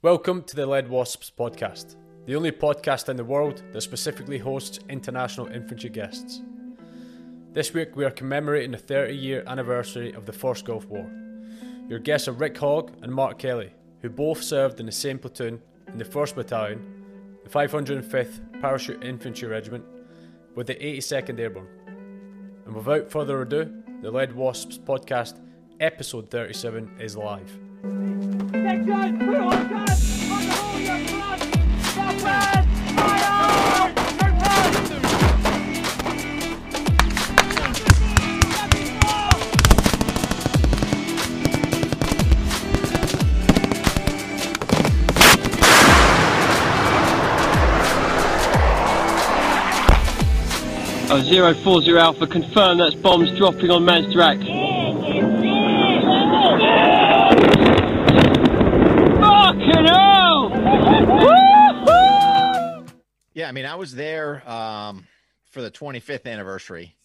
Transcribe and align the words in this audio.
Welcome 0.00 0.44
to 0.44 0.54
the 0.54 0.64
Lead 0.64 0.88
Wasps 0.88 1.32
podcast, 1.36 1.96
the 2.24 2.36
only 2.36 2.52
podcast 2.52 3.08
in 3.08 3.16
the 3.16 3.24
world 3.24 3.64
that 3.72 3.80
specifically 3.80 4.38
hosts 4.38 4.78
international 4.88 5.48
infantry 5.48 5.90
guests. 5.90 6.40
This 7.52 7.74
week 7.74 7.96
we 7.96 8.04
are 8.04 8.12
commemorating 8.12 8.70
the 8.70 8.78
30 8.78 9.16
year 9.16 9.42
anniversary 9.48 10.12
of 10.12 10.24
the 10.24 10.32
First 10.32 10.64
Gulf 10.64 10.84
War. 10.86 11.10
Your 11.88 11.98
guests 11.98 12.28
are 12.28 12.32
Rick 12.32 12.56
Hogg 12.58 12.92
and 13.02 13.12
Mark 13.12 13.40
Kelley, 13.40 13.72
who 14.00 14.08
both 14.08 14.40
served 14.40 14.78
in 14.78 14.86
the 14.86 14.92
same 14.92 15.18
platoon 15.18 15.60
in 15.88 15.98
the 15.98 16.04
1st 16.04 16.36
Battalion, 16.36 17.04
the 17.42 17.50
505th 17.50 18.60
Parachute 18.60 19.02
Infantry 19.02 19.48
Regiment, 19.48 19.84
with 20.54 20.68
the 20.68 20.76
82nd 20.76 21.40
Airborne. 21.40 21.66
And 22.66 22.76
without 22.76 23.10
further 23.10 23.42
ado, 23.42 23.82
the 24.00 24.12
Lead 24.12 24.32
Wasps 24.32 24.78
podcast, 24.78 25.40
episode 25.80 26.30
37, 26.30 27.00
is 27.00 27.16
live. 27.16 28.27
Section, 28.50 29.18
put 29.18 29.36
on 29.36 29.68
gun! 29.68 29.88
On 30.30 30.42
the 30.46 30.54
your 30.80 30.98
blood! 31.08 31.40
Southwest! 31.82 32.68
Oh, 51.10 51.20
zero 51.22 51.54
four 51.54 51.82
zero 51.82 52.00
Alpha, 52.00 52.26
confirm 52.26 52.78
that's 52.78 52.94
bombs 52.94 53.30
dropping 53.36 53.70
on 53.70 53.82
Mansdrak. 53.82 54.38
Fucking 59.68 59.86
hell! 59.86 60.48
Woo-hoo! 61.86 62.86
Yeah, 63.34 63.48
I 63.48 63.52
mean, 63.52 63.66
I 63.66 63.74
was 63.74 63.94
there 63.94 64.48
um, 64.48 65.06
for 65.50 65.60
the 65.62 65.70
25th 65.70 66.26
anniversary, 66.26 66.96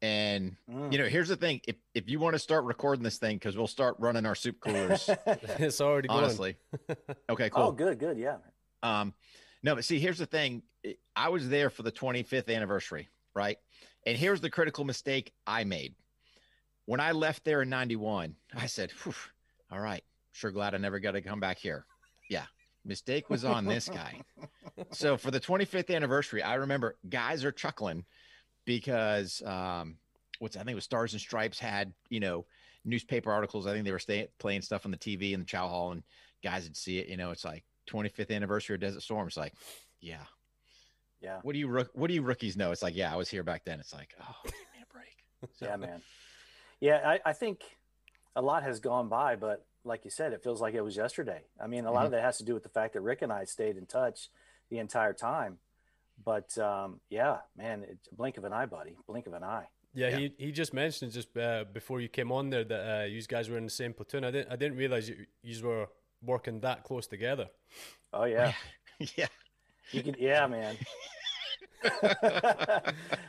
and 0.00 0.56
you 0.90 0.96
know, 0.98 1.04
here's 1.04 1.28
the 1.28 1.36
thing: 1.36 1.60
if 1.68 1.76
if 1.94 2.08
you 2.08 2.18
want 2.18 2.34
to 2.34 2.38
start 2.38 2.64
recording 2.64 3.02
this 3.02 3.18
thing, 3.18 3.36
because 3.36 3.56
we'll 3.58 3.66
start 3.66 3.96
running 3.98 4.24
our 4.24 4.34
soup 4.34 4.58
coolers, 4.60 5.10
it's 5.26 5.80
already 5.82 6.08
going. 6.08 6.24
honestly. 6.24 6.56
Okay, 7.28 7.50
cool. 7.50 7.64
Oh, 7.64 7.72
good, 7.72 7.98
good, 7.98 8.16
yeah. 8.16 8.36
Um, 8.82 9.12
no, 9.62 9.74
but 9.74 9.84
see, 9.84 9.98
here's 9.98 10.18
the 10.18 10.26
thing: 10.26 10.62
I 11.14 11.28
was 11.28 11.48
there 11.48 11.68
for 11.68 11.82
the 11.82 11.92
25th 11.92 12.48
anniversary, 12.54 13.08
right? 13.34 13.58
And 14.06 14.16
here's 14.16 14.40
the 14.40 14.50
critical 14.50 14.84
mistake 14.84 15.32
I 15.46 15.64
made. 15.64 15.94
When 16.86 17.00
I 17.00 17.12
left 17.12 17.44
there 17.44 17.60
in 17.60 17.68
'91, 17.68 18.34
I 18.56 18.66
said, 18.66 18.92
"All 19.70 19.78
right, 19.80 20.02
sure 20.32 20.50
glad 20.50 20.74
I 20.74 20.78
never 20.78 21.00
got 21.00 21.12
to 21.12 21.20
come 21.20 21.38
back 21.40 21.58
here." 21.58 21.84
Mistake 22.88 23.30
was 23.30 23.44
on 23.44 23.66
this 23.66 23.88
guy. 23.88 24.22
so 24.90 25.16
for 25.16 25.30
the 25.30 25.38
25th 25.38 25.94
anniversary, 25.94 26.42
I 26.42 26.54
remember 26.54 26.96
guys 27.08 27.44
are 27.44 27.52
chuckling 27.52 28.04
because 28.64 29.42
um, 29.44 29.98
what's 30.38 30.56
I 30.56 30.60
think 30.60 30.72
it 30.72 30.74
was 30.74 30.84
Stars 30.84 31.12
and 31.12 31.20
Stripes 31.20 31.58
had 31.58 31.92
you 32.08 32.20
know 32.20 32.46
newspaper 32.84 33.30
articles. 33.30 33.66
I 33.66 33.72
think 33.72 33.84
they 33.84 33.92
were 33.92 33.98
stay, 33.98 34.28
playing 34.38 34.62
stuff 34.62 34.84
on 34.84 34.90
the 34.90 34.96
TV 34.96 35.32
in 35.32 35.40
the 35.40 35.46
chow 35.46 35.68
hall, 35.68 35.92
and 35.92 36.02
guys 36.42 36.64
would 36.64 36.76
see 36.76 36.98
it. 36.98 37.08
You 37.08 37.16
know, 37.16 37.30
it's 37.30 37.44
like 37.44 37.64
25th 37.88 38.30
anniversary 38.30 38.74
of 38.74 38.80
Desert 38.80 39.02
Storm. 39.02 39.28
It's 39.28 39.36
like, 39.36 39.54
yeah. 40.00 40.24
Yeah. 41.20 41.40
What 41.42 41.52
do 41.52 41.58
you 41.58 41.68
what 41.94 42.08
do 42.08 42.14
you 42.14 42.22
rookies 42.22 42.56
know? 42.56 42.70
It's 42.70 42.82
like, 42.82 42.96
yeah, 42.96 43.12
I 43.12 43.16
was 43.16 43.28
here 43.28 43.42
back 43.42 43.64
then. 43.64 43.80
It's 43.80 43.92
like, 43.92 44.14
oh, 44.20 44.34
give 44.44 44.52
me 44.52 44.82
a 44.82 44.92
break. 44.92 45.50
So, 45.58 45.66
Yeah, 45.66 45.76
man. 45.76 46.02
Yeah, 46.80 47.00
I, 47.04 47.30
I 47.30 47.32
think 47.32 47.60
a 48.36 48.42
lot 48.42 48.62
has 48.62 48.78
gone 48.78 49.08
by, 49.08 49.34
but 49.34 49.66
like 49.88 50.04
you 50.04 50.10
said, 50.10 50.32
it 50.32 50.42
feels 50.42 50.60
like 50.60 50.74
it 50.74 50.82
was 50.82 50.96
yesterday. 50.96 51.42
I 51.62 51.66
mean, 51.66 51.84
a 51.84 51.90
lot 51.90 51.98
Mm-hmm. 51.98 52.06
of 52.06 52.10
that 52.12 52.22
has 52.22 52.38
to 52.38 52.44
do 52.44 52.54
with 52.54 52.62
the 52.62 52.68
fact 52.68 52.92
that 52.94 53.00
Rick 53.00 53.22
and 53.22 53.32
I 53.32 53.44
stayed 53.44 53.76
in 53.76 53.86
touch 53.86 54.28
the 54.70 54.78
entire 54.78 55.12
time. 55.14 55.58
But 56.24 56.56
um, 56.58 57.00
yeah, 57.10 57.38
man, 57.56 57.84
it's 57.88 58.08
a 58.12 58.14
blink 58.14 58.36
of 58.38 58.44
an 58.44 58.52
eye, 58.52 58.66
buddy. 58.66 58.96
Blink 59.06 59.26
of 59.26 59.32
an 59.34 59.42
eye. 59.42 59.66
Yeah, 59.94 60.08
Yeah. 60.10 60.16
he 60.18 60.32
he 60.38 60.52
just 60.52 60.72
mentioned 60.74 61.12
just 61.12 61.36
uh, 61.36 61.64
before 61.72 62.00
you 62.00 62.08
came 62.08 62.30
on 62.30 62.50
there 62.50 62.64
that 62.64 63.00
uh, 63.00 63.04
you 63.06 63.22
guys 63.22 63.48
were 63.48 63.56
in 63.58 63.64
the 63.64 63.70
same 63.70 63.92
platoon. 63.94 64.24
I 64.24 64.30
didn't 64.30 64.52
I 64.52 64.56
didn't 64.56 64.76
realize 64.78 65.08
you 65.08 65.26
you 65.42 65.66
were 65.66 65.86
working 66.22 66.60
that 66.60 66.84
close 66.84 67.06
together. 67.06 67.46
Oh 68.12 68.24
yeah, 68.24 68.52
yeah. 69.16 69.28
you 69.92 70.02
could. 70.02 70.16
Yeah, 70.18 70.46
man. 70.46 70.76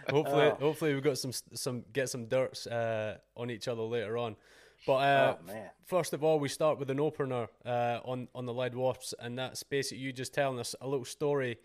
Hopefully, 0.09 0.45
Oh. 0.51 0.57
hopefully 0.59 0.94
we've 0.94 1.03
got 1.03 1.17
some 1.17 1.31
some 1.53 1.84
get 1.94 2.09
some 2.09 2.25
dirts 2.25 2.67
uh, 2.67 3.17
on 3.35 3.50
each 3.51 3.67
other 3.67 3.84
later 3.84 4.17
on. 4.17 4.35
But 4.85 4.94
uh, 4.94 5.35
Oh, 5.50 5.53
first 5.85 6.13
of 6.13 6.23
all, 6.23 6.40
we 6.40 6.50
start 6.50 6.79
with 6.79 6.90
an 6.90 7.00
opener 7.00 7.47
uh, 7.66 8.00
on 8.03 8.28
on 8.34 8.45
the 8.45 8.53
lead 8.53 8.75
wasps, 8.75 9.13
and 9.19 9.38
that's 9.38 9.63
basically 9.63 10.03
you 10.03 10.12
just 10.13 10.34
telling 10.34 10.59
us 10.59 10.75
a 10.81 10.88
little 10.88 11.06
story 11.06 11.57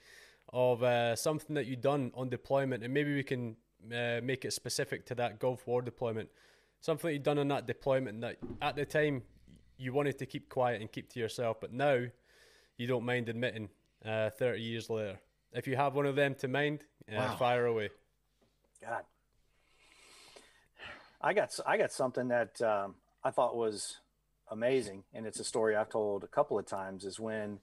of 0.52 0.82
uh, 0.82 1.16
something 1.16 1.54
that 1.54 1.66
you 1.66 1.76
done 1.76 2.12
on 2.14 2.28
deployment, 2.28 2.84
and 2.84 2.92
maybe 2.92 3.14
we 3.14 3.22
can 3.22 3.56
uh, 3.92 4.20
make 4.22 4.44
it 4.44 4.52
specific 4.52 5.06
to 5.06 5.14
that 5.14 5.38
Gulf 5.38 5.66
War 5.66 5.82
deployment. 5.82 6.28
Something 6.80 7.08
that 7.08 7.12
you 7.14 7.18
done 7.18 7.38
on 7.38 7.48
that 7.48 7.66
deployment 7.66 8.20
that 8.20 8.36
at 8.60 8.76
the 8.76 8.84
time 8.84 9.22
you 9.78 9.92
wanted 9.92 10.18
to 10.18 10.26
keep 10.26 10.48
quiet 10.48 10.80
and 10.80 10.92
keep 10.92 11.08
to 11.10 11.20
yourself, 11.20 11.60
but 11.60 11.72
now 11.72 12.04
you 12.76 12.86
don't 12.86 13.04
mind 13.04 13.28
admitting 13.28 13.68
uh, 14.04 14.30
30 14.30 14.60
years 14.60 14.90
later. 14.90 15.18
If 15.52 15.66
you 15.66 15.76
have 15.76 15.94
one 15.94 16.04
of 16.06 16.14
them 16.16 16.34
to 16.36 16.48
mind, 16.48 16.84
uh, 17.08 17.16
Wow. 17.16 17.36
fire 17.36 17.66
away. 17.66 17.88
God, 18.82 19.04
I 21.20 21.32
got 21.32 21.58
I 21.66 21.78
got 21.78 21.90
something 21.92 22.28
that 22.28 22.60
um, 22.60 22.94
I 23.24 23.30
thought 23.30 23.56
was 23.56 23.98
amazing, 24.50 25.04
and 25.14 25.26
it's 25.26 25.40
a 25.40 25.44
story 25.44 25.74
I've 25.74 25.88
told 25.88 26.24
a 26.24 26.28
couple 26.28 26.58
of 26.58 26.66
times. 26.66 27.04
Is 27.04 27.18
when 27.18 27.60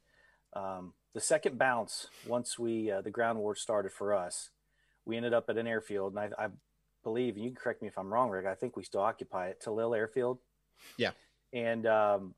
um, 0.54 0.94
the 1.14 1.22
second 1.22 1.58
bounce, 1.58 2.08
once 2.26 2.58
we 2.58 2.92
uh, 2.92 3.02
the 3.02 3.12
ground 3.12 3.40
war 3.40 3.56
started 3.56 3.92
for 3.92 4.14
us, 4.14 4.50
we 5.06 5.18
ended 5.18 5.34
up 5.34 5.50
at 5.50 5.58
an 5.58 5.68
airfield, 5.68 6.16
and 6.16 6.34
I, 6.38 6.46
I 6.46 6.48
believe, 7.04 7.36
and 7.36 7.44
you 7.44 7.52
can 7.52 7.58
correct 7.58 7.82
me 7.82 7.88
if 7.88 7.98
I'm 7.98 8.14
wrong, 8.14 8.30
Rick. 8.30 8.46
I 8.46 8.56
think 8.56 8.76
we 8.76 8.84
still 8.84 9.02
occupy 9.02 9.48
it, 9.50 9.62
Tallil 9.64 9.96
Airfield. 9.96 10.40
Yeah. 10.98 11.12
and 11.54 11.86
um, 11.86 12.34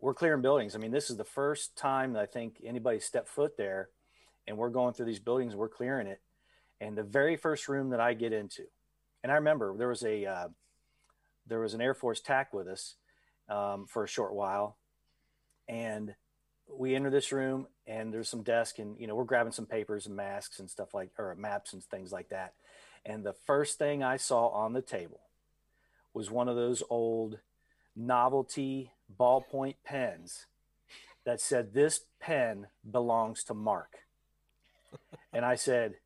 we're 0.00 0.14
clearing 0.14 0.42
buildings. 0.42 0.74
I 0.74 0.78
mean, 0.78 0.90
this 0.90 1.10
is 1.10 1.16
the 1.16 1.24
first 1.24 1.76
time 1.76 2.12
that 2.14 2.22
I 2.22 2.26
think 2.26 2.56
anybody 2.64 2.98
stepped 3.00 3.28
foot 3.28 3.56
there, 3.56 3.88
and 4.46 4.56
we're 4.56 4.70
going 4.70 4.94
through 4.94 5.06
these 5.06 5.20
buildings, 5.20 5.54
we're 5.54 5.68
clearing 5.68 6.06
it. 6.06 6.20
And 6.80 6.96
the 6.98 7.02
very 7.02 7.36
first 7.36 7.68
room 7.68 7.90
that 7.90 8.00
I 8.00 8.14
get 8.14 8.32
into, 8.32 8.64
and 9.22 9.32
I 9.32 9.36
remember 9.36 9.74
there 9.76 9.88
was 9.88 10.02
a 10.02 10.26
uh, 10.26 10.48
there 11.46 11.60
was 11.60 11.74
an 11.74 11.80
Air 11.80 11.94
Force 11.94 12.20
TAC 12.20 12.52
with 12.52 12.68
us 12.68 12.94
um, 13.48 13.86
for 13.86 14.04
a 14.04 14.08
short 14.08 14.34
while, 14.34 14.76
and 15.68 16.14
we 16.72 16.94
enter 16.94 17.10
this 17.10 17.32
room, 17.32 17.66
and 17.86 18.12
there's 18.12 18.28
some 18.28 18.42
desk, 18.42 18.78
and 18.78 18.98
you 18.98 19.06
know 19.06 19.14
we're 19.14 19.24
grabbing 19.24 19.52
some 19.52 19.66
papers 19.66 20.06
and 20.06 20.16
masks 20.16 20.58
and 20.58 20.70
stuff 20.70 20.94
like 20.94 21.10
or 21.18 21.34
maps 21.34 21.72
and 21.72 21.84
things 21.84 22.12
like 22.12 22.30
that. 22.30 22.54
And 23.04 23.24
the 23.24 23.34
first 23.34 23.78
thing 23.78 24.02
I 24.02 24.16
saw 24.16 24.48
on 24.48 24.72
the 24.72 24.82
table 24.82 25.20
was 26.14 26.30
one 26.30 26.48
of 26.48 26.56
those 26.56 26.82
old 26.88 27.38
novelty 27.94 28.92
ballpoint 29.18 29.76
pens 29.84 30.46
that 31.24 31.40
said 31.40 31.74
this 31.74 32.02
pen 32.20 32.68
belongs 32.88 33.44
to 33.44 33.54
Mark. 33.54 33.98
And 35.32 35.44
I 35.44 35.56
said, 35.56 35.96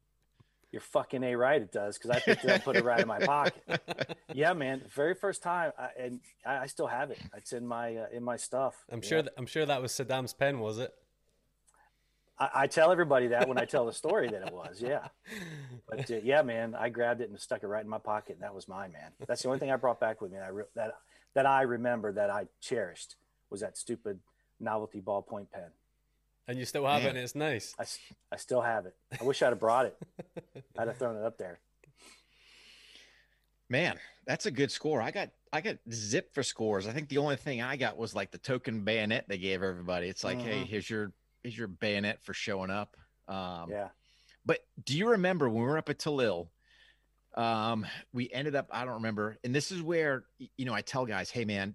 You're 0.70 0.80
fucking 0.82 1.22
A 1.24 1.34
right, 1.34 1.62
it 1.62 1.72
does, 1.72 1.96
because 1.96 2.10
I 2.10 2.20
picked 2.20 2.44
it 2.44 2.50
up 2.50 2.62
put 2.62 2.76
it 2.76 2.84
right 2.84 3.00
in 3.00 3.08
my 3.08 3.18
pocket. 3.20 3.62
Yeah, 4.34 4.52
man. 4.52 4.82
Very 4.94 5.14
first 5.14 5.42
time, 5.42 5.72
I, 5.78 5.88
and 5.98 6.20
I, 6.44 6.58
I 6.58 6.66
still 6.66 6.86
have 6.86 7.10
it. 7.10 7.18
It's 7.34 7.54
in 7.54 7.66
my 7.66 7.96
uh, 7.96 8.06
in 8.12 8.22
my 8.22 8.36
stuff. 8.36 8.84
I'm 8.92 9.00
Yeah. 9.02 9.08
sure. 9.08 9.22
That, 9.22 9.32
I'm 9.38 9.46
sure 9.46 9.64
that 9.64 9.80
was 9.80 9.90
Saddam's 9.92 10.34
pen, 10.34 10.60
was 10.60 10.78
it? 10.78 10.92
I, 12.38 12.50
I 12.54 12.66
tell 12.66 12.92
everybody 12.92 13.28
that 13.28 13.48
when 13.48 13.56
I 13.58 13.64
tell 13.64 13.86
the 13.86 13.92
story 13.92 14.28
that 14.28 14.46
it 14.46 14.52
was, 14.52 14.80
yeah. 14.82 15.08
But 15.88 16.10
uh, 16.10 16.16
yeah, 16.22 16.42
man, 16.42 16.74
I 16.78 16.90
grabbed 16.90 17.22
it 17.22 17.30
and 17.30 17.40
stuck 17.40 17.62
it 17.62 17.66
right 17.68 17.82
in 17.82 17.88
my 17.88 17.98
pocket, 17.98 18.34
and 18.34 18.42
that 18.42 18.54
was 18.54 18.68
mine, 18.68 18.92
man. 18.92 19.10
That's 19.26 19.42
the 19.42 19.48
only 19.48 19.58
thing 19.58 19.72
I 19.72 19.76
brought 19.76 19.98
back 19.98 20.20
with 20.20 20.30
me. 20.30 20.38
I 20.38 20.48
re- 20.48 20.64
that 20.74 20.98
that 21.34 21.46
I 21.46 21.62
remember 21.62 22.12
that 22.12 22.28
I 22.30 22.46
cherished 22.60 23.16
was 23.48 23.60
that 23.62 23.78
stupid 23.78 24.20
novelty 24.60 25.00
ballpoint 25.00 25.50
pen. 25.50 25.70
And 26.48 26.58
you 26.58 26.64
still 26.64 26.86
have 26.86 27.02
it, 27.02 27.08
Man. 27.08 27.16
and 27.16 27.18
it's 27.18 27.34
nice. 27.34 27.74
I, 27.78 27.84
I 28.32 28.36
still 28.38 28.62
have 28.62 28.86
it. 28.86 28.94
I 29.20 29.22
wish 29.24 29.42
I'd 29.42 29.50
have 29.50 29.60
brought 29.60 29.86
it. 29.86 29.96
I'd 30.78 30.88
have 30.88 30.96
thrown 30.96 31.16
it 31.16 31.22
up 31.24 31.36
there. 31.36 31.60
Man, 33.68 33.96
that's 34.26 34.46
a 34.46 34.50
good 34.50 34.70
score. 34.70 35.02
I 35.02 35.10
got 35.10 35.28
I 35.52 35.60
got 35.60 35.76
zip 35.92 36.32
for 36.34 36.42
scores. 36.42 36.86
I 36.86 36.92
think 36.92 37.10
the 37.10 37.18
only 37.18 37.36
thing 37.36 37.60
I 37.60 37.76
got 37.76 37.98
was 37.98 38.14
like 38.14 38.30
the 38.30 38.38
token 38.38 38.80
bayonet 38.82 39.26
they 39.28 39.36
gave 39.36 39.62
everybody. 39.62 40.08
It's 40.08 40.24
like, 40.24 40.40
hey, 40.40 40.60
Mhm. 40.62 40.66
here's 40.66 40.88
your 40.88 41.12
here's 41.42 41.56
your 41.56 41.68
bayonet 41.68 42.22
for 42.22 42.32
showing 42.32 42.70
up. 42.70 42.96
Um, 43.28 43.70
Yeah. 43.70 43.88
But 44.46 44.60
do 44.82 44.96
you 44.96 45.10
remember 45.10 45.50
when 45.50 45.58
we 45.62 45.68
were 45.68 45.76
up 45.76 45.90
at 45.90 45.98
Tallil? 45.98 46.48
Um, 47.34 47.86
we 48.14 48.30
ended 48.32 48.54
up, 48.56 48.68
I 48.70 48.86
don't 48.86 48.94
remember. 48.94 49.36
And 49.44 49.54
this 49.54 49.70
is 49.70 49.82
where, 49.82 50.24
you 50.56 50.64
know, 50.64 50.72
I 50.72 50.80
tell 50.80 51.04
guys, 51.04 51.30
hey, 51.30 51.44
man, 51.44 51.74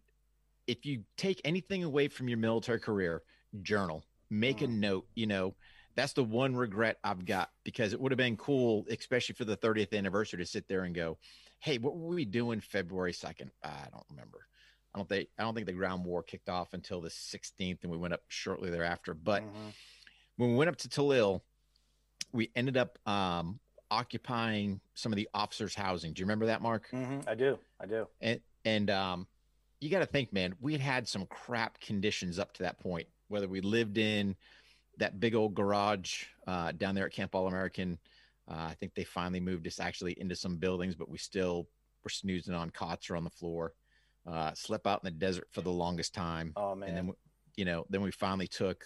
if 0.66 0.84
you 0.84 1.04
take 1.16 1.40
anything 1.46 1.84
away 1.84 2.08
from 2.08 2.28
your 2.28 2.40
military 2.40 2.80
career, 2.80 3.22
journal, 3.62 4.04
make 4.34 4.62
a 4.62 4.68
Mhm. 4.68 4.80
note, 4.80 5.08
you 5.16 5.28
know, 5.28 5.56
that's 5.96 6.14
the 6.14 6.24
one 6.24 6.56
regret 6.56 6.98
I've 7.04 7.26
got 7.26 7.52
because 7.64 7.94
it 7.94 8.02
would 8.02 8.12
have 8.12 8.18
been 8.18 8.36
cool, 8.38 8.86
especially 8.90 9.36
for 9.36 9.46
the 9.46 9.56
30th 9.56 9.94
anniversary, 9.94 10.40
to 10.40 10.46
sit 10.46 10.68
there 10.68 10.84
and 10.84 10.96
go, 10.96 11.20
hey, 11.60 11.78
what 11.78 11.96
were 11.96 12.16
we 12.16 12.26
doing 12.26 12.60
February 12.60 13.14
2nd? 13.14 13.52
I 13.64 13.88
don't 13.92 14.06
remember. 14.10 14.48
I 14.94 15.00
don't 15.00 15.08
think 15.08 15.30
I 15.38 15.44
don't 15.44 15.54
think 15.54 15.68
the 15.68 15.74
ground 15.74 16.04
war 16.04 16.24
kicked 16.24 16.50
off 16.50 16.74
until 16.74 17.00
the 17.02 17.10
16th, 17.10 17.84
and 17.84 17.92
we 17.92 17.98
went 17.98 18.14
up 18.14 18.22
shortly 18.28 18.70
thereafter. 18.70 19.14
But 19.14 19.44
Mhm. 19.44 19.74
when 20.38 20.52
we 20.52 20.56
went 20.56 20.70
up 20.70 20.78
to 20.78 20.90
Tallil, 20.90 21.42
we 22.32 22.52
ended 22.56 22.78
up 22.78 22.98
um, 23.08 23.60
occupying 23.92 24.82
some 24.96 25.12
of 25.12 25.16
the 25.18 25.30
officers' 25.34 25.76
housing. 25.76 26.14
Do 26.14 26.22
you 26.22 26.26
remember 26.26 26.48
that, 26.48 26.62
Mark? 26.62 26.90
Mhm. 26.92 27.28
I 27.28 27.36
do. 27.36 27.60
I 27.80 27.86
do. 27.86 28.08
And 28.22 28.42
and 28.66 28.90
um, 28.90 29.28
you 29.80 29.90
got 29.90 30.00
to 30.00 30.06
think, 30.06 30.34
man, 30.34 30.56
we 30.60 30.72
had 30.74 30.82
had 30.82 31.08
some 31.08 31.26
crap 31.28 31.80
conditions 31.80 32.40
up 32.40 32.54
to 32.54 32.64
that 32.64 32.80
point. 32.80 33.08
Whether 33.34 33.48
we 33.48 33.62
lived 33.62 33.98
in 33.98 34.36
that 35.00 35.20
big 35.20 35.34
old 35.34 35.56
garage 35.56 36.26
uh, 36.46 36.72
down 36.72 36.94
there 36.94 37.08
at 37.08 37.14
Camp 37.14 37.34
All 37.34 37.48
American, 37.48 37.98
uh, 38.48 38.68
I 38.70 38.76
think 38.76 38.94
they 38.94 39.04
finally 39.04 39.40
moved 39.40 39.66
us 39.66 39.80
actually 39.80 40.14
into 40.22 40.36
some 40.36 40.58
buildings, 40.58 40.96
but 40.96 41.10
we 41.10 41.18
still 41.18 41.68
were 42.04 42.12
snoozing 42.12 42.54
on 42.54 42.70
cots 42.70 43.10
or 43.10 43.16
on 43.16 43.24
the 43.24 43.32
floor. 43.32 43.74
Uh, 44.30 44.54
slept 44.54 44.86
out 44.86 45.02
in 45.04 45.06
the 45.06 45.20
desert 45.20 45.48
for 45.52 45.62
the 45.62 45.72
longest 45.72 46.14
time. 46.14 46.54
Oh 46.56 46.76
man. 46.76 46.90
and 46.90 46.98
then 46.98 47.14
you 47.56 47.66
know 47.66 47.88
then 47.90 48.04
we 48.04 48.12
finally 48.12 48.48
took 48.48 48.86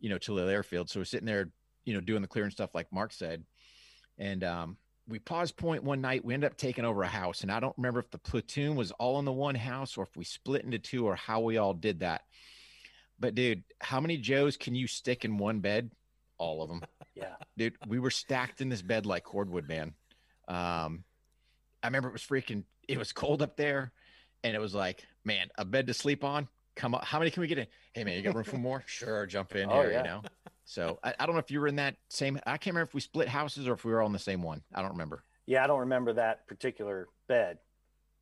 you 0.00 0.10
know 0.10 0.18
to 0.18 0.34
the 0.34 0.52
airfield. 0.52 0.90
So 0.90 1.00
we're 1.00 1.04
sitting 1.04 1.26
there 1.26 1.48
you 1.86 1.94
know 1.94 2.00
doing 2.00 2.20
the 2.20 2.28
clearing 2.28 2.50
stuff 2.50 2.74
like 2.74 2.92
mark 2.92 3.14
said. 3.14 3.42
And 4.18 4.44
um 4.44 4.76
we 5.08 5.18
paused 5.18 5.56
point 5.56 5.82
one 5.82 6.02
night. 6.02 6.26
We 6.26 6.34
ended 6.34 6.50
up 6.50 6.58
taking 6.58 6.84
over 6.84 7.02
a 7.02 7.08
house. 7.08 7.40
And 7.40 7.50
i 7.50 7.58
don't 7.58 7.76
remember 7.78 8.00
if 8.00 8.10
the 8.10 8.18
platoon 8.18 8.76
was 8.76 8.92
all 8.92 9.18
in 9.18 9.24
the 9.24 9.32
one 9.32 9.54
house 9.54 9.96
or 9.96 10.02
if 10.02 10.14
we 10.14 10.24
split 10.24 10.64
into 10.64 10.78
two 10.78 11.06
or 11.06 11.16
how 11.16 11.40
we 11.40 11.56
all 11.56 11.72
did 11.72 12.00
that 12.00 12.22
but 13.18 13.34
dude 13.34 13.62
how 13.80 14.00
many 14.00 14.16
joes 14.16 14.56
can 14.56 14.74
you 14.74 14.86
stick 14.86 15.24
in 15.24 15.38
one 15.38 15.60
bed? 15.60 15.90
All 16.38 16.62
of 16.62 16.68
them 16.68 16.82
yeah. 17.14 17.34
dude 17.56 17.74
we 17.86 17.98
were 17.98 18.10
stacked 18.10 18.60
in 18.60 18.68
this 18.68 18.82
bed 18.82 19.06
like 19.06 19.24
cordwood 19.24 19.68
man. 19.68 19.94
Um 20.46 21.04
i 21.82 21.86
remember 21.86 22.08
it 22.08 22.12
was 22.12 22.22
freaking 22.22 22.64
it 22.88 22.98
was 22.98 23.12
cold 23.12 23.42
up 23.42 23.56
there 23.56 23.92
and 24.44 24.54
it 24.54 24.60
was 24.60 24.74
like 24.74 25.04
man 25.24 25.48
a 25.56 25.64
bed 25.64 25.86
to 25.88 25.94
sleep 25.94 26.24
on? 26.24 26.48
Come 26.76 26.94
up 26.94 27.04
how 27.04 27.18
many 27.18 27.30
can 27.30 27.40
we 27.40 27.46
get 27.48 27.58
in? 27.58 27.66
Hey 27.92 28.04
man 28.04 28.16
you 28.16 28.22
got 28.22 28.34
room 28.34 28.44
for 28.44 28.56
more? 28.58 28.82
Sure 28.86 29.26
jump 29.26 29.54
in 29.56 29.68
Oh, 29.70 29.80
here 29.82 29.90
yeah. 29.92 29.98
you 29.98 30.04
know? 30.04 30.22
So 30.64 30.98
I, 31.02 31.14
I 31.18 31.26
don't 31.26 31.34
know 31.34 31.40
if 31.40 31.50
you 31.50 31.60
were 31.60 31.68
in 31.68 31.76
that 31.76 31.96
same 32.08 32.38
i 32.46 32.52
can't 32.58 32.74
remember 32.74 32.88
if 32.88 32.94
we 32.94 33.00
split 33.00 33.26
houses 33.28 33.66
or 33.66 33.72
if 33.72 33.84
we 33.84 33.92
were 33.92 34.00
all 34.00 34.06
in 34.06 34.12
the 34.12 34.18
same 34.18 34.42
one. 34.42 34.62
I 34.74 34.82
don't 34.82 34.92
remember. 34.92 35.24
Yeah, 35.46 35.64
I 35.64 35.66
don't 35.66 35.80
remember 35.80 36.12
that 36.12 36.46
particular 36.46 37.08
bed, 37.26 37.58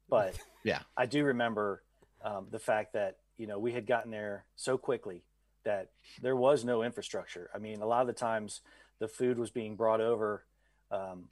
but 0.09 0.39
Yeah. 0.65 0.79
I 0.97 1.07
do 1.07 1.25
remember 1.25 1.83
um, 2.25 2.47
the 2.51 2.61
fact 2.61 2.93
that 2.93 3.17
you 3.39 3.47
know 3.47 3.59
we 3.59 3.73
had 3.73 3.87
gotten 3.87 4.11
there 4.11 4.45
so 4.57 4.79
quickly 4.79 5.25
that 5.65 5.91
there 6.23 6.37
was 6.37 6.65
no 6.65 6.83
infrastructure. 6.83 7.51
I 7.55 7.59
mean, 7.59 7.81
a 7.83 7.87
lot 7.87 8.03
of 8.03 8.07
the 8.07 8.13
times 8.13 8.61
the 9.01 9.09
food 9.09 9.39
was 9.39 9.51
being 9.51 9.75
brought 9.77 10.01
over 10.01 10.45
um, 10.91 11.25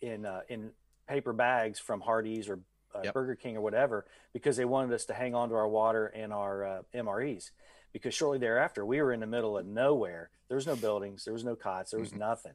in 0.00 0.24
uh, 0.26 0.40
in 0.48 0.70
paper 1.08 1.32
bags 1.32 1.78
from 1.78 2.00
Hardee's 2.00 2.48
or 2.48 2.60
uh, 2.94 3.00
Yep. 3.04 3.14
Burger 3.14 3.34
King 3.34 3.56
or 3.56 3.60
whatever 3.62 4.06
because 4.32 4.56
they 4.56 4.64
wanted 4.64 4.92
us 4.94 5.06
to 5.06 5.14
hang 5.14 5.34
on 5.34 5.48
to 5.48 5.54
our 5.54 5.68
water 5.68 6.06
and 6.06 6.32
our 6.32 6.64
uh, 6.64 6.82
MREs. 6.94 7.50
Because 7.92 8.14
shortly 8.14 8.38
thereafter, 8.38 8.86
we 8.86 9.02
were 9.02 9.12
in 9.12 9.20
the 9.20 9.26
middle 9.26 9.58
of 9.58 9.66
nowhere. 9.66 10.30
There 10.48 10.56
was 10.56 10.66
no 10.66 10.76
buildings, 10.76 11.24
there 11.24 11.34
was 11.34 11.44
no 11.44 11.56
cots, 11.56 11.90
there 11.90 12.00
was 12.00 12.12
Mhm. 12.12 12.18
nothing 12.18 12.54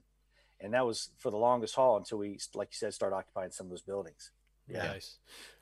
and 0.60 0.74
that 0.74 0.86
was 0.86 1.12
for 1.20 1.30
the 1.30 1.38
longest 1.38 1.76
haul 1.76 1.98
until 1.98 2.18
we, 2.18 2.40
like 2.56 2.70
you 2.72 2.78
said, 2.78 2.94
start 2.94 3.14
occupying 3.14 3.52
some 3.52 3.68
of 3.68 3.70
those 3.70 3.82
buildings. 3.82 4.32
Yeah. 4.68 4.94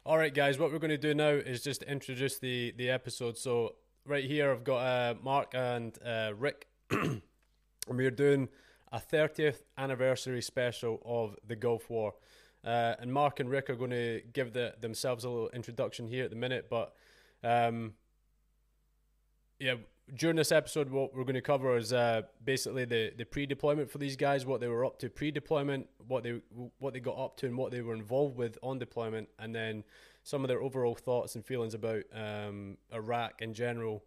All 0.06 0.18
right, 0.18 0.34
guys. 0.34 0.58
What 0.58 0.72
we're 0.72 0.80
going 0.80 0.90
to 0.90 0.98
do 0.98 1.14
now 1.14 1.30
is 1.30 1.64
just 1.64 1.84
introduce 1.84 2.40
the 2.40 2.74
the 2.78 2.90
episode. 2.90 3.38
So 3.38 3.76
right 4.06 4.24
here, 4.24 4.52
I've 4.52 4.64
got 4.64 4.78
uh, 4.78 5.14
Mark 5.24 5.54
and 5.54 5.98
uh, 6.06 6.34
Rick, 6.38 6.68
and 6.92 7.22
we're 7.88 8.12
doing 8.12 8.50
a 8.92 9.00
30th 9.00 9.62
anniversary 9.78 10.42
special 10.42 11.02
of 11.06 11.36
the 11.46 11.56
Gulf 11.56 11.90
War. 11.90 12.14
Uh, 12.64 12.96
and 13.00 13.14
Mark 13.14 13.40
and 13.40 13.50
Rick 13.50 13.70
are 13.70 13.76
going 13.76 13.92
to 13.92 14.22
give 14.34 14.54
the, 14.54 14.74
themselves 14.80 15.24
a 15.24 15.30
little 15.30 15.50
introduction 15.50 16.08
here 16.08 16.24
at 16.24 16.32
the 16.32 16.36
minute, 16.36 16.68
but 16.70 16.94
um, 17.44 17.94
yeah, 19.60 19.76
during 20.14 20.36
this 20.36 20.52
episode, 20.52 20.90
what 20.90 21.16
we're 21.16 21.24
going 21.24 21.36
to 21.36 21.42
cover 21.42 21.76
is 21.78 21.92
uh, 21.92 22.22
basically 22.44 22.86
the, 22.86 23.12
the 23.18 23.26
pre-deployment 23.26 23.90
for 23.90 23.98
these 23.98 24.16
guys, 24.16 24.46
what 24.46 24.62
they 24.62 24.68
were 24.68 24.86
up 24.86 25.00
to 25.00 25.10
pre-deployment, 25.10 25.88
what 26.08 26.24
they 26.24 26.42
what 26.78 26.94
they 26.94 27.00
got 27.00 27.18
up 27.18 27.38
to, 27.38 27.48
and 27.48 27.58
what 27.58 27.72
they 27.72 27.82
were 27.82 27.96
involved 27.96 28.38
with 28.38 28.58
on 28.62 28.78
deployment, 28.78 29.30
and 29.40 29.56
then 29.56 29.84
some 30.24 30.44
of 30.44 30.48
their 30.48 30.62
overall 30.62 30.96
thoughts 30.96 31.36
and 31.36 31.46
feelings 31.46 31.74
about 31.74 32.04
um, 32.14 32.78
Iraq 32.94 33.42
in 33.42 33.54
general 33.54 34.04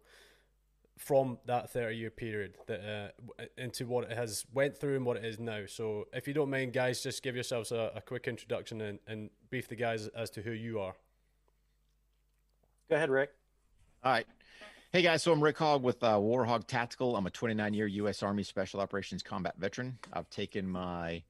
from 0.97 1.37
that 1.45 1.71
30 1.71 1.95
year 1.95 2.09
period 2.09 2.55
that 2.67 3.13
uh, 3.39 3.43
into 3.57 3.85
what 3.85 4.03
it 4.11 4.17
has 4.17 4.45
went 4.53 4.77
through 4.77 4.97
and 4.97 5.05
what 5.05 5.15
it 5.15 5.23
is 5.23 5.39
now. 5.39 5.63
So 5.65 6.07
if 6.13 6.27
you 6.27 6.33
don't 6.33 6.49
mind, 6.49 6.73
guys, 6.73 7.01
just 7.01 7.23
give 7.23 7.35
yourselves 7.35 7.71
a, 7.71 7.91
a 7.95 8.01
quick 8.01 8.27
introduction 8.27 8.81
and, 8.81 8.99
and 9.07 9.29
brief 9.49 9.69
the 9.69 9.77
guys 9.77 10.07
as 10.09 10.29
to 10.31 10.41
who 10.41 10.51
you 10.51 10.79
are. 10.79 10.95
Go 12.89 12.95
ahead, 12.95 13.09
Rick. 13.09 13.31
all 14.03 14.11
right 14.11 14.25
hey 14.91 15.03
guys 15.03 15.21
so 15.21 15.31
i'm 15.31 15.43
rick 15.43 15.55
hogg 15.55 15.83
with 15.83 16.01
uh, 16.03 16.15
warhogg 16.15 16.65
tactical. 16.65 17.15
I'm 17.15 17.27
a 17.27 17.29
29 17.29 17.75
year 17.75 17.85
u.s 17.85 18.23
army 18.23 18.41
special 18.41 18.79
operations 18.79 19.21
combat 19.21 19.53
veteran. 19.59 19.99
I've 20.13 20.31
taken 20.31 20.67
my 20.67 21.21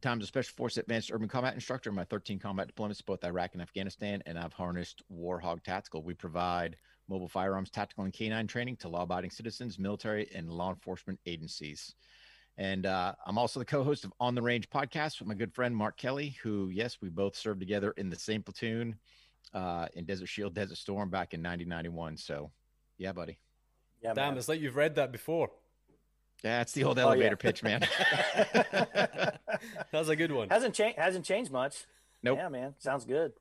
time 0.00 0.18
as 0.18 0.24
a 0.24 0.26
special 0.28 0.54
force 0.56 0.78
advanced 0.78 1.12
urban 1.12 1.28
combat 1.28 1.52
instructor 1.52 1.90
in 1.90 1.96
my 1.96 2.04
13 2.04 2.38
combat 2.38 2.74
deployments 2.74 3.04
both 3.04 3.22
iraq 3.22 3.50
and 3.52 3.60
afghanistan 3.60 4.22
and 4.24 4.38
i've 4.38 4.54
harnessed 4.54 5.02
warhogg 5.12 5.62
tactical. 5.62 6.02
We 6.02 6.14
provide 6.14 6.76
mobile 7.06 7.28
firearms 7.28 7.68
tactical 7.68 8.04
and 8.04 8.14
canine 8.14 8.46
training 8.46 8.76
to 8.76 8.88
law-abiding 8.88 9.30
citizens 9.30 9.78
military 9.78 10.30
and 10.34 10.50
law 10.50 10.70
enforcement 10.70 11.20
agencies. 11.26 11.94
And 12.56 12.86
uh, 12.86 13.14
i'm 13.26 13.36
also 13.36 13.60
the 13.60 13.66
co-host 13.66 14.06
of 14.06 14.12
on 14.20 14.34
the 14.34 14.40
range 14.40 14.70
podcast 14.70 15.18
with 15.18 15.28
my 15.28 15.34
good 15.34 15.52
friend 15.52 15.76
mark 15.76 15.98
kelley 15.98 16.38
who 16.42 16.70
yes 16.72 16.96
we 17.02 17.10
both 17.10 17.36
served 17.36 17.60
together 17.60 17.90
in 17.98 18.08
the 18.08 18.16
same 18.16 18.42
platoon 18.42 18.96
uh, 19.52 19.86
in 19.92 20.06
desert 20.06 20.28
shield 20.28 20.54
desert 20.54 20.78
storm 20.78 21.10
back 21.10 21.34
in 21.34 21.42
1991 21.42 22.16
so 22.16 22.50
yeah 22.98 23.12
buddy 23.12 23.38
Yeah, 24.02 24.14
Damn, 24.14 24.30
man. 24.30 24.38
it's 24.38 24.48
like 24.48 24.60
you've 24.60 24.76
read 24.76 24.94
that 24.96 25.12
before. 25.12 25.50
Yeah, 26.44 26.60
it's 26.60 26.72
the 26.72 26.84
old 26.84 26.98
Oh, 26.98 27.02
yeah. 27.02 27.06
elevator 27.08 27.36
pitch 27.36 27.62
man 27.62 27.80
That's 29.92 30.08
a 30.08 30.16
good 30.16 30.32
one. 30.32 30.48
hasn't 30.50 30.74
changed. 30.74 30.98
Hasn't 30.98 31.24
changed 31.24 31.50
much. 31.50 31.84
Nope. 32.22 32.38
Yeah, 32.38 32.48
man. 32.48 32.74
Sounds 32.78 33.04
good. 33.04 33.32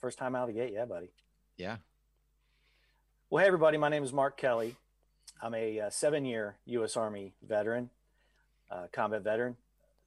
First 0.00 0.18
time 0.18 0.34
out 0.34 0.48
of 0.48 0.54
the 0.54 0.60
gate. 0.60 0.72
Yeah, 0.72 0.84
buddy. 0.86 1.10
yeah 1.56 1.76
Well, 3.30 3.42
hey, 3.42 3.46
everybody. 3.48 3.76
My 3.78 3.88
name 3.88 4.02
is 4.04 4.12
Mark 4.12 4.36
Kelley. 4.36 4.76
I'm 5.42 5.54
a 5.54 5.80
uh, 5.80 5.90
seven-year 5.90 6.56
U.S. 6.66 6.96
Army 6.96 7.34
veteran, 7.46 7.90
uh, 8.70 8.86
combat 8.92 9.22
veteran. 9.22 9.56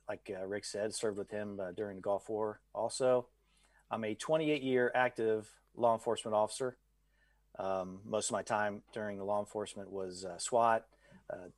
Like 0.09 0.29
uh, 0.35 0.45
Rick 0.45 0.65
said, 0.65 0.93
served 0.93 1.17
with 1.17 1.29
him 1.29 1.59
uh, 1.59 1.71
during 1.71 1.95
the 1.97 2.01
Gulf 2.01 2.27
War. 2.29 2.59
Also, 2.73 3.27
I'm 3.89 4.03
a 4.03 4.15
28-year 4.15 4.91
active 4.95 5.47
law 5.75 5.93
enforcement 5.93 6.35
officer. 6.35 6.75
Um, 7.61 7.99
most 8.03 8.29
of 8.29 8.31
my 8.31 8.41
time 8.41 8.81
during 8.91 9.19
the 9.19 9.23
law 9.23 9.39
enforcement 9.39 9.91
was 9.91 10.25
uh, 10.25 10.39
SWAT, 10.39 10.83
uh, 11.31 11.49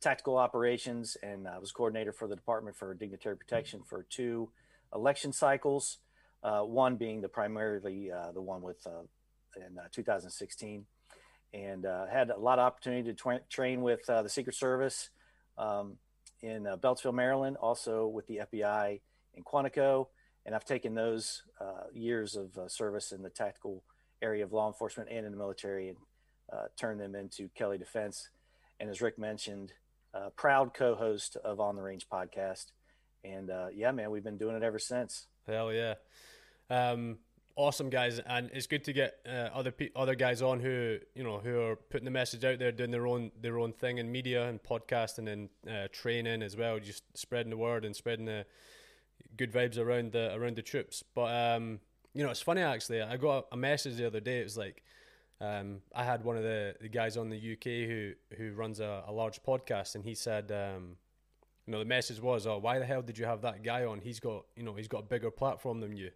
tactical 0.00 0.38
operations, 0.38 1.18
and 1.22 1.46
I 1.46 1.58
was 1.58 1.70
coordinator 1.70 2.12
for 2.12 2.26
the 2.26 2.34
Department 2.34 2.76
for 2.76 2.94
Dignitary 2.94 3.36
Protection 3.36 3.82
for 3.82 4.06
two 4.08 4.48
election 4.94 5.34
cycles. 5.34 5.98
Uh, 6.42 6.60
one 6.60 6.96
being 6.96 7.20
the 7.20 7.28
primarily 7.28 8.10
uh, 8.10 8.32
the 8.32 8.40
one 8.40 8.62
with 8.62 8.86
uh, 8.86 9.02
in 9.56 9.78
uh, 9.78 9.88
2016, 9.92 10.86
and 11.52 11.84
had 12.10 12.30
a 12.30 12.38
lot 12.38 12.58
of 12.58 12.64
opportunity 12.64 13.02
to 13.02 13.14
twa- 13.14 13.40
train 13.50 13.82
with 13.82 14.06
the 14.06 14.28
Secret 14.28 14.56
Service 14.56 15.10
um, 15.58 15.98
in 16.40 16.64
Beltsville, 16.82 17.14
Maryland, 17.14 17.58
also 17.58 18.06
with 18.06 18.26
the 18.28 18.40
FBI 18.50 19.00
in 19.34 19.44
Quantico, 19.44 20.06
and 20.46 20.54
I've 20.54 20.64
taken 20.64 20.94
those 20.94 21.42
years 21.92 22.34
of 22.34 22.58
service 22.70 23.12
in 23.12 23.22
the 23.22 23.30
tactical 23.30 23.82
area 24.24 24.42
of 24.42 24.52
law 24.52 24.66
enforcement 24.66 25.08
and 25.10 25.24
in 25.26 25.30
the 25.30 25.38
military 25.38 25.90
and 25.90 25.98
uh, 26.52 26.66
turned 26.76 27.00
them 27.00 27.14
into 27.14 27.48
Kelley 27.54 27.78
Defense. 27.78 28.30
And 28.80 28.90
as 28.90 29.00
Rick 29.00 29.18
mentioned, 29.18 29.72
uh, 30.14 30.30
proud 30.36 30.74
co-host 30.74 31.36
of 31.44 31.60
On 31.60 31.76
the 31.76 31.82
Range 31.82 32.06
podcast. 32.12 32.66
And 33.22 33.50
uh, 33.50 33.66
yeah, 33.72 33.92
man, 33.92 34.10
we've 34.10 34.24
been 34.24 34.38
doing 34.38 34.56
it 34.56 34.62
ever 34.62 34.78
since. 34.78 35.26
Hell 35.46 35.72
yeah. 35.72 35.94
Um, 36.70 37.18
awesome 37.56 37.90
guys, 37.90 38.18
and 38.18 38.50
it's 38.52 38.66
good 38.66 38.84
to 38.84 38.92
get 38.92 39.14
uh, 39.26 39.48
other 39.54 39.70
pe- 39.70 39.90
other 39.94 40.14
guys 40.14 40.42
on 40.42 40.60
who 40.60 40.98
you 41.14 41.22
know 41.22 41.38
who 41.38 41.60
are 41.60 41.76
putting 41.76 42.04
the 42.04 42.10
message 42.10 42.44
out 42.44 42.58
there, 42.58 42.72
doing 42.72 42.90
their 42.90 43.06
own 43.06 43.30
their 43.40 43.58
own 43.58 43.72
thing 43.72 43.98
in 43.98 44.10
media 44.10 44.48
and 44.48 44.62
podcasting 44.62 45.28
and 45.30 45.48
uh, 45.70 45.88
training 45.92 46.42
as 46.42 46.56
well, 46.56 46.78
just 46.78 47.04
spreading 47.14 47.50
the 47.50 47.56
word 47.56 47.84
and 47.84 47.94
spreading 47.94 48.26
the 48.26 48.44
good 49.36 49.52
vibes 49.52 49.78
around 49.78 50.12
the 50.12 50.34
around 50.34 50.56
the 50.56 50.62
troops. 50.62 51.04
But 51.14 51.56
um, 51.56 51.80
you 52.14 52.24
know, 52.24 52.30
it's 52.30 52.40
funny 52.40 52.62
actually. 52.62 53.02
I 53.02 53.16
got 53.16 53.46
a 53.52 53.56
message 53.56 53.96
the 53.96 54.06
other 54.06 54.20
day. 54.20 54.40
It 54.40 54.44
was 54.44 54.56
like. 54.56 54.82
Um, 55.40 55.80
I 55.92 56.04
had 56.04 56.24
one 56.24 56.36
of 56.36 56.44
the, 56.44 56.76
the 56.80 56.88
guys 56.88 57.16
on 57.16 57.28
the 57.28 57.36
UK 57.36 57.88
who 57.88 58.12
who 58.36 58.54
runs 58.54 58.78
a, 58.78 59.02
a 59.08 59.12
large 59.12 59.42
podcast, 59.42 59.96
and 59.96 60.04
he 60.04 60.14
said, 60.14 60.52
um, 60.52 60.96
you 61.66 61.72
know, 61.72 61.80
the 61.80 61.84
message 61.84 62.20
was, 62.20 62.46
"Oh, 62.46 62.58
why 62.58 62.78
the 62.78 62.86
hell 62.86 63.02
did 63.02 63.18
you 63.18 63.24
have 63.24 63.42
that 63.42 63.62
guy 63.62 63.84
on? 63.84 63.98
He's 63.98 64.20
got, 64.20 64.44
you 64.56 64.62
know, 64.62 64.74
he's 64.74 64.88
got 64.88 64.98
a 65.00 65.06
bigger 65.06 65.30
platform 65.30 65.80
than 65.80 65.96
you, 65.96 66.10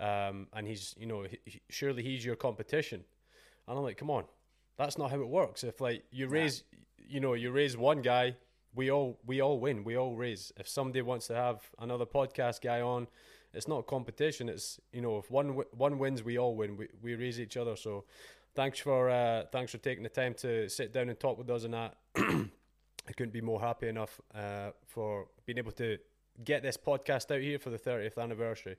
um, 0.00 0.48
and 0.52 0.66
he's, 0.66 0.94
you 0.98 1.06
know, 1.06 1.26
he, 1.44 1.60
surely 1.70 2.02
he's 2.02 2.24
your 2.24 2.36
competition." 2.36 3.04
And 3.68 3.78
I'm 3.78 3.84
like, 3.84 3.98
"Come 3.98 4.10
on, 4.10 4.24
that's 4.76 4.98
not 4.98 5.10
how 5.10 5.20
it 5.20 5.28
works. 5.28 5.64
If 5.64 5.80
like 5.80 6.04
you 6.10 6.28
raise, 6.28 6.64
you 6.98 7.20
know, 7.20 7.34
you 7.34 7.50
raise 7.50 7.76
one 7.76 8.02
guy, 8.02 8.36
we 8.74 8.90
all 8.90 9.18
we 9.26 9.40
all 9.40 9.58
win. 9.58 9.84
We 9.84 9.96
all 9.96 10.16
raise. 10.16 10.52
If 10.56 10.68
somebody 10.68 11.02
wants 11.02 11.26
to 11.28 11.34
have 11.34 11.62
another 11.78 12.06
podcast 12.06 12.60
guy 12.60 12.80
on, 12.80 13.06
it's 13.56 13.66
not 13.66 13.78
a 13.78 13.82
competition. 13.82 14.48
It's 14.48 14.78
you 14.92 15.00
know 15.00 15.18
if 15.18 15.30
one 15.30 15.48
one 15.72 15.98
wins, 15.98 16.22
we 16.22 16.38
all 16.38 16.54
win. 16.54 16.76
We 16.76 16.88
we 17.02 17.14
raise 17.14 17.40
each 17.40 17.56
other. 17.56 17.74
So 17.74 18.04
thanks 18.54 18.78
for 18.78 19.08
uh, 19.08 19.44
thanks 19.50 19.72
for 19.72 19.78
taking 19.78 20.02
the 20.02 20.10
time 20.10 20.34
to 20.34 20.68
sit 20.68 20.92
down 20.92 21.08
and 21.08 21.18
talk 21.18 21.38
with 21.38 21.50
us 21.50 21.64
and 21.64 21.74
that. 21.74 21.96
I 22.16 23.12
couldn't 23.16 23.32
be 23.32 23.40
more 23.40 23.60
happy 23.60 23.88
enough 23.88 24.20
uh, 24.34 24.70
for 24.86 25.28
being 25.46 25.58
able 25.58 25.72
to 25.72 25.98
get 26.44 26.62
this 26.62 26.76
podcast 26.76 27.34
out 27.34 27.40
here 27.40 27.58
for 27.58 27.70
the 27.70 27.78
30th 27.78 28.18
anniversary. 28.18 28.76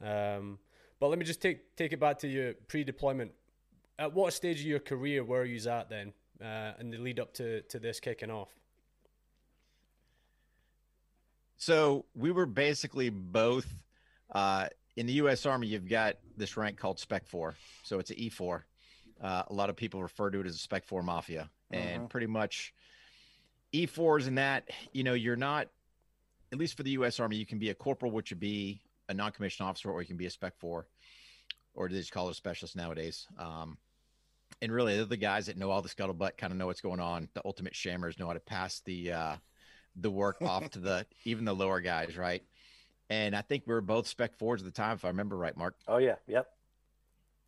Um, 0.00 0.58
but 1.00 1.08
let 1.08 1.18
me 1.18 1.24
just 1.24 1.42
take 1.42 1.76
take 1.76 1.92
it 1.92 2.00
back 2.00 2.18
to 2.20 2.28
your 2.28 2.54
pre-deployment. 2.68 3.32
At 3.98 4.12
what 4.12 4.32
stage 4.32 4.60
of 4.60 4.66
your 4.66 4.80
career 4.80 5.22
were 5.22 5.44
you 5.44 5.58
at 5.70 5.88
then, 5.88 6.12
uh, 6.42 6.72
in 6.80 6.90
the 6.90 6.98
lead 6.98 7.20
up 7.20 7.34
to 7.34 7.60
to 7.62 7.78
this 7.78 8.00
kicking 8.00 8.30
off? 8.30 8.48
So 11.56 12.04
we 12.14 12.30
were 12.30 12.46
basically 12.46 13.10
both 13.10 13.83
uh, 14.32 14.68
in 14.96 15.06
the 15.06 15.12
U.S. 15.14 15.46
Army. 15.46 15.66
You've 15.68 15.88
got 15.88 16.16
this 16.36 16.56
rank 16.56 16.76
called 16.78 16.98
Spec 16.98 17.26
Four, 17.26 17.56
so 17.82 17.98
it's 17.98 18.10
an 18.10 18.16
E4. 18.16 18.62
Uh, 19.20 19.42
a 19.48 19.52
lot 19.52 19.70
of 19.70 19.76
people 19.76 20.02
refer 20.02 20.30
to 20.30 20.40
it 20.40 20.46
as 20.46 20.54
a 20.54 20.58
Spec 20.58 20.84
Four 20.84 21.02
Mafia, 21.02 21.50
and 21.70 22.04
Mhm. 22.04 22.10
pretty 22.10 22.26
much 22.26 22.74
E4s 23.72 24.26
in 24.26 24.36
that. 24.36 24.68
You 24.92 25.04
know, 25.04 25.14
you're 25.14 25.36
not, 25.36 25.68
at 26.52 26.58
least 26.58 26.76
for 26.76 26.82
the 26.82 26.90
U.S. 26.92 27.18
Army, 27.20 27.36
you 27.36 27.46
can 27.46 27.58
be 27.58 27.70
a 27.70 27.74
corporal, 27.74 28.12
which 28.12 28.30
would 28.30 28.40
be 28.40 28.80
a 29.08 29.14
non-commissioned 29.14 29.68
officer, 29.68 29.90
or 29.90 30.00
you 30.00 30.06
can 30.08 30.16
be 30.16 30.26
a 30.26 30.30
Spec 30.30 30.56
Four, 30.58 30.86
or 31.74 31.88
they 31.88 31.98
just 31.98 32.12
call 32.12 32.28
it 32.28 32.32
a 32.32 32.34
specialist 32.34 32.76
nowadays. 32.76 33.26
Um, 33.38 33.78
and 34.62 34.70
really, 34.72 34.94
they're 34.96 35.04
the 35.04 35.16
guys 35.16 35.46
that 35.46 35.56
know 35.56 35.70
all 35.70 35.82
the 35.82 35.88
scuttlebutt, 35.88 36.36
kind 36.38 36.52
of 36.52 36.58
know 36.58 36.66
what's 36.66 36.80
going 36.80 37.00
on. 37.00 37.28
The 37.34 37.42
ultimate 37.44 37.74
shammers 37.74 38.18
know 38.18 38.26
how 38.28 38.32
to 38.34 38.40
pass 38.40 38.80
the 38.80 39.12
uh, 39.12 39.36
the 39.96 40.10
work 40.10 40.40
off 40.42 40.70
to 40.70 40.78
the 40.80 41.06
even 41.24 41.44
the 41.44 41.54
lower 41.54 41.80
guys, 41.80 42.16
right? 42.16 42.42
And 43.10 43.36
I 43.36 43.42
think 43.42 43.64
we 43.66 43.74
were 43.74 43.80
both 43.80 44.06
spec 44.06 44.34
fours 44.38 44.62
at 44.62 44.64
the 44.66 44.72
time, 44.72 44.94
if 44.94 45.04
I 45.04 45.08
remember 45.08 45.36
right, 45.36 45.56
Mark. 45.56 45.76
Oh 45.86 45.98
yeah, 45.98 46.16
yep. 46.26 46.46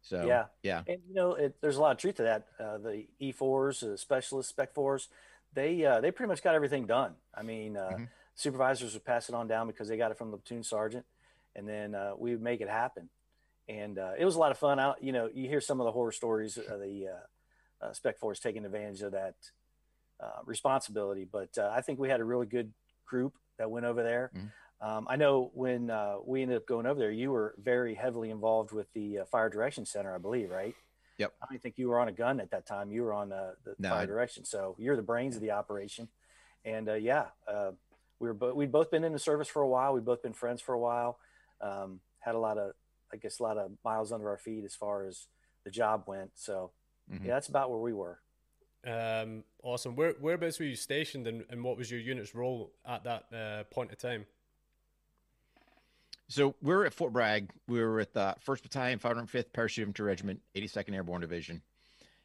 So 0.03 0.27
Yeah. 0.27 0.45
yeah, 0.63 0.83
And 0.87 0.99
you 1.09 1.15
know, 1.15 1.35
it, 1.35 1.57
there's 1.61 1.77
a 1.77 1.81
lot 1.81 1.93
of 1.93 1.99
truth 1.99 2.17
to 2.17 2.23
that. 2.25 2.47
Uh, 2.61 2.79
the 2.79 3.07
E4s, 3.21 3.83
uh, 3.83 3.97
specialist 3.97 4.51
spec 4.51 4.75
fours, 4.75 5.09
they 5.53 5.85
uh, 5.85 6.01
they 6.01 6.11
pretty 6.11 6.29
much 6.29 6.43
got 6.43 6.55
everything 6.55 6.87
done. 6.87 7.15
I 7.35 7.43
mean, 7.43 7.77
uh, 7.77 7.97
Mhm. 7.99 8.09
supervisors 8.35 8.93
would 8.95 9.05
pass 9.05 9.29
it 9.29 9.35
on 9.35 9.49
down 9.49 9.67
because 9.67 9.89
they 9.89 9.97
got 9.97 10.11
it 10.11 10.19
from 10.19 10.31
the 10.31 10.37
platoon 10.37 10.63
sergeant, 10.63 11.07
and 11.55 11.69
then 11.69 11.95
uh, 11.95 12.13
we 12.17 12.31
would 12.33 12.43
make 12.43 12.61
it 12.61 12.69
happen. 12.69 13.09
And 13.69 13.99
uh, 13.99 14.13
it 14.17 14.25
was 14.25 14.37
a 14.37 14.39
lot 14.39 14.53
of 14.53 14.59
fun. 14.59 14.79
Out, 14.79 15.03
you 15.03 15.13
know, 15.13 15.29
you 15.33 15.49
hear 15.49 15.61
some 15.61 15.81
of 15.81 15.87
the 15.87 15.93
horror 15.93 16.13
stories 16.13 16.57
of 16.57 16.81
the 16.81 17.09
uh, 17.09 17.87
uh, 17.87 17.93
spec 17.93 18.19
force 18.19 18.39
taking 18.39 18.65
advantage 18.65 19.03
of 19.03 19.13
that 19.13 19.35
uh, 20.21 20.41
responsibility. 20.45 21.25
But 21.25 21.59
uh, 21.59 21.73
I 21.75 21.81
think 21.81 21.99
we 21.99 22.09
had 22.09 22.21
a 22.21 22.25
really 22.25 22.47
good 22.47 22.73
group 23.07 23.35
that 23.59 23.71
went 23.71 23.87
over 23.87 24.03
there. 24.03 24.31
Mhm. 24.37 24.53
Um, 24.81 25.07
I 25.09 25.17
know 25.17 25.51
when 25.55 25.91
uh, 25.91 26.17
we 26.25 26.43
ended 26.43 26.59
up 26.59 26.67
going 26.67 26.87
over 26.87 26.99
there, 27.01 27.11
you 27.11 27.31
were 27.31 27.55
very 27.63 27.95
heavily 27.95 28.31
involved 28.31 28.73
with 28.73 28.93
the 28.93 29.21
uh, 29.21 29.25
Fire 29.25 29.49
Direction 29.49 29.87
Center, 29.87 30.15
I 30.15 30.19
believe, 30.19 30.51
right? 30.51 30.75
Yep. 31.19 31.33
I 31.43 31.47
don't 31.51 31.63
think 31.63 31.79
you 31.79 31.89
were 31.89 31.99
on 31.99 32.09
a 32.09 32.13
gun 32.13 32.41
at 32.41 32.51
that 32.51 32.67
time. 32.67 32.91
You 32.91 33.03
were 33.03 33.15
on 33.15 33.33
uh, 33.33 33.53
the 33.65 33.75
No, 33.79 33.89
fire 33.91 34.03
I- 34.03 34.07
direction, 34.07 34.45
so 34.45 34.77
you're 34.79 34.97
the 34.97 35.03
brains 35.03 35.35
of 35.35 35.41
the 35.43 35.53
operation. 35.53 36.09
And 36.65 36.89
uh, 36.91 36.95
yeah, 36.95 37.27
uh, 37.49 37.71
we 38.19 38.29
were 38.29 38.35
both 38.35 38.55
we'd 38.55 38.73
both 38.73 38.91
been 38.91 39.05
in 39.05 39.13
the 39.13 39.19
service 39.19 39.49
for 39.49 39.63
a 39.63 39.69
while. 39.69 39.95
We'd 39.95 40.05
both 40.05 40.23
been 40.23 40.33
friends 40.35 40.61
for 40.61 40.75
a 40.75 40.79
while. 40.79 41.19
Um, 41.61 42.01
had 42.19 42.35
a 42.35 42.39
lot 42.39 42.59
of, 42.59 42.73
I 43.13 43.17
guess, 43.17 43.39
a 43.41 43.43
lot 43.45 43.57
of 43.57 43.71
miles 43.85 44.13
under 44.13 44.29
our 44.29 44.37
feet 44.37 44.65
as 44.65 44.75
far 44.75 45.07
as 45.07 45.27
the 45.65 45.71
job 45.71 46.05
went. 46.07 46.33
So 46.35 46.73
Mhm. 47.11 47.25
yeah, 47.25 47.35
that's 47.35 47.49
about 47.49 47.71
where 47.71 47.79
we 47.79 47.93
were. 47.95 48.19
Um, 48.87 49.43
awesome. 49.63 49.97
Where 49.97 50.13
whereabouts 50.21 50.59
were 50.59 50.67
you 50.67 50.77
stationed, 50.77 51.27
and, 51.27 51.45
and 51.51 51.65
what 51.65 51.77
was 51.79 51.91
your 51.91 52.01
unit's 52.01 52.35
role 52.35 52.73
at 52.87 53.05
that 53.05 53.25
uh, 53.33 53.65
point 53.73 53.91
of 53.93 53.99
time? 53.99 54.27
So 56.29 56.57
we're 56.61 56.85
at 56.85 56.95
Fort 56.95 57.13
Bragg. 57.13 57.51
We 57.69 57.81
were 57.81 58.01
at 58.01 58.17
uh, 58.17 58.35
First 58.41 58.63
Battalion, 58.63 58.99
505th 58.99 59.53
Parachute 59.53 59.83
Infantry 59.83 60.07
Regiment, 60.07 60.41
82nd 60.57 60.95
Airborne 60.95 61.21
Division. 61.21 61.63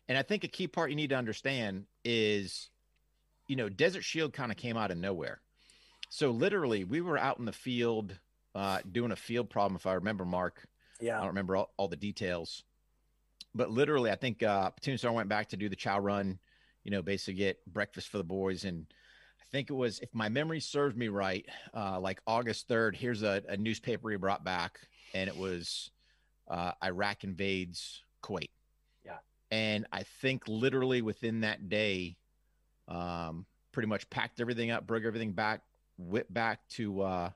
And 0.07 0.17
I 0.17 0.23
think 0.23 0.43
a 0.43 0.47
key 0.47 0.67
part 0.67 0.89
you 0.89 0.95
need 0.95 1.11
to 1.11 1.15
understand 1.15 1.85
is, 2.03 2.69
you 3.47 3.55
know, 3.55 3.69
Desert 3.69 4.03
Shield 4.03 4.33
kind 4.33 4.51
of 4.51 4.57
came 4.57 4.75
out 4.75 4.91
of 4.91 4.97
nowhere. 4.97 5.39
So 6.09 6.31
literally, 6.31 6.83
we 6.83 6.99
were 6.99 7.17
out 7.17 7.39
in 7.39 7.45
the 7.45 7.53
field 7.53 8.17
uh, 8.55 8.79
doing 8.91 9.11
a 9.11 9.15
field 9.15 9.49
problem, 9.49 9.75
if 9.75 9.85
I 9.85 9.93
remember, 9.93 10.25
Mark. 10.25 10.67
Yeah. 10.99 11.17
I 11.17 11.19
don't 11.19 11.29
remember 11.29 11.55
all, 11.55 11.71
all 11.77 11.87
the 11.87 11.95
details, 11.95 12.63
but 13.55 13.71
literally, 13.71 14.11
I 14.11 14.15
think 14.15 14.43
uh, 14.43 14.71
platoon 14.71 14.97
sergeant 14.97 15.15
went 15.15 15.29
back 15.29 15.49
to 15.49 15.57
do 15.57 15.69
the 15.69 15.75
chow 15.75 15.99
run, 15.99 16.39
you 16.83 16.91
know, 16.91 17.01
basically 17.01 17.35
get 17.35 17.65
breakfast 17.65 18.09
for 18.09 18.17
the 18.17 18.23
boys. 18.23 18.65
And 18.65 18.85
think 19.51 19.69
it 19.69 19.73
was, 19.73 19.99
if 19.99 20.09
my 20.13 20.29
memory 20.29 20.59
serves 20.59 20.95
me 20.95 21.07
right, 21.07 21.45
uh, 21.73 21.99
like 21.99 22.21
August 22.25 22.69
3rd, 22.69 22.95
here's 22.95 23.23
a, 23.23 23.43
a 23.49 23.57
newspaper 23.57 24.09
he 24.09 24.17
brought 24.17 24.43
back, 24.43 24.79
and 25.13 25.27
it 25.27 25.37
was 25.37 25.91
uh, 26.49 26.71
Iraq 26.83 27.23
invades 27.23 28.03
Kuwait. 28.23 28.49
Yeah. 29.05 29.17
And 29.51 29.85
I 29.91 30.03
think 30.21 30.47
literally 30.47 31.01
within 31.01 31.41
that 31.41 31.69
day, 31.69 32.17
um, 32.87 33.45
pretty 33.71 33.87
much 33.87 34.09
packed 34.09 34.41
everything 34.41 34.71
up, 34.71 34.87
broke 34.87 35.03
everything 35.03 35.31
back, 35.31 35.61
whipped 35.97 36.33
back 36.33 36.59
to 36.69 37.01
uh, 37.01 37.29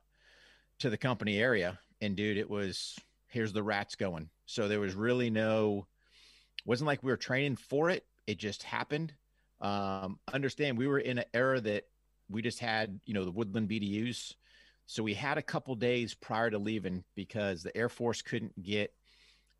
to 0.80 0.90
the 0.90 0.98
company 0.98 1.38
area. 1.38 1.80
And 2.02 2.16
dude, 2.16 2.38
it 2.38 2.50
was 2.50 2.98
here's 3.28 3.54
the 3.54 3.64
rats 3.64 3.96
going. 3.96 4.30
So 4.46 4.68
there 4.68 4.80
was 4.80 4.96
really 4.96 5.30
no 5.30 5.88
wasn't 6.66 6.88
like 6.88 7.04
we 7.04 7.12
were 7.12 7.18
training 7.18 7.56
for 7.56 7.90
it. 7.90 8.06
It 8.28 8.38
just 8.38 8.64
happened. 8.64 9.14
Um, 9.62 10.20
understand 10.34 10.78
we 10.78 10.88
were 10.88 11.00
in 11.00 11.20
an 11.20 11.26
era 11.34 11.62
that 11.62 11.86
we 12.30 12.42
just 12.42 12.60
had, 12.60 13.00
you 13.06 13.14
know, 13.14 13.24
the 13.26 13.32
woodland 13.32 13.70
BDUs. 13.70 14.34
So 14.88 15.02
we 15.04 15.14
had 15.14 15.38
a 15.38 15.42
couple 15.42 15.76
days 15.76 16.14
prior 16.14 16.50
to 16.50 16.58
leaving 16.58 17.04
because 17.16 17.64
the 17.64 17.76
Air 17.76 17.90
Force 17.90 18.22
couldn't 18.22 18.62
get 18.62 18.94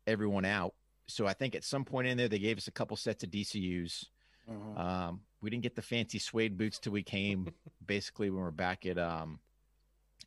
everyone 0.06 0.44
out. 0.44 0.74
So 1.08 1.26
I 1.26 1.32
think 1.32 1.54
at 1.54 1.64
some 1.64 1.84
point 1.84 2.08
in 2.08 2.16
there 2.16 2.28
they 2.28 2.38
gave 2.38 2.58
us 2.58 2.68
a 2.68 2.72
couple 2.72 2.96
sets 2.96 3.24
of 3.24 3.30
DCUs. 3.30 4.06
Mhm. 4.48 4.78
Um, 4.78 5.20
we 5.40 5.50
didn't 5.50 5.64
get 5.64 5.74
the 5.76 5.82
fancy 5.82 6.18
suede 6.18 6.56
boots 6.56 6.78
till 6.78 6.92
we 6.92 7.02
came 7.02 7.52
basically 7.86 8.30
when 8.30 8.40
we're 8.42 8.50
back 8.52 8.86
at 8.86 8.98
um 8.98 9.40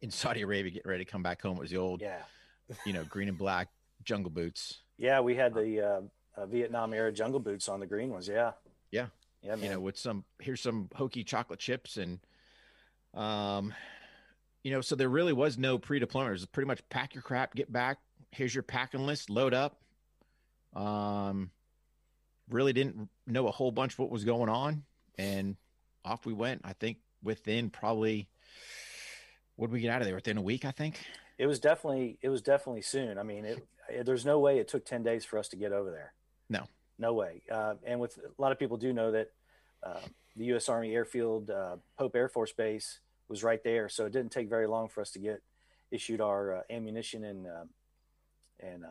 in 0.01 0.11
Saudi 0.11 0.41
Arabia 0.41 0.71
getting 0.71 0.89
ready 0.89 1.03
to 1.05 1.11
come 1.11 1.23
back 1.23 1.41
home. 1.41 1.57
It 1.57 1.61
was 1.61 1.71
the 1.71 1.77
old, 1.77 2.01
yeah, 2.01 2.21
you 2.85 2.93
know, 2.93 3.03
green 3.05 3.27
and 3.29 3.37
black 3.37 3.67
jungle 4.03 4.31
boots. 4.31 4.81
yeah. 4.97 5.19
We 5.19 5.35
had 5.35 5.53
the 5.53 5.81
uh, 5.81 6.01
uh, 6.41 6.45
Vietnam 6.45 6.93
era 6.93 7.11
jungle 7.11 7.39
boots 7.39 7.67
on 7.67 7.79
the 7.81 7.85
green 7.87 8.09
ones. 8.09 8.27
Yeah, 8.27 8.51
Yeah. 8.91 9.07
yeah, 9.41 9.55
man. 9.55 9.63
you 9.63 9.69
know, 9.71 9.79
with 9.81 9.97
some 9.97 10.23
here's 10.39 10.61
some 10.61 10.89
hokey 10.95 11.23
chocolate 11.25 11.59
chips 11.59 11.97
and 11.97 12.19
um 13.13 13.73
you 14.63 14.71
know, 14.71 14.81
so 14.81 14.95
there 14.95 15.07
really 15.09 15.31
was 15.33 15.57
no 15.57 15.77
pre-deployment. 15.77 16.31
It 16.31 16.33
was 16.33 16.45
pretty 16.45 16.67
much 16.67 16.81
pack 16.89 17.15
your 17.15 17.21
crap, 17.21 17.55
get 17.55 17.71
back, 17.71 17.99
here's 18.31 18.53
your 18.53 18.61
packing 18.63 19.05
list, 19.05 19.29
load 19.29 19.53
up. 19.53 19.79
Um 20.75 21.51
really 22.49 22.73
didn't 22.73 23.09
know 23.27 23.47
a 23.47 23.51
whole 23.51 23.71
bunch 23.71 23.97
what 23.99 24.09
was 24.09 24.23
going 24.25 24.49
on 24.49 24.83
and 25.17 25.55
off 26.03 26.25
we 26.25 26.33
went. 26.33 26.61
I 26.63 26.73
think 26.73 26.97
within 27.23 27.69
probably 27.69 28.27
what 29.55 29.67
did 29.67 29.73
we 29.73 29.81
get 29.81 29.91
out 29.91 30.01
of 30.01 30.07
there? 30.07 30.15
Within 30.15 30.37
a 30.37 30.41
week, 30.41 30.65
I 30.65 30.71
think. 30.71 30.99
it 31.37 31.47
was 31.47 31.59
definitely 31.59 32.17
it 32.21 32.29
was 32.29 32.41
definitely 32.41 32.81
soon. 32.81 33.17
I 33.17 33.23
mean, 33.23 33.45
it, 33.45 33.67
it- 33.89 34.05
there's 34.05 34.25
no 34.25 34.39
way 34.39 34.59
it 34.59 34.67
took 34.67 34.85
ten 34.85 35.03
days 35.03 35.25
for 35.25 35.37
us 35.39 35.47
to 35.49 35.55
get 35.57 35.71
over 35.71 35.89
there. 35.91 36.13
No. 36.49 36.65
no 36.99 37.13
way. 37.13 37.41
Uh, 37.51 37.73
and 37.85 37.99
with 37.99 38.17
a 38.17 38.41
lot 38.41 38.51
of 38.51 38.59
people 38.59 38.77
do 38.77 38.93
know 38.93 39.11
that 39.11 39.29
uh, 39.83 39.99
the 40.35 40.45
U.S. 40.45 40.69
Army 40.69 40.93
Airfield 40.93 41.49
uh, 41.49 41.77
Pope 41.97 42.15
Air 42.15 42.29
Force 42.29 42.51
Base 42.51 42.99
was 43.27 43.43
right 43.43 43.63
there, 43.63 43.89
so 43.89 44.05
it 44.05 44.11
didn't 44.13 44.31
take 44.31 44.49
very 44.49 44.67
long 44.67 44.87
for 44.89 45.01
us 45.01 45.11
to 45.11 45.19
get 45.19 45.41
issued 45.91 46.21
our 46.21 46.57
uh, 46.57 46.61
ammunition 46.69 47.23
and 47.23 47.47
and 48.59 48.83
uh, 48.85 48.87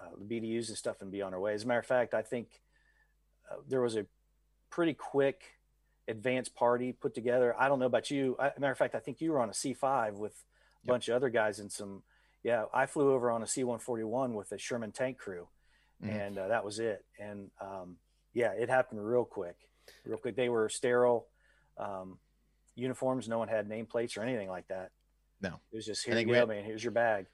uh, 0.00 0.08
the 0.18 0.24
BDUs 0.40 0.68
and 0.68 0.76
stuff 0.78 1.00
and 1.02 1.10
be 1.10 1.22
on 1.22 1.34
our 1.34 1.40
way. 1.40 1.54
As 1.54 1.64
a 1.64 1.66
matter 1.66 1.80
of 1.80 1.86
fact, 1.86 2.14
I 2.14 2.22
think 2.22 2.62
uh, 3.50 3.56
there 3.68 3.80
was 3.82 3.96
a 3.96 4.06
pretty 4.70 4.94
quick 4.94 5.42
advance 6.06 6.48
party 6.48 6.92
put 6.92 7.14
together. 7.14 7.54
I 7.58 7.68
don't 7.68 7.78
know 7.78 7.86
about 7.86 8.10
you. 8.10 8.34
I, 8.38 8.52
matter 8.58 8.72
of 8.72 8.78
fact, 8.78 8.94
I 8.94 8.98
think 9.00 9.20
you 9.20 9.32
were 9.32 9.40
on 9.40 9.50
a 9.50 9.52
C5 9.52 10.14
with 10.14 10.32
a 10.32 10.36
Yep. 10.86 10.92
bunch 10.92 11.08
of 11.08 11.16
other 11.16 11.28
guys 11.28 11.58
and 11.58 11.70
some. 11.70 12.02
Yeah, 12.44 12.64
I 12.72 12.86
flew 12.86 13.12
over 13.12 13.30
on 13.30 13.42
a 13.42 13.46
C141 13.46 14.32
with 14.32 14.52
a 14.52 14.58
Sheridan 14.58 14.92
tank 14.92 15.18
crew, 15.18 15.48
Mhm. 16.02 16.08
and 16.08 16.38
uh, 16.38 16.48
that 16.48 16.64
was 16.64 16.78
it. 16.78 17.04
And 17.18 17.50
um, 17.60 17.98
yeah, 18.32 18.52
it 18.52 18.68
happened 18.70 19.04
real 19.04 19.24
quick, 19.24 19.56
real 20.04 20.18
quick. 20.18 20.36
They 20.36 20.48
were 20.48 20.68
sterile 20.68 21.26
um, 21.76 22.18
uniforms. 22.74 23.28
No 23.28 23.38
one 23.38 23.48
had 23.48 23.68
nameplates 23.68 24.16
or 24.16 24.22
anything 24.22 24.48
like 24.48 24.68
that. 24.68 24.90
No. 25.40 25.60
it 25.72 25.76
was 25.76 25.86
just 25.86 26.04
here 26.04 26.18
you 26.18 26.26
go, 26.26 26.32
had- 26.34 26.48
man. 26.48 26.64
Here's 26.64 26.82
your 26.82 26.90
bag. 26.92 27.26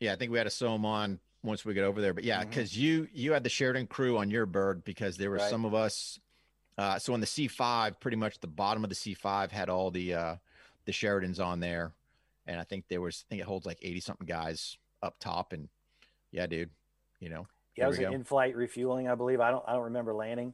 Yeah, 0.00 0.12
I 0.12 0.16
think 0.16 0.30
we 0.30 0.36
had 0.38 0.44
to 0.44 0.50
sew 0.50 0.72
them 0.72 0.84
on 0.84 1.20
once 1.42 1.64
we 1.64 1.72
get 1.72 1.84
over 1.84 2.02
there. 2.02 2.12
But 2.12 2.24
yeah, 2.24 2.44
because 2.44 2.76
you 2.76 3.08
you 3.14 3.32
had 3.32 3.42
the 3.44 3.48
Sheridan 3.48 3.86
crew 3.86 4.18
on 4.18 4.30
your 4.30 4.44
bird 4.44 4.84
because 4.84 5.16
there 5.16 5.30
were 5.30 5.36
Right. 5.36 5.50
some 5.50 5.64
of 5.64 5.74
us. 5.74 6.20
Uh, 6.76 6.98
so 6.98 7.14
on 7.14 7.20
the 7.20 7.26
C 7.26 7.48
five, 7.48 7.98
pretty 7.98 8.18
much 8.18 8.38
the 8.40 8.46
bottom 8.46 8.84
of 8.84 8.90
the 8.90 8.94
C 8.94 9.14
five 9.14 9.50
had 9.50 9.70
all 9.70 9.90
the 9.90 10.12
uh, 10.12 10.36
the 10.84 10.92
Sheridans 10.92 11.40
on 11.40 11.60
there, 11.60 11.92
and 12.46 12.60
I 12.60 12.64
think 12.64 12.84
there 12.88 13.00
was 13.00 13.24
I 13.26 13.28
think 13.30 13.40
it 13.40 13.46
holds 13.46 13.64
like 13.64 13.78
eighty 13.80 14.00
something 14.00 14.26
guys 14.26 14.76
up 15.02 15.18
top, 15.18 15.54
and 15.54 15.70
yeah, 16.32 16.46
dude, 16.46 16.68
you 17.20 17.30
know, 17.30 17.46
Yeah, 17.76 17.84
it 17.84 17.88
was 17.88 17.98
an 18.00 18.12
in-flight 18.12 18.54
refueling, 18.54 19.08
I 19.08 19.14
believe. 19.14 19.40
I 19.40 19.50
don't, 19.50 19.64
I 19.66 19.72
don't 19.72 19.84
remember 19.84 20.12
landing. 20.12 20.52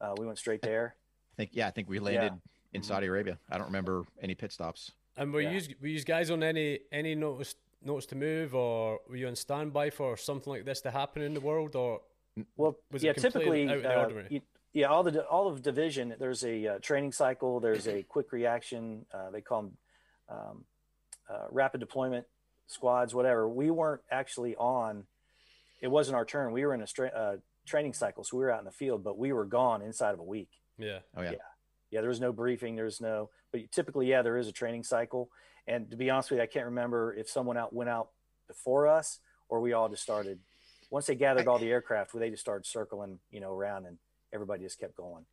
Uh, 0.00 0.14
we 0.18 0.26
went 0.26 0.38
straight 0.38 0.62
there. 0.62 0.94
I 1.34 1.36
think 1.36 1.50
yeah, 1.52 1.66
I 1.66 1.70
think 1.70 1.88
we 1.88 1.98
landed 1.98 2.32
in 2.72 2.80
Mhm. 2.80 2.84
Saudi 2.84 3.06
Arabia. 3.06 3.38
I 3.50 3.56
don't 3.58 3.66
remember 3.66 4.04
any 4.20 4.34
pit 4.34 4.52
stops. 4.52 4.92
And 5.16 5.32
were 5.32 5.40
Yeah. 5.40 5.52
you 5.52 5.74
were 5.80 5.86
you 5.88 6.02
guys 6.04 6.30
on 6.30 6.42
any 6.42 6.80
any 6.92 7.14
notice 7.14 7.54
notice 7.82 8.06
to 8.06 8.16
move, 8.16 8.54
or 8.54 9.00
were 9.08 9.16
you 9.16 9.28
on 9.28 9.36
standby 9.36 9.90
for 9.90 10.16
something 10.16 10.50
like 10.52 10.64
this 10.64 10.80
to 10.82 10.90
happen 10.90 11.22
in 11.22 11.34
the 11.34 11.40
world, 11.40 11.76
or 11.76 12.00
Well, 12.56 12.76
Was 12.90 13.04
yeah, 13.04 13.12
completely 13.12 13.66
typically, 13.66 13.68
out 13.68 13.76
of 13.76 13.82
the 13.82 13.96
uh, 13.96 14.00
ordinary? 14.02 14.26
you- 14.30 14.42
yeah, 14.72 14.86
all 14.88 15.04
the 15.04 15.24
all 15.28 15.46
of 15.46 15.62
division. 15.62 16.16
There's 16.18 16.44
a 16.44 16.66
uh, 16.66 16.78
training 16.80 17.12
cycle. 17.12 17.60
There's 17.60 17.86
a 17.86 18.02
quick 18.02 18.32
reaction. 18.32 19.06
Uh, 19.12 19.30
they 19.30 19.40
call 19.40 19.62
them 19.62 19.76
um, 20.28 20.64
uh, 21.28 21.46
rapid 21.50 21.78
deployment 21.78 22.26
squads, 22.66 23.14
whatever. 23.14 23.48
We 23.48 23.70
weren't 23.70 24.02
actually 24.10 24.56
on. 24.56 25.06
It 25.80 25.88
wasn't 25.88 26.16
our 26.16 26.24
turn. 26.24 26.50
We 26.52 26.64
were 26.66 26.74
in 26.74 26.80
a 26.82 26.86
stra- 26.88 27.08
uh, 27.10 27.36
training 27.64 27.92
cycle, 27.94 28.24
so 28.24 28.36
we 28.36 28.44
were 28.44 28.50
out 28.50 28.58
in 28.60 28.64
the 28.64 28.70
field, 28.70 29.02
but 29.04 29.18
we 29.18 29.32
were 29.32 29.44
gone 29.44 29.82
inside 29.82 30.12
of 30.12 30.18
a 30.20 30.24
week. 30.24 30.50
yeah? 30.78 30.98
Oh 31.16 31.22
yeah. 31.22 31.32
Yeah. 31.32 31.36
Yeah, 31.90 32.00
there 32.00 32.08
was 32.08 32.20
no 32.20 32.32
briefing. 32.32 32.74
There 32.74 32.86
was 32.86 33.00
no, 33.00 33.30
but 33.52 33.70
typically, 33.70 34.06
yeah, 34.08 34.22
there 34.22 34.36
is 34.36 34.48
a 34.48 34.52
training 34.52 34.82
cycle. 34.82 35.30
And 35.68 35.88
to 35.92 35.96
be 35.96 36.10
honest 36.10 36.30
with 36.30 36.38
you, 36.38 36.42
I 36.42 36.46
can't 36.46 36.64
remember 36.66 37.14
if 37.14 37.28
someone 37.30 37.56
out 37.56 37.72
went 37.72 37.88
out 37.88 38.08
before 38.48 38.88
us 38.88 39.20
or 39.48 39.60
we 39.60 39.72
all 39.74 39.88
just 39.88 40.02
started. 40.02 40.40
Once 40.90 41.06
they 41.06 41.14
gathered 41.14 41.46
all 41.46 41.58
the 41.58 41.70
aircraft, 41.70 42.12
they 42.18 42.30
just 42.30 42.42
started 42.42 42.66
circling, 42.66 43.18
you 43.30 43.40
know, 43.40 43.52
around, 43.52 43.86
and 43.86 43.96
everybody 44.32 44.64
just 44.64 44.80
kept 44.80 44.96
going. 44.96 45.24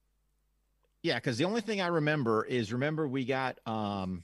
Yeah, 1.01 1.15
because 1.15 1.37
the 1.39 1.45
only 1.45 1.61
thing 1.61 1.81
I 1.81 1.87
remember 1.87 2.45
is 2.45 2.71
remember 2.71 3.07
we 3.07 3.25
got 3.25 3.57
um, 3.65 4.23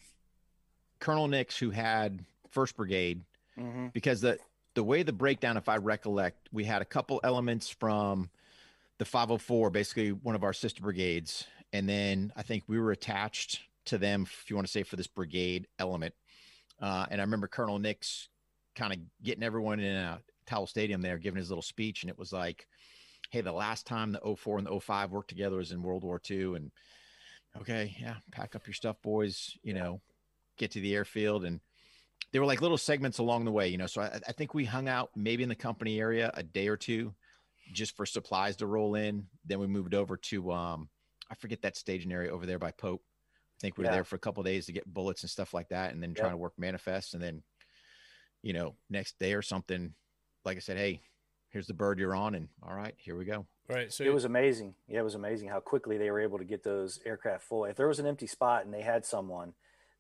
Colonel 1.00 1.28
Nix 1.28 1.58
who 1.58 1.72
had 1.72 2.24
First 2.52 2.78
Brigade 2.78 3.24
Mm-hmm. 3.60 3.88
because 3.88 4.22
the 4.22 4.38
the 4.77 4.84
way 4.84 5.01
the 5.01 5.12
breakdown, 5.12 5.57
if 5.57 5.67
I 5.67 5.77
recollect, 5.77 6.50
we 6.51 6.63
had 6.63 6.84
a 6.84 6.86
couple 6.86 7.19
elements 7.24 7.67
from 7.67 8.29
the 9.00 9.05
504, 9.05 9.72
basically 9.72 10.12
one 10.12 10.36
of 10.36 10.43
our 10.43 10.53
sister 10.53 10.84
brigades, 10.84 11.48
and 11.74 11.89
then 11.89 12.31
I 12.36 12.43
think 12.43 12.63
we 12.67 12.77
were 12.77 12.91
attached 12.91 13.62
to 13.86 13.98
them, 13.98 14.27
if 14.27 14.51
you 14.51 14.55
want 14.55 14.67
to 14.67 14.72
say, 14.72 14.84
for 14.84 14.96
this 14.96 15.07
brigade 15.07 15.65
element. 15.79 16.13
Uh, 16.79 17.07
and 17.10 17.19
I 17.19 17.24
remember 17.24 17.48
Colonel 17.48 17.79
Nix 17.79 18.29
kind 18.75 18.93
of 18.93 19.00
getting 19.24 19.41
everyone 19.41 19.79
in 19.79 19.96
a 19.96 20.19
Towle 20.46 20.67
Stadium 20.67 21.01
there, 21.01 21.17
giving 21.17 21.39
his 21.39 21.50
little 21.50 21.63
speech, 21.63 22.03
and 22.03 22.12
it 22.12 22.19
was 22.19 22.31
like, 22.31 22.67
"Hey, 23.31 23.41
the 23.41 23.51
last 23.51 23.88
time 23.88 24.12
the 24.12 24.36
04 24.36 24.60
and 24.60 24.67
the 24.67 24.79
05 24.79 25.10
worked 25.10 25.29
together 25.29 25.57
was 25.57 25.72
in 25.72 25.81
World 25.81 26.03
War 26.03 26.22
II, 26.29 26.53
and 26.53 26.72
okay, 27.60 27.96
yeah, 28.00 28.17
pack 28.31 28.55
up 28.55 28.67
your 28.67 28.75
stuff, 28.75 29.01
boys. 29.01 29.57
You 29.63 29.74
know, 29.74 30.01
get 30.55 30.69
to 30.74 30.81
the 30.81 30.93
airfield 30.93 31.46
and." 31.46 31.62
There 32.31 32.41
were 32.41 32.47
like 32.47 32.62
little 32.62 32.77
segments 32.77 33.19
along 33.19 33.45
the 33.45 33.51
way, 33.51 33.69
you 33.69 33.77
know. 33.77 33.88
So 33.88 34.01
I, 34.01 34.19
I 34.27 34.31
think 34.33 34.53
we 34.53 34.65
hung 34.65 34.88
out 34.88 35.12
maybe 35.15 35.43
in 35.43 35.50
the 35.50 35.55
company 35.55 36.00
area 36.00 36.31
a 36.33 36.43
day 36.43 36.67
or 36.67 36.77
two, 36.77 37.13
just 37.74 37.95
for 37.95 38.05
supplies 38.05 38.57
to 38.57 38.67
roll 38.67 38.95
in. 38.95 39.27
Then 39.45 39.59
we 39.59 39.67
moved 39.67 39.93
over 39.93 40.17
to 40.17 40.51
um, 40.51 40.89
I 41.29 41.36
forget 41.36 41.62
that 41.62 41.77
staging 41.77 42.12
area 42.12 42.31
over 42.31 42.45
there 42.45 42.59
by 42.59 42.71
Pope. 42.71 43.03
I 43.05 43.59
think 43.59 43.77
we 43.77 43.83
were 43.83 43.88
Yeah. 43.89 43.95
there 43.95 44.03
for 44.03 44.15
a 44.15 44.19
couple 44.19 44.41
of 44.41 44.45
days 44.45 44.65
to 44.67 44.71
get 44.71 44.86
bullets 44.93 45.24
and 45.24 45.29
stuff 45.29 45.53
like 45.53 45.69
that, 45.69 45.93
and 45.93 46.01
then 46.01 46.12
Yep. 46.12 46.17
trying 46.17 46.31
to 46.31 46.38
work 46.38 46.53
manifests, 46.57 47.13
and 47.13 47.24
then, 47.24 47.43
you 48.41 48.53
know, 48.53 48.75
next 48.89 49.17
day 49.19 49.33
or 49.33 49.41
something, 49.41 49.93
like 50.45 50.57
I 50.57 50.59
said, 50.59 50.77
hey, 50.77 51.01
here's 51.50 51.67
the 51.67 51.74
bird 51.74 51.97
you're 51.97 52.15
on, 52.15 52.36
and 52.36 52.50
all 52.62 52.75
right, 52.75 52.93
here 52.97 53.17
we 53.17 53.25
go. 53.25 53.47
Right. 53.67 53.91
So 53.91 54.03
It 54.03 54.13
was 54.13 54.25
amazing. 54.25 54.75
Yeah, 54.88 55.00
it 55.00 55.03
was 55.03 55.15
amazing 55.15 55.50
how 55.50 55.59
quickly 55.59 55.97
they 55.97 56.12
were 56.12 56.21
able 56.21 56.38
to 56.38 56.45
get 56.45 56.63
those 56.63 57.00
aircraft 57.05 57.43
full. 57.43 57.65
If 57.65 57.75
there 57.75 57.88
was 57.88 58.00
an 58.00 58.05
empty 58.05 58.27
spot 58.27 58.63
and 58.63 58.74
they 58.74 58.81
had 58.81 59.05
someone, 59.05 59.53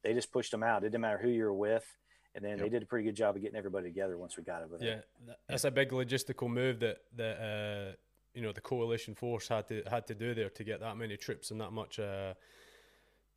they 0.03 0.13
just 0.13 0.31
pushed 0.31 0.51
them 0.51 0.63
out. 0.63 0.83
It 0.83 0.91
didn't 0.91 1.01
matter 1.01 1.17
who 1.17 1.29
you 1.29 1.43
were 1.43 1.53
with. 1.53 1.97
And 2.37 2.45
then 2.45 2.59
they 2.59 2.69
did 2.69 2.83
a 2.83 2.85
pretty 2.85 3.03
good 3.03 3.15
job 3.15 3.35
of 3.35 3.41
getting 3.41 3.57
everybody 3.57 3.87
together 3.87 4.15
once 4.15 4.37
we 4.37 4.43
got 4.43 4.61
over 4.61 4.77
there. 4.77 4.87
yeah, 4.87 5.25
th- 5.25 5.37
that's 5.49 5.63
a 5.63 5.71
big 5.71 5.89
logistical 5.89 6.47
move 6.47 6.79
that 6.81 6.99
that 7.15 7.41
uh, 7.41 7.95
you 8.35 8.43
know 8.43 8.51
the 8.51 8.61
coalition 8.61 9.15
force 9.15 9.47
had 9.47 9.67
to 9.69 9.81
had 9.89 10.05
to 10.05 10.13
do 10.13 10.35
there 10.35 10.49
to 10.49 10.63
get 10.63 10.79
that 10.81 10.97
many 10.97 11.17
troops 11.17 11.49
and 11.49 11.59
that 11.59 11.73
much 11.73 11.97
uh, 11.99 12.35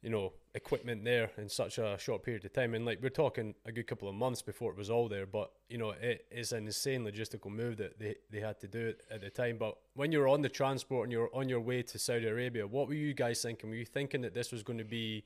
you 0.02 0.10
know 0.10 0.34
equipment 0.54 1.02
there 1.02 1.30
in 1.38 1.48
such 1.48 1.78
a 1.78 1.96
short 1.98 2.22
period 2.22 2.44
of 2.44 2.52
time. 2.52 2.74
And 2.74 2.84
like 2.84 2.98
we're 3.00 3.08
talking 3.08 3.54
a 3.64 3.72
good 3.72 3.86
couple 3.86 4.06
of 4.06 4.14
months 4.14 4.42
before 4.42 4.70
it 4.70 4.76
was 4.76 4.90
all 4.90 5.08
there, 5.08 5.24
but 5.24 5.50
you 5.70 5.78
know 5.78 5.92
it 5.92 6.26
is 6.30 6.52
an 6.52 6.66
insane 6.66 7.02
logistical 7.02 7.50
move 7.50 7.78
that 7.78 7.98
they 7.98 8.16
they 8.30 8.40
had 8.40 8.60
to 8.60 8.68
do 8.68 8.88
it 8.88 9.00
at 9.10 9.22
the 9.22 9.30
time. 9.30 9.56
But 9.58 9.78
when 9.94 10.12
you're 10.12 10.28
on 10.28 10.42
the 10.42 10.50
transport 10.50 11.04
and 11.04 11.12
you're 11.12 11.34
on 11.34 11.48
your 11.48 11.60
way 11.60 11.80
to 11.84 11.98
Saudi 11.98 12.26
Arabia, 12.26 12.66
what 12.66 12.86
were 12.86 12.92
you 12.92 13.14
guys 13.14 13.40
thinking? 13.40 13.70
Were 13.70 13.76
you 13.76 13.86
thinking 13.86 14.20
that 14.20 14.34
this 14.34 14.52
was 14.52 14.62
going 14.62 14.78
to 14.78 14.84
be 14.84 15.24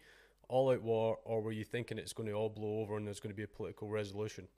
all 0.49 0.71
out 0.71 0.83
war, 0.83 1.19
or 1.25 1.41
were 1.41 1.53
you 1.53 1.65
thinking 1.65 1.99
it's 1.99 2.13
going 2.13 2.29
to 2.29 2.35
all 2.35 2.49
blow 2.49 2.81
over 2.81 2.97
and 2.97 3.07
there's 3.07 3.21
going 3.21 3.33
to 3.33 3.37
be 3.37 3.43
a 3.43 3.49
political 3.49 3.89
resolution? 3.89 4.49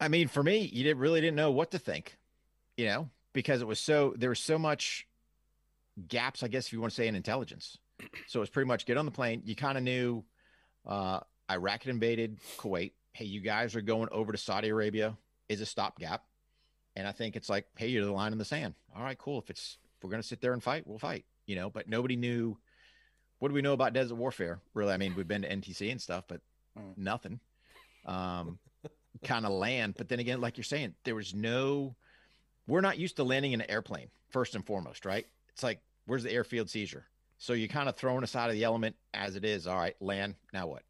I 0.00 0.08
mean, 0.08 0.28
for 0.28 0.42
me, 0.42 0.60
you 0.72 0.82
didn't 0.82 0.98
really 0.98 1.20
didn't 1.20 1.36
know 1.36 1.50
what 1.50 1.72
to 1.72 1.78
think, 1.78 2.16
you 2.76 2.86
know, 2.86 3.10
because 3.34 3.60
it 3.60 3.66
was 3.66 3.78
so 3.78 4.14
there 4.16 4.30
was 4.30 4.40
so 4.40 4.58
much 4.58 5.06
gaps, 6.08 6.42
I 6.42 6.48
guess, 6.48 6.66
if 6.66 6.72
you 6.72 6.80
want 6.80 6.92
to 6.92 6.96
say, 6.96 7.06
in 7.06 7.14
intelligence. 7.14 7.76
So 8.26 8.38
it 8.38 8.40
was 8.40 8.50
pretty 8.50 8.66
much 8.66 8.86
get 8.86 8.96
on 8.96 9.04
the 9.04 9.10
plane. 9.10 9.42
You 9.44 9.54
kind 9.54 9.76
of 9.76 9.84
knew 9.84 10.24
uh, 10.86 11.20
Iraq 11.50 11.82
had 11.82 11.90
invaded 11.90 12.38
Kuwait. 12.56 12.92
Hey, 13.12 13.26
you 13.26 13.40
guys 13.42 13.76
are 13.76 13.82
going 13.82 14.08
over 14.10 14.32
to 14.32 14.38
Saudi 14.38 14.68
Arabia 14.68 15.18
is 15.50 15.60
a 15.60 15.66
stopgap, 15.66 16.24
and 16.96 17.06
I 17.06 17.12
think 17.12 17.36
it's 17.36 17.50
like, 17.50 17.66
hey, 17.76 17.88
you're 17.88 18.06
the 18.06 18.12
line 18.12 18.32
in 18.32 18.38
the 18.38 18.44
sand. 18.44 18.74
All 18.96 19.02
right, 19.02 19.18
cool. 19.18 19.38
If 19.38 19.50
it's 19.50 19.76
if 19.98 20.04
we're 20.04 20.10
gonna 20.10 20.22
sit 20.22 20.40
there 20.40 20.54
and 20.54 20.62
fight, 20.62 20.86
we'll 20.86 20.98
fight, 20.98 21.26
you 21.50 21.56
know. 21.56 21.68
But 21.68 21.88
nobody 21.88 22.16
knew. 22.16 22.56
What 23.40 23.48
do 23.48 23.54
we 23.54 23.62
know 23.62 23.72
about 23.72 23.94
desert 23.94 24.16
warfare? 24.16 24.60
Really, 24.74 24.92
I 24.92 24.98
mean, 24.98 25.14
we've 25.16 25.26
been 25.26 25.42
to 25.42 25.48
NTC 25.48 25.90
and 25.90 26.00
stuff, 26.00 26.24
but 26.28 26.40
Mm. 26.78 26.96
nothing. 26.96 27.40
Um, 28.04 28.58
kind 29.24 29.44
of 29.44 29.52
land. 29.52 29.94
But 29.98 30.08
then 30.08 30.20
again, 30.20 30.40
like 30.40 30.56
you're 30.56 30.64
saying, 30.64 30.94
there 31.04 31.14
was 31.14 31.34
no, 31.34 31.96
we're 32.66 32.80
not 32.80 32.98
used 32.98 33.16
to 33.16 33.24
landing 33.24 33.52
in 33.52 33.60
an 33.60 33.70
airplane, 33.70 34.08
first 34.28 34.54
and 34.54 34.64
foremost, 34.64 35.04
right? 35.04 35.26
It's 35.48 35.62
like, 35.62 35.80
where's 36.06 36.22
the 36.22 36.30
airfield 36.30 36.70
seizure? 36.70 37.06
So 37.38 37.54
you're 37.54 37.68
kind 37.68 37.88
of 37.88 37.96
thrown 37.96 38.22
aside 38.22 38.50
of 38.50 38.54
the 38.54 38.64
element 38.64 38.94
as 39.14 39.34
it 39.36 39.44
is. 39.44 39.66
All 39.66 39.76
right, 39.76 39.96
land, 40.00 40.36
now 40.52 40.68
what? 40.68 40.82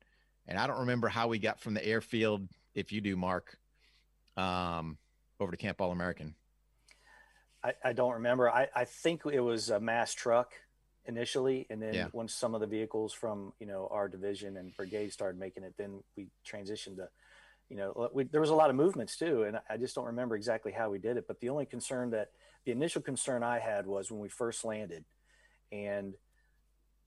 And 0.47 0.59
I 0.59 0.67
don't 0.67 0.81
remember 0.81 1.09
how 1.09 1.29
we 1.29 1.39
got 1.39 1.61
from 1.61 1.75
the 1.75 1.87
airfield, 1.87 2.47
if 2.75 2.93
you 2.93 3.01
do, 3.01 3.17
Mark, 3.17 3.57
um, 4.37 4.99
over 5.39 5.51
to 5.53 5.57
Camp 5.57 5.81
All 5.81 5.93
American. 5.93 6.35
I, 7.63 7.73
I 7.85 7.93
don't 7.93 8.15
remember. 8.15 8.51
I, 8.51 8.69
I 8.75 8.85
think 8.85 9.23
it 9.27 9.41
was 9.41 9.71
a 9.71 9.81
mass 9.81 10.15
truck 10.15 10.53
initially, 11.07 11.67
and 11.71 11.83
then 11.83 11.95
Yeah. 11.95 12.09
once 12.13 12.35
some 12.35 12.55
of 12.55 12.61
the 12.61 12.67
vehicles 12.67 13.13
from 13.13 13.53
you 13.61 13.67
know 13.67 13.89
our 13.91 14.09
division 14.09 14.57
and 14.57 14.75
brigade 14.77 15.13
started 15.13 15.39
making 15.39 15.65
it, 15.65 15.75
then 15.77 16.03
we 16.17 16.29
transitioned 16.47 16.97
to, 16.97 17.09
you 17.69 17.77
know, 17.77 18.11
we, 18.15 18.25
there 18.25 18.41
was 18.41 18.51
a 18.51 18.55
lot 18.55 18.71
of 18.71 18.77
movements 18.77 19.17
too, 19.17 19.43
and 19.45 19.59
I 19.69 19.77
just 19.77 19.95
don't 19.95 20.07
remember 20.07 20.37
exactly 20.37 20.73
how 20.73 20.91
we 20.91 20.99
did 20.99 21.17
it. 21.17 21.27
But 21.27 21.41
the 21.41 21.51
only 21.51 21.67
concern 21.67 22.11
that 22.11 22.29
the 22.65 22.73
initial 22.73 23.03
concern 23.03 23.43
I 23.43 23.59
had 23.59 23.87
was 23.87 24.11
when 24.11 24.21
we 24.21 24.29
first 24.29 24.65
landed, 24.65 25.05
and 25.71 26.15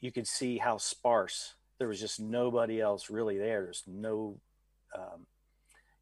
you 0.01 0.11
could 0.11 0.27
see 0.27 0.57
how 0.57 0.77
sparse 0.77 1.55
there 1.79 1.87
was 1.87 1.99
just 1.99 2.19
nobody 2.19 2.79
else 2.79 3.09
really 3.09 3.37
there. 3.37 3.63
There's 3.63 3.83
no, 3.87 4.39
um, 4.95 5.25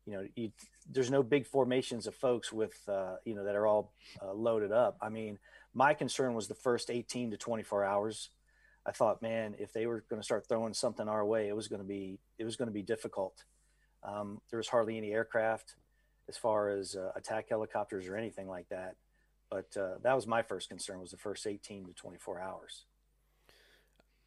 you 0.06 0.14
know, 0.14 0.28
you, 0.36 0.52
there's 0.90 1.12
no 1.12 1.24
big 1.24 1.46
formations 1.46 2.08
of 2.08 2.16
folks 2.16 2.52
with, 2.52 2.78
uh, 2.88 3.16
you 3.26 3.36
know, 3.36 3.44
that 3.44 3.56
are 3.56 3.68
all 3.68 3.94
uh, 4.22 4.34
loaded 4.34 4.72
up. 4.72 4.98
I 5.02 5.10
mean, 5.10 5.38
my 5.74 5.94
concern 5.94 6.34
was 6.34 6.48
the 6.48 6.56
first 6.56 6.90
18 6.90 7.32
to 7.32 7.38
24 7.38 7.84
hours. 7.84 8.30
I 8.86 8.92
thought, 8.92 9.22
man, 9.22 9.56
if 9.60 9.74
they 9.74 9.86
were 9.86 10.04
going 10.10 10.20
to 10.20 10.26
start 10.26 10.48
throwing 10.48 10.74
something 10.74 11.08
our 11.08 11.24
way, 11.24 11.48
it 11.48 11.56
was 11.56 11.68
going 11.68 11.82
to 11.82 11.88
be 11.88 12.20
it 12.40 12.46
was 12.46 12.56
going 12.56 12.68
to 12.68 12.74
be 12.74 12.82
difficult. 12.82 13.44
Um, 14.04 14.42
there 14.50 14.58
was 14.58 14.68
hardly 14.68 14.98
any 14.98 15.12
aircraft 15.12 15.76
as 16.28 16.36
far 16.36 16.70
as 16.70 16.96
uh, 16.96 17.12
attack 17.16 17.50
helicopters 17.50 18.08
or 18.08 18.16
anything 18.16 18.48
like 18.48 18.68
that. 18.70 18.96
But 19.52 19.78
uh, 19.78 20.00
that 20.02 20.16
was 20.16 20.26
my 20.26 20.42
first 20.42 20.70
concern 20.70 21.00
was 21.00 21.12
the 21.12 21.18
first 21.18 21.46
18 21.46 21.86
to 21.86 21.94
24 21.94 22.40
hours. 22.40 22.86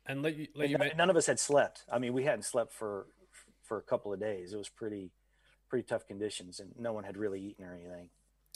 And 0.07 0.23
like 0.23 0.37
you, 0.37 0.47
like 0.55 0.65
And 0.65 0.71
you 0.71 0.79
none- 0.79 0.97
none 0.97 1.11
of 1.11 1.17
us 1.17 1.27
had 1.27 1.41
slept. 1.41 1.85
I 1.91 1.99
mean, 1.99 2.13
we 2.13 2.25
hadn't 2.25 2.45
slept 2.45 2.73
for 2.73 3.07
for 3.63 3.79
a 3.79 3.83
couple 3.83 4.13
of 4.13 4.21
days. 4.21 4.53
It 4.53 4.59
was 4.59 4.69
pretty 4.69 5.11
pretty 5.75 5.89
tough 5.89 6.07
conditions, 6.07 6.61
and 6.61 6.73
no 6.79 6.93
one 6.93 7.03
had 7.03 7.17
really 7.17 7.41
eaten 7.41 7.65
or 7.65 7.75
anything. 7.75 8.09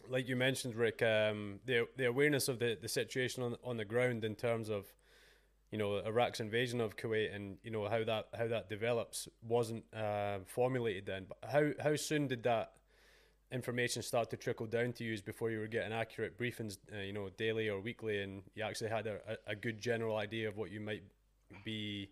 like 0.09 0.29
you 0.29 0.37
mentioned, 0.37 0.77
Rick, 0.77 1.03
um, 1.03 1.59
the 1.67 1.89
the 1.97 2.05
awareness 2.05 2.47
of 2.47 2.61
the, 2.61 2.79
the 2.81 2.89
situation 2.89 3.43
on 3.43 3.57
on 3.65 3.77
the 3.77 3.85
ground 3.85 4.25
in 4.25 4.37
terms 4.37 4.69
of, 4.69 4.87
you 5.73 5.79
know, 5.79 5.97
Iraq's 5.99 6.39
invasion 6.39 6.81
of 6.81 6.97
Kuwait 6.97 7.35
and 7.35 7.59
you 7.65 7.73
know 7.73 7.89
how 7.89 8.05
that 8.05 8.29
how 8.39 8.47
that 8.47 8.69
develops 8.69 9.29
wasn't 9.43 9.83
uh, 9.93 10.39
formulated 10.47 11.07
then. 11.07 11.27
But 11.29 11.51
how 11.51 11.71
how 11.83 11.97
soon 11.97 12.29
did 12.29 12.45
that 12.45 12.75
information 13.51 14.03
start 14.03 14.31
to 14.31 14.37
trickle 14.37 14.67
down 14.67 14.93
to 14.93 15.03
you 15.05 15.21
before 15.23 15.51
you 15.51 15.59
were 15.59 15.67
getting 15.67 15.93
accurate 15.93 16.39
briefings, 16.39 16.79
uh, 16.95 17.01
you 17.01 17.13
know, 17.13 17.31
daily 17.37 17.69
or 17.69 17.81
weekly, 17.81 18.23
and 18.23 18.43
you 18.55 18.63
actually 18.63 18.91
had 18.91 19.09
a, 19.09 19.19
a 19.27 19.53
a 19.53 19.57
good 19.57 19.81
general 19.81 20.17
idea 20.17 20.49
of 20.49 20.57
what 20.57 20.71
you 20.71 20.81
might 20.81 21.03
be 21.65 22.11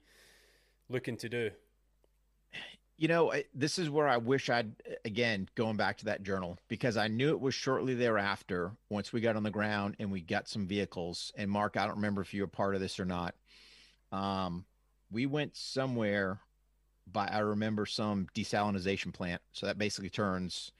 looking 0.88 1.16
to 1.18 1.28
do? 1.28 1.50
You 2.98 3.08
know, 3.08 3.30
I- 3.32 3.44
this 3.54 3.78
is 3.78 3.90
where 3.90 4.08
I 4.08 4.16
wish 4.16 4.48
I'd 4.48 4.74
again 5.04 5.48
going 5.54 5.76
back 5.76 5.98
to 5.98 6.06
that 6.06 6.22
journal 6.22 6.58
because 6.68 6.96
I 6.96 7.08
knew 7.08 7.30
it 7.30 7.40
was 7.40 7.54
shortly 7.54 7.94
thereafter 7.94 8.72
once 8.88 9.12
we 9.12 9.20
got 9.20 9.36
on 9.36 9.42
the 9.42 9.50
ground 9.50 9.96
and 9.98 10.10
we 10.10 10.22
got 10.22 10.48
some 10.48 10.66
vehicles. 10.66 11.30
And 11.36 11.50
Mark, 11.50 11.76
I 11.76 11.86
don't 11.86 11.96
remember 11.96 12.22
if 12.22 12.32
you 12.32 12.42
were 12.42 12.48
part 12.48 12.74
of 12.74 12.80
this 12.80 12.98
or 12.98 13.04
not. 13.04 13.34
Um, 14.12 14.64
we 15.10 15.26
went 15.26 15.56
somewhere 15.56 16.40
by 17.06 17.28
I 17.28 17.40
remember 17.40 17.84
some 17.84 18.28
desalinization 18.34 19.12
plant. 19.12 19.42
So 19.52 19.66
that 19.66 19.78
basically 19.78 20.10
turns 20.10 20.72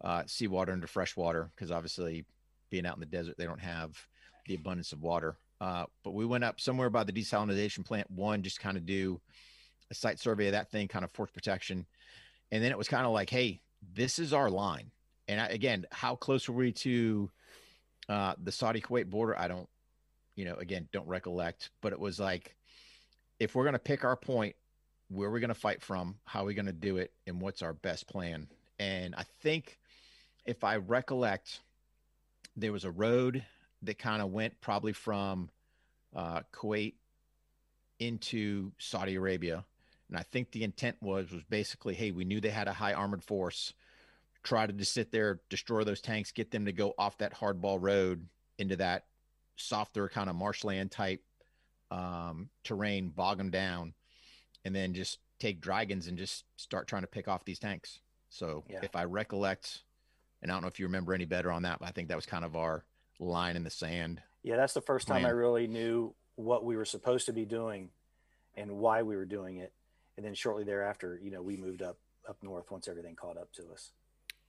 uh, 0.00 0.22
seawater 0.26 0.72
into 0.72 0.86
fresh 0.86 1.16
water 1.16 1.50
because 1.54 1.70
obviously 1.70 2.24
being 2.70 2.86
out 2.86 2.96
in 2.96 3.00
the 3.00 3.06
desert, 3.06 3.36
they 3.36 3.44
don't 3.44 3.60
have 3.60 4.06
the 4.46 4.54
abundance 4.54 4.92
of 4.92 5.02
water. 5.02 5.36
Uh, 5.60 5.84
but 6.02 6.14
we 6.14 6.24
went 6.24 6.44
up 6.44 6.60
somewhere 6.60 6.88
by 6.88 7.04
the 7.04 7.12
desalinization 7.12 7.84
plant 7.84 8.10
one, 8.10 8.42
just 8.42 8.60
kind 8.60 8.76
of 8.76 8.86
do 8.86 9.20
a 9.90 9.94
site 9.94 10.18
survey 10.18 10.46
of 10.46 10.52
that 10.52 10.70
thing, 10.70 10.88
kind 10.88 11.04
of 11.04 11.10
force 11.12 11.30
protection, 11.30 11.86
and 12.50 12.62
then 12.62 12.70
it 12.70 12.78
was 12.78 12.88
kind 12.88 13.06
of 13.06 13.12
like, 13.12 13.30
hey, 13.30 13.60
this 13.94 14.18
is 14.18 14.32
our 14.32 14.50
line. 14.50 14.90
And 15.28 15.40
I, 15.40 15.46
again, 15.46 15.86
how 15.92 16.16
close 16.16 16.48
were 16.48 16.54
we 16.54 16.72
to 16.72 17.30
uh, 18.08 18.34
the 18.42 18.52
Saudi 18.52 18.80
Kuwait 18.80 19.10
border? 19.10 19.38
I 19.38 19.48
don't, 19.48 19.68
you 20.36 20.44
know, 20.44 20.56
again, 20.56 20.88
don't 20.92 21.06
recollect, 21.06 21.70
but 21.82 21.92
it 21.92 22.00
was 22.00 22.18
like, 22.18 22.56
if 23.38 23.54
we're 23.54 23.64
going 23.64 23.74
to 23.74 23.78
pick 23.78 24.04
our 24.04 24.16
point, 24.16 24.56
where 25.08 25.28
are 25.28 25.32
we 25.32 25.40
going 25.40 25.48
to 25.48 25.54
fight 25.54 25.82
from? 25.82 26.16
How 26.24 26.42
are 26.42 26.46
we 26.46 26.54
going 26.54 26.66
to 26.66 26.72
do 26.72 26.96
it? 26.96 27.12
And 27.26 27.40
what's 27.40 27.62
our 27.62 27.72
best 27.72 28.08
plan? 28.08 28.48
And 28.78 29.14
I 29.14 29.24
think 29.40 29.78
if 30.44 30.64
I 30.64 30.76
recollect, 30.76 31.60
there 32.56 32.72
was 32.72 32.84
a 32.84 32.90
road 32.90 33.44
that 33.82 33.98
kind 33.98 34.22
of 34.22 34.30
went 34.30 34.60
probably 34.60 34.92
from 34.92 35.50
uh, 36.14 36.40
Kuwait 36.52 36.94
into 37.98 38.72
Saudi 38.78 39.14
Arabia. 39.14 39.64
And 40.08 40.16
I 40.18 40.22
think 40.22 40.50
the 40.50 40.64
intent 40.64 40.96
was 41.00 41.30
was 41.30 41.42
basically, 41.44 41.94
hey, 41.94 42.10
we 42.10 42.24
knew 42.24 42.40
they 42.40 42.50
had 42.50 42.68
a 42.68 42.72
high 42.72 42.94
armored 42.94 43.22
force. 43.22 43.72
Try 44.42 44.66
to 44.66 44.72
just 44.72 44.94
sit 44.94 45.10
there, 45.12 45.40
destroy 45.50 45.84
those 45.84 46.00
tanks, 46.00 46.32
get 46.32 46.50
them 46.50 46.64
to 46.66 46.72
go 46.72 46.94
off 46.98 47.18
that 47.18 47.34
hardball 47.34 47.78
road 47.80 48.26
into 48.58 48.76
that 48.76 49.04
softer 49.56 50.08
kind 50.08 50.30
of 50.30 50.36
marshland 50.36 50.90
type 50.90 51.22
um, 51.90 52.48
terrain, 52.64 53.08
bog 53.08 53.38
them 53.38 53.50
down, 53.50 53.94
and 54.64 54.74
then 54.74 54.94
just 54.94 55.18
take 55.38 55.60
dragons 55.60 56.06
and 56.06 56.18
just 56.18 56.44
start 56.56 56.86
trying 56.88 57.02
to 57.02 57.08
pick 57.08 57.28
off 57.28 57.44
these 57.44 57.58
tanks. 57.58 58.00
So 58.30 58.64
Yeah. 58.68 58.80
if 58.82 58.96
I 58.96 59.04
recollect, 59.04 59.82
and 60.42 60.50
I 60.50 60.54
don't 60.54 60.62
know 60.62 60.68
if 60.68 60.78
you 60.78 60.86
remember 60.86 61.14
any 61.14 61.24
better 61.24 61.50
on 61.50 61.62
that, 61.62 61.80
but 61.80 61.88
I 61.88 61.92
think 61.92 62.08
that 62.08 62.16
was 62.16 62.26
kind 62.26 62.44
of 62.44 62.56
our 62.56 62.84
line 63.18 63.56
in 63.56 63.64
the 63.64 63.70
sand. 63.70 64.22
Yeah, 64.42 64.56
that's 64.56 64.74
the 64.74 64.80
first 64.80 65.08
time 65.08 65.26
I 65.26 65.30
really 65.30 65.66
knew 65.66 66.14
what 66.36 66.64
we 66.64 66.76
were 66.76 66.84
supposed 66.84 67.26
to 67.26 67.32
be 67.32 67.44
doing 67.44 67.90
and 68.54 68.72
why 68.78 69.02
we 69.02 69.16
were 69.16 69.26
doing 69.26 69.56
it. 69.56 69.72
And 70.18 70.26
then 70.26 70.34
shortly 70.34 70.64
thereafter, 70.64 71.16
you 71.22 71.30
know, 71.30 71.40
we 71.40 71.56
moved 71.56 71.80
up 71.80 71.96
up 72.28 72.42
north 72.42 72.72
once 72.72 72.88
everything 72.88 73.14
caught 73.14 73.38
up 73.38 73.52
to 73.52 73.62
us. 73.72 73.92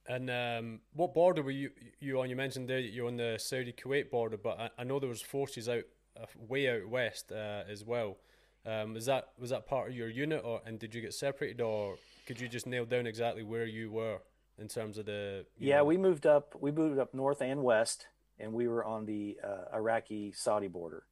And 0.07 0.31
um, 0.31 0.79
what 0.93 1.13
border 1.13 1.43
were 1.43 1.51
you 1.51 1.69
you 1.99 2.19
on? 2.19 2.27
You 2.27 2.35
mentioned 2.35 2.67
there 2.67 2.81
that 2.81 2.89
you're 2.89 3.05
on 3.05 3.17
the 3.17 3.37
Saudi 3.39 3.71
Kuwait 3.71 4.09
border, 4.09 4.35
but 4.35 4.59
I, 4.59 4.69
I 4.79 4.83
know 4.83 4.99
there 4.99 5.07
was 5.07 5.21
forces 5.21 5.69
out 5.69 5.83
uh, 6.19 6.25
way 6.35 6.67
out 6.67 6.89
west 6.89 7.31
uh, 7.31 7.61
as 7.69 7.85
well. 7.85 8.17
Um, 8.65 8.95
is 8.95 9.05
that 9.05 9.29
was 9.37 9.51
that 9.51 9.67
part 9.67 9.89
of 9.89 9.95
your 9.95 10.09
unit, 10.09 10.41
or 10.43 10.61
and 10.65 10.79
did 10.79 10.95
you 10.95 11.01
get 11.01 11.13
separated, 11.13 11.61
or 11.61 11.97
could 12.25 12.39
you 12.39 12.49
just 12.49 12.65
nail 12.65 12.85
down 12.85 13.05
exactly 13.05 13.43
where 13.43 13.67
you 13.67 13.91
were 13.91 14.17
in 14.57 14.67
terms 14.67 14.97
of 14.97 15.05
the? 15.05 15.45
Yeah, 15.59 15.77
know- 15.77 15.85
we 15.85 15.97
moved 15.97 16.25
up. 16.25 16.55
We 16.59 16.71
moved 16.71 16.97
up 16.97 17.13
north 17.13 17.43
and 17.43 17.61
west, 17.61 18.07
and 18.39 18.53
we 18.53 18.67
were 18.67 18.83
on 18.83 19.05
the 19.05 19.37
uh, 19.43 19.75
Iraqi 19.75 20.31
Saudi 20.31 20.67
border. 20.67 21.03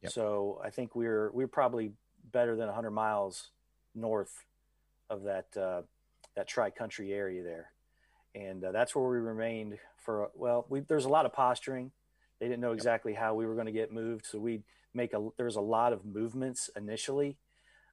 Yep. 0.00 0.12
So 0.12 0.62
I 0.64 0.70
think 0.70 0.96
we're 0.96 1.30
we 1.32 1.44
were 1.44 1.48
probably 1.48 1.92
better 2.32 2.56
than 2.56 2.66
100 2.66 2.90
miles 2.90 3.50
north 3.96 4.44
of 5.10 5.24
that 5.24 5.56
uh, 5.56 5.82
that 6.36 6.46
tri 6.46 6.70
country 6.70 7.12
area 7.12 7.42
there, 7.42 7.70
and 8.34 8.64
uh, 8.64 8.72
that's 8.72 8.94
where 8.94 9.08
we 9.08 9.18
remained 9.18 9.78
for. 10.04 10.30
Well, 10.34 10.66
we, 10.68 10.80
there's 10.80 11.04
a 11.04 11.10
lot 11.10 11.26
of 11.26 11.32
posturing. 11.32 11.90
They 12.40 12.46
didn't 12.46 12.60
know 12.60 12.72
exactly 12.72 13.14
how 13.14 13.34
we 13.34 13.46
were 13.46 13.54
going 13.54 13.66
to 13.66 13.72
get 13.72 13.92
moved, 13.92 14.26
so 14.26 14.38
we 14.38 14.62
make 14.94 15.12
a. 15.14 15.28
There 15.36 15.46
was 15.46 15.56
a 15.56 15.60
lot 15.60 15.92
of 15.92 16.04
movements 16.04 16.70
initially, 16.76 17.36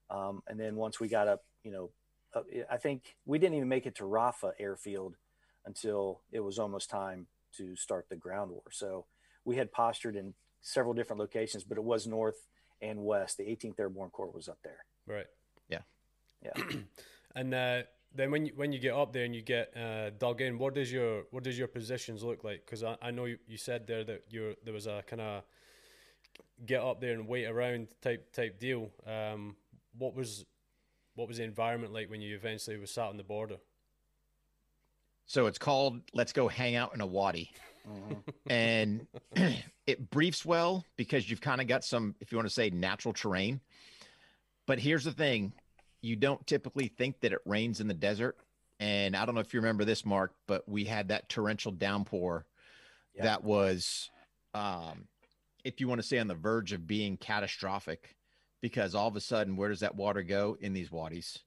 um, 0.10 0.44
and 0.48 0.60
then 0.60 0.76
once 0.76 1.00
we 1.00 1.08
got 1.08 1.28
up, 1.28 1.44
you 1.64 1.72
know, 1.72 1.90
uh, 2.36 2.42
I 2.70 2.78
think 2.78 3.16
we 3.26 3.40
didn't 3.40 3.56
even 3.56 3.70
make 3.70 3.86
it 3.86 3.96
to 3.96 4.04
Rafha 4.04 4.52
airfield 4.60 5.16
until 5.66 6.22
it 6.32 6.42
was 6.42 6.60
almost 6.60 6.90
time 6.90 7.28
to 7.58 7.76
start 7.76 8.08
the 8.10 8.16
ground 8.16 8.52
war. 8.52 8.64
So 8.72 9.06
we 9.46 9.56
had 9.56 9.72
postured 9.72 10.16
in 10.16 10.34
several 10.62 10.94
different 10.94 11.20
locations, 11.20 11.64
but 11.64 11.78
it 11.78 11.84
was 11.84 12.08
north 12.08 12.48
and 12.82 13.04
west. 13.04 13.38
The 13.38 13.44
18th 13.44 13.80
Airborne 13.80 14.10
Corps 14.10 14.32
was 14.34 14.50
up 14.50 14.58
there. 14.64 14.86
Right. 15.08 15.26
Yeah. 15.70 15.80
Yeah. 16.44 16.64
and 17.36 17.54
uh, 17.54 17.82
then 18.14 18.32
when 18.32 18.46
you, 18.46 18.54
when 18.56 18.72
you 18.72 18.80
get 18.80 18.94
up 18.94 19.14
there 19.14 19.24
and 19.24 19.36
you 19.36 19.42
get 19.42 19.76
uh, 19.76 20.12
dug 20.12 20.42
in, 20.42 20.58
what 20.58 20.76
does 20.76 20.92
your 20.92 21.24
what 21.32 21.44
does 21.44 21.58
your 21.58 21.68
positions 21.68 22.24
look 22.24 22.44
like? 22.44 22.66
Because 22.66 22.84
I, 22.84 22.98
I 23.02 23.12
know 23.12 23.26
you, 23.26 23.38
you 23.48 23.58
said 23.58 23.88
there 23.88 24.04
that 24.04 24.24
you're 24.30 24.54
there 24.64 24.74
was 24.74 24.88
a 24.88 25.04
kind 25.08 25.22
of 25.22 25.44
get 26.66 26.82
up 26.82 27.02
there 27.02 27.14
and 27.14 27.28
wait 27.28 27.46
around 27.46 27.88
type 28.02 28.32
type 28.34 28.60
deal. 28.60 28.90
Um, 29.08 29.56
what 29.98 30.16
was 30.16 30.46
what 31.16 31.28
was 31.28 31.38
the 31.38 31.44
environment 31.44 31.94
like 31.94 32.10
when 32.10 32.22
you 32.22 32.36
eventually 32.36 32.78
was 32.78 32.92
sat 32.92 33.08
on 33.08 33.18
the 33.18 33.24
border? 33.24 33.58
So 35.26 35.48
it's 35.48 35.58
called 35.58 36.02
Let's 36.14 36.34
Go 36.34 36.48
Hang 36.48 36.76
Out 36.76 36.94
in 36.94 37.02
a 37.02 37.06
Wadi. 37.06 37.52
and 38.50 39.06
it 39.88 40.10
briefs 40.10 40.46
well 40.46 40.86
because 40.96 41.30
you've 41.30 41.42
kind 41.42 41.62
of 41.62 41.68
got 41.68 41.84
some, 41.84 42.16
if 42.20 42.32
you 42.32 42.38
want 42.38 42.48
to 42.48 42.54
say, 42.54 42.70
natural 42.70 43.14
terrain. 43.14 43.60
But 44.68 44.80
here's 44.80 45.04
the 45.04 45.12
thing 45.12 45.54
you 46.02 46.16
don't 46.16 46.46
typically 46.46 46.88
think 46.88 47.22
that 47.22 47.34
it 47.34 47.40
rains 47.46 47.80
in 47.80 47.88
the 47.88 47.94
desert. 47.94 48.38
And 48.80 49.16
I 49.16 49.26
don't 49.26 49.36
know 49.36 49.42
if 49.42 49.54
you 49.54 49.60
remember 49.62 49.86
this, 49.86 50.06
Mark, 50.06 50.34
but 50.48 50.68
we 50.68 50.84
had 50.84 51.08
that 51.10 51.30
torrential 51.30 51.72
downpour 51.72 52.46
Yeah. 53.16 53.24
that 53.24 53.44
was, 53.44 54.10
um, 54.54 55.08
if 55.64 55.80
you 55.80 55.88
want 55.88 56.02
to 56.02 56.08
say, 56.08 56.20
on 56.20 56.28
the 56.28 56.36
verge 56.36 56.74
of 56.74 56.86
being 56.86 57.16
catastrophic 57.16 58.16
because 58.62 58.96
all 58.96 59.08
of 59.08 59.16
a 59.16 59.22
sudden, 59.22 59.56
where 59.56 59.70
does 59.70 59.82
that 59.82 59.96
water 59.96 60.24
go? 60.24 60.58
In 60.60 60.74
these 60.74 60.92
wadis. 60.92 61.40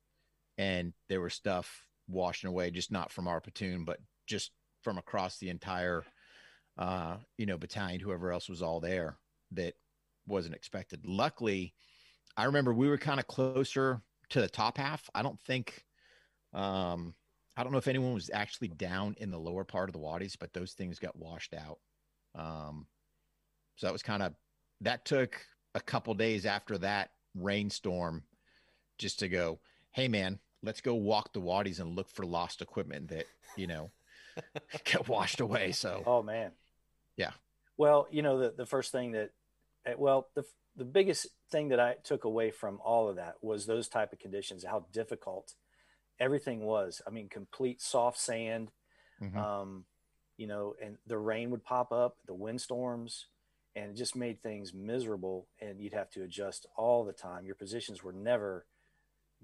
And 0.58 0.94
there 1.08 1.20
was 1.20 1.34
stuff 1.34 1.82
washing 2.08 2.48
away, 2.48 2.70
just 2.70 2.90
not 2.90 3.10
from 3.10 3.28
our 3.28 3.40
platoon, 3.40 3.84
but 3.84 3.98
just 4.26 4.52
from 4.82 4.96
across 4.96 5.38
the 5.38 5.50
entire, 5.50 6.04
uh, 6.78 7.16
you 7.36 7.44
know, 7.46 7.58
battalion, 7.58 8.00
whoever 8.00 8.32
else 8.32 8.48
was 8.48 8.62
all 8.62 8.80
there 8.80 9.18
that 9.52 9.74
wasn't 10.26 10.54
expected. 10.54 11.04
Luckily, 11.04 11.74
I 12.36 12.44
remember 12.44 12.72
we 12.72 12.88
were 12.88 12.98
kind 12.98 13.18
of 13.18 13.26
closer 13.26 14.00
to 14.30 14.40
the 14.40 14.48
top 14.48 14.78
half. 14.78 15.08
I 15.14 15.22
don't 15.22 15.40
think, 15.40 15.84
um, 16.52 17.14
I 17.56 17.62
don't 17.62 17.72
know 17.72 17.78
if 17.78 17.88
anyone 17.88 18.12
was 18.12 18.30
actually 18.32 18.68
down 18.68 19.16
in 19.18 19.30
the 19.30 19.38
lower 19.38 19.64
part 19.64 19.88
of 19.88 19.92
the 19.94 19.98
wadis, 19.98 20.36
but 20.36 20.52
those 20.52 20.72
things 20.72 20.98
got 20.98 21.16
washed 21.16 21.54
out. 21.54 21.78
Um, 22.34 22.86
so 23.76 23.86
that 23.86 23.92
was 23.92 24.02
kind 24.02 24.22
of 24.22 24.34
that 24.82 25.04
took 25.04 25.40
a 25.74 25.80
couple 25.80 26.12
days 26.14 26.44
after 26.44 26.76
that 26.78 27.10
rainstorm 27.34 28.22
just 28.98 29.18
to 29.20 29.28
go, 29.28 29.58
hey 29.92 30.08
man, 30.08 30.38
let's 30.62 30.80
go 30.80 30.94
walk 30.94 31.32
the 31.32 31.40
wadis 31.40 31.80
and 31.80 31.96
look 31.96 32.10
for 32.10 32.26
lost 32.26 32.60
equipment 32.60 33.08
that 33.08 33.26
you 33.56 33.66
know 33.66 33.90
got 34.92 35.08
washed 35.08 35.40
away. 35.40 35.72
So 35.72 36.02
Oh 36.06 36.22
man. 36.22 36.50
Yeah. 37.16 37.32
Well, 37.78 38.06
you 38.10 38.22
know 38.22 38.38
the 38.38 38.52
the 38.54 38.66
first 38.66 38.92
thing 38.92 39.12
that, 39.12 39.30
eh, 39.86 39.94
well 39.96 40.28
the 40.34 40.44
the 40.76 40.84
biggest 40.84 41.28
thing 41.50 41.68
that 41.68 41.80
I 41.80 41.94
took 42.04 42.24
away 42.24 42.50
from 42.50 42.80
all 42.84 43.08
of 43.08 43.16
that 43.16 43.36
was 43.40 43.66
those 43.66 43.88
type 43.88 44.12
of 44.12 44.18
conditions, 44.18 44.64
how 44.64 44.86
difficult 44.92 45.54
everything 46.20 46.60
was. 46.60 47.00
I 47.06 47.10
mean, 47.10 47.28
complete 47.28 47.80
soft 47.80 48.18
sand. 48.18 48.70
mhm. 49.20 49.36
Um, 49.36 49.84
you 50.36 50.46
know, 50.46 50.74
and 50.82 50.98
the 51.06 51.16
rain 51.16 51.50
would 51.50 51.64
pop 51.64 51.92
up, 51.92 52.18
the 52.26 52.34
windstorms, 52.34 53.26
and 53.74 53.90
it 53.90 53.96
just 53.96 54.14
made 54.14 54.42
things 54.42 54.74
miserable. 54.74 55.46
And 55.60 55.80
you'd 55.80 55.94
have 55.94 56.10
to 56.10 56.22
adjust 56.22 56.66
all 56.76 57.04
the 57.04 57.14
time. 57.14 57.46
Your 57.46 57.54
positions 57.54 58.02
were 58.02 58.12
never 58.12 58.66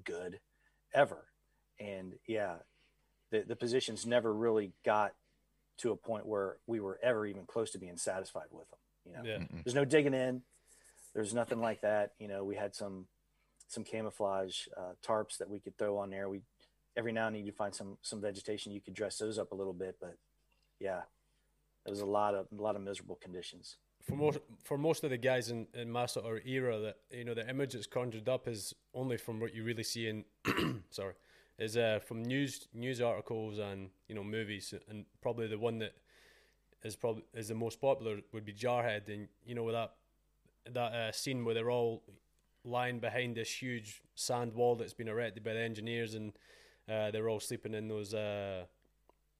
good, 0.04 0.40
ever. 0.92 1.24
And 1.80 2.18
yeah, 2.26 2.56
the 3.30 3.40
the 3.40 3.56
positions 3.56 4.04
never 4.04 4.32
really 4.34 4.72
got 4.84 5.14
to 5.78 5.90
a 5.92 5.96
point 5.96 6.26
where 6.26 6.58
we 6.66 6.78
were 6.80 7.00
ever 7.02 7.24
even 7.26 7.46
close 7.46 7.70
to 7.70 7.78
being 7.78 7.96
satisfied 7.96 8.48
with 8.50 8.68
them. 8.70 8.78
You 9.06 9.12
know, 9.14 9.22
Yeah. 9.24 9.46
There's 9.64 9.74
no 9.74 9.86
digging 9.86 10.12
in. 10.14 10.42
There's 11.14 11.34
nothing 11.34 11.60
like 11.60 11.82
that. 11.82 12.12
You 12.18 12.28
know, 12.28 12.44
we 12.44 12.56
had 12.56 12.74
some 12.74 13.06
some 13.68 13.84
camouflage 13.84 14.66
uh, 14.76 14.92
tarps 15.06 15.38
that 15.38 15.48
we 15.48 15.60
could 15.60 15.76
throw 15.78 15.98
on 15.98 16.10
there. 16.10 16.28
We 16.28 16.40
every 16.96 17.12
now 17.12 17.26
and 17.26 17.36
then 17.36 17.44
you 17.44 17.52
find 17.52 17.74
some 17.74 17.98
some 18.02 18.20
vegetation. 18.20 18.72
You 18.72 18.80
could 18.80 18.94
dress 18.94 19.18
those 19.18 19.38
up 19.38 19.52
a 19.52 19.54
little 19.54 19.72
bit, 19.72 19.96
but 20.00 20.16
yeah, 20.80 21.02
there 21.84 21.92
was 21.92 22.00
a 22.00 22.06
lot 22.06 22.34
of 22.34 22.46
a 22.56 22.62
lot 22.62 22.76
of 22.76 22.82
miserable 22.82 23.18
conditions. 23.22 23.76
for 24.02 24.16
most 24.16 24.38
for 24.64 24.78
most 24.78 25.04
of 25.04 25.10
the 25.10 25.16
guys 25.16 25.50
in, 25.50 25.66
in 25.74 25.92
sort 26.08 26.26
of 26.26 26.46
era 26.46 26.78
that 26.78 26.96
you 27.10 27.24
know 27.24 27.34
the 27.34 27.48
image 27.48 27.72
that's 27.72 27.86
conjured 27.86 28.28
up 28.28 28.48
is 28.48 28.74
only 28.94 29.16
from 29.16 29.40
what 29.40 29.54
you 29.54 29.64
really 29.64 29.82
see 29.82 30.08
in 30.08 30.24
sorry 30.90 31.14
is 31.58 31.76
uh, 31.76 32.00
from 32.04 32.22
news 32.22 32.68
news 32.74 33.00
articles 33.00 33.58
and 33.58 33.90
you 34.08 34.14
know 34.14 34.24
movies 34.24 34.74
and 34.88 35.04
probably 35.20 35.46
the 35.46 35.58
one 35.58 35.78
that 35.78 35.94
is 36.82 36.96
probably 36.96 37.22
is 37.34 37.48
the 37.48 37.54
most 37.54 37.80
popular 37.80 38.20
would 38.32 38.44
be 38.44 38.52
Jarhead 38.52 39.08
and 39.08 39.28
you 39.44 39.54
know 39.54 39.62
with 39.62 39.74
that 39.74 39.92
that 40.70 40.92
uh, 40.92 41.12
scene 41.12 41.44
where 41.44 41.54
they're 41.54 41.70
all 41.70 42.02
lying 42.64 43.00
behind 43.00 43.36
this 43.36 43.50
huge 43.50 44.02
sand 44.14 44.52
wall 44.54 44.76
that's 44.76 44.94
been 44.94 45.08
erected 45.08 45.42
by 45.42 45.52
the 45.52 45.60
engineers 45.60 46.14
and 46.14 46.32
uh, 46.88 47.10
they're 47.10 47.28
all 47.28 47.40
sleeping 47.40 47.74
in 47.74 47.88
those 47.88 48.14
uh, 48.14 48.64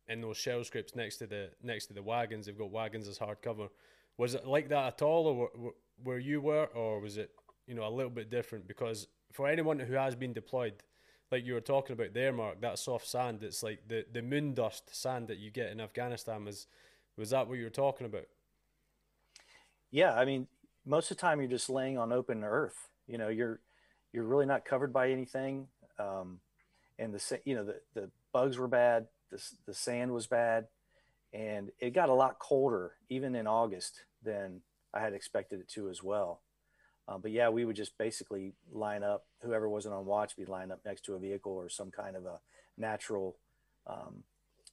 in 0.09 0.21
those 0.21 0.37
shell 0.37 0.65
scrapes 0.65 0.97
next 0.97 1.19
to 1.19 1.27
the 1.27 1.51
next 1.63 1.87
to 1.87 1.95
the 1.95 2.03
wagons 2.03 2.47
they've 2.47 2.59
got 2.59 2.71
wagons 2.71 3.07
as 3.07 3.19
hardcover 3.19 3.69
was 4.17 4.35
it 4.35 4.47
like 4.47 4.69
that 4.69 4.87
at 4.87 5.03
all, 5.03 5.27
or 5.27 5.73
where 6.03 6.19
you 6.19 6.41
were, 6.41 6.67
or 6.67 7.01
was 7.01 7.17
it 7.17 7.31
you 7.67 7.75
know 7.75 7.87
a 7.87 7.91
little 7.91 8.11
bit 8.11 8.31
different? 8.31 8.69
Because 8.69 9.09
for 9.33 9.49
anyone 9.49 9.79
who 9.79 9.95
has 9.95 10.15
been 10.15 10.33
deployed, 10.33 10.75
like 11.31 11.47
you 11.47 11.55
were 11.55 11.61
talking 11.61 11.95
about 11.95 12.15
there, 12.15 12.33
Mark, 12.33 12.61
that 12.61 12.79
soft 12.79 13.07
sand, 13.07 13.43
it's 13.43 13.63
like 13.63 13.89
the 13.89 14.05
the 14.13 14.23
moon 14.23 14.55
dust 14.55 14.95
sand 14.95 15.29
that 15.29 15.39
you 15.39 15.51
get 15.51 15.71
in 15.71 15.81
Afghanistan. 15.81 16.45
Was 16.45 16.67
was 17.17 17.31
that 17.31 17.49
what 17.49 17.59
you 17.59 17.65
were 17.65 17.71
talking 17.71 18.07
about? 18.07 18.27
Yeah, 19.91 20.15
I 20.15 20.25
mean, 20.25 20.47
most 20.85 21.11
of 21.11 21.16
the 21.16 21.21
time 21.21 21.40
you're 21.40 21.51
just 21.51 21.71
laying 21.71 21.99
on 21.99 22.12
open 22.12 22.45
earth. 22.45 22.88
You 23.07 23.18
know, 23.18 23.29
you're 23.29 23.61
you're 24.12 24.25
really 24.25 24.47
not 24.47 24.64
covered 24.64 24.92
by 24.92 25.11
anything. 25.11 25.68
Um, 25.99 26.40
and 26.99 27.14
the 27.14 27.40
you 27.45 27.55
know 27.55 27.64
the 27.64 27.81
the 27.95 28.11
bugs 28.33 28.59
were 28.59 28.68
bad, 28.68 29.07
the 29.31 29.42
the 29.66 29.75
sand 29.75 30.12
was 30.12 30.27
bad, 30.27 30.66
and 31.33 31.71
it 31.81 31.95
got 31.95 32.09
a 32.09 32.14
lot 32.14 32.38
colder 32.38 32.92
even 33.09 33.35
in 33.35 33.47
August 33.47 34.05
than 34.23 34.61
I 34.95 35.01
had 35.01 35.14
expected 35.14 35.61
it 35.61 35.68
to 35.71 35.88
as 35.88 36.03
well. 36.03 36.40
Um, 37.09 37.21
but 37.21 37.33
yeah, 37.33 37.49
we 37.49 37.64
would 37.64 37.77
just 37.77 37.99
basically 37.99 38.55
line 38.73 39.03
up. 39.03 39.27
Whoever 39.42 39.68
wasn't 39.68 39.95
on 39.95 40.07
watch, 40.07 40.35
would 40.37 40.47
be 40.47 40.51
lined 40.51 40.71
up 40.71 40.81
next 40.85 41.05
to 41.07 41.14
a 41.14 41.18
vehicle 41.18 41.53
or 41.53 41.68
some 41.68 41.90
kind 41.90 42.14
of 42.16 42.27
a 42.27 42.38
natural, 42.79 43.37
um, 43.88 44.23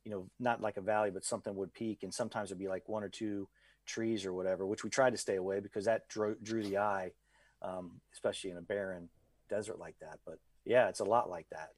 you 0.06 0.12
know, 0.12 0.30
not 0.40 0.62
like 0.62 0.78
a 0.78 0.82
valley, 0.82 1.10
but 1.10 1.26
something 1.26 1.56
would 1.56 1.74
peak, 1.74 2.04
and 2.04 2.14
sometimes 2.14 2.50
it'd 2.50 2.60
be 2.60 2.68
like 2.68 2.88
one 2.88 3.04
or 3.04 3.10
two 3.10 3.48
trees 3.90 4.26
or 4.26 4.34
whatever, 4.34 4.66
which 4.66 4.84
we 4.84 4.90
tried 4.90 5.12
to 5.12 5.18
stay 5.18 5.36
away 5.36 5.60
because 5.60 5.86
that 5.86 6.08
drew, 6.08 6.36
drew 6.42 6.64
the 6.64 6.78
eye, 6.78 7.12
um, 7.62 8.00
especially 8.14 8.52
in 8.52 8.58
a 8.58 8.62
barren 8.62 9.10
desert 9.50 9.80
like 9.80 9.96
that. 10.00 10.20
But 10.26 10.40
yeah, 10.66 10.88
it's 10.88 11.00
a 11.00 11.06
lot 11.06 11.30
like 11.30 11.48
that. 11.52 11.70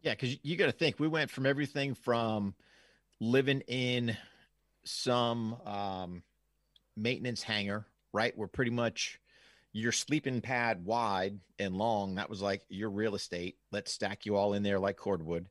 Yeah, 0.00 0.12
because 0.12 0.36
you 0.42 0.56
got 0.56 0.66
to 0.66 0.72
think 0.72 0.98
we 0.98 1.06
went 1.06 1.30
from 1.30 1.46
everything 1.46 1.94
from 1.94 2.54
living 3.20 3.60
in 3.68 4.16
some 4.84 5.56
um, 5.64 6.22
maintenance 6.96 7.42
hangar, 7.42 7.86
right? 8.12 8.36
Where 8.36 8.48
pretty 8.48 8.72
much 8.72 9.20
your 9.72 9.92
sleeping 9.92 10.40
pad 10.40 10.84
wide 10.84 11.38
and 11.58 11.76
long, 11.76 12.16
that 12.16 12.28
was 12.28 12.42
like 12.42 12.62
your 12.68 12.90
real 12.90 13.14
estate. 13.14 13.56
Let's 13.70 13.92
stack 13.92 14.26
you 14.26 14.36
all 14.36 14.54
in 14.54 14.62
there 14.62 14.80
like 14.80 14.96
cordwood. 14.96 15.46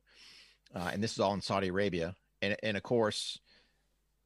Uh, 0.74 0.90
and 0.92 1.02
this 1.02 1.12
is 1.12 1.20
all 1.20 1.34
in 1.34 1.40
Saudi 1.40 1.68
Arabia. 1.68 2.14
And, 2.40 2.56
and 2.62 2.76
of 2.76 2.82
course, 2.82 3.38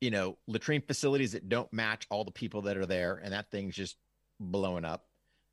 you 0.00 0.10
know, 0.10 0.36
latrine 0.46 0.82
facilities 0.82 1.32
that 1.32 1.48
don't 1.48 1.72
match 1.72 2.06
all 2.10 2.24
the 2.24 2.30
people 2.30 2.62
that 2.62 2.76
are 2.76 2.86
there. 2.86 3.20
And 3.22 3.32
that 3.32 3.50
thing's 3.50 3.74
just 3.74 3.96
blowing 4.38 4.84
up. 4.84 5.06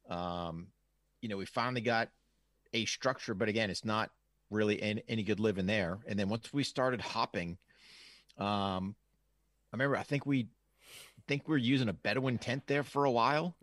Um, 0.09 0.67
you 1.21 1.29
know, 1.29 1.37
we 1.37 1.45
finally 1.45 1.81
got 1.81 2.09
a 2.73 2.85
structure, 2.85 3.33
but 3.33 3.49
again, 3.49 3.69
it's 3.69 3.85
not 3.85 4.11
really 4.49 4.81
any, 4.81 5.03
any 5.07 5.23
good 5.23 5.39
living 5.39 5.65
there. 5.65 5.99
And 6.07 6.19
then 6.19 6.29
once 6.29 6.51
we 6.51 6.63
started 6.63 7.01
hopping, 7.01 7.57
um, 8.37 8.95
I 9.71 9.75
remember 9.75 9.97
I 9.97 10.03
think 10.03 10.25
we 10.25 10.47
think 11.27 11.47
we 11.47 11.53
were 11.53 11.57
using 11.57 11.89
a 11.89 11.93
Bedouin 11.93 12.37
tent 12.37 12.63
there 12.67 12.83
for 12.83 13.05
a 13.05 13.11
while. 13.11 13.55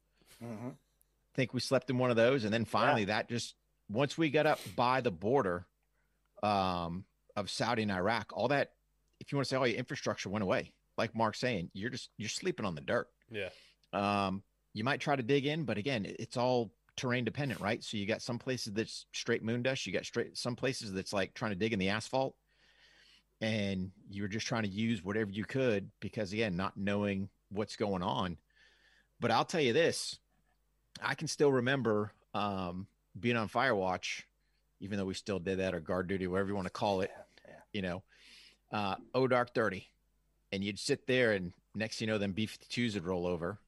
Mm-hmm. 0.42 0.68
I 0.68 1.36
think 1.36 1.52
we 1.52 1.60
slept 1.60 1.90
in 1.90 1.98
one 1.98 2.10
of 2.10 2.16
those, 2.16 2.44
and 2.44 2.52
then 2.52 2.64
finally 2.64 3.04
that 3.06 3.28
just 3.28 3.54
once 3.88 4.16
we 4.16 4.30
got 4.30 4.46
up 4.46 4.58
by 4.74 5.00
the 5.00 5.10
border 5.10 5.66
um, 6.42 7.04
of 7.36 7.50
Saudi 7.50 7.82
and 7.82 7.92
Iraq, 7.92 8.32
all 8.32 8.48
that 8.48 8.72
if 9.20 9.30
you 9.30 9.36
want 9.36 9.46
to 9.46 9.48
say 9.50 9.56
all 9.56 9.66
your 9.66 9.78
infrastructure 9.78 10.28
went 10.28 10.42
away. 10.42 10.72
Like 10.98 11.14
Mark's 11.14 11.40
saying, 11.40 11.70
you're 11.72 11.90
just 11.90 12.10
you're 12.18 12.28
sleeping 12.28 12.66
on 12.66 12.74
the 12.74 12.80
dirt. 12.80 13.08
Yeah. 13.30 13.50
Um, 13.92 14.42
you 14.74 14.84
might 14.84 15.00
try 15.00 15.16
to 15.16 15.22
dig 15.22 15.46
in, 15.46 15.64
but 15.64 15.78
again, 15.78 16.06
it's 16.18 16.36
all 16.36 16.72
terrain 16.96 17.24
dependent, 17.24 17.60
right? 17.60 17.82
So 17.82 17.96
you 17.96 18.06
got 18.06 18.22
some 18.22 18.38
places 18.38 18.72
that's 18.72 19.06
straight 19.12 19.42
moon 19.42 19.62
dust. 19.62 19.86
You 19.86 19.92
got 19.92 20.04
straight 20.04 20.36
some 20.36 20.56
places 20.56 20.92
that's 20.92 21.12
like 21.12 21.34
trying 21.34 21.52
to 21.52 21.56
dig 21.56 21.72
in 21.72 21.78
the 21.78 21.88
asphalt, 21.88 22.34
and 23.40 23.90
you 24.08 24.22
were 24.22 24.28
just 24.28 24.46
trying 24.46 24.64
to 24.64 24.68
use 24.68 25.02
whatever 25.02 25.30
you 25.30 25.44
could 25.44 25.90
because 26.00 26.32
again, 26.32 26.56
not 26.56 26.76
knowing 26.76 27.28
what's 27.50 27.76
going 27.76 28.02
on. 28.02 28.36
But 29.20 29.30
I'll 29.30 29.44
tell 29.44 29.60
you 29.60 29.72
this, 29.72 30.18
I 31.02 31.14
can 31.14 31.28
still 31.28 31.52
remember 31.52 32.12
um, 32.34 32.86
being 33.18 33.36
on 33.36 33.48
Firewatch, 33.48 34.22
even 34.80 34.98
though 34.98 35.04
we 35.04 35.14
still 35.14 35.38
did 35.38 35.58
that 35.58 35.74
or 35.74 35.80
guard 35.80 36.08
duty, 36.08 36.26
whatever 36.26 36.48
you 36.48 36.54
want 36.54 36.66
to 36.66 36.72
call 36.72 37.00
it. 37.00 37.10
Yeah, 37.14 37.50
yeah. 37.50 37.60
You 37.72 37.82
know, 37.82 38.02
uh, 38.72 38.96
oh 39.14 39.26
dark 39.26 39.54
thirty, 39.54 39.88
and 40.52 40.62
you'd 40.62 40.78
sit 40.78 41.06
there, 41.06 41.32
and 41.32 41.52
next 41.74 42.00
you 42.00 42.06
know, 42.06 42.18
them 42.18 42.32
B 42.32 42.46
52s 42.46 42.94
would 42.94 43.06
roll 43.06 43.26
over. 43.26 43.58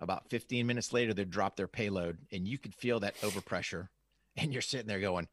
About 0.00 0.30
15 0.30 0.66
minutes 0.66 0.94
later, 0.94 1.12
they'd 1.12 1.30
drop 1.30 1.56
their 1.56 1.68
payload, 1.68 2.18
and 2.32 2.48
you 2.48 2.58
could 2.58 2.74
feel 2.74 3.00
that 3.00 3.16
overpressure. 3.20 3.88
And 4.36 4.52
you're 4.52 4.62
sitting 4.62 4.86
there 4.86 5.00
going, 5.00 5.26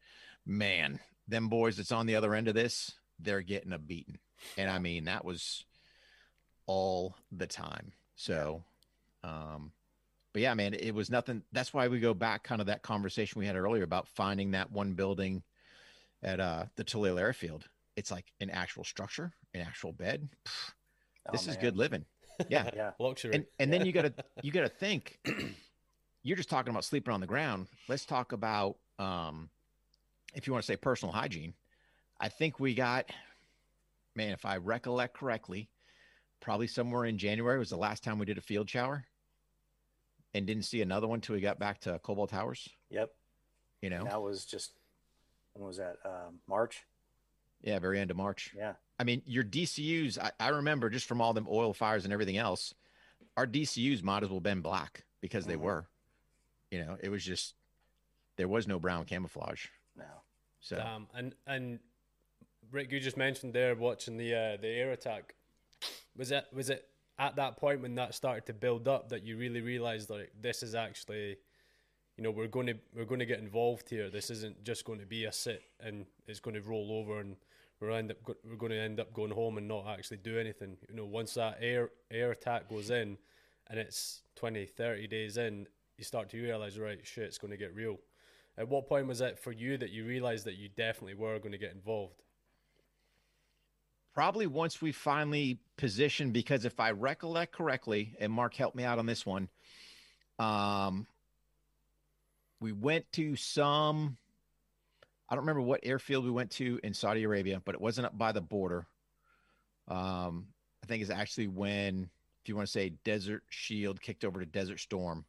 man, 0.44 0.98
them 1.28 1.48
boys 1.48 1.76
that's 1.76 1.92
on 1.92 2.06
the 2.06 2.16
other 2.16 2.34
end 2.34 2.48
of 2.48 2.54
this, 2.54 2.92
they're 3.20 3.42
getting 3.42 3.72
a 3.72 3.78
beating. 3.78 4.18
And 4.56 4.68
I 4.68 4.80
mean, 4.80 5.04
that 5.04 5.24
was 5.24 5.64
all 6.66 7.16
the 7.30 7.46
time. 7.46 7.92
So, 8.16 8.64
um, 9.22 9.72
but 10.32 10.42
yeah, 10.42 10.54
man, 10.54 10.74
it 10.74 10.94
was 10.94 11.10
nothing. 11.10 11.42
That's 11.52 11.72
why 11.72 11.88
we 11.88 12.00
go 12.00 12.12
back 12.12 12.42
kind 12.42 12.60
of 12.60 12.66
that 12.66 12.82
conversation 12.82 13.38
we 13.38 13.46
had 13.46 13.56
earlier 13.56 13.84
about 13.84 14.08
finding 14.08 14.50
that 14.50 14.72
one 14.72 14.94
building 14.94 15.42
at 16.22 16.40
uh, 16.40 16.64
the 16.76 16.84
Toledo 16.84 17.16
Airfield. 17.16 17.68
It's 17.98 18.12
like 18.12 18.26
an 18.40 18.48
actual 18.48 18.84
structure, 18.84 19.32
an 19.54 19.60
actual 19.60 19.92
bed. 19.92 20.28
Pff, 20.46 20.70
Oh, 21.26 21.32
this 21.32 21.46
is 21.46 21.56
good 21.58 21.76
living. 21.76 22.06
Yeah. 22.48 22.70
Yeah. 22.72 22.92
Luxury. 23.00 23.34
and 23.34 23.44
and 23.58 23.72
then 23.72 23.84
you 23.84 23.90
gotta 23.92 24.14
you 24.42 24.52
gotta 24.52 24.68
think 24.80 25.18
you're 26.22 26.36
just 26.36 26.48
talking 26.48 26.70
about 26.70 26.84
sleeping 26.84 27.12
on 27.12 27.20
the 27.20 27.26
ground 27.26 27.66
let's 27.88 28.06
talk 28.06 28.30
about 28.30 28.76
um 29.00 29.50
if 30.36 30.46
you 30.46 30.52
want 30.52 30.62
to 30.64 30.66
say 30.72 30.76
personal 30.76 31.12
hygiene 31.12 31.52
i 32.20 32.28
think 32.28 32.60
we 32.60 32.74
got 32.76 33.10
man 34.14 34.30
if 34.30 34.44
i 34.46 34.56
recollect 34.56 35.14
correctly 35.14 35.68
probably 36.40 36.68
somewhere 36.68 37.06
in 37.06 37.18
january 37.18 37.58
was 37.58 37.70
the 37.70 37.76
last 37.76 38.04
time 38.04 38.20
we 38.20 38.24
did 38.24 38.38
a 38.38 38.42
field 38.42 38.70
shower 38.70 39.04
and 40.32 40.46
didn't 40.46 40.62
see 40.64 40.80
another 40.80 41.08
one 41.08 41.20
till 41.20 41.34
we 41.34 41.40
got 41.40 41.58
back 41.58 41.80
to 41.80 41.98
khobar 42.04 42.28
towers 42.28 42.68
Yep. 42.90 43.10
you 43.82 43.90
know 43.90 44.04
That 44.04 44.22
was 44.22 44.44
just 44.44 44.74
when 45.54 45.66
was 45.66 45.78
that? 45.78 45.96
Um, 46.04 46.38
March. 46.46 46.84
Yeah 47.62 47.78
very 47.78 47.98
end 48.00 48.10
of 48.10 48.16
march 48.16 48.52
Yeah. 48.56 48.74
I 49.00 49.04
mean, 49.04 49.22
your 49.26 49.44
DCUs, 49.44 50.18
I, 50.18 50.32
I 50.40 50.48
remember 50.48 50.90
just 50.90 51.06
from 51.06 51.20
all 51.20 51.32
them 51.32 51.46
oil 51.48 51.72
fires 51.72 52.02
and 52.02 52.12
everything 52.12 52.36
else, 52.36 52.74
our 53.36 53.46
DCUs 53.46 54.02
might 54.02 54.24
as 54.24 54.28
well 54.28 54.40
been 54.40 54.60
black 54.60 55.04
because 55.20 55.46
they 55.46 55.54
Mhm. 55.54 55.60
were. 55.60 55.86
You 56.72 56.84
know, 56.84 56.96
it 57.00 57.08
was 57.08 57.24
just 57.24 57.54
there 58.36 58.48
was 58.48 58.66
no 58.66 58.80
brown 58.80 59.04
camouflage. 59.04 59.66
No. 59.96 60.04
So 60.60 60.76
Damn. 60.76 61.06
And 61.14 61.34
and 61.46 61.78
Rick, 62.72 62.90
you 62.90 62.98
just 62.98 63.16
mentioned 63.16 63.54
there 63.54 63.74
watching 63.76 64.16
the 64.16 64.34
uh, 64.34 64.56
the 64.60 64.66
air 64.68 64.90
attack. 64.90 65.36
Was 66.16 66.32
it 66.32 66.46
was 66.52 66.68
it 66.68 66.88
at 67.20 67.36
that 67.36 67.56
point 67.56 67.80
when 67.80 67.94
that 67.94 68.14
started 68.16 68.46
to 68.46 68.52
build 68.52 68.88
up 68.88 69.10
that 69.10 69.22
you 69.22 69.36
really 69.36 69.60
realized 69.60 70.10
like 70.10 70.32
this 70.40 70.64
is 70.64 70.74
actually, 70.74 71.36
you 72.18 72.24
know, 72.24 72.32
we're 72.32 72.48
going 72.48 72.66
to 72.66 72.74
we're 72.94 73.04
going 73.04 73.20
to 73.20 73.26
get 73.26 73.38
involved 73.38 73.88
here. 73.88 74.10
This 74.10 74.28
isn't 74.28 74.64
just 74.64 74.84
going 74.84 74.98
to 74.98 75.06
be 75.06 75.24
a 75.24 75.32
sit 75.32 75.62
and 75.80 76.04
it's 76.26 76.40
going 76.40 76.54
to 76.54 76.60
roll 76.60 76.90
over 76.92 77.20
and 77.20 77.36
we're 77.80 77.92
end 77.92 78.10
up 78.10 78.16
we're 78.44 78.56
going 78.56 78.72
to 78.72 78.78
end 78.78 78.98
up 78.98 79.14
going 79.14 79.30
home 79.30 79.56
and 79.56 79.68
not 79.68 79.86
actually 79.86 80.16
do 80.18 80.36
anything. 80.36 80.76
You 80.88 80.96
know, 80.96 81.06
once 81.06 81.34
that 81.34 81.58
air 81.60 81.90
air 82.10 82.32
attack 82.32 82.68
goes 82.68 82.90
in, 82.90 83.16
and 83.70 83.78
it's 83.78 84.22
20, 84.34 84.66
30 84.66 85.06
days 85.06 85.36
in, 85.36 85.68
you 85.96 86.04
start 86.04 86.28
to 86.30 86.42
realize 86.42 86.76
right, 86.76 86.98
shit, 87.04 87.24
it's 87.24 87.38
going 87.38 87.52
to 87.52 87.56
get 87.56 87.72
real. 87.72 87.98
At 88.58 88.68
what 88.68 88.88
point 88.88 89.06
was 89.06 89.20
it 89.20 89.38
for 89.38 89.52
you 89.52 89.78
that 89.78 89.90
you 89.90 90.04
realized 90.04 90.44
that 90.46 90.56
you 90.56 90.68
definitely 90.68 91.14
were 91.14 91.38
going 91.38 91.52
to 91.52 91.58
get 91.58 91.72
involved? 91.72 92.22
probably 94.18 94.48
once 94.48 94.82
we 94.82 94.90
finally 94.90 95.60
positioned, 95.76 96.32
because 96.32 96.64
if 96.64 96.80
I 96.80 96.90
recollect 96.90 97.52
correctly, 97.52 98.16
and 98.18 98.32
Mark 98.32 98.52
helped 98.54 98.74
me 98.74 98.82
out 98.82 98.98
on 98.98 99.06
this 99.06 99.24
one, 99.24 99.48
um, 100.40 101.06
we 102.60 102.72
went 102.72 103.10
to 103.12 103.36
some. 103.36 104.16
I 105.28 105.34
don't 105.34 105.42
remember 105.42 105.62
what 105.62 105.80
airfield 105.82 106.24
we 106.24 106.30
went 106.30 106.50
to 106.52 106.80
in 106.82 106.94
Saudi 106.94 107.24
Arabia, 107.24 107.60
but 107.64 107.74
it 107.74 107.80
wasn't 107.80 108.06
up 108.06 108.16
by 108.16 108.32
the 108.32 108.40
border. 108.40 108.86
Um, 109.86 110.46
I 110.82 110.86
think 110.86 111.02
it's 111.02 111.10
actually 111.10 111.48
when, 111.48 112.08
if 112.42 112.48
you 112.48 112.56
want 112.56 112.66
to 112.66 112.72
say 112.72 112.94
Desert 113.04 113.42
Shield 113.50 114.00
kicked 114.00 114.24
over 114.24 114.40
to 114.40 114.46
Desert 114.46 114.80
Storm. 114.80 115.24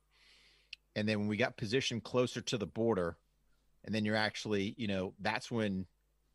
And 0.95 1.07
then 1.07 1.19
when 1.19 1.27
we 1.27 1.37
got 1.37 1.57
positioned 1.57 2.03
closer 2.03 2.41
to 2.41 2.57
the 2.57 2.65
border, 2.65 3.17
and 3.85 3.93
then 3.93 4.05
you're 4.05 4.15
actually, 4.15 4.73
you 4.77 4.87
know, 4.87 5.13
that's 5.19 5.51
when 5.51 5.85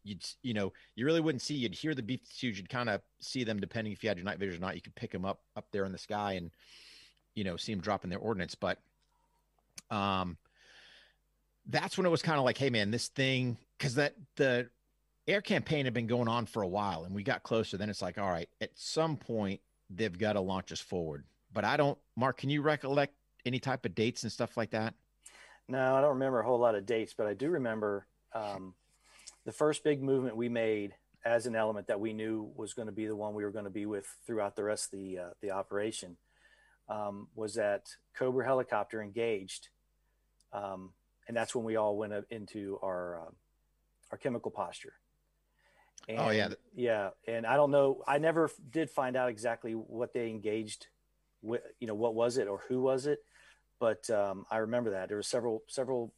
you'd, 0.04 0.24
you 0.42 0.54
know, 0.54 0.72
you 0.94 1.04
really 1.04 1.20
wouldn't 1.20 1.42
see, 1.42 1.54
you'd 1.54 1.74
hear 1.74 1.94
the 1.94 2.02
beef 2.02 2.20
twos, 2.38 2.59
you'd 2.59 2.68
kind 2.68 2.88
of 2.88 3.00
see 3.20 3.44
them 3.44 3.61
depending 3.61 3.92
if 3.92 4.02
you 4.02 4.09
had 4.09 4.18
your 4.18 4.24
night 4.24 4.38
vision 4.38 4.57
or 4.57 4.66
not. 4.66 4.74
You 4.74 4.83
could 4.83 4.94
pick 4.94 5.11
them 5.11 5.24
up 5.24 5.40
up 5.57 5.66
there 5.72 5.85
in 5.85 5.92
the 5.92 5.98
sky 5.98 6.35
and, 6.35 6.50
you 7.35 7.44
know, 7.44 7.57
see 7.57 7.72
them 7.72 7.80
dropping 7.80 8.11
their 8.11 8.18
ordnance. 8.18 8.54
But, 8.54 8.78
um, 9.90 10.37
that's 11.66 11.96
when 11.96 12.07
it 12.07 12.11
was 12.11 12.22
kind 12.22 12.38
of 12.38 12.44
like, 12.44 12.59
hey 12.59 12.70
man, 12.70 12.90
this 12.90 13.09
thing, 13.09 13.57
because 13.79 13.94
that 13.96 14.14
the 14.37 14.68
air 15.27 15.40
campaign 15.40 15.85
had 15.85 15.94
been 15.94 16.07
going 16.07 16.29
on 16.29 16.46
for 16.46 16.62
a 16.62 16.68
while, 16.68 17.05
and 17.05 17.14
we 17.14 17.22
got 17.22 17.42
closer. 17.42 17.77
Then 17.77 17.88
it's 17.88 18.03
like, 18.03 18.18
all 18.18 18.31
right, 18.31 18.48
at 18.61 18.70
some 18.74 19.16
point 19.16 19.61
they've 19.90 20.16
got 20.16 20.35
to 20.35 20.40
launch 20.40 20.72
us 20.72 20.81
forward. 20.81 21.24
But 21.53 21.64
I 21.64 21.77
don't, 21.77 21.98
Mark, 22.16 22.38
can 22.38 22.50
you 22.50 22.62
recollect 22.62 23.14
any 23.46 23.59
type 23.59 23.85
of 23.85 23.94
dates 23.94 24.22
and 24.22 24.33
stuff 24.33 24.57
like 24.57 24.70
that? 24.70 24.94
No, 25.68 25.94
I 25.94 26.00
don't 26.00 26.11
remember 26.11 26.40
a 26.40 26.44
whole 26.44 26.59
lot 26.59 26.74
of 26.74 26.85
dates, 26.85 27.14
but 27.16 27.27
I 27.27 27.35
do 27.35 27.48
remember 27.50 28.07
um, 28.35 28.74
the 29.44 29.53
first 29.53 29.85
big 29.85 30.03
movement 30.03 30.37
we 30.37 30.48
made 30.48 30.94
as 31.24 31.46
an 31.46 31.57
element 31.57 31.87
that 31.87 32.00
we 32.00 32.12
knew 32.12 32.50
was 32.55 32.74
going 32.74 32.87
to 32.87 32.92
be 32.92 33.07
the 33.07 33.16
one 33.16 33.35
we 33.35 33.44
were 33.44 33.50
going 33.50 33.64
to 33.64 33.70
be 33.70 33.87
with 33.87 34.07
throughout 34.27 34.57
the 34.57 34.64
rest 34.64 34.92
of 34.92 34.98
the 34.98 35.18
uh, 35.18 35.31
the 35.40 35.50
operation 35.50 36.18
um, 36.88 37.29
was 37.35 37.55
that 37.55 37.88
Cobra 38.14 38.44
helicopter 38.44 39.00
engaged, 39.00 39.68
um, 40.53 40.92
and 41.26 41.37
that's 41.37 41.54
when 41.54 41.64
we 41.64 41.76
all 41.76 41.96
went 41.96 42.12
up 42.12 42.24
into 42.30 42.78
our 42.82 43.20
uh, 43.20 43.30
our 44.12 44.18
chemical 44.18 44.50
posture. 44.50 44.94
And, 46.08 46.18
Oh, 46.18 46.30
yeah. 46.30 46.48
yeah, 46.74 47.10
and 47.26 47.46
I 47.46 47.56
don't 47.56 47.70
know. 47.70 48.02
I 48.06 48.18
never 48.18 48.50
did 48.70 48.90
find 48.90 49.16
out 49.16 49.30
exactly 49.30 49.72
what 49.72 50.12
they 50.12 50.28
engaged 50.28 50.88
with. 51.42 51.62
You 51.80 51.87
know, 51.87 51.94
what 51.94 52.14
was 52.14 52.37
it 52.37 52.46
or 52.48 52.60
who 52.68 52.80
was 52.82 53.06
it? 53.06 53.20
but 53.80 54.08
um, 54.08 54.46
I 54.50 54.58
remember 54.58 54.90
that 54.92 55.08
there 55.08 55.16
were 55.16 55.22
several 55.22 55.62
several 55.68 56.14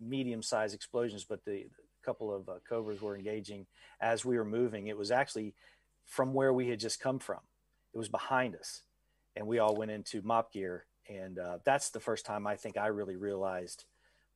medium-sized 0.00 0.74
explosions, 0.74 1.24
but 1.24 1.44
the 1.44 1.66
couple 2.04 2.34
of 2.34 2.48
uh, 2.48 2.54
cobras 2.68 3.00
were 3.00 3.16
engaging 3.16 3.66
as 4.00 4.24
we 4.24 4.36
were 4.36 4.44
moving. 4.44 4.86
It 4.88 4.98
was 4.98 5.10
actually 5.10 5.54
from 6.04 6.34
where 6.34 6.52
we 6.52 6.68
had 6.68 6.78
just 6.78 7.00
come 7.00 7.18
from. 7.18 7.40
It 7.94 7.98
was 7.98 8.08
behind 8.08 8.54
us, 8.54 8.82
and 9.34 9.46
we 9.46 9.58
all 9.58 9.74
went 9.74 9.90
into 9.90 10.20
MOPP 10.22 10.52
gear. 10.52 10.84
And 11.08 11.38
uh, 11.38 11.58
that's 11.64 11.90
the 11.90 12.00
first 12.00 12.26
time 12.26 12.46
I 12.46 12.56
think 12.56 12.76
I 12.76 12.88
really 12.88 13.16
realized 13.16 13.84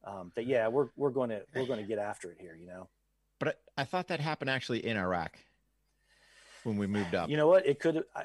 um, 0.05 0.33
that 0.35 0.47
yeah, 0.47 0.69
we're 0.69 0.89
we're 0.97 1.11
going 1.11 1.31
to 1.31 1.43
we're 1.55 1.67
going 1.67 1.81
to 1.81 1.87
get 1.87 1.99
after 1.99 2.31
it 2.31 2.39
here. 2.41 2.57
You 2.59 2.67
know. 2.67 2.89
But 3.39 3.61
I, 3.77 3.83
I 3.83 3.85
thought 3.85 4.09
that 4.09 4.21
happened 4.21 4.51
actually 4.51 4.85
in 4.87 4.97
Iraq 4.97 5.39
when 6.65 6.77
we 6.77 6.87
moved 6.87 7.15
up. 7.15 7.31
You 7.31 7.37
know 7.37 7.49
what? 7.49 7.67
It 7.67 7.81
could. 7.81 8.05
I, 8.15 8.25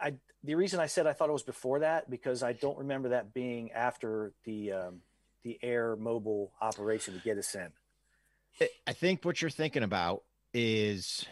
I 0.00 0.14
the 0.44 0.54
reason 0.54 0.80
I 0.80 0.86
said 0.86 1.06
I 1.06 1.12
thought 1.12 1.28
it 1.28 1.32
was 1.32 1.42
before 1.42 1.80
that 1.80 2.10
because 2.10 2.42
I 2.42 2.52
don't 2.52 2.78
remember 2.78 3.10
that 3.10 3.34
being 3.34 3.72
after 3.72 4.32
the 4.44 4.72
um, 4.72 5.00
the 5.42 5.58
air 5.62 5.96
mobile 5.96 6.52
operation 6.60 7.14
to 7.14 7.20
get 7.20 7.38
us 7.38 7.54
in. 7.54 7.68
I 8.86 8.92
think 8.94 9.24
what 9.24 9.42
you're 9.42 9.50
thinking 9.50 9.82
about 9.82 10.22
is, 10.54 11.26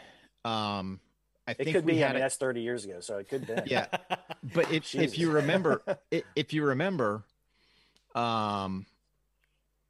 um, 0.44 1.00
I 1.48 1.54
think 1.54 1.60
It 1.60 1.64
think 1.64 1.76
could 1.76 1.84
we 1.86 1.92
be. 1.92 2.04
I 2.04 2.08
mean, 2.08 2.16
a- 2.16 2.20
that's 2.20 2.36
30 2.36 2.60
years 2.60 2.84
ago, 2.84 3.00
so 3.00 3.16
it 3.16 3.28
could 3.28 3.46
be. 3.46 3.54
yeah. 3.66 3.86
But 4.54 4.70
if 4.70 4.94
if 4.94 5.18
you 5.18 5.30
remember, 5.30 5.82
if 6.36 6.52
you 6.52 6.64
remember, 6.64 7.24
um, 8.14 8.84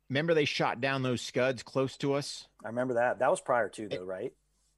remember 0.09 0.35
they 0.35 0.45
shot 0.45 0.81
down 0.81 1.03
those 1.03 1.21
scuds 1.23 1.63
close 1.63 1.97
to 1.99 2.15
us. 2.15 2.47
I 2.65 2.69
remember 2.69 2.95
that. 2.95 3.19
That 3.19 3.31
was 3.31 3.41
prior 3.41 3.69
to 3.71 3.89
though, 3.89 4.05
right? 4.05 4.33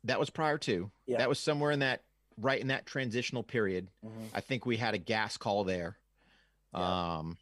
That 0.05 0.21
was 0.21 0.31
prior 0.31 0.59
to. 0.59 0.91
Yeah. 1.07 1.19
That 1.19 1.29
was 1.29 1.39
somewhere 1.39 1.71
in 1.71 1.81
that 1.81 2.03
right 2.41 2.61
in 2.61 2.69
that 2.69 2.87
transitional 2.87 3.43
period. 3.43 3.89
Mhm. 4.05 4.29
I 4.35 4.41
think 4.41 4.67
we 4.67 4.77
had 4.77 4.95
a 4.95 4.99
gas 4.99 5.37
call 5.37 5.65
there. 5.65 5.97
Yeah. 6.75 7.17
Um, 7.19 7.39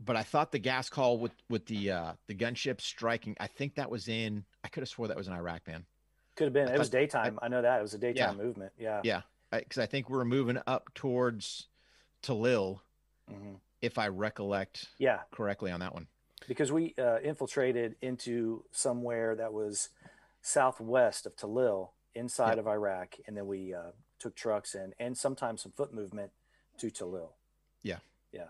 but 0.00 0.16
I 0.16 0.22
thought 0.22 0.52
the 0.52 0.58
gas 0.60 0.88
call 0.88 1.18
with 1.18 1.32
with 1.48 1.66
the 1.66 1.90
uh 1.90 2.12
the 2.26 2.34
gunship 2.34 2.80
striking. 2.80 3.36
I 3.40 3.48
think 3.48 3.74
that 3.74 3.90
was 3.90 4.08
in. 4.08 4.44
I 4.64 4.68
could 4.68 4.82
have 4.82 4.88
swore 4.88 5.08
that 5.08 5.16
was 5.16 5.26
in 5.28 5.34
Iraq, 5.34 5.66
man. 5.66 5.84
Could 6.36 6.44
have 6.44 6.52
been. 6.52 6.68
I 6.68 6.74
It 6.74 6.78
was 6.78 6.90
daytime. 6.90 7.38
I, 7.42 7.48
know 7.48 7.62
that 7.62 7.80
it 7.80 7.82
was 7.82 7.94
a 7.94 7.98
daytime 7.98 8.36
movement. 8.36 8.72
Yeah. 8.78 9.00
Yeah, 9.02 9.22
because 9.50 9.78
I, 9.78 9.86
think 9.86 10.08
we 10.08 10.16
were 10.16 10.24
moving 10.24 10.58
up 10.68 10.94
towards 10.94 11.66
Tallil, 12.22 12.78
Mhm. 13.28 13.58
if 13.82 13.98
I 13.98 14.06
recollect 14.06 14.86
Yeah, 14.98 15.22
correctly 15.32 15.72
on 15.72 15.80
that 15.80 15.94
one. 15.94 16.06
Because 16.46 16.70
we 16.70 16.94
uh, 16.98 17.18
infiltrated 17.22 17.96
into 18.00 18.64
somewhere 18.70 19.34
that 19.34 19.52
was 19.52 19.88
southwest 20.42 21.26
of 21.26 21.36
Tallil, 21.36 21.90
inside 22.14 22.54
Yeah. 22.54 22.60
of 22.60 22.66
Iraq, 22.68 23.16
and 23.26 23.36
then 23.36 23.46
we 23.46 23.74
uh, 23.74 23.90
took 24.18 24.34
trucks 24.36 24.74
in, 24.74 24.94
and 24.98 25.16
sometimes 25.16 25.62
some 25.62 25.72
foot 25.72 25.92
movement 25.92 26.30
to 26.78 26.90
Tallil. 26.90 27.30
Yeah, 27.82 27.98
yeah. 28.32 28.48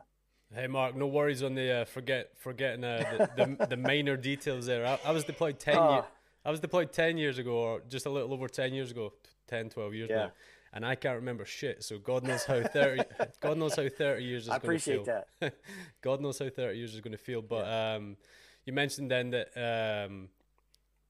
Hey 0.54 0.66
Mark, 0.66 0.96
no 0.96 1.06
worries 1.06 1.42
on 1.42 1.54
the 1.54 1.70
uh, 1.80 1.84
forget 1.84 2.30
forgetting 2.38 2.82
uh, 2.84 3.28
the, 3.36 3.56
the 3.58 3.66
the 3.66 3.76
minor 3.76 4.16
details 4.16 4.64
there. 4.66 4.86
I, 4.86 4.98
I 5.04 5.10
was 5.12 5.24
deployed 5.24 5.58
ten 5.58 5.76
Ah. 5.76 5.94
years. 5.94 6.04
I 6.44 6.50
was 6.50 6.60
deployed 6.60 6.92
ten 6.92 7.18
years 7.18 7.38
ago, 7.38 7.52
or 7.52 7.82
just 7.88 8.06
a 8.06 8.10
little 8.10 8.32
over 8.32 8.48
ten 8.48 8.72
years 8.72 8.90
ago, 8.90 9.12
10, 9.48 9.68
12 9.70 9.94
years 9.94 10.08
Yeah. 10.10 10.16
now, 10.16 10.32
and 10.72 10.84
I 10.84 10.94
can't 10.94 11.16
remember 11.16 11.44
shit. 11.44 11.82
So 11.82 11.98
God 11.98 12.24
knows 12.24 12.44
how 12.44 12.62
thirty. 12.62 13.02
God 13.40 13.58
knows 13.58 13.74
how 13.74 13.88
thirty 13.88 14.24
years 14.24 14.44
is 14.44 14.48
I 14.48 14.58
going 14.58 14.78
to 14.78 14.84
feel. 14.84 14.94
I 14.94 15.02
appreciate 15.02 15.04
feel. 15.04 15.24
that. 15.40 15.54
God 16.02 16.20
knows 16.20 16.38
how 16.38 16.48
30 16.48 16.78
years 16.78 16.94
is 16.94 17.00
going 17.00 17.12
to 17.12 17.18
feel. 17.18 17.42
But 17.42 17.66
um, 17.66 18.16
you 18.64 18.72
mentioned 18.72 19.10
then 19.10 19.30
that 19.30 20.06
um, 20.06 20.28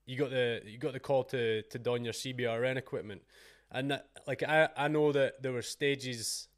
you 0.07 0.17
got 0.17 0.31
the 0.31 0.63
you 0.65 0.79
got 0.79 0.93
the 0.93 1.01
call 1.01 1.25
to 1.25 1.63
to 1.63 1.79
don 1.79 2.05
your 2.05 2.15
CBRN 2.15 2.77
equipment, 2.77 3.23
and 3.71 3.91
that, 3.91 4.09
like 4.27 4.43
I 4.43 4.69
I 4.77 4.89
know 4.89 5.13
that 5.13 5.43
there 5.43 5.53
were 5.53 5.63
stages 5.63 6.49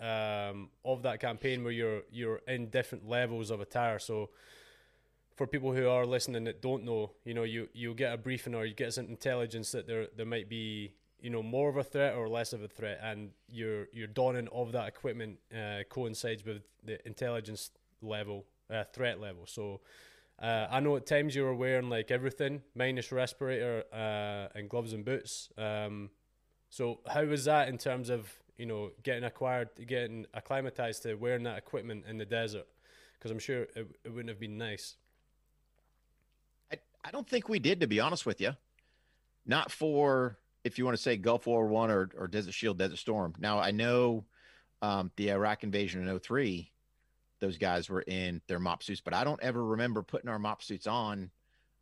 um, 0.00 0.70
of 0.84 1.02
that 1.02 1.20
campaign 1.20 1.62
where 1.62 1.72
you're 1.72 2.02
you're 2.10 2.40
in 2.48 2.70
different 2.70 3.08
levels 3.08 3.50
of 3.50 3.60
attire. 3.60 3.98
So 3.98 4.30
for 5.36 5.46
people 5.46 5.72
who 5.72 5.88
are 5.88 6.04
listening 6.06 6.44
that 6.44 6.60
don't 6.60 6.84
know, 6.84 7.12
you 7.24 7.34
know, 7.34 7.42
you 7.42 7.68
you 7.72 7.94
get 7.94 8.12
a 8.12 8.16
briefing 8.16 8.54
or 8.54 8.64
you 8.64 8.74
get 8.74 8.92
some 8.92 9.06
intelligence 9.06 9.72
that 9.72 9.86
there 9.86 10.08
there 10.16 10.26
might 10.26 10.48
be 10.48 10.94
you 11.22 11.30
know 11.30 11.42
more 11.42 11.70
of 11.70 11.76
a 11.76 11.84
threat 11.84 12.14
or 12.14 12.28
less 12.28 12.52
of 12.52 12.62
a 12.62 12.68
threat, 12.68 12.98
and 13.02 13.30
your 13.48 13.86
your 13.92 14.08
donning 14.08 14.48
of 14.48 14.72
that 14.72 14.88
equipment 14.88 15.38
uh, 15.56 15.84
coincides 15.88 16.44
with 16.44 16.62
the 16.84 17.04
intelligence 17.06 17.70
level, 18.02 18.44
uh, 18.70 18.84
threat 18.92 19.20
level. 19.20 19.46
So. 19.46 19.80
Uh, 20.40 20.66
I 20.68 20.80
know 20.80 20.96
at 20.96 21.06
times 21.06 21.36
you 21.36 21.44
were 21.44 21.54
wearing 21.54 21.88
like 21.88 22.10
everything 22.10 22.62
minus 22.74 23.12
respirator 23.12 23.84
uh, 23.92 24.58
and 24.58 24.68
gloves 24.68 24.92
and 24.92 25.04
boots. 25.04 25.50
Um, 25.56 26.10
so 26.68 26.98
how 27.06 27.24
was 27.26 27.44
that 27.44 27.68
in 27.68 27.78
terms 27.78 28.08
of 28.08 28.32
you 28.56 28.66
know 28.66 28.90
getting 29.04 29.22
acquired, 29.22 29.68
getting 29.86 30.26
acclimatized 30.34 31.04
to 31.04 31.14
wearing 31.14 31.44
that 31.44 31.58
equipment 31.58 32.06
in 32.08 32.18
the 32.18 32.24
desert? 32.24 32.66
Because 33.18 33.30
I'm 33.30 33.38
sure 33.38 33.62
it, 33.76 33.86
it 34.04 34.08
wouldn't 34.08 34.30
have 34.30 34.40
been 34.40 34.58
nice. 34.58 34.96
I, 36.72 36.78
I 37.04 37.10
don't 37.12 37.28
think 37.28 37.48
we 37.48 37.60
did, 37.60 37.78
to 37.80 37.86
be 37.86 38.00
honest 38.00 38.26
with 38.26 38.40
you. 38.40 38.56
Not 39.46 39.70
for 39.70 40.38
if 40.64 40.78
you 40.78 40.84
want 40.84 40.96
to 40.96 41.02
say 41.02 41.16
Gulf 41.16 41.46
War 41.46 41.66
One 41.66 41.90
or, 41.90 42.10
or 42.16 42.28
Desert 42.28 42.54
Shield, 42.54 42.78
Desert 42.78 42.98
Storm. 42.98 43.34
Now 43.38 43.58
I 43.58 43.70
know 43.70 44.24
um, 44.80 45.10
the 45.16 45.30
Iraq 45.30 45.64
invasion 45.64 46.06
in 46.06 46.18
03, 46.18 46.70
those 47.40 47.58
guys 47.58 47.88
were 47.88 48.02
in 48.02 48.40
their 48.46 48.60
MOPP 48.60 48.82
suits, 48.82 49.00
but 49.00 49.14
I 49.14 49.24
don't 49.24 49.42
ever 49.42 49.64
remember 49.64 50.02
putting 50.02 50.28
our 50.30 50.38
MOPP 50.38 50.62
suits 50.62 50.86
on. 50.86 51.30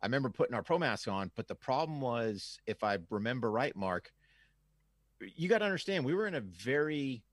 I 0.01 0.07
remember 0.07 0.29
putting 0.29 0.55
our 0.55 0.63
pro 0.63 0.79
mask 0.79 1.07
on, 1.07 1.29
but 1.35 1.47
the 1.47 1.55
problem 1.55 2.01
was, 2.01 2.59
if 2.65 2.83
I 2.83 2.97
remember 3.11 3.51
right, 3.51 3.75
Mark, 3.75 4.11
you 5.35 5.47
got 5.47 5.59
to 5.59 5.65
understand 5.65 6.03
we 6.03 6.15
were 6.15 6.25
in 6.25 6.33
a 6.33 6.41
very 6.41 7.23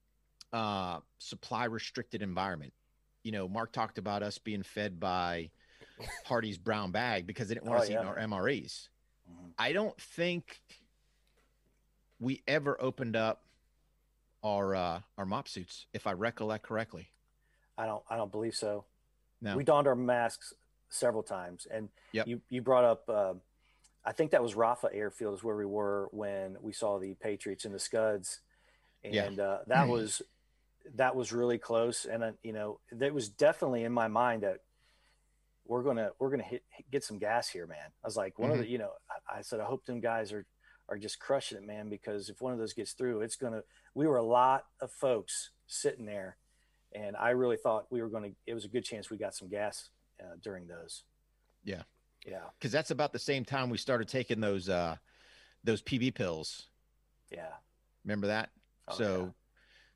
uh, 0.52 0.98
supply 1.16 1.64
restricted 1.64 2.20
environment. 2.20 2.74
You 3.22 3.32
know, 3.32 3.48
Mark 3.48 3.72
talked 3.72 3.96
about 3.96 4.22
us 4.22 4.37
being 4.37 4.62
fed 4.62 5.00
by 5.00 5.50
Hardee's 6.26 6.58
brown 6.58 6.90
bag 6.90 7.26
because 7.26 7.48
they 7.48 7.54
didn't 7.54 7.66
want 7.66 7.80
Oh, 7.80 7.82
us 7.84 7.88
eating 7.90 8.04
our 8.04 8.18
MREs. 8.18 8.88
Mhm. 9.30 9.52
I 9.58 9.72
don't 9.72 9.98
think 9.98 10.61
we 12.20 12.42
ever 12.46 12.81
opened 12.81 13.16
up 13.16 13.42
our 14.42 14.74
uh, 14.74 15.00
our 15.16 15.24
MOPP 15.26 15.48
suits, 15.48 15.87
if 15.92 16.07
I 16.07 16.12
recollect 16.12 16.64
correctly. 16.64 17.09
I 17.76 17.87
don't. 17.87 18.02
I 18.11 18.16
don't 18.16 18.31
believe 18.33 18.54
so. 18.54 18.85
No. 19.40 19.57
We 19.57 19.64
donned 19.64 19.87
our 19.87 19.94
masks 19.94 20.52
several 20.88 21.22
times, 21.22 21.66
and 21.70 21.88
Yep. 22.12 22.26
you 22.26 22.40
you 22.48 22.62
brought 22.62 22.85
up. 22.85 23.09
Uh, 23.09 23.35
I 24.04 24.12
think 24.12 24.31
that 24.31 24.42
was 24.42 24.54
Rafha 24.54 24.88
Airfield 24.92 25.35
is 25.35 25.44
where 25.44 25.57
we 25.57 25.66
were 25.66 26.09
when 26.12 26.57
we 26.61 26.72
saw 26.72 26.98
the 26.98 27.14
Patriots 27.14 27.64
and 27.64 27.74
the 27.74 27.78
Scuds, 27.78 28.40
Yeah. 29.04 29.24
and 29.24 29.38
uh, 29.40 29.59
that 29.66 29.87
was 29.88 30.22
that 30.94 31.14
was 31.14 31.33
really 31.33 31.59
close. 31.59 32.04
And 32.04 32.22
uh, 32.24 32.33
you 32.42 32.52
know, 32.52 32.81
that 32.92 33.12
was 33.12 33.28
definitely 33.28 33.85
in 33.85 33.92
my 33.92 34.09
mind 34.09 34.42
that 34.42 34.61
we're 35.66 35.83
gonna 35.83 36.11
we're 36.18 36.31
gonna 36.31 36.42
hit, 36.44 36.62
get 36.90 37.04
some 37.04 37.18
gas 37.18 37.48
here, 37.48 37.66
man. 37.66 37.78
I 38.02 38.07
was 38.07 38.16
like, 38.16 38.38
one 38.38 38.50
of 38.50 38.57
Mhm. 38.57 38.61
the 38.61 38.68
you 38.68 38.78
know, 38.78 38.92
I, 39.28 39.38
I 39.38 39.42
said 39.42 39.61
I 39.61 39.64
hope 39.64 39.85
them 39.85 40.00
guys 40.00 40.33
are 40.33 40.46
are 40.88 40.98
just 40.98 41.18
crushing 41.18 41.59
it, 41.59 41.66
man, 41.66 41.88
because 41.88 42.29
if 42.29 42.40
one 42.40 42.53
of 42.53 42.59
those 42.59 42.72
gets 42.72 42.92
through, 42.92 43.20
it's 43.20 43.37
gonna. 43.37 43.62
We 43.94 44.07
were 44.07 44.16
a 44.16 44.22
lot 44.22 44.64
of 44.81 44.90
folks 44.90 45.51
sitting 45.66 46.07
there 46.07 46.37
and 46.94 47.16
I 47.16 47.31
really 47.31 47.57
thought 47.57 47.87
we 47.90 48.03
were 48.03 48.09
to. 48.09 48.31
It 48.46 48.55
was 48.55 48.64
a 48.64 48.68
good 48.68 48.85
chance 48.85 49.11
we 49.11 49.16
got 49.16 49.35
some 49.35 49.48
gas 49.48 49.90
uh, 50.20 50.37
during 50.42 50.66
those. 50.66 51.05
Yeah. 51.64 51.83
yeah, 52.27 52.40
Because 52.59 52.72
that's 52.72 52.90
about 52.90 53.12
the 53.12 53.18
same 53.18 53.44
time 53.44 53.70
we 53.70 53.79
started 53.79 54.09
taking 54.09 54.40
those 54.40 54.68
uh, 54.68 54.96
those 55.64 55.83
PB 55.83 56.14
pills. 56.14 56.68
yeah. 57.31 57.53
Remember 58.05 58.29
that? 58.29 58.51
Oh, 58.87 58.94
so 58.94 59.18
yeah. 59.18 59.31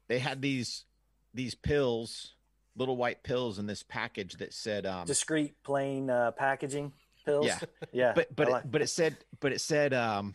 they 0.08 0.18
had 0.18 0.42
these 0.42 0.84
these 1.32 1.54
pills, 1.54 2.34
little 2.76 2.96
white 2.96 3.22
pills 3.22 3.58
in 3.58 3.66
this 3.66 3.82
package 3.82 4.34
that 4.34 4.52
said 4.52 4.84
um, 4.84 5.06
Discreet, 5.06 5.54
plain 5.62 6.10
uh, 6.10 6.32
packaging 6.32 6.92
pills. 7.24 7.46
Yeah. 7.46 7.58
yeah. 7.92 8.12
but 8.14 8.34
but 8.34 8.52
I 8.52 8.58
it, 8.58 8.70
but 8.70 8.82
it 8.82 8.88
said 8.88 9.16
but 9.40 9.52
it 9.52 9.60
said 9.60 9.94
um 9.94 10.34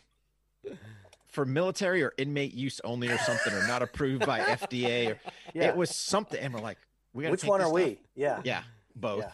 for 1.27 1.45
military 1.45 2.01
or 2.03 2.13
inmate 2.17 2.53
use 2.53 2.79
only 2.83 3.09
or 3.09 3.17
something 3.19 3.53
or 3.53 3.67
not 3.67 3.81
approved 3.81 4.25
by 4.25 4.39
FDA 4.57 5.11
or 5.11 5.19
yeah. 5.53 5.65
it 5.69 5.75
was 5.75 5.93
something 5.95 6.39
and 6.39 6.53
we're 6.53 6.61
like 6.61 6.77
we 7.13 7.23
got 7.23 7.31
Which 7.31 7.43
one 7.43 7.61
are 7.61 7.71
we? 7.71 7.99
Yeah, 8.15 8.41
Yeah, 8.43 8.61
both. 8.95 9.23
Yeah. 9.23 9.31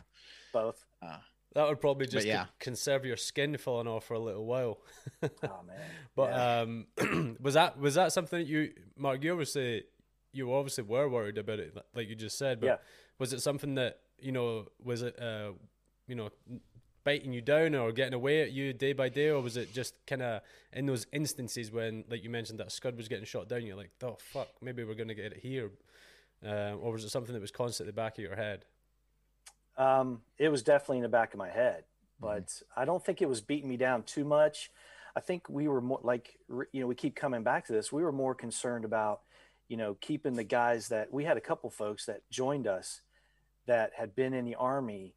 both. 0.54 0.86
Uh, 1.02 1.18
That 1.54 1.68
would 1.68 1.80
probably 1.82 2.08
just 2.08 2.26
yeah. 2.26 2.46
conserve 2.60 3.06
your 3.06 3.18
skin 3.18 3.58
falling 3.58 3.88
off 3.88 4.06
for 4.06 4.14
a 4.16 4.20
little 4.20 4.46
while. 4.46 4.80
Oh 5.22 5.30
man. 5.68 5.78
But 6.16 6.30
Yeah. 6.30 6.60
um, 6.62 7.38
was 7.42 7.54
that 7.56 7.78
was 7.80 7.96
that 7.96 8.12
something 8.14 8.40
that 8.40 8.48
you, 8.48 8.74
Mark? 8.98 9.24
You 9.24 9.32
obviously 9.32 9.84
you 10.32 10.54
obviously 10.54 10.84
were 10.86 11.08
worried 11.10 11.38
about 11.38 11.60
it, 11.60 11.78
like 11.96 12.10
you 12.10 12.16
just 12.16 12.38
said. 12.38 12.60
But 12.60 12.68
Yeah. 12.68 12.76
was 13.20 13.34
it 13.34 13.42
something 13.42 13.76
that 13.76 14.00
you 14.20 14.32
know 14.32 14.68
was 14.84 15.02
it 15.04 15.20
uh, 15.22 15.52
you 16.08 16.16
know 16.16 16.30
biting 17.04 17.34
you 17.34 17.42
down 17.42 17.76
or 17.76 17.92
getting 17.92 18.14
away 18.14 18.42
at 18.42 18.52
you 18.52 18.74
day 18.74 18.94
by 18.94 19.10
day, 19.10 19.30
or 19.30 19.42
was 19.42 19.58
it 19.58 19.74
just 19.74 19.96
kind 20.08 20.22
of 20.22 20.42
in 20.72 20.86
those 20.86 21.06
instances 21.12 21.72
when, 21.72 22.04
like 22.10 22.24
you 22.24 22.30
mentioned, 22.30 22.60
that 22.60 22.72
scud 22.72 22.96
was 22.98 23.08
getting 23.08 23.26
shot 23.26 23.48
down? 23.50 23.66
You're 23.66 23.76
like, 23.78 23.92
oh 24.04 24.18
fuck, 24.32 24.48
maybe 24.62 24.84
we're 24.84 24.96
gonna 24.96 25.14
get 25.14 25.34
it 25.34 25.38
here, 25.38 25.72
uh, 26.46 26.76
or 26.76 26.92
was 26.94 27.04
it 27.04 27.10
something 27.10 27.34
that 27.34 27.42
was 27.42 27.52
constantly 27.52 27.90
at 27.90 27.96
the 27.96 28.02
back 28.02 28.18
of 28.18 28.24
your 28.24 28.36
head? 28.36 28.66
Um, 29.78 30.22
it 30.38 30.50
was 30.50 30.62
definitely 30.64 30.98
in 30.98 31.04
the 31.04 31.10
back 31.10 31.34
of 31.34 31.38
my 31.38 31.50
head, 31.50 31.84
Mm-hmm. 32.22 32.38
but 32.38 32.62
I 32.76 32.86
don't 32.86 33.04
think 33.04 33.22
it 33.22 33.28
was 33.30 33.42
beating 33.42 33.68
me 33.70 33.76
down 33.78 34.04
too 34.04 34.24
much. 34.24 34.70
I 35.16 35.20
think 35.20 35.50
we 35.50 35.68
were 35.68 35.82
more 35.82 36.00
like, 36.04 36.38
you 36.72 36.82
know, 36.82 36.88
we 36.88 36.96
keep 36.96 37.16
coming 37.16 37.44
back 37.44 37.66
to 37.68 37.74
this. 37.74 37.92
We 37.92 38.04
were 38.04 38.12
more 38.12 38.34
concerned 38.36 38.86
about, 38.86 39.22
you 39.68 39.78
know, 39.78 39.96
keeping 40.00 40.34
the 40.34 40.44
guys 40.44 40.88
that 40.90 41.12
we 41.12 41.24
had 41.24 41.38
a 41.38 41.42
couple 41.42 41.70
folks 41.70 42.06
that 42.06 42.22
joined 42.30 42.68
us 42.68 43.02
that 43.66 43.92
had 43.96 44.16
been 44.16 44.34
in 44.34 44.46
the 44.46 44.56
army 44.56 45.16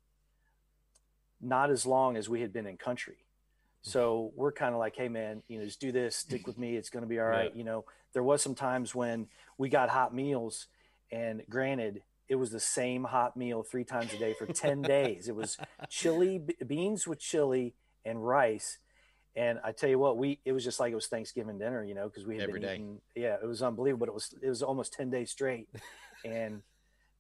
not 1.40 1.70
as 1.70 1.86
long 1.86 2.16
as 2.16 2.28
we 2.28 2.40
had 2.40 2.52
been 2.52 2.66
in 2.66 2.76
country. 2.76 3.14
Mm-hmm. 3.14 3.90
So 3.90 4.32
we're 4.34 4.52
kind 4.52 4.74
of 4.74 4.78
like, 4.78 4.96
hey 4.96 5.08
man, 5.08 5.42
you 5.48 5.58
know, 5.58 5.64
just 5.64 5.80
do 5.80 5.92
this, 5.92 6.16
stick 6.16 6.46
with 6.46 6.58
me, 6.58 6.76
it's 6.76 6.90
going 6.90 7.02
to 7.02 7.08
be 7.08 7.18
all 7.18 7.26
right. 7.26 7.50
Yeah. 7.52 7.58
You 7.58 7.64
know, 7.64 7.84
there 8.12 8.22
was 8.22 8.42
some 8.42 8.54
times 8.54 8.94
when 8.94 9.28
we 9.58 9.68
got 9.68 9.88
hot 9.88 10.14
meals, 10.14 10.66
and 11.12 11.42
granted, 11.48 12.02
it 12.28 12.36
was 12.36 12.50
the 12.50 12.60
same 12.60 13.04
hot 13.04 13.36
meal 13.36 13.62
three 13.62 13.84
times 13.84 14.12
a 14.12 14.18
day 14.18 14.34
for 14.38 14.46
ten 14.46 14.82
days. 14.96 15.28
It 15.28 15.36
was 15.36 15.56
chili 15.88 16.40
beans 16.66 17.06
with 17.06 17.20
chili 17.20 17.74
and 18.04 18.26
rice. 18.26 18.78
And 19.36 19.60
I 19.62 19.72
tell 19.72 19.90
you 19.90 19.98
what, 19.98 20.16
we 20.16 20.40
it 20.44 20.52
was 20.52 20.64
just 20.64 20.80
like 20.80 20.92
it 20.92 20.94
was 20.94 21.06
Thanksgiving 21.08 21.58
dinner, 21.58 21.84
you 21.84 21.94
know, 21.94 22.08
because 22.08 22.26
we 22.26 22.36
had 22.36 22.48
Every 22.48 22.60
been 22.60 22.68
day. 22.68 22.74
eating. 22.76 23.00
Yeah, 23.14 23.36
it 23.42 23.46
was 23.46 23.62
unbelievable. 23.62 24.06
But 24.06 24.10
it 24.10 24.14
was 24.14 24.34
it 24.42 24.48
was 24.48 24.62
almost 24.62 24.94
ten 24.94 25.10
days 25.10 25.30
straight, 25.30 25.68
and 26.24 26.62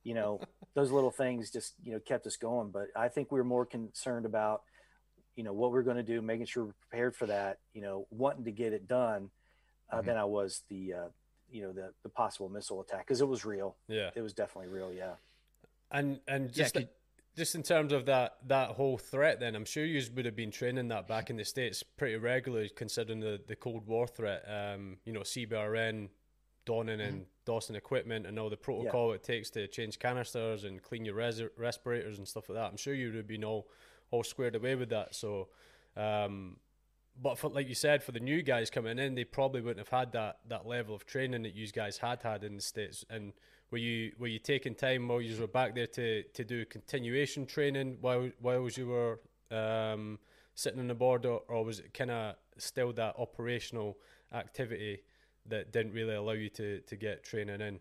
you 0.06 0.14
know 0.14 0.40
those 0.74 0.92
little 0.92 1.10
things 1.10 1.50
just 1.50 1.74
you 1.82 1.92
know 1.92 2.00
kept 2.00 2.26
us 2.26 2.36
going. 2.36 2.70
But 2.70 2.88
I 2.94 3.08
think 3.08 3.32
we 3.32 3.40
were 3.40 3.44
more 3.44 3.66
concerned 3.66 4.24
about 4.24 4.62
you 5.34 5.42
know 5.42 5.52
what 5.52 5.72
we're 5.72 5.82
going 5.82 5.96
to 5.96 6.02
do, 6.14 6.22
making 6.22 6.46
sure 6.46 6.66
we're 6.66 6.72
prepared 6.88 7.16
for 7.16 7.26
that. 7.26 7.58
You 7.74 7.82
know, 7.82 8.06
wanting 8.10 8.44
to 8.44 8.52
get 8.52 8.72
it 8.72 8.86
done, 8.86 9.30
uh, 9.90 10.00
Mhm. 10.00 10.04
than 10.06 10.16
I 10.16 10.24
was 10.24 10.62
the 10.68 10.94
uh, 10.94 11.08
you 11.50 11.62
know 11.62 11.72
the 11.72 11.92
the 12.04 12.08
possible 12.08 12.48
missile 12.48 12.80
attack 12.80 13.00
because 13.06 13.20
it 13.20 13.26
was 13.28 13.44
real. 13.44 13.76
Yeah. 13.88 14.10
It 14.14 14.22
was 14.22 14.32
definitely 14.32 14.68
real. 14.72 14.92
Yeah. 14.92 15.16
And 15.90 16.20
and 16.28 16.44
Yeah, 16.56 16.64
just 16.64 16.76
just 17.36 17.54
in 17.56 17.62
terms 17.64 17.92
of 17.92 18.06
that 18.06 18.36
that 18.46 18.70
whole 18.70 18.98
threat, 18.98 19.40
then 19.40 19.56
I'm 19.56 19.64
sure 19.66 19.84
you 19.84 20.00
would 20.14 20.24
have 20.24 20.36
been 20.36 20.50
training 20.52 20.88
that 20.88 21.06
back 21.08 21.30
in 21.30 21.36
the 21.36 21.44
states 21.44 21.82
pretty 21.82 22.16
regularly, 22.16 22.70
considering 22.70 23.18
the 23.20 23.40
the 23.46 23.56
Cold 23.56 23.86
War 23.88 24.06
threat. 24.06 24.44
Um, 24.48 24.98
you 25.04 25.12
know, 25.12 25.20
CBRN, 25.22 26.08
donning 26.66 27.00
and 27.00 27.24
doffing 27.46 27.76
equipment, 27.76 28.26
and 28.26 28.38
all 28.38 28.50
the 28.50 28.56
protocol 28.56 29.12
it 29.12 29.22
takes 29.22 29.48
to 29.50 29.66
change 29.68 29.98
canisters 29.98 30.64
and 30.64 30.82
clean 30.82 31.06
your 31.06 31.14
res- 31.14 31.42
respirators 31.56 32.18
and 32.18 32.28
stuff 32.28 32.50
like 32.50 32.58
that. 32.58 32.70
I'm 32.70 32.76
sure 32.76 32.92
you 32.92 33.06
would 33.06 33.16
have 33.16 33.26
been 33.26 33.44
all 33.44 33.68
all 34.10 34.22
squared 34.22 34.54
away 34.54 34.74
with 34.74 34.90
that. 34.90 35.14
So. 35.14 35.48
Um, 35.96 36.58
but 37.18 37.38
for, 37.38 37.48
like 37.48 37.66
you 37.66 37.74
said, 37.74 38.02
for 38.02 38.12
the 38.12 38.20
new 38.20 38.42
guys 38.42 38.68
coming 38.68 38.98
in, 38.98 39.14
they 39.14 39.24
probably 39.24 39.62
wouldn't 39.62 39.78
have 39.78 39.98
had 40.00 40.12
that, 40.12 40.40
that 40.48 40.66
level 40.66 40.94
of 40.94 41.06
training 41.06 41.44
that 41.44 41.54
you 41.54 41.66
guys 41.68 41.96
had 41.96 42.22
had 42.22 42.44
in 42.44 42.56
the 42.56 42.60
states. 42.60 43.06
And 43.08 43.32
were 43.70 43.78
you 43.78 44.12
were 44.18 44.26
you 44.26 44.38
taking 44.38 44.74
time 44.74 45.08
while 45.08 45.22
you 45.22 45.40
were 45.40 45.46
back 45.46 45.74
there 45.74 45.86
to, 45.86 46.22
to 46.22 46.44
do 46.44 46.64
continuation 46.66 47.46
training 47.46 47.96
while 48.00 48.30
while 48.38 48.68
you 48.68 48.86
were 48.86 49.20
um, 49.50 50.18
sitting 50.54 50.80
on 50.80 50.88
the 50.88 50.94
board, 50.94 51.24
or, 51.24 51.40
or 51.48 51.64
was 51.64 51.78
it 51.80 51.94
kind 51.94 52.10
of 52.10 52.34
still 52.58 52.92
that 52.92 53.14
operational 53.18 53.96
activity 54.32 55.00
that 55.48 55.72
didn't 55.72 55.92
really 55.92 56.14
allow 56.14 56.32
you 56.32 56.48
to, 56.50 56.80
to 56.80 56.96
get 56.96 57.24
training 57.24 57.60
in? 57.60 57.80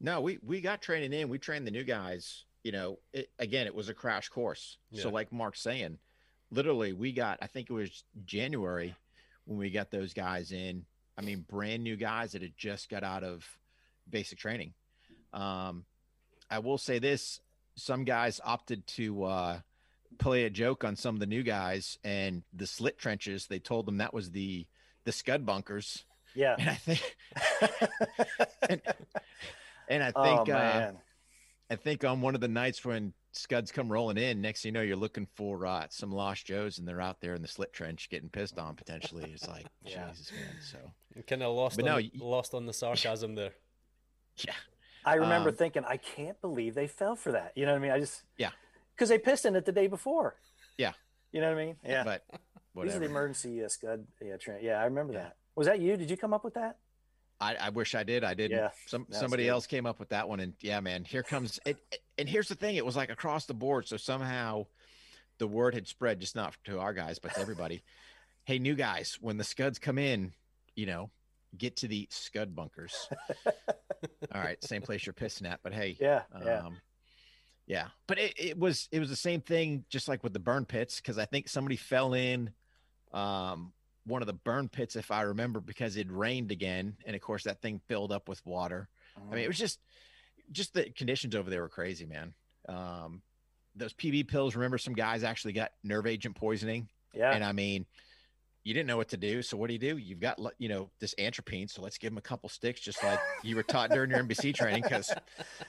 No, 0.00 0.20
we 0.20 0.38
we 0.42 0.60
got 0.60 0.80
training 0.80 1.12
in. 1.12 1.28
We 1.28 1.38
trained 1.38 1.66
the 1.66 1.70
new 1.70 1.84
guys. 1.84 2.44
You 2.64 2.72
know, 2.72 2.98
it, 3.12 3.30
again, 3.38 3.66
it 3.66 3.74
was 3.74 3.88
a 3.88 3.94
crash 3.94 4.28
course. 4.28 4.78
So, 4.94 5.10
like 5.10 5.32
Mark's 5.32 5.60
saying, 5.60 5.98
literally, 6.50 6.92
we 6.92 7.12
got. 7.12 7.38
I 7.42 7.46
think 7.46 7.68
it 7.68 7.74
was 7.74 8.04
January 8.24 8.94
when 9.44 9.58
we 9.58 9.70
got 9.70 9.90
those 9.90 10.14
guys 10.14 10.52
in. 10.52 10.84
I 11.18 11.22
mean, 11.22 11.44
brand 11.48 11.84
new 11.84 11.96
guys 11.96 12.32
that 12.32 12.42
had 12.42 12.56
just 12.56 12.88
got 12.88 13.04
out 13.04 13.24
of 13.24 13.44
basic 14.08 14.38
training. 14.38 14.72
Um, 15.34 15.84
I 16.50 16.60
will 16.60 16.78
say 16.78 16.98
this: 16.98 17.40
some 17.74 18.04
guys 18.04 18.40
opted 18.42 18.86
to 18.88 19.24
uh, 19.24 19.60
play 20.18 20.44
a 20.44 20.50
joke 20.50 20.82
on 20.82 20.96
some 20.96 21.14
of 21.14 21.20
the 21.20 21.26
new 21.26 21.42
guys, 21.42 21.98
and 22.04 22.42
the 22.54 22.66
slit 22.66 22.98
trenches. 22.98 23.46
They 23.46 23.58
told 23.58 23.84
them 23.84 23.98
that 23.98 24.14
was 24.14 24.30
the 24.30 24.66
the 25.04 25.12
scud 25.12 25.44
bunkers, 25.46 26.04
Yeah. 26.34 26.56
and 26.58 26.68
I 26.68 26.74
think, 26.74 27.16
and, 28.68 28.82
and 29.88 30.02
I 30.02 30.12
oh 30.14 30.22
think, 30.44 30.48
uh. 30.50 30.92
I 31.70 31.76
think 31.76 32.04
on 32.04 32.20
one 32.20 32.34
of 32.34 32.40
the 32.40 32.48
nights 32.48 32.84
when 32.84 33.12
scuds 33.32 33.70
come 33.70 33.90
rolling 33.90 34.16
in, 34.18 34.40
next 34.40 34.62
thing 34.62 34.70
you 34.70 34.72
know, 34.72 34.82
you're 34.82 34.96
looking 34.96 35.26
for 35.36 35.64
uh, 35.64 35.86
some 35.88 36.10
lost 36.10 36.46
Joes, 36.46 36.78
and 36.78 36.88
they're 36.88 37.00
out 37.00 37.20
there 37.20 37.34
in 37.34 37.42
the 37.42 37.48
slit 37.48 37.72
trench 37.72 38.08
getting 38.10 38.28
pissed 38.28 38.58
on 38.58 38.74
potentially. 38.74 39.30
It's 39.32 39.46
like 39.48 39.66
Yeah. 39.84 40.08
Jesus, 40.10 40.32
man. 40.32 40.56
So 40.60 41.22
Kind 41.28 41.42
of 41.42 41.54
lost 41.54 41.76
But 41.76 41.88
on 41.88 41.92
no, 41.92 42.00
the, 42.00 42.10
lost 42.24 42.54
on 42.54 42.66
the 42.66 42.72
sarcasm 42.72 43.34
there. 43.36 43.52
yeah, 44.44 44.54
I 45.04 45.14
remember 45.14 45.50
Um, 45.50 45.54
thinking, 45.56 45.84
I 45.84 45.96
can't 45.96 46.40
believe 46.40 46.74
they 46.74 46.86
fell 46.88 47.14
for 47.16 47.32
that. 47.32 47.52
You 47.56 47.66
know 47.66 47.72
what 47.72 47.78
I 47.78 47.82
mean? 47.82 47.90
I 47.92 48.00
just 48.00 48.22
Yeah. 48.36 48.50
because 48.96 49.08
they 49.08 49.18
pissed 49.18 49.44
in 49.44 49.54
it 49.54 49.64
the 49.64 49.72
day 49.72 49.86
before. 49.86 50.36
Yeah. 50.76 50.92
You 51.32 51.40
know 51.40 51.52
what 51.52 51.60
I 51.60 51.64
mean? 51.66 51.76
Yeah. 51.84 52.02
but 52.04 52.24
These 52.76 52.94
are 52.94 52.98
the 53.00 53.06
emergency 53.06 53.64
uh, 53.64 53.68
scud. 53.68 54.06
Yeah, 54.22 54.36
tra- 54.36 54.58
yeah, 54.62 54.80
I 54.80 54.84
remember 54.84 55.12
Yeah. 55.12 55.18
that. 55.22 55.36
Was 55.56 55.66
that 55.66 55.80
you? 55.80 55.96
Did 55.96 56.10
you 56.10 56.16
come 56.16 56.32
up 56.32 56.44
with 56.44 56.54
that? 56.54 56.78
I, 57.40 57.54
I 57.56 57.68
wish 57.70 57.94
I 57.94 58.02
did. 58.02 58.22
I 58.22 58.34
didn't. 58.34 58.58
Yeah, 58.58 58.70
Some 58.86 59.06
somebody 59.10 59.44
good. 59.44 59.50
else 59.50 59.66
came 59.66 59.86
up 59.86 59.98
with 59.98 60.10
that 60.10 60.28
one, 60.28 60.40
and 60.40 60.52
yeah, 60.60 60.80
man, 60.80 61.04
here 61.04 61.22
comes 61.22 61.58
it. 61.66 61.78
it- 61.90 62.00
And 62.18 62.28
here's 62.28 62.48
the 62.48 62.54
thing: 62.54 62.76
it 62.76 62.84
was 62.86 62.96
like 62.96 63.10
across 63.10 63.46
the 63.46 63.54
board. 63.54 63.88
So 63.88 63.96
somehow, 63.96 64.66
the 65.38 65.46
word 65.46 65.74
had 65.74 65.88
spread, 65.88 66.20
just 66.20 66.36
not 66.36 66.54
to 66.64 66.78
our 66.78 66.92
guys, 66.92 67.18
but 67.18 67.34
to 67.34 67.40
everybody. 67.40 67.82
hey, 68.44 68.58
new 68.58 68.74
guys, 68.74 69.18
when 69.20 69.36
the 69.38 69.44
scuds 69.44 69.78
come 69.78 69.98
in, 69.98 70.32
you 70.76 70.86
know, 70.86 71.10
get 71.56 71.76
to 71.78 71.88
the 71.88 72.06
scud 72.10 72.54
bunkers. 72.54 73.08
All 74.34 74.40
right, 74.40 74.62
same 74.62 74.82
place 74.82 75.04
you're 75.06 75.12
pissing 75.14 75.50
at, 75.50 75.60
but 75.62 75.72
hey, 75.72 75.96
Yeah, 76.00 76.22
yeah. 76.44 76.58
um, 76.66 76.76
yeah. 77.66 77.86
But 78.06 78.18
it, 78.18 78.34
it 78.38 78.58
was 78.58 78.88
it 78.92 79.00
was 79.00 79.08
the 79.08 79.16
same 79.16 79.40
thing, 79.40 79.84
just 79.88 80.08
like 80.08 80.22
with 80.22 80.32
the 80.34 80.38
burn 80.38 80.64
pits, 80.66 80.96
because 81.00 81.18
I 81.18 81.24
think 81.24 81.48
somebody 81.48 81.76
fell 81.76 82.12
in 82.14 82.50
um, 83.12 83.72
one 84.06 84.22
of 84.22 84.26
the 84.26 84.32
burn 84.32 84.68
pits, 84.68 84.96
if 84.96 85.10
I 85.10 85.22
remember, 85.22 85.60
because 85.60 85.96
it 85.96 86.10
rained 86.10 86.50
again, 86.50 86.96
and 87.04 87.14
of 87.14 87.22
course 87.22 87.44
that 87.44 87.60
thing 87.60 87.80
filled 87.88 88.12
up 88.12 88.28
with 88.28 88.44
water. 88.46 88.88
I 89.16 89.34
mean, 89.34 89.44
it 89.44 89.48
was 89.48 89.58
just 89.58 89.80
just 90.52 90.74
the 90.74 90.90
conditions 90.90 91.34
over 91.34 91.50
there 91.50 91.62
were 91.62 91.68
crazy, 91.68 92.06
man. 92.06 92.34
Um, 92.68 93.22
those 93.76 93.92
PB 93.92 94.28
pills. 94.28 94.54
Remember, 94.56 94.78
some 94.78 94.94
guys 94.94 95.22
actually 95.22 95.52
got 95.52 95.72
nerve 95.84 96.06
agent 96.06 96.36
poisoning, 96.36 96.88
yeah. 97.14 97.32
and 97.32 97.44
I 97.44 97.52
mean, 97.52 97.86
you 98.64 98.74
didn't 98.74 98.88
know 98.88 98.96
what 98.96 99.08
to 99.08 99.16
do. 99.16 99.42
So 99.42 99.56
what 99.56 99.68
do 99.68 99.72
you 99.72 99.78
do? 99.78 99.96
You've 99.96 100.20
got 100.20 100.38
you 100.58 100.68
know 100.68 100.90
this 100.98 101.14
atropine, 101.18 101.68
so 101.68 101.82
let's 101.82 101.98
give 101.98 102.12
him 102.12 102.18
a 102.18 102.22
couple 102.22 102.48
sticks, 102.48 102.80
just 102.80 103.02
like 103.02 103.18
you 103.42 103.56
were 103.56 103.62
taught 103.62 103.90
during 103.90 104.10
your 104.10 104.22
NBC 104.22 104.54
training, 104.54 104.82
because 104.82 105.12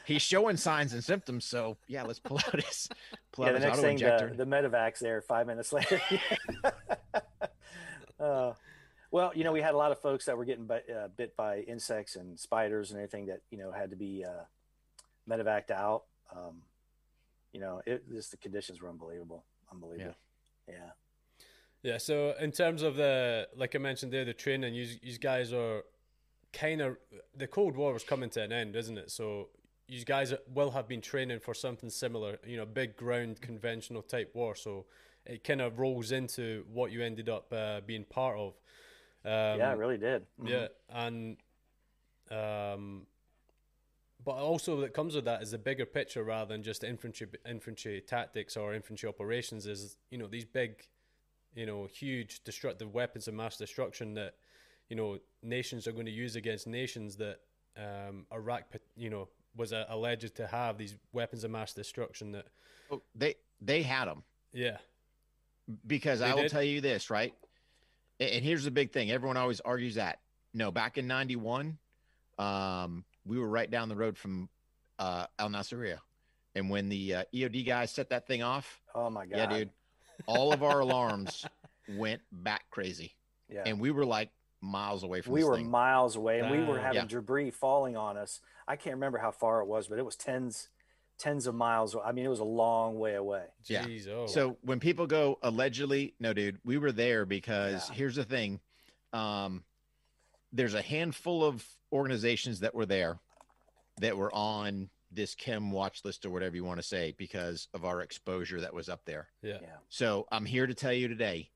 he's 0.06 0.22
showing 0.22 0.58
signs 0.58 0.94
and 0.94 1.04
symptoms. 1.04 1.46
So 1.46 1.78
yeah, 1.88 2.04
let's 2.04 2.20
pull 2.20 2.38
out 2.38 2.64
his 2.64 2.90
pull 3.32 3.46
yeah, 3.46 3.52
out 3.52 3.54
the 3.54 3.60
his 3.60 3.66
next 3.66 3.78
auto 3.78 3.88
thing, 3.88 3.94
injector. 3.94 4.30
the, 4.30 4.46
the 4.46 4.46
medevac's 4.46 5.00
there 5.00 5.22
five 5.22 5.48
minutes 5.48 5.72
later. 5.74 6.02
uh, 8.22 8.54
well, 9.12 9.32
you 9.36 9.44
know, 9.44 9.52
we 9.52 9.62
had 9.62 9.74
a 9.74 9.78
lot 9.78 9.92
of 9.92 10.00
folks 10.00 10.26
that 10.26 10.38
were 10.38 10.46
getting 10.46 10.66
bit, 10.66 10.86
uh, 10.90 11.08
bit 11.10 11.36
by 11.36 11.60
insects 11.62 12.16
and 12.16 12.40
spiders 12.40 12.92
and 12.92 13.00
everything 13.00 13.26
that 13.26 13.42
you 13.50 13.58
know 13.58 13.72
had 13.72 13.90
to 13.90 13.96
be 13.96 14.24
uh, 14.24 14.44
medevaced 15.30 15.72
out. 15.72 16.04
Um, 16.36 16.62
you 17.52 17.60
know, 17.60 17.82
it 17.86 18.08
just 18.10 18.32
the 18.32 18.38
conditions 18.38 18.82
were 18.82 18.90
unbelievable, 18.90 19.44
unbelievable. 19.72 20.16
Yeah, 20.68 20.74
Yeah, 21.84 21.98
so 21.98 22.36
in 22.40 22.52
terms 22.52 22.84
of 22.84 22.96
the, 22.96 23.48
like 23.56 23.76
I 23.76 23.80
mentioned 23.80 24.14
there, 24.14 24.24
the 24.24 24.34
training, 24.34 24.76
you, 24.76 24.88
you 25.02 25.18
guys 25.18 25.52
are 25.52 25.84
kind 26.54 26.82
of, 26.82 26.98
the 27.36 27.48
Cold 27.48 27.76
War 27.76 27.92
was 27.92 28.04
coming 28.04 28.30
to 28.32 28.44
an 28.44 28.52
end, 28.52 28.76
isn't 28.76 28.98
it? 28.98 29.10
So 29.10 29.50
you 29.88 30.06
guys 30.06 30.34
will 30.54 30.72
have 30.72 30.88
been 30.88 31.02
training 31.02 31.40
for 31.40 31.54
something 31.56 31.90
similar, 31.90 32.38
you 32.46 32.56
know, 32.56 32.66
big 32.66 32.96
ground 32.96 33.42
conventional 33.42 34.04
type 34.04 34.30
war. 34.36 34.56
So 34.56 34.86
it 35.26 35.44
kind 35.44 35.62
of 35.62 35.80
rolls 35.80 36.12
into 36.12 36.66
what 36.72 36.92
you 36.92 37.02
ended 37.04 37.30
up 37.30 37.52
uh, 37.54 37.82
being 37.86 38.04
part 38.06 38.38
of. 38.38 38.54
Um, 39.24 39.60
yeah, 39.60 39.72
it 39.72 39.78
really 39.78 39.98
did. 39.98 40.26
Mhm. 40.40 40.50
yeah, 40.50 40.68
and 40.90 41.38
um, 42.32 43.06
but 44.24 44.34
also 44.34 44.80
that 44.82 44.94
comes 44.94 45.16
with 45.16 45.26
that 45.26 45.42
is 45.42 45.52
the 45.52 45.58
bigger 45.58 45.86
picture 45.86 46.24
rather 46.24 46.54
than 46.54 46.64
just 46.64 46.84
infantry 46.84 47.28
infantry 47.48 48.02
tactics 48.02 48.56
or 48.58 48.74
infantry 48.74 49.10
operations. 49.10 49.66
Is 49.66 49.98
you 50.10 50.18
know 50.18 50.28
these 50.28 50.46
big, 50.46 50.88
you 51.56 51.66
know, 51.66 51.86
huge 51.86 52.44
destructive 52.44 52.94
weapons 52.94 53.28
of 53.28 53.34
mass 53.34 53.58
destruction 53.58 54.14
that 54.16 54.36
you 54.90 54.96
know 54.96 55.20
nations 55.44 55.88
are 55.88 55.92
going 55.92 56.06
to 56.06 56.12
use 56.12 56.36
against 56.36 56.68
nations 56.68 57.16
that 57.18 57.40
um, 57.78 58.26
Iraq, 58.34 58.64
you 58.96 59.10
know, 59.10 59.28
was 59.56 59.74
uh, 59.74 59.86
alleged 59.90 60.36
to 60.36 60.48
have 60.48 60.78
these 60.78 60.96
weapons 61.14 61.44
of 61.44 61.52
mass 61.52 61.74
destruction. 61.74 62.32
That 62.32 62.48
Oh, 62.92 63.02
they 63.16 63.36
they 63.62 63.82
had 63.84 64.06
them. 64.06 64.24
yeah, 64.54 64.78
because 65.86 66.20
They 66.20 66.26
I 66.26 66.34
will 66.34 66.44
did? 66.44 66.52
tell 66.52 66.64
you 66.64 66.82
this, 66.82 67.10
right? 67.10 67.34
And 68.20 68.44
here's 68.44 68.64
the 68.64 68.72
big 68.72 68.92
thing. 68.92 69.12
Everyone 69.12 69.38
always 69.38 69.60
argues 69.62 69.96
that. 69.96 70.20
No, 70.54 70.72
back 70.72 70.98
in 70.98 71.08
91, 71.08 71.78
um, 72.38 73.04
we 73.26 73.40
were 73.40 73.48
right 73.48 73.70
down 73.70 73.90
the 73.90 73.96
road 73.96 74.18
from 74.18 74.50
uh, 75.00 75.26
Al 75.40 75.50
Nasiriyah. 75.50 76.00
And 76.56 76.70
when 76.70 76.90
the 76.90 77.16
uh, 77.16 77.24
EOD 77.34 77.66
guys 77.66 77.92
set 77.92 78.10
that 78.10 78.28
thing 78.28 78.44
off, 78.44 78.82
Oh 78.94 79.10
my 79.10 79.26
god. 79.26 79.38
yeah, 79.38 79.46
dude, 79.48 79.70
all 80.28 80.52
of 80.54 80.64
our 80.64 80.82
alarms 80.82 81.46
went 81.98 82.22
back 82.32 82.66
crazy. 82.70 83.16
Yeah. 83.50 83.64
And 83.66 83.80
we 83.80 83.92
were 83.92 84.06
like 84.06 84.30
miles 84.62 85.04
away 85.04 85.22
from 85.22 85.34
we 85.34 85.40
this 85.42 85.48
were 85.50 85.56
thing. 85.56 85.72
miles 85.72 86.16
away 86.16 86.40
and 86.40 86.52
we 86.52 86.64
were 86.64 86.80
having 86.80 86.96
Yeah. 87.02 87.06
debris 87.08 87.50
falling 87.50 87.98
on 87.98 88.16
us 88.16 88.42
i 88.68 88.76
can't 88.76 88.94
remember 88.94 89.18
how 89.18 89.32
far 89.32 89.60
it 89.62 89.66
was 89.66 89.88
but 89.88 89.98
it 89.98 90.06
was 90.06 90.16
tens 90.16 90.68
tens 91.22 91.46
of 91.46 91.54
miles 91.54 91.96
i 92.04 92.12
mean 92.12 92.26
it 92.26 92.30
was 92.30 92.40
a 92.40 92.44
long 92.44 92.98
way 92.98 93.14
away 93.16 93.46
Yeah. 93.68 93.86
jeez, 93.86 94.08
oh, 94.08 94.26
So 94.26 94.58
when 94.64 94.80
people 94.80 95.06
go 95.06 95.38
allegedly, 95.44 96.16
no, 96.20 96.34
dude, 96.34 96.58
we 96.66 96.78
were 96.80 96.92
there 96.92 97.26
because 97.26 97.90
Yeah. 97.90 97.96
here's 97.96 98.16
the 98.16 98.24
thing. 98.24 98.60
Um, 99.14 99.64
there's 100.52 100.74
a 100.74 100.82
handful 100.82 101.46
of 101.46 101.64
organizations 101.94 102.62
that 102.62 102.74
were 102.74 102.86
there 102.88 103.20
that 104.00 104.18
were 104.18 104.34
on 104.34 104.90
this 105.12 105.36
chem 105.36 105.72
watch 105.72 106.04
list 106.06 106.26
or 106.26 106.30
whatever 106.32 106.56
you 106.56 106.64
want 106.64 106.80
to 106.80 106.88
say 106.96 107.14
because 107.18 107.68
of 107.74 107.86
our 107.86 108.02
exposure 108.02 108.60
that 108.62 108.74
was 108.74 108.90
up 108.90 109.06
there. 109.06 109.28
Yeah. 109.44 109.60
Yeah. 109.62 109.78
So 109.90 110.26
I'm 110.32 110.46
here 110.46 110.66
to 110.66 110.74
tell 110.74 110.94
you 110.94 111.08
today, 111.08 111.52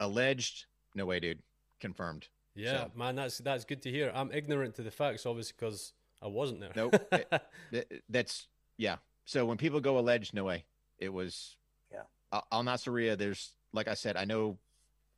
alleged, 0.00 0.66
no 0.94 1.06
way, 1.06 1.20
dude, 1.20 1.42
confirmed. 1.80 2.28
Yeah, 2.54 2.84
So- 2.84 2.90
man, 2.94 3.16
that's 3.16 3.38
that's 3.38 3.64
good 3.64 3.82
to 3.82 3.90
hear. 3.90 4.10
I'm 4.14 4.30
ignorant 4.32 4.74
to 4.76 4.82
the 4.82 4.90
facts, 4.90 5.24
obviously, 5.26 5.54
because 5.58 5.92
I 6.22 6.26
wasn't 6.28 6.60
there. 6.60 6.72
Nope. 6.76 6.94
It- 7.12 7.32
Th- 7.70 8.02
That's 8.08 8.48
yeah. 8.76 8.96
So 9.24 9.44
when 9.44 9.56
people 9.56 9.80
go 9.80 9.98
alleged, 9.98 10.34
no 10.34 10.44
way, 10.44 10.64
it 10.98 11.12
was. 11.12 11.56
Yeah. 11.92 12.02
Al 12.32 12.46
Al 12.52 12.64
Nasiriyah, 12.64 13.18
there's 13.18 13.52
like 13.72 13.88
I 13.88 13.94
said, 13.94 14.16
I 14.16 14.24
know 14.24 14.58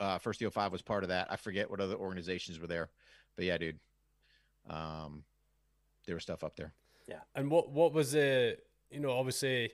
uh, 0.01 0.19
First 0.19 0.41
Deal 0.41 0.51
Five 0.51 0.73
was 0.73 0.83
part 0.83 1.03
of 1.03 1.09
that. 1.11 1.29
I 1.31 1.37
forget 1.37 1.71
what 1.71 1.81
other 1.81 1.95
organizations 1.95 2.59
were 2.59 2.67
there, 2.67 2.89
but 3.37 3.45
yeah, 3.45 3.59
dude, 3.59 3.79
um, 4.69 5.25
there 6.07 6.15
was 6.15 6.23
stuff 6.23 6.45
up 6.45 6.57
there. 6.57 6.73
Yeah. 7.07 7.21
And 7.35 7.51
what 7.51 7.71
what 7.71 7.93
was 7.93 8.13
the 8.13 8.59
you 8.91 9.01
know 9.01 9.13
obviously 9.13 9.73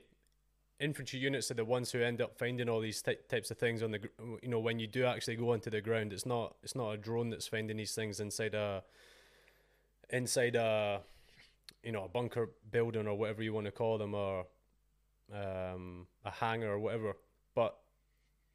infantry 0.79 1.19
units 1.19 1.49
are 1.51 1.55
the 1.55 1.63
ones 1.63 1.91
who 1.91 2.01
end 2.01 2.21
up 2.21 2.37
finding 2.37 2.67
all 2.67 2.81
these 2.81 3.01
ty- 3.01 3.17
types 3.29 3.49
of 3.49 3.57
things 3.57 3.81
on 3.81 3.91
the 3.91 3.99
gr- 3.99 4.07
you 4.41 4.49
know 4.49 4.59
when 4.59 4.77
you 4.79 4.87
do 4.87 5.05
actually 5.05 5.35
go 5.35 5.51
onto 5.53 5.69
the 5.69 5.81
ground. 5.81 6.13
It's 6.13 6.25
not 6.25 6.55
it's 6.63 6.75
not 6.75 6.91
a 6.91 6.97
drone 6.97 7.29
that's 7.29 7.47
finding 7.47 7.77
these 7.77 7.95
things 7.95 8.19
inside 8.19 8.53
a 8.53 8.83
inside 10.09 10.55
a 10.55 11.01
you 11.83 11.91
know 11.91 12.03
a 12.03 12.09
bunker 12.09 12.49
building 12.71 13.07
or 13.07 13.15
whatever 13.15 13.43
you 13.43 13.53
want 13.53 13.65
to 13.65 13.71
call 13.71 13.97
them 13.97 14.13
or 14.13 14.45
um, 15.33 16.07
a 16.23 16.31
hangar 16.31 16.71
or 16.71 16.79
whatever. 16.79 17.15
But 17.53 17.77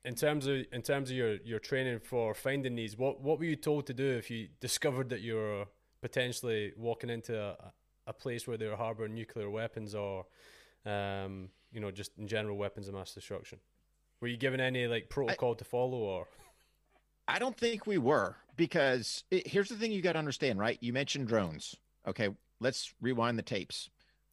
in 0.05 0.15
terms 0.15 0.47
of 0.47 0.65
in 0.73 0.83
terms 0.83 1.11
of 1.11 1.17
your 1.17 1.37
your 1.37 1.59
training 1.59 2.01
for 2.01 2.35
finding 2.35 2.75
these, 2.75 2.97
what 2.97 3.21
what 3.21 3.39
were 3.39 3.45
you 3.45 3.57
told 3.57 3.87
to 3.87 3.95
do 3.95 4.07
if 4.07 4.31
you 4.31 4.49
discovered 4.61 5.09
that 5.11 5.21
you're 5.21 5.67
potentially 6.01 6.73
walking 6.77 7.11
into 7.11 7.39
a, 7.39 7.73
a 8.07 8.13
place 8.13 8.47
where 8.47 8.57
they're 8.57 8.77
harboring 8.77 9.15
nuclear 9.15 9.51
weapons 9.51 9.95
or 9.95 10.27
um, 10.87 11.49
you 11.73 11.81
know 11.81 11.91
just 11.91 12.17
in 12.19 12.27
general 12.27 12.57
weapons 12.57 12.89
of 12.89 12.95
mass 12.95 13.15
destruction? 13.15 13.59
Were 14.21 14.29
you 14.29 14.37
given 14.37 14.61
any 14.61 14.87
like 14.87 15.09
protocol 15.09 15.55
to 15.55 15.65
follow 15.65 15.99
or? 15.99 16.27
I 17.29 17.39
don't 17.39 17.57
think 17.57 17.87
we 17.87 17.97
were 17.97 18.37
because 18.57 19.25
it, 19.31 19.47
here's 19.47 19.69
the 19.69 19.77
thing 19.77 19.93
you 19.93 20.03
got 20.03 20.15
to 20.15 20.19
understand, 20.19 20.59
right? 20.59 20.79
You 20.81 20.93
mentioned 20.93 21.29
drones. 21.29 21.77
Okay, 22.07 22.29
let's 22.61 22.93
rewind 23.01 23.39
the 23.39 23.43
tapes. 23.43 23.91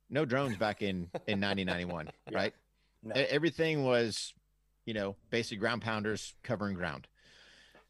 No 0.09 0.25
drones 0.25 0.57
back 0.57 0.81
in 0.81 1.09
in 1.27 1.41
1991, 1.41 2.09
Yeah. 2.31 2.37
right? 2.37 2.53
No. 3.03 3.13
Everything 3.15 3.83
was, 3.83 4.33
you 4.85 4.93
know, 4.93 5.15
basic 5.29 5.59
ground 5.59 5.81
pounders 5.81 6.33
covering 6.43 6.75
ground. 6.75 7.07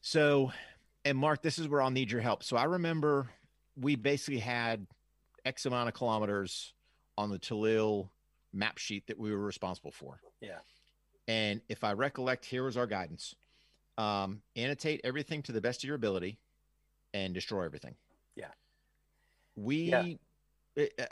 So, 0.02 0.52
and 1.06 1.18
Mark, 1.18 1.42
this 1.42 1.58
is 1.60 1.68
where 1.68 1.82
I'll 1.82 1.90
need 1.92 2.12
your 2.12 2.22
help. 2.22 2.44
So 2.44 2.58
I 2.58 2.66
remember 2.66 3.30
we 3.76 3.96
basically 3.96 4.40
had 4.40 4.86
X 5.46 5.66
amount 5.66 5.88
of 5.90 5.96
kilometers 5.96 6.74
on 7.18 7.30
the 7.30 7.40
Tallil 7.40 8.10
map 8.54 8.78
sheet 8.78 9.08
that 9.08 9.18
we 9.18 9.32
were 9.32 9.38
responsible 9.44 9.92
for. 9.92 10.20
Yeah. 10.42 10.60
And 11.28 11.62
if 11.70 11.84
I 11.84 11.94
recollect, 11.94 12.46
here 12.46 12.64
was 12.64 12.78
our 12.78 12.88
guidance 12.88 13.36
um, 13.98 14.42
annotate 14.56 15.02
everything 15.04 15.42
to 15.44 15.52
the 15.52 15.62
best 15.62 15.84
of 15.84 15.88
your 15.88 15.96
ability 15.96 16.38
and 17.14 17.34
destroy 17.34 17.64
everything. 17.66 17.96
Yeah. 18.36 18.48
We, 19.56 19.78
Yeah. 19.90 20.04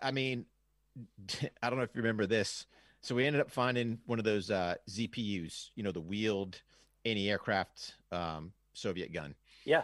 I- 0.01 0.11
mean, 0.11 0.45
I 1.63 1.69
don't 1.69 1.77
know 1.77 1.83
if 1.83 1.95
you 1.95 2.01
remember 2.01 2.25
this. 2.25 2.65
So 3.01 3.13
we 3.15 3.25
ended 3.25 3.41
up 3.41 3.51
finding 3.51 3.99
one 4.05 4.17
of 4.19 4.25
those 4.25 4.49
uh, 4.49 4.75
ZPUs, 4.89 5.69
you 5.75 5.83
know, 5.83 5.91
the 5.91 6.01
wheeled 6.01 6.61
anti-aircraft 7.05 7.95
um, 8.11 8.51
Soviet 8.73 9.13
gun. 9.13 9.35
Yeah. 9.63 9.83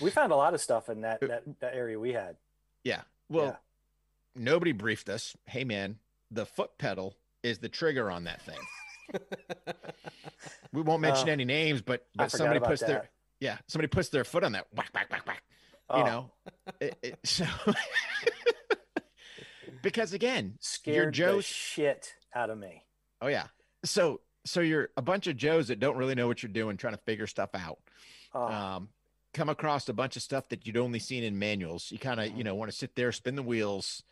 We 0.00 0.10
found 0.10 0.32
a 0.32 0.36
lot 0.36 0.54
of 0.54 0.60
stuff 0.60 0.88
in 0.88 1.02
that 1.02 1.20
that, 1.20 1.42
that 1.60 1.74
area 1.74 1.98
we 2.00 2.12
had. 2.12 2.36
Yeah. 2.82 3.02
Well, 3.28 3.44
Yeah. 3.46 3.56
nobody 4.42 4.72
briefed 4.72 5.08
us. 5.08 5.36
Hey, 5.46 5.62
man, 5.62 5.98
the 6.30 6.46
foot 6.46 6.78
pedal 6.78 7.14
is 7.44 7.58
the 7.58 7.68
trigger 7.68 8.10
on 8.10 8.24
that 8.24 8.40
thing. 8.42 8.58
We 10.72 10.82
won't 10.82 11.00
mention 11.00 11.28
Oh, 11.28 11.32
any 11.32 11.44
names, 11.44 11.82
but 11.82 12.04
but 12.16 12.32
somebody 12.32 12.58
puts 12.58 12.80
their 12.80 13.08
yeah 13.38 13.58
somebody 13.68 13.86
puts 13.86 14.08
their 14.08 14.24
foot 14.24 14.42
on 14.42 14.52
that 14.52 14.66
whack 14.74 14.90
whack 14.92 15.08
whack 15.10 15.24
whack. 15.26 15.42
Oh, 15.90 15.98
You 15.98 16.04
know, 16.04 16.30
it, 16.80 16.96
it, 17.02 17.18
so 17.24 17.44
because 19.82 20.12
again, 20.12 20.54
scared 20.60 21.14
Joe's- 21.14 21.44
shit 21.44 22.14
out 22.34 22.50
of 22.50 22.58
me. 22.58 22.82
Oh 23.20 23.28
yeah. 23.28 23.46
So 23.84 24.20
so 24.46 24.60
you're 24.60 24.90
a 24.96 25.02
bunch 25.02 25.26
of 25.26 25.36
Joes 25.36 25.68
that 25.68 25.80
don't 25.80 25.96
really 25.96 26.14
know 26.14 26.26
what 26.26 26.42
you're 26.42 26.52
doing, 26.52 26.76
trying 26.76 26.94
to 26.94 27.00
figure 27.02 27.26
stuff 27.26 27.50
out. 27.54 27.78
Oh, 28.34 28.42
Um, 28.46 28.88
come 29.32 29.48
across 29.48 29.88
a 29.88 29.92
bunch 29.94 30.16
of 30.16 30.22
stuff 30.22 30.48
that 30.50 30.66
you'd 30.66 30.76
only 30.76 30.98
seen 30.98 31.24
in 31.24 31.38
manuals. 31.38 31.90
You 31.90 31.98
kind 31.98 32.20
of 32.20 32.36
you 32.36 32.44
know 32.44 32.54
want 32.54 32.70
to 32.70 32.76
sit 32.76 32.94
there, 32.94 33.12
spin 33.12 33.36
the 33.36 33.42
wheels, 33.42 34.02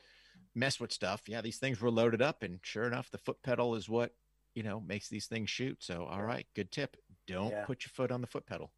mess 0.55 0.81
with 0.81 0.93
stuff. 0.93 1.23
Yeah, 1.27 1.41
these 1.41 1.59
things 1.59 1.81
were 1.81 1.91
loaded 1.91 2.23
up, 2.23 2.43
and 2.43 2.61
sure 2.63 2.85
enough, 2.85 3.11
the 3.11 3.19
foot 3.19 3.43
pedal 3.43 3.75
is 3.75 3.89
what 3.89 4.15
you 4.55 4.63
know 4.63 4.81
makes 4.81 5.09
these 5.09 5.27
things 5.27 5.51
shoot. 5.51 5.83
So 5.83 6.05
all 6.05 6.23
right, 6.23 6.47
good 6.55 6.71
tip. 6.71 6.97
Don't 7.27 7.51
Yeah. 7.51 7.65
put 7.65 7.85
your 7.85 7.91
foot 7.91 8.11
on 8.13 8.21
the 8.21 8.27
foot 8.27 8.47
pedal. 8.47 8.73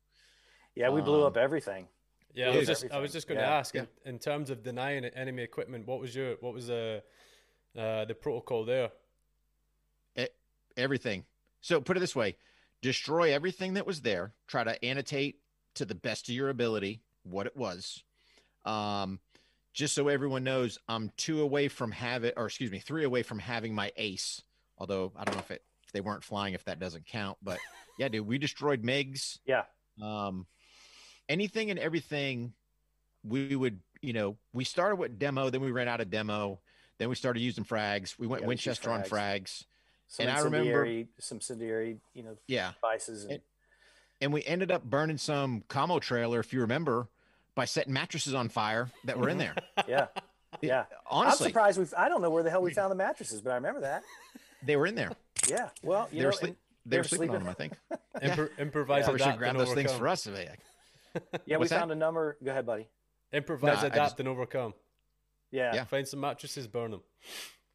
yeah, 0.75 0.91
we 0.91 1.01
blew 1.01 1.23
um, 1.23 1.29
up 1.29 1.37
everything. 1.37 1.87
Yeah, 2.35 2.51
I 2.51 2.57
was 2.57 2.67
just 2.67 2.85
I 2.91 2.99
was 2.99 3.13
just 3.13 3.29
going 3.29 3.39
to 3.39 3.45
Yeah. 3.45 3.57
ask 3.57 3.75
in, 3.75 3.87
in 4.05 4.19
terms 4.19 4.51
of 4.51 4.63
denying 4.63 5.05
enemy 5.05 5.43
equipment, 5.43 5.87
what 5.87 6.01
was 6.01 6.15
your 6.15 6.35
what 6.41 6.53
was 6.53 6.67
the 6.67 7.03
uh, 7.79 8.05
the 8.05 8.15
protocol 8.15 8.65
there? 8.65 8.91
Everything. 10.77 11.25
So 11.61 11.81
put 11.81 11.97
it 11.97 12.01
this 12.01 12.17
way: 12.17 12.37
destroy 12.83 13.33
everything 13.33 13.75
that 13.75 13.87
was 13.87 14.01
there. 14.01 14.33
Try 14.49 14.65
to 14.65 14.85
annotate 14.85 15.39
to 15.75 15.85
the 15.85 15.95
best 15.95 16.29
of 16.29 16.35
your 16.35 16.49
ability 16.49 17.01
what 17.23 17.47
it 17.47 17.57
was. 17.57 18.03
Um, 18.65 19.21
just 19.73 19.95
so 19.95 20.09
everyone 20.09 20.43
knows, 20.43 20.79
I'm 20.89 21.13
two 21.17 21.43
away 21.43 21.69
from 21.69 21.93
having, 21.93 22.33
or 22.37 22.47
excuse 22.47 22.71
me, 22.73 22.81
three 22.81 23.05
away 23.05 23.23
from 23.23 23.39
having 23.39 23.73
my 23.73 23.93
ace. 23.97 24.43
Although 24.79 25.13
I 25.17 25.23
don't 25.25 25.35
know 25.37 25.41
if 25.41 25.51
it 25.53 25.63
if 25.85 25.93
they 25.93 26.01
weren't 26.01 26.25
flying, 26.25 26.55
if 26.55 26.65
that 26.65 26.81
doesn't 26.81 27.07
count. 27.07 27.39
But 27.41 27.61
yeah, 27.99 28.09
dude, 28.09 28.27
we 28.27 28.39
destroyed 28.39 28.83
MiGs. 28.83 29.39
Yeah. 29.47 29.63
Um, 30.03 30.47
anything 31.29 31.71
and 31.71 31.79
everything. 31.79 32.53
We 33.27 33.57
would, 33.57 33.81
you 34.03 34.13
know, 34.13 34.37
we 34.53 34.65
started 34.65 34.97
with 34.97 35.19
demo, 35.19 35.49
then 35.51 35.63
we 35.63 35.71
ran 35.71 35.89
out 35.89 36.01
of 36.01 36.11
demo, 36.11 36.61
then 36.99 37.09
we 37.09 37.15
started 37.15 37.41
using 37.41 37.65
frags. 37.65 38.19
We 38.19 38.27
went 38.27 38.43
Yeah, 38.43 38.49
we 38.49 38.55
used 38.55 38.67
Winchester 38.67 38.91
on 38.91 39.03
frags. 39.03 39.09
frags. 39.09 39.65
Some 40.09 40.27
and 40.29 40.37
I 40.37 40.41
remember- 40.41 40.59
incendiary, 40.59 41.09
some 41.19 41.37
incendiary, 41.37 42.01
you 42.13 42.23
know, 42.23 42.37
Yeah. 42.47 42.73
devices. 42.73 43.23
And, 43.25 43.33
And- 43.33 43.43
and 44.21 44.33
we 44.33 44.45
ended 44.45 44.71
up 44.71 44.85
burning 44.85 45.17
some 45.19 45.63
commo 45.69 46.01
trailer, 46.01 46.39
if 46.41 46.53
you 46.53 46.61
remember, 46.61 47.09
by 47.55 47.65
setting 47.65 47.93
mattresses 47.95 48.35
on 48.35 48.49
fire 48.51 48.91
that 49.05 49.19
were 49.19 49.29
in 49.31 49.39
there. 49.39 49.55
yeah, 49.89 50.09
yeah. 50.61 50.85
Honestly, 51.07 51.47
I'm 51.47 51.51
surprised 51.51 51.79
we. 51.79 51.87
I 51.97 52.09
don't 52.09 52.21
know 52.21 52.31
where 52.31 52.43
the 52.43 52.51
hell 52.51 52.63
we 52.63 52.73
found 52.75 52.91
the 52.91 52.97
mattresses, 52.97 53.41
but 53.41 53.51
I 53.53 53.55
remember 53.55 53.81
that. 53.81 54.03
they 54.63 54.77
were 54.77 54.87
in 54.87 54.95
there. 54.95 55.13
Yeah. 55.49 55.71
Well, 55.83 56.09
you 56.11 56.19
They 56.19 56.23
know, 56.23 56.27
were, 56.29 56.33
sleep- 56.33 56.49
and- 56.51 56.57
they 56.87 56.91
they 56.91 56.97
were 56.99 57.03
were 57.03 57.09
sleeping 57.09 57.31
on 57.37 57.43
them. 57.45 57.49
I 57.49 57.55
think. 57.55 57.73
Impro- 58.23 58.59
improvise, 58.59 59.05
Probably 59.05 59.23
should 59.23 59.39
grab 59.39 59.51
and 59.57 59.61
those 59.61 59.73
things 59.75 59.91
overcome. 59.91 59.99
for 60.01 60.09
us. 60.09 60.27
Like, 60.27 60.61
yeah, 61.47 61.57
we 61.57 61.57
What's 61.59 61.71
that? 61.71 61.81
found 61.81 61.93
a 61.93 61.95
number. 61.95 62.37
Go 62.43 62.51
ahead, 62.51 62.67
buddy. 62.67 62.89
Improvise, 63.33 63.77
No, 63.79 63.83
I 63.83 63.87
adapt, 63.87 63.97
just- 63.97 64.21
and 64.21 64.29
overcome. 64.29 64.75
Yeah. 65.51 65.75
Yeah. 65.75 65.85
Find 65.85 66.07
some 66.07 66.21
mattresses, 66.21 66.67
burn 66.67 66.91
them. 66.93 67.01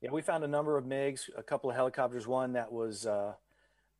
Yeah, 0.01 0.11
we 0.11 0.21
found 0.21 0.43
a 0.43 0.47
number 0.47 0.77
of 0.77 0.85
MiGs, 0.85 1.29
a 1.37 1.43
couple 1.43 1.69
of 1.69 1.75
helicopters. 1.75 2.25
One 2.27 2.53
that 2.53 2.71
was 2.71 3.05
uh, 3.05 3.33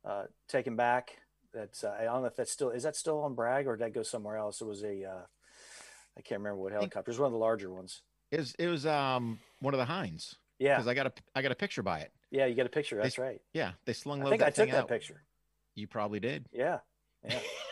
uh, 0.04 0.24
taken 0.48 0.76
back. 0.76 1.18
That's 1.52 1.84
uh, 1.84 1.94
I 1.98 2.04
don't 2.04 2.20
know 2.22 2.26
if 2.28 2.36
that's 2.36 2.50
still 2.52 2.70
is 2.70 2.84
that 2.84 2.94
still 2.96 3.20
on 3.22 3.34
Bragg 3.34 3.66
or 3.66 3.76
did 3.76 3.84
that 3.84 3.92
go 3.92 4.02
somewhere 4.02 4.36
else? 4.36 4.60
It 4.60 4.66
was 4.66 4.82
a 4.82 5.04
uh, 5.04 5.22
I 6.16 6.20
can't 6.22 6.40
remember 6.40 6.56
what 6.56 6.72
helicopter. 6.72 7.10
It 7.10 7.12
was 7.14 7.18
one 7.18 7.26
of 7.26 7.32
the 7.32 7.38
larger 7.38 7.70
ones. 7.72 8.02
it 8.30 8.38
was 8.38 8.54
it 8.58 8.66
was 8.68 8.86
um 8.86 9.40
one 9.60 9.74
of 9.74 9.78
the 9.78 9.84
Hinds 9.84 10.36
Yeah, 10.58 10.76
because 10.76 10.86
I 10.88 10.94
got 10.94 11.06
a 11.06 11.12
I 11.34 11.42
got 11.42 11.52
a 11.52 11.56
picture 11.56 11.82
by 11.82 12.00
it. 12.00 12.12
yeah, 12.30 12.46
you 12.46 12.54
get 12.54 12.66
a 12.66 12.70
picture. 12.70 12.96
That's 13.02 13.18
right. 13.18 13.40
Yeah, 13.52 13.72
they 13.84 13.92
slung 13.92 14.20
I 14.20 14.24
load 14.24 14.30
think 14.30 14.40
that 14.40 14.46
I 14.46 14.50
took 14.50 14.56
thing 14.66 14.72
that 14.72 14.82
out. 14.84 14.88
picture. 14.88 15.22
You 15.74 15.86
probably 15.86 16.20
did. 16.20 16.46
Yeah, 16.52 16.78
yeah. 17.28 17.38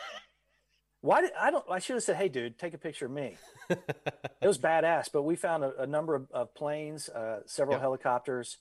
Why 1.01 1.21
did 1.21 1.31
I 1.39 1.49
don't? 1.51 1.63
I 1.69 1.79
should 1.79 1.95
have 1.95 2.03
said, 2.03 2.17
"Hey, 2.17 2.27
dude, 2.29 2.57
take 2.59 2.73
a 2.73 2.77
picture 2.77 3.05
of 3.05 3.11
me." 3.11 3.37
It 3.69 4.47
was 4.47 4.57
badass. 4.57 5.09
But 5.11 5.23
we 5.23 5.35
found 5.35 5.63
a, 5.63 5.81
a 5.83 5.87
number 5.87 6.15
of, 6.15 6.29
of 6.31 6.53
planes, 6.55 7.07
uh, 7.09 7.41
several 7.45 7.75
Yep. 7.75 7.81
helicopters, 7.81 8.57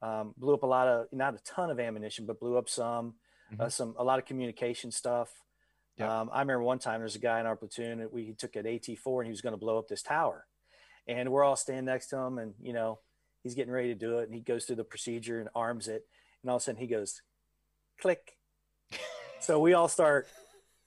um, 0.00 0.34
blew 0.36 0.54
up 0.54 0.62
a 0.62 0.66
lot 0.66 0.88
of 0.88 1.06
not 1.12 1.34
a 1.34 1.38
ton 1.44 1.70
of 1.70 1.78
ammunition, 1.78 2.24
but 2.26 2.40
blew 2.40 2.56
up 2.56 2.68
some, 2.68 3.14
uh, 3.58 3.64
Mhm. 3.66 3.72
some 3.72 3.94
a 3.98 4.04
lot 4.04 4.18
of 4.18 4.24
communication 4.24 4.90
stuff. 4.90 5.42
Yep. 5.98 6.08
Um, 6.08 6.30
I 6.32 6.40
remember 6.40 6.62
one 6.62 6.78
time 6.78 7.00
there's 7.00 7.16
a 7.16 7.18
guy 7.20 7.40
in 7.40 7.46
our 7.46 7.56
platoon 7.56 7.98
that 7.98 8.10
we 8.12 8.24
he 8.24 8.32
took 8.32 8.56
an 8.56 8.64
AT4 8.66 9.20
and 9.20 9.26
he 9.26 9.30
was 9.30 9.42
going 9.42 9.52
to 9.52 9.58
blow 9.58 9.78
up 9.78 9.88
this 9.88 10.02
tower, 10.02 10.46
and 11.06 11.30
we're 11.30 11.44
all 11.44 11.56
standing 11.56 11.84
next 11.84 12.06
to 12.08 12.16
him, 12.16 12.38
and 12.38 12.54
you 12.60 12.72
know 12.72 13.00
he's 13.42 13.54
getting 13.54 13.72
ready 13.72 13.88
to 13.88 13.94
do 13.94 14.18
it, 14.20 14.24
and 14.24 14.34
he 14.34 14.40
goes 14.40 14.64
through 14.64 14.76
the 14.76 14.84
procedure 14.84 15.40
and 15.40 15.50
arms 15.54 15.88
it, 15.88 16.06
and 16.42 16.50
all 16.50 16.56
of 16.56 16.62
a 16.62 16.64
sudden 16.64 16.80
he 16.80 16.86
goes, 16.86 17.20
click. 18.00 18.38
so 19.40 19.58
we 19.60 19.74
all 19.74 19.88
start 19.88 20.26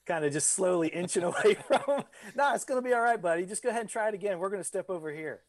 kind 0.06 0.24
of 0.26 0.32
just 0.34 0.50
slowly 0.50 0.88
inching 0.90 1.24
away 1.32 1.56
from 1.68 1.82
him. 1.88 2.04
No, 2.36 2.54
it's 2.54 2.66
going 2.66 2.82
to 2.82 2.88
be 2.88 2.94
all 2.94 3.02
right, 3.02 3.22
buddy. 3.22 3.46
Just 3.46 3.64
go 3.64 3.70
ahead 3.70 3.82
and 3.82 3.90
try 3.90 4.08
it 4.08 4.14
again. 4.14 4.40
We're 4.40 4.50
going 4.50 4.62
to 4.62 4.68
step 4.68 4.90
over 4.90 5.12
here. 5.12 5.42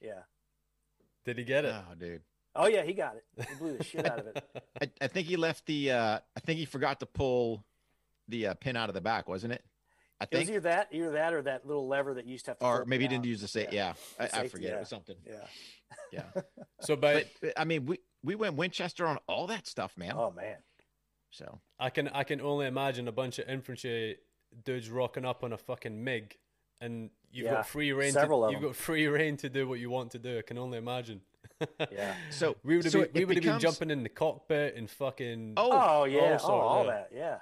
Yeah. 0.00 0.22
Did 1.24 1.38
he 1.38 1.44
get 1.44 1.64
it? 1.64 1.74
Oh, 1.74 1.94
dude. 1.94 2.22
Oh 2.56 2.66
yeah, 2.68 2.82
he 2.84 2.92
got 2.92 3.16
it. 3.16 3.24
He 3.48 3.54
blew 3.56 3.76
the 3.76 3.82
shit 3.82 4.06
out 4.06 4.20
of 4.20 4.26
it. 4.28 4.44
I, 4.80 4.90
I 5.00 5.06
think 5.08 5.26
he 5.26 5.36
left 5.36 5.66
the. 5.66 5.90
uh 5.90 6.18
I 6.36 6.40
think 6.40 6.58
he 6.60 6.66
forgot 6.66 7.00
to 7.00 7.06
pull 7.06 7.64
the 8.28 8.48
uh, 8.48 8.54
pin 8.54 8.76
out 8.76 8.88
of 8.88 8.94
the 8.94 9.00
back, 9.00 9.28
wasn't 9.28 9.54
it? 9.54 9.64
I 10.20 10.26
think 10.26 10.32
It 10.34 10.38
was 10.38 10.46
think, 10.46 10.56
either 10.56 10.60
that, 10.60 10.88
either 10.92 11.10
that, 11.12 11.34
or 11.34 11.42
that 11.42 11.66
little 11.66 11.88
lever 11.88 12.14
that 12.14 12.26
you 12.26 12.32
used 12.32 12.44
to 12.44 12.52
have 12.52 12.58
to. 12.60 12.64
or 12.66 12.84
maybe 12.86 13.04
he 13.04 13.08
didn't 13.08 13.24
use 13.24 13.40
the 13.40 13.48
same. 13.48 13.66
Yeah. 13.72 13.94
Yeah, 14.18 14.20
I, 14.20 14.24
I 14.24 14.28
Safety, 14.28 14.48
forget. 14.48 14.72
It 14.74 14.78
was 14.80 14.88
something. 14.88 15.16
Yeah. 15.26 15.34
Yeah, 16.12 16.42
So, 16.80 16.94
by 16.94 17.14
but, 17.14 17.26
but, 17.40 17.52
I 17.56 17.64
mean, 17.64 17.86
we 17.86 17.98
we 18.22 18.34
went 18.36 18.54
Winchester 18.54 19.04
on 19.06 19.18
all 19.26 19.48
that 19.48 19.66
stuff, 19.66 19.96
man. 19.96 20.12
Oh 20.16 20.30
man. 20.30 20.56
So 21.34 21.58
I 21.80 21.90
can 21.90 22.08
I 22.08 22.22
can 22.24 22.40
only 22.40 22.66
imagine 22.66 23.08
a 23.08 23.12
bunch 23.12 23.38
of 23.40 23.48
infantry 23.48 24.16
dudes 24.64 24.88
rocking 24.88 25.24
up 25.24 25.42
on 25.42 25.52
a 25.52 25.58
fucking 25.58 26.02
MiG, 26.04 26.38
and 26.80 27.10
you've 27.32 27.46
Yeah, 27.46 27.54
got 27.54 27.66
free 27.68 27.92
reign. 27.92 28.12
several 28.12 28.40
to, 28.42 28.46
of 28.46 28.52
you've 28.52 28.60
them. 28.60 28.70
got 28.70 28.76
free 28.76 29.06
reign 29.08 29.36
to 29.38 29.48
do 29.48 29.66
what 29.68 29.80
you 29.80 29.90
want 29.90 30.12
to 30.12 30.18
do. 30.20 30.38
I 30.38 30.42
can 30.42 30.58
only 30.58 30.78
imagine. 30.78 31.20
Yeah. 31.90 32.14
so 32.30 32.56
we 32.62 32.76
would 32.76 32.84
have 32.84 32.92
so 32.92 33.02
been, 33.02 33.10
we 33.14 33.20
it 33.22 33.28
would 33.28 33.36
have 33.36 33.44
been 33.44 33.60
jumping 33.60 33.90
in 33.90 34.02
the 34.02 34.08
cockpit 34.08 34.76
and 34.76 34.88
fucking. 34.90 35.54
Oh, 35.56 35.70
Oh 35.72 36.04
yeah. 36.04 36.38
all 36.42 36.50
Oh, 36.50 36.60
all 36.60 36.84
yeah. 36.84 36.90
that. 36.90 37.08
Yeah. 37.14 37.36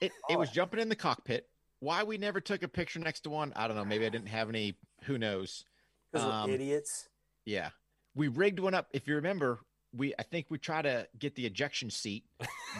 It 0.00 0.12
it 0.28 0.38
was 0.38 0.50
jumping 0.50 0.80
in 0.80 0.88
the 0.88 0.96
cockpit. 0.96 1.48
Why 1.80 2.02
we 2.02 2.18
never 2.18 2.40
took 2.40 2.62
a 2.62 2.68
picture 2.68 2.98
next 2.98 3.20
to 3.22 3.30
one? 3.30 3.52
I 3.56 3.66
don't 3.66 3.76
know. 3.76 3.84
Maybe 3.84 4.04
I 4.04 4.08
didn't 4.10 4.28
have 4.28 4.48
any. 4.48 4.74
Who 5.04 5.16
knows? 5.18 5.64
Because 6.12 6.26
Um, 6.28 6.48
we're 6.50 6.54
idiots. 6.56 7.08
Yeah, 7.44 7.70
we 8.14 8.28
rigged 8.28 8.58
one 8.60 8.74
up. 8.74 8.88
If 8.92 9.06
you 9.06 9.14
remember, 9.16 9.60
we 9.94 10.14
I 10.18 10.22
think 10.22 10.46
we 10.48 10.58
try 10.58 10.82
to 10.82 11.06
get 11.18 11.34
the 11.34 11.44
ejection 11.46 11.90
seat 11.90 12.24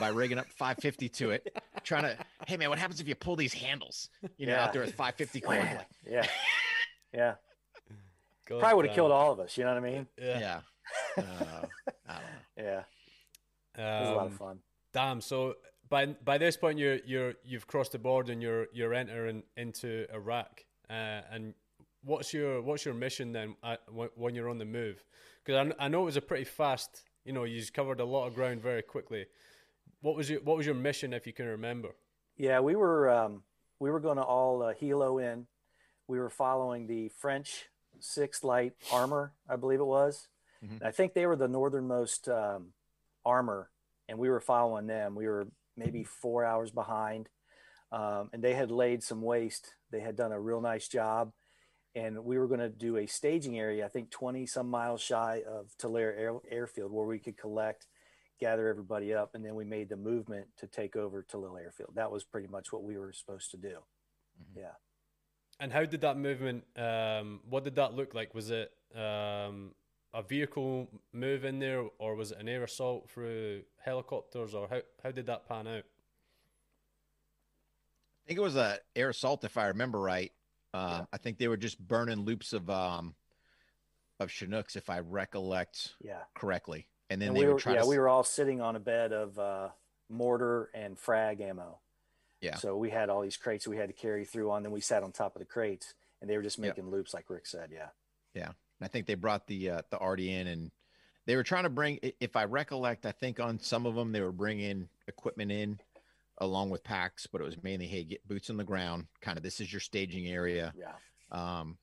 by 0.00 0.08
rigging 0.08 0.38
up 0.38 0.46
550 0.50 1.08
to 1.10 1.30
it. 1.30 1.56
Trying 1.84 2.02
to, 2.04 2.16
hey 2.46 2.56
man, 2.56 2.70
what 2.70 2.78
happens 2.78 3.00
if 3.00 3.08
you 3.08 3.14
pull 3.14 3.36
these 3.36 3.52
handles? 3.52 4.08
You 4.38 4.46
know, 4.46 4.52
Yeah. 4.54 4.64
out 4.64 4.72
there 4.72 4.82
at 4.82 4.90
550 4.90 5.40
cords. 5.40 5.58
Wham. 5.64 5.76
Like, 5.76 5.86
Yeah. 6.10 6.26
Yeah. 7.12 7.34
God 8.48 8.60
Probably 8.60 8.76
would 8.76 8.86
have 8.86 8.94
killed 8.94 9.12
all 9.12 9.32
of 9.32 9.40
us. 9.40 9.56
You 9.56 9.64
know 9.64 9.74
what 9.74 9.84
I 9.84 9.90
mean? 9.90 10.06
Yeah. 10.20 10.40
yeah. 10.40 10.60
Uh, 11.16 11.22
I 12.08 12.12
don't 12.14 12.22
know. 12.56 12.56
Yeah. 12.56 12.82
It 13.76 14.00
was 14.00 14.08
a 14.08 14.12
lot 14.14 14.26
of 14.26 14.32
Um, 14.32 14.38
fun. 14.38 14.58
Damn. 14.92 15.20
So 15.20 15.56
by 15.88 16.06
by 16.06 16.38
this 16.38 16.56
point, 16.56 16.78
you're 16.78 16.98
you're 17.06 17.34
you've 17.44 17.66
crossed 17.66 17.92
the 17.92 17.98
border 17.98 18.32
and 18.32 18.42
you're 18.42 18.66
you're 18.72 18.94
entering 18.94 19.42
into 19.56 20.06
Iraq. 20.12 20.64
Uh, 20.90 21.22
and 21.30 21.54
what's 22.02 22.34
your 22.34 22.60
what's 22.62 22.84
your 22.84 22.94
mission 22.94 23.32
then 23.32 23.56
uh, 23.62 23.76
when, 23.90 24.08
when 24.16 24.34
you're 24.34 24.48
on 24.48 24.58
the 24.58 24.64
move? 24.64 25.02
Because 25.44 25.72
I, 25.78 25.84
I 25.84 25.88
know 25.88 26.02
it 26.02 26.06
was 26.06 26.16
a 26.16 26.22
pretty 26.22 26.44
fast. 26.44 27.02
You 27.24 27.32
know, 27.32 27.44
you 27.44 27.62
covered 27.72 28.00
a 28.00 28.04
lot 28.04 28.26
of 28.26 28.34
ground 28.34 28.62
very 28.62 28.82
quickly. 28.82 29.26
What 30.00 30.16
was 30.16 30.28
your 30.30 30.40
what 30.40 30.56
was 30.56 30.66
your 30.66 30.74
mission 30.74 31.12
if 31.12 31.26
you 31.26 31.32
can 31.32 31.46
remember? 31.46 31.90
Yeah, 32.36 32.60
we 32.60 32.74
were 32.74 33.10
um, 33.10 33.42
we 33.78 33.90
were 33.90 34.00
going 34.00 34.16
to 34.16 34.22
all 34.22 34.62
uh, 34.62 34.74
helo 34.74 35.22
in. 35.22 35.46
We 36.08 36.18
were 36.18 36.30
following 36.30 36.86
the 36.86 37.08
French 37.10 37.66
Sixth 38.00 38.42
Light 38.42 38.72
Armor, 38.92 39.32
I 39.48 39.56
believe 39.56 39.80
it 39.80 39.84
was. 39.84 40.28
Mhm. 40.64 40.80
And 40.80 40.82
I 40.82 40.90
think 40.90 41.14
they 41.14 41.26
were 41.26 41.36
the 41.36 41.48
northernmost 41.48 42.28
um, 42.28 42.72
armor, 43.24 43.70
and 44.08 44.18
we 44.18 44.28
were 44.28 44.40
following 44.40 44.86
them. 44.86 45.14
We 45.14 45.26
were 45.28 45.46
maybe 45.76 46.04
four 46.04 46.44
hours 46.44 46.70
behind, 46.70 47.28
um, 47.92 48.30
and 48.32 48.42
they 48.42 48.54
had 48.54 48.70
laid 48.70 49.02
some 49.02 49.22
waste. 49.22 49.74
They 49.90 50.00
had 50.00 50.16
done 50.16 50.32
a 50.32 50.40
real 50.40 50.60
nice 50.60 50.88
job, 50.88 51.32
and 51.94 52.24
we 52.24 52.38
were 52.38 52.46
going 52.46 52.60
to 52.60 52.68
do 52.68 52.96
a 52.96 53.06
staging 53.06 53.58
area. 53.58 53.84
I 53.84 53.88
think 53.88 54.10
twenty 54.10 54.46
some 54.46 54.68
miles 54.68 55.00
shy 55.00 55.42
of 55.48 55.76
Tallil 55.78 56.18
Air, 56.18 56.34
Airfield, 56.50 56.92
where 56.92 57.06
we 57.06 57.18
could 57.18 57.36
collect 57.36 57.86
gather 58.40 58.66
everybody 58.66 59.14
up, 59.14 59.34
and 59.34 59.44
then 59.44 59.54
we 59.54 59.64
made 59.64 59.88
the 59.88 59.96
movement 59.96 60.46
to 60.56 60.66
take 60.66 60.96
over 60.96 61.22
Tallil 61.22 61.60
Airfield. 61.60 61.92
That 61.94 62.10
was 62.10 62.24
pretty 62.24 62.48
much 62.48 62.72
what 62.72 62.82
we 62.82 62.98
were 62.98 63.12
supposed 63.12 63.52
to 63.52 63.56
do. 63.56 63.78
Yeah. 64.56 64.72
And 65.60 65.72
how 65.72 65.84
did 65.84 66.00
that 66.00 66.16
movement? 66.16 66.64
Um, 66.76 67.40
what 67.48 67.62
did 67.62 67.76
that 67.76 67.94
look 67.94 68.14
like? 68.14 68.34
Was 68.34 68.50
it 68.50 68.72
um, 68.96 69.74
a 70.12 70.22
vehicle 70.22 70.88
move 71.12 71.44
in 71.44 71.60
there, 71.60 71.84
or 71.98 72.16
was 72.16 72.32
it 72.32 72.38
an 72.40 72.48
air 72.48 72.64
assault 72.64 73.08
through 73.10 73.62
helicopters, 73.78 74.54
or 74.54 74.66
how 74.68 74.80
how 75.04 75.12
did 75.12 75.26
that 75.26 75.46
pan 75.46 75.68
out? 75.68 75.84
I 78.24 78.26
think 78.26 78.38
it 78.38 78.42
was 78.42 78.56
an 78.56 78.78
air 78.96 79.10
assault, 79.10 79.44
if 79.44 79.56
I 79.56 79.68
remember 79.68 80.00
right. 80.00 80.32
Um, 80.74 80.90
Yeah. 80.90 81.04
I 81.12 81.16
think 81.18 81.38
they 81.38 81.48
were 81.48 81.56
just 81.56 81.78
burning 81.78 82.20
loops 82.24 82.52
of 82.52 82.68
um 82.70 83.14
of 84.20 84.30
Chinooks, 84.30 84.76
if 84.76 84.88
I 84.88 85.00
recollect 85.00 85.94
Yeah. 86.00 86.22
correctly. 86.34 86.86
And 87.10 87.20
then 87.20 87.28
And 87.28 87.36
they 87.36 87.44
we 87.46 87.52
were, 87.52 87.58
try 87.58 87.74
yeah, 87.74 87.80
to. 87.82 87.86
we 87.86 87.98
were 87.98 88.08
all 88.08 88.22
sitting 88.22 88.60
on 88.60 88.76
a 88.76 88.80
bed 88.80 89.12
of 89.12 89.36
uh, 89.38 89.70
mortar 90.08 90.70
and 90.74 90.96
frag 90.98 91.40
ammo. 91.40 91.80
Yeah. 92.40 92.54
So 92.56 92.76
we 92.76 92.90
had 92.90 93.10
all 93.10 93.20
these 93.22 93.36
crates 93.36 93.66
we 93.66 93.76
had 93.76 93.88
to 93.88 93.92
carry 93.94 94.24
through 94.24 94.50
on. 94.52 94.62
Then 94.62 94.70
we 94.72 94.80
sat 94.80 95.02
on 95.02 95.10
top 95.12 95.34
of 95.34 95.40
the 95.40 95.46
crates, 95.46 95.94
and 96.20 96.30
they 96.30 96.36
were 96.36 96.42
just 96.42 96.58
Yep. 96.58 96.76
making 96.76 96.90
loops, 96.90 97.12
like 97.12 97.28
Rick 97.30 97.46
said. 97.46 97.70
Yeah. 97.72 97.88
Yeah. 98.34 98.52
I 98.80 98.88
think 98.88 99.06
they 99.06 99.14
brought 99.14 99.46
the 99.46 99.70
uh, 99.70 99.82
the 99.90 99.98
RD 99.98 100.20
in, 100.20 100.46
and 100.46 100.70
they 101.26 101.34
were 101.36 101.42
trying 101.44 101.64
to 101.64 101.70
bring. 101.70 101.98
If 102.20 102.36
I 102.36 102.44
recollect, 102.44 103.06
I 103.06 103.12
think 103.12 103.40
on 103.40 103.58
some 103.58 103.86
of 103.86 103.94
them 103.96 104.12
they 104.12 104.20
were 104.20 104.32
bringing 104.32 104.88
equipment 105.08 105.50
in 105.52 105.80
along 106.38 106.70
with 106.70 106.82
packs, 106.84 107.26
but 107.26 107.40
it 107.40 107.44
was 107.44 107.62
mainly 107.62 107.86
hey, 107.86 108.04
get 108.04 108.26
boots 108.26 108.50
on 108.50 108.56
the 108.56 108.64
ground. 108.64 109.06
Kind 109.20 109.36
of 109.36 109.42
this 109.44 109.60
is 109.60 109.72
your 109.72 109.80
staging 109.80 110.26
area. 110.28 110.72
Yeah. 110.76 110.92
um, 111.30 111.78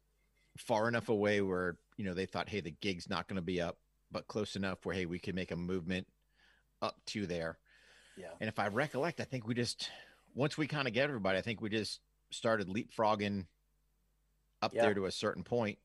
far 0.58 0.90
enough 0.90 1.08
away 1.10 1.40
where 1.42 1.78
you 1.98 2.04
know 2.04 2.14
they 2.14 2.26
thought, 2.26 2.50
hey, 2.50 2.60
the 2.60 2.72
gig's 2.82 3.10
not 3.10 3.28
going 3.28 3.36
to 3.38 3.42
be 3.42 3.62
up, 3.62 3.78
but 4.12 4.28
close 4.28 4.56
enough 4.56 4.86
where 4.86 4.96
hey, 4.96 5.06
we 5.06 5.20
can 5.20 5.36
make 5.36 5.52
a 5.52 5.56
movement 5.56 6.08
up 6.82 6.98
to 7.08 7.26
there. 7.26 7.58
Yeah. 8.18 8.28
And 8.42 8.48
if 8.50 8.60
I 8.60 8.68
recollect, 8.68 9.22
I 9.22 9.24
think 9.24 9.48
we 9.48 9.54
just 9.54 9.90
once 10.36 10.58
we 10.58 10.68
kind 10.68 10.88
of 10.88 10.94
get 10.94 11.06
everybody, 11.06 11.38
I 11.38 11.42
think 11.42 11.62
we 11.62 11.70
just 11.70 12.02
started 12.32 12.68
leapfrogging 12.68 13.46
up 14.62 14.74
Yeah. 14.74 14.84
there 14.84 14.94
to 14.94 15.06
a 15.06 15.12
certain 15.12 15.44
point, 15.44 15.78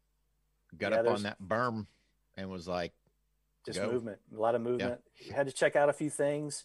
got 0.76 0.92
Yeah, 0.92 1.00
up 1.00 1.06
on 1.08 1.22
that 1.22 1.40
berm, 1.40 1.86
and 2.36 2.50
was 2.50 2.66
like, 2.66 2.92
just 3.64 3.78
Go. 3.78 3.90
movement, 3.90 4.18
a 4.36 4.38
lot 4.40 4.54
of 4.54 4.60
movement. 4.60 5.00
You 5.18 5.32
had 5.32 5.46
to 5.46 5.52
check 5.52 5.76
out 5.76 5.88
a 5.88 5.92
few 5.92 6.10
things. 6.10 6.64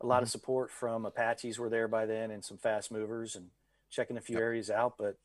A 0.00 0.06
lot 0.06 0.16
Mm-hmm. 0.16 0.22
of 0.24 0.30
support 0.30 0.70
from 0.70 1.06
Apaches 1.06 1.58
were 1.58 1.68
there 1.68 1.88
by 1.88 2.06
then, 2.06 2.30
and 2.30 2.44
some 2.44 2.56
fast 2.56 2.92
movers, 2.92 3.34
and 3.36 3.50
checking 3.90 4.16
a 4.16 4.20
few 4.20 4.36
Yep. 4.36 4.42
areas 4.42 4.70
out. 4.70 4.94
But 4.98 5.16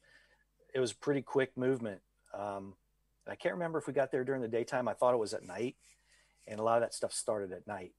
it 0.74 0.80
was 0.80 0.93
pretty 0.93 1.21
quick 1.21 1.55
movement. 1.57 2.01
Um, 2.34 2.76
I 3.28 3.36
can't 3.36 3.53
remember 3.53 3.78
if 3.78 3.86
we 3.88 3.93
got 3.93 4.11
there 4.11 4.24
during 4.24 4.41
the 4.41 4.47
daytime. 4.47 4.88
I 4.88 4.93
thought 4.93 5.13
it 5.13 5.17
was 5.17 5.34
at 5.34 5.43
night, 5.43 5.76
and 6.47 6.59
a 6.59 6.63
lot 6.63 6.78
of 6.78 6.82
that 6.82 6.93
stuff 6.93 7.13
started 7.13 7.51
at 7.51 7.67
night. 7.67 7.93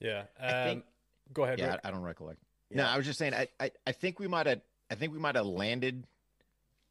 Yeah. 0.00 0.24
Um, 0.40 0.64
think- 0.64 0.84
go 1.32 1.44
ahead. 1.44 1.58
yeah, 1.58 1.72
Rick. 1.72 1.80
I, 1.84 1.88
I 1.88 1.90
don't 1.90 2.02
recollect. 2.02 2.40
No, 2.70 2.84
I 2.84 2.96
was 2.96 3.06
just 3.06 3.18
saying. 3.18 3.34
I, 3.34 3.48
I, 3.60 3.70
I 3.86 3.92
think 3.92 4.18
we 4.18 4.26
might 4.26 4.46
have. 4.46 4.60
I 4.90 4.94
think 4.96 5.12
we 5.12 5.18
might 5.18 5.36
have 5.36 5.46
landed 5.46 6.06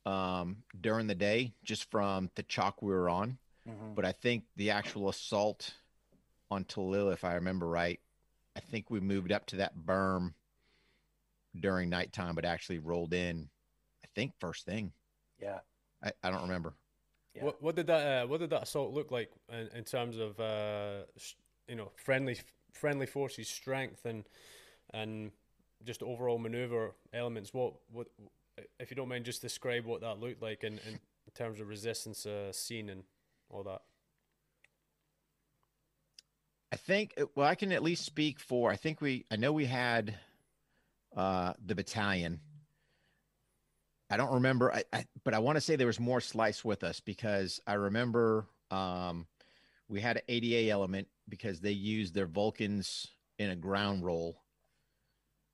um, 0.06 0.64
during 0.80 1.08
the 1.08 1.16
day 1.16 1.54
just 1.64 1.90
from 1.92 2.30
the 2.36 2.44
chalk 2.44 2.82
we 2.82 2.92
were 2.94 3.10
on. 3.10 3.38
Mhm. 3.68 3.96
But 3.96 4.06
I 4.06 4.12
think 4.14 4.44
the 4.56 4.72
actual 4.72 5.10
assault 5.10 5.74
on 6.52 6.64
Tallil, 6.66 7.12
if 7.12 7.24
I 7.24 7.36
remember 7.36 7.68
right, 7.68 8.00
I 8.56 8.60
think 8.60 8.90
we 8.90 9.00
moved 9.00 9.32
up 9.32 9.46
to 9.48 9.58
that 9.58 9.78
berm 9.78 10.34
during 11.60 11.90
nighttime, 11.90 12.36
but 12.36 12.46
actually 12.46 12.80
rolled 12.80 13.14
in. 13.14 13.50
I 14.04 14.08
think 14.16 14.34
first 14.40 14.66
thing. 14.66 14.92
Yeah. 15.42 15.60
I, 16.04 16.12
I 16.24 16.32
don't 16.32 16.44
remember. 16.44 16.74
Yeah. 17.36 17.46
What, 17.46 17.64
what 17.64 17.76
did 17.76 17.88
that 17.88 18.24
uh, 18.24 18.28
What 18.28 18.40
did 18.40 18.52
that 18.52 18.64
assault 18.64 18.94
look 18.94 19.12
like 19.12 19.32
in, 19.52 19.70
in 19.76 19.84
terms 19.84 20.18
of 20.18 20.40
uh, 20.40 21.04
you 21.68 21.76
know 21.76 21.92
friendly 21.96 22.38
friendly 22.72 23.06
forces 23.06 23.48
strength 23.48 24.06
and 24.06 24.24
and 24.94 25.32
just 25.84 26.04
overall 26.04 26.38
maneuver 26.38 26.94
elements? 27.14 27.54
What 27.54 27.74
what 27.92 28.08
if 28.80 28.92
you 28.92 28.96
don't 28.96 29.10
mind, 29.10 29.26
just 29.26 29.42
describe 29.42 29.86
what 29.86 30.02
that 30.02 30.20
looked 30.20 30.42
like 30.42 30.64
in, 30.64 30.74
in 30.74 31.00
terms 31.34 31.60
of 31.60 31.68
resistance 31.68 32.26
uh, 32.26 32.52
scene 32.52 32.90
and 32.90 33.04
all 33.50 33.64
that. 33.64 33.82
I 36.74 36.76
think 36.76 37.14
uh, 37.22 37.26
well, 37.36 37.48
I 37.48 37.54
can 37.54 37.72
at 37.72 37.84
least 37.84 38.04
speak 38.04 38.40
for. 38.40 38.72
I 38.72 38.76
think 38.78 39.00
we. 39.00 39.26
I 39.30 39.36
know 39.36 39.54
we 39.54 39.66
had 39.66 40.16
uh, 41.16 41.54
the 41.64 41.76
battalion. 41.76 42.40
I 44.10 44.18
don't 44.18 44.34
remember, 44.34 44.74
I, 44.74 44.84
I 44.92 45.06
but 45.24 45.36
I 45.36 45.40
want 45.40 45.58
to 45.58 45.62
say 45.62 45.76
there 45.76 45.86
was 45.86 46.00
more 46.00 46.20
slice 46.20 46.66
with 46.66 46.84
us 46.84 47.00
because 47.00 47.60
I 47.68 47.74
remember 47.74 48.48
um, 48.72 49.28
we 49.88 50.02
had 50.02 50.18
an 50.18 50.24
ADA 50.28 50.72
element 50.72 51.10
because 51.30 51.62
they 51.62 51.72
used 51.72 52.16
their 52.16 52.26
Vulcans 52.26 53.08
in 53.38 53.52
a 53.52 53.56
ground 53.56 54.04
roll, 54.04 54.42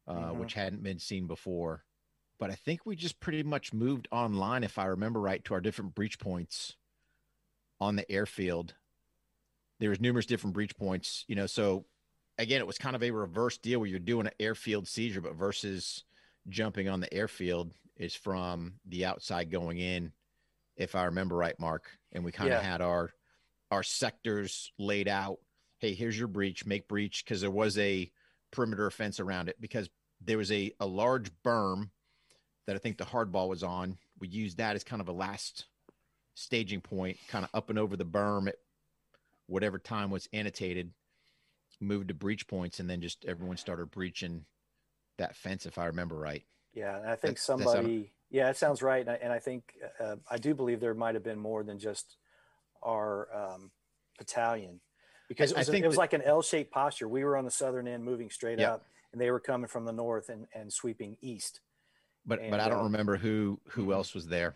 uh, 0.07 0.31
Mhm. 0.31 0.37
which 0.37 0.53
hadn't 0.53 0.83
been 0.83 0.99
seen 0.99 1.27
before. 1.27 1.83
But 2.39 2.49
I 2.49 2.55
think 2.55 2.85
we 2.85 2.95
just 2.95 3.19
pretty 3.19 3.43
much 3.43 3.73
moved 3.73 4.07
online, 4.09 4.63
if 4.63 4.77
I 4.77 4.85
remember 4.85 5.19
right, 5.19 5.43
to 5.43 5.53
our 5.53 5.61
different 5.61 5.95
breach 5.95 6.17
points 6.17 6.77
on 7.81 7.97
the 7.97 8.09
airfield 8.09 8.75
there 9.79 9.89
was 9.89 9.99
numerous 9.99 10.25
different 10.25 10.53
breach 10.53 10.75
points 10.75 11.25
you 11.27 11.35
know 11.35 11.45
so 11.45 11.85
again 12.37 12.59
it 12.61 12.67
was 12.67 12.77
kind 12.77 12.95
of 12.95 13.03
a 13.03 13.11
reverse 13.11 13.57
deal 13.57 13.79
where 13.79 13.87
you're 13.89 13.99
doing 13.99 14.27
an 14.27 14.33
airfield 14.39 14.87
seizure 14.87 15.21
but 15.21 15.35
versus 15.35 16.03
jumping 16.47 16.87
on 16.89 16.99
the 16.99 17.13
airfield 17.13 17.71
is 17.97 18.15
from 18.15 18.73
the 18.85 19.05
outside 19.05 19.51
going 19.51 19.77
in 19.77 20.11
if 20.77 20.95
i 20.95 21.05
remember 21.05 21.35
right 21.35 21.59
mark 21.59 21.89
and 22.11 22.23
we 22.23 22.31
kind 22.31 22.51
of 22.51 22.61
Yeah. 22.61 22.69
had 22.71 22.81
our 22.81 23.11
our 23.71 23.83
sectors 23.83 24.71
laid 24.77 25.07
out 25.07 25.39
hey 25.79 25.93
here's 25.93 26.17
your 26.17 26.27
breach 26.27 26.65
make 26.65 26.87
breach 26.87 27.23
because 27.23 27.41
there 27.41 27.51
was 27.51 27.77
a 27.77 28.11
perimeter 28.51 28.89
fence 28.89 29.19
around 29.19 29.47
it 29.49 29.57
because 29.61 29.89
there 30.21 30.37
was 30.37 30.51
a, 30.51 30.71
a 30.79 30.85
large 30.85 31.31
berm 31.45 31.89
that 32.65 32.75
i 32.75 32.79
think 32.79 32.97
the 32.97 33.05
hardball 33.05 33.47
was 33.47 33.63
on 33.63 33.97
we 34.19 34.27
used 34.27 34.57
that 34.57 34.75
as 34.75 34.83
kind 34.83 35.01
of 35.01 35.07
a 35.07 35.13
last 35.13 35.65
staging 36.35 36.81
point 36.81 37.17
kind 37.27 37.43
of 37.45 37.51
up 37.53 37.69
and 37.69 37.77
over 37.77 37.95
the 37.95 38.05
berm 38.05 38.47
at 38.47 38.55
whatever 39.49 39.79
time 39.79 40.09
was 40.11 40.29
annotated, 40.31 40.91
moved 41.81 42.07
to 42.09 42.13
breach 42.13 42.47
points, 42.47 42.79
and 42.79 42.89
then 42.89 43.01
just 43.01 43.25
everyone 43.25 43.57
started 43.57 43.89
breaching 43.91 44.45
that 45.17 45.35
fence, 45.35 45.65
if 45.65 45.77
I 45.77 45.85
remember 45.87 46.15
right. 46.15 46.43
Yeah, 46.73 46.97
and 46.97 47.05
I 47.09 47.15
think 47.15 47.21
That- 47.21 47.29
that 47.35 47.39
sound- 47.39 47.63
somebody. 47.63 48.11
Yeah, 48.31 48.45
that 48.45 48.57
sounds 48.57 48.83
right, 48.83 49.01
and 49.01 49.09
I, 49.09 49.15
and 49.15 49.33
I 49.33 49.39
think 49.39 49.73
uh, 49.99 50.17
I 50.29 50.37
do 50.37 50.53
believe 50.53 50.79
there 50.79 50.93
might 50.93 51.15
have 51.15 51.23
been 51.23 51.39
more 51.39 51.63
than 51.63 51.79
just 51.79 52.17
our 52.83 53.27
um, 53.35 53.71
battalion, 54.19 54.79
because 55.27 55.51
it 55.51 55.57
I 55.57 55.61
was, 55.61 55.69
think 55.69 55.83
it 55.83 55.87
was 55.87 55.95
that- 55.95 56.01
like 56.01 56.13
an 56.13 56.21
L-shaped 56.21 56.71
posture. 56.71 57.07
We 57.07 57.23
were 57.23 57.35
on 57.35 57.45
the 57.45 57.51
southern 57.51 57.87
end, 57.87 58.03
moving 58.05 58.29
straight 58.29 58.59
Yep. 58.59 58.69
up, 58.71 58.85
and 59.11 59.19
they 59.19 59.31
were 59.31 59.39
coming 59.39 59.67
from 59.67 59.85
the 59.85 59.91
north 59.91 60.29
and, 60.29 60.47
and 60.53 60.71
sweeping 60.71 61.17
east. 61.21 61.61
But 62.25 62.39
And, 62.39 62.51
but 62.51 62.59
I 62.59 62.69
don't 62.69 62.81
uh, 62.81 62.83
remember 62.83 63.17
who 63.17 63.59
who 63.69 63.93
else 63.93 64.13
was 64.13 64.27
there. 64.27 64.55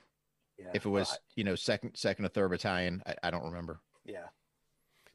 Yeah, 0.60 0.70
If 0.76 0.86
it 0.86 0.89
was 0.89 1.12
I- 1.14 1.18
you 1.36 1.44
know 1.44 1.56
second 1.56 1.96
second 1.96 2.26
or 2.26 2.30
third 2.30 2.50
battalion, 2.52 3.02
I, 3.08 3.16
I 3.24 3.32
don't 3.32 3.46
remember. 3.46 3.80
yeah, 4.06 4.28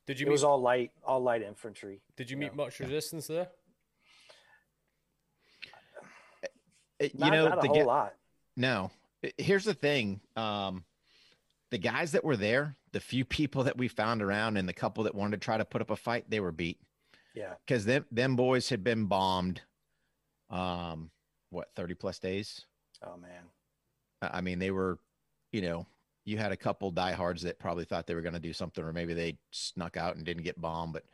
Did 0.09 0.19
you 0.19 0.25
it 0.27 0.31
meet, 0.31 0.33
was 0.33 0.43
all 0.45 0.59
light, 0.61 0.91
all 1.05 1.21
light 1.23 1.43
infantry. 1.43 2.01
did 2.17 2.31
you 2.31 2.37
yeah. 2.39 2.45
meet 2.45 2.55
much 2.57 2.81
resistance 2.81 3.27
there? 3.27 3.49
It- 6.99 7.17
Not, 7.17 7.27
you 7.27 7.33
know 7.33 7.49
not 7.49 7.59
a 7.59 7.61
the 7.61 7.69
whole 7.69 7.77
ga- 7.77 7.85
lot. 7.87 8.15
No. 8.57 8.91
Here's 9.37 9.65
the 9.65 9.75
thing. 9.75 10.21
Um, 10.35 10.85
the 11.71 11.79
guys 11.79 12.13
that 12.13 12.25
were 12.25 12.37
there, 12.39 12.75
the 12.93 13.01
few 13.01 13.25
people 13.25 13.65
that 13.65 13.77
we 13.77 13.87
found 13.89 14.23
around, 14.23 14.57
and 14.57 14.67
the 14.69 14.73
couple 14.73 15.05
that 15.05 15.15
wanted 15.15 15.41
to 15.41 15.45
try 15.45 15.59
to 15.59 15.65
put 15.65 15.83
up 15.83 15.91
a 15.91 15.97
fight, 15.97 16.25
they 16.31 16.41
were 16.41 16.53
beat 16.53 16.81
Yeah, 17.35 17.55
because 17.67 17.85
them 17.85 18.07
them 18.11 18.35
boys 18.37 18.69
had 18.71 18.83
been 18.83 19.05
bombed. 19.07 19.61
Um, 20.51 21.11
what 21.51 21.69
thirty 21.77 21.93
plus 21.95 22.19
days? 22.19 22.65
oh 23.03 23.17
man, 23.19 23.43
I 24.23 24.39
I 24.39 24.41
mean, 24.41 24.59
they 24.59 24.71
were, 24.71 24.99
you 25.53 25.61
know, 25.61 25.87
you 26.29 26.37
had 26.37 26.53
a 26.53 26.57
couple 26.57 26.91
diehards 26.91 27.43
that 27.43 27.59
probably 27.59 27.85
thought 27.87 28.07
they 28.07 28.15
were 28.15 28.21
going 28.21 28.35
to 28.35 28.41
do 28.41 28.53
something, 28.53 28.85
or 28.85 28.93
maybe 28.93 29.15
they 29.15 29.39
snuck 29.51 29.97
out 29.97 30.17
and 30.17 30.27
didn't 30.27 30.43
get 30.43 30.61
bombed. 30.61 30.93
But, 30.93 31.05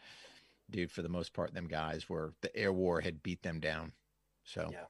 dude, 0.70 0.90
for 0.90 1.02
the 1.02 1.08
most 1.08 1.32
part, 1.32 1.54
them 1.54 1.68
guys 1.68 2.08
were 2.08 2.34
the 2.40 2.54
air 2.56 2.72
war 2.72 3.00
had 3.00 3.22
beat 3.22 3.42
them 3.42 3.60
down. 3.60 3.92
So 4.42 4.68
Yeah. 4.72 4.84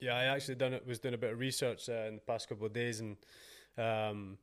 Yeah, 0.00 0.16
I 0.16 0.24
actually 0.24 0.56
done 0.56 0.72
it. 0.74 0.86
Was 0.86 0.98
doing 0.98 1.14
a 1.14 1.18
bit 1.18 1.32
of 1.32 1.38
research 1.38 1.88
uh, 1.88 2.08
in 2.08 2.16
the 2.16 2.20
past 2.20 2.48
couple 2.48 2.66
of 2.66 2.72
days, 2.72 3.00
and 3.00 3.16
um, 3.78 4.38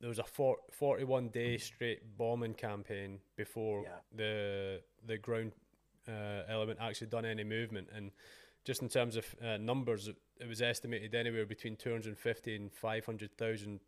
there 0.00 0.08
was 0.08 0.18
a 0.18 0.24
four, 0.24 0.58
41 0.72 1.30
day 1.30 1.56
straight 1.58 2.16
bombing 2.18 2.54
campaign 2.54 3.20
before 3.36 3.84
Yeah. 3.84 4.00
the 4.14 4.82
the 5.06 5.16
ground 5.16 5.52
uh, 6.06 6.42
element 6.48 6.78
actually 6.80 7.06
done 7.08 7.24
any 7.24 7.44
movement. 7.44 7.88
And 7.94 8.10
just 8.64 8.82
in 8.82 8.88
terms 8.88 9.16
of 9.16 9.24
uh, 9.42 9.56
numbers, 9.56 10.08
it, 10.08 10.16
it 10.38 10.46
was 10.48 10.60
estimated 10.60 11.14
anywhere 11.14 11.46
between 11.46 11.76
250 11.76 12.56
and 12.56 12.72
500,000 12.72 13.80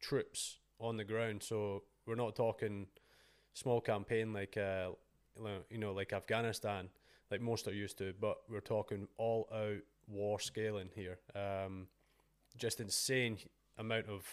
troops 0.00 0.58
on 0.80 0.96
the 0.96 1.04
ground. 1.04 1.42
So 1.42 1.82
we're 2.06 2.14
not 2.14 2.36
talking 2.36 2.86
small 3.54 3.80
campaign 3.80 4.32
like 4.32 4.56
uh, 4.56 4.90
you 5.70 5.78
know 5.78 5.92
like 5.92 6.12
Afghanistan, 6.12 6.88
like 7.30 7.40
most 7.40 7.68
are 7.68 7.74
used 7.74 7.98
to, 7.98 8.12
but 8.20 8.38
we're 8.48 8.60
talking 8.60 9.08
all 9.16 9.48
out 9.52 9.82
war 10.06 10.40
scaling 10.40 10.90
here. 10.94 11.18
Um, 11.34 11.88
just 12.56 12.80
insane 12.80 13.38
amount 13.76 14.06
of 14.08 14.26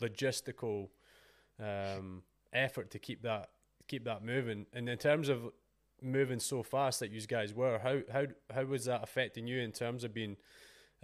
logistical 0.00 0.88
um, 1.60 2.22
effort 2.52 2.90
to 2.90 2.98
keep 2.98 3.22
that 3.22 3.50
keep 3.88 4.04
that 4.04 4.24
moving. 4.24 4.66
And 4.72 4.88
in 4.88 4.98
terms 4.98 5.28
of 5.28 5.50
moving 6.02 6.40
so 6.40 6.62
fast 6.62 7.00
that 7.00 7.10
you 7.10 7.20
guys 7.22 7.54
were, 7.54 7.78
how 7.78 8.00
how 8.12 8.26
how 8.54 8.64
was 8.64 8.86
that 8.86 9.02
affecting 9.02 9.46
you 9.46 9.60
in 9.60 9.72
terms 9.72 10.04
of 10.04 10.12
being 10.12 10.36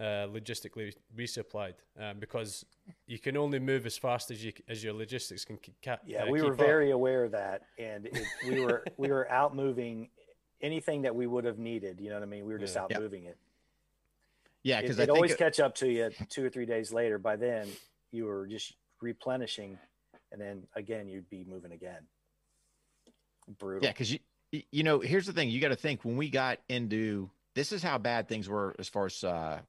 uh, 0.01 0.27
logistically 0.27 0.93
resupplied? 1.15 1.75
Um, 1.99 2.19
because 2.19 2.65
you 3.05 3.19
can 3.19 3.37
only 3.37 3.59
move 3.59 3.85
as 3.85 3.97
fast 3.97 4.31
as 4.31 4.43
you 4.43 4.51
as 4.67 4.83
your 4.83 4.93
logistics 4.93 5.45
can 5.45 5.57
ke- 5.57 5.71
ca- 5.83 5.99
yeah, 6.05 6.23
uh, 6.23 6.31
we 6.31 6.41
were 6.41 6.51
keep 6.51 6.59
up. 6.61 6.65
very 6.65 6.91
aware 6.91 7.23
of 7.23 7.31
that, 7.31 7.61
and 7.77 8.07
it, 8.07 8.23
we 8.47 8.59
were 8.61 8.83
we 8.97 9.09
were 9.09 9.29
out 9.31 9.55
moving 9.55 10.09
anything 10.61 11.03
that 11.03 11.15
we 11.15 11.27
would 11.27 11.45
have 11.45 11.59
needed. 11.59 11.99
You 11.99 12.09
know 12.09 12.15
what 12.15 12.23
I 12.23 12.27
mean? 12.27 12.45
We 12.45 12.53
were 12.53 12.59
just 12.59 12.75
Yeah. 12.75 12.81
out 12.83 12.91
Yeah. 12.91 12.99
moving 12.99 13.25
it. 13.25 13.37
yeah, 14.63 14.81
because 14.81 14.97
it 14.99 15.03
I 15.03 15.05
think 15.05 15.15
always 15.15 15.31
it- 15.31 15.37
catch 15.37 15.59
up 15.59 15.75
to 15.75 15.87
you 15.89 16.09
two 16.29 16.43
or 16.45 16.49
three 16.49 16.65
days 16.65 16.91
later. 16.91 17.17
By 17.19 17.35
then, 17.35 17.67
you 18.11 18.25
were 18.25 18.47
just 18.47 18.73
replenishing, 19.01 19.77
and 20.31 20.41
then 20.41 20.67
again, 20.75 21.07
you'd 21.07 21.29
be 21.29 21.43
moving 21.47 21.71
again. 21.71 22.01
Brutal. 23.59 23.83
Yeah, 23.85 23.91
because 23.91 24.11
you 24.11 24.19
you 24.71 24.83
know, 24.83 24.99
here's 24.99 25.25
the 25.25 25.33
thing: 25.33 25.49
you 25.49 25.59
got 25.61 25.69
to 25.69 25.75
think 25.75 26.03
when 26.05 26.17
we 26.17 26.29
got 26.29 26.59
into 26.69 27.29
this 27.55 27.71
is 27.71 27.81
how 27.83 27.97
bad 27.97 28.27
things 28.27 28.47
were 28.49 28.75
as 28.79 28.87
far 28.89 29.05
as 29.07 29.23
uh, 29.23 29.59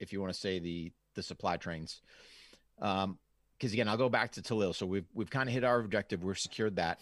if 0.00 0.12
you 0.12 0.20
want 0.20 0.32
to 0.32 0.38
say 0.38 0.58
the 0.58 0.92
the 1.14 1.22
supply 1.22 1.56
trains. 1.56 2.00
Um, 2.80 3.18
because 3.58 3.72
again, 3.72 3.88
I'll 3.88 3.96
go 3.96 4.10
back 4.10 4.32
to 4.32 4.42
Tallil. 4.42 4.74
So 4.74 4.84
we've 4.86 5.06
we've 5.14 5.30
kind 5.30 5.48
of 5.48 5.54
hit 5.54 5.64
our 5.64 5.80
objective. 5.80 6.22
We've 6.22 6.38
secured 6.38 6.76
that. 6.76 7.00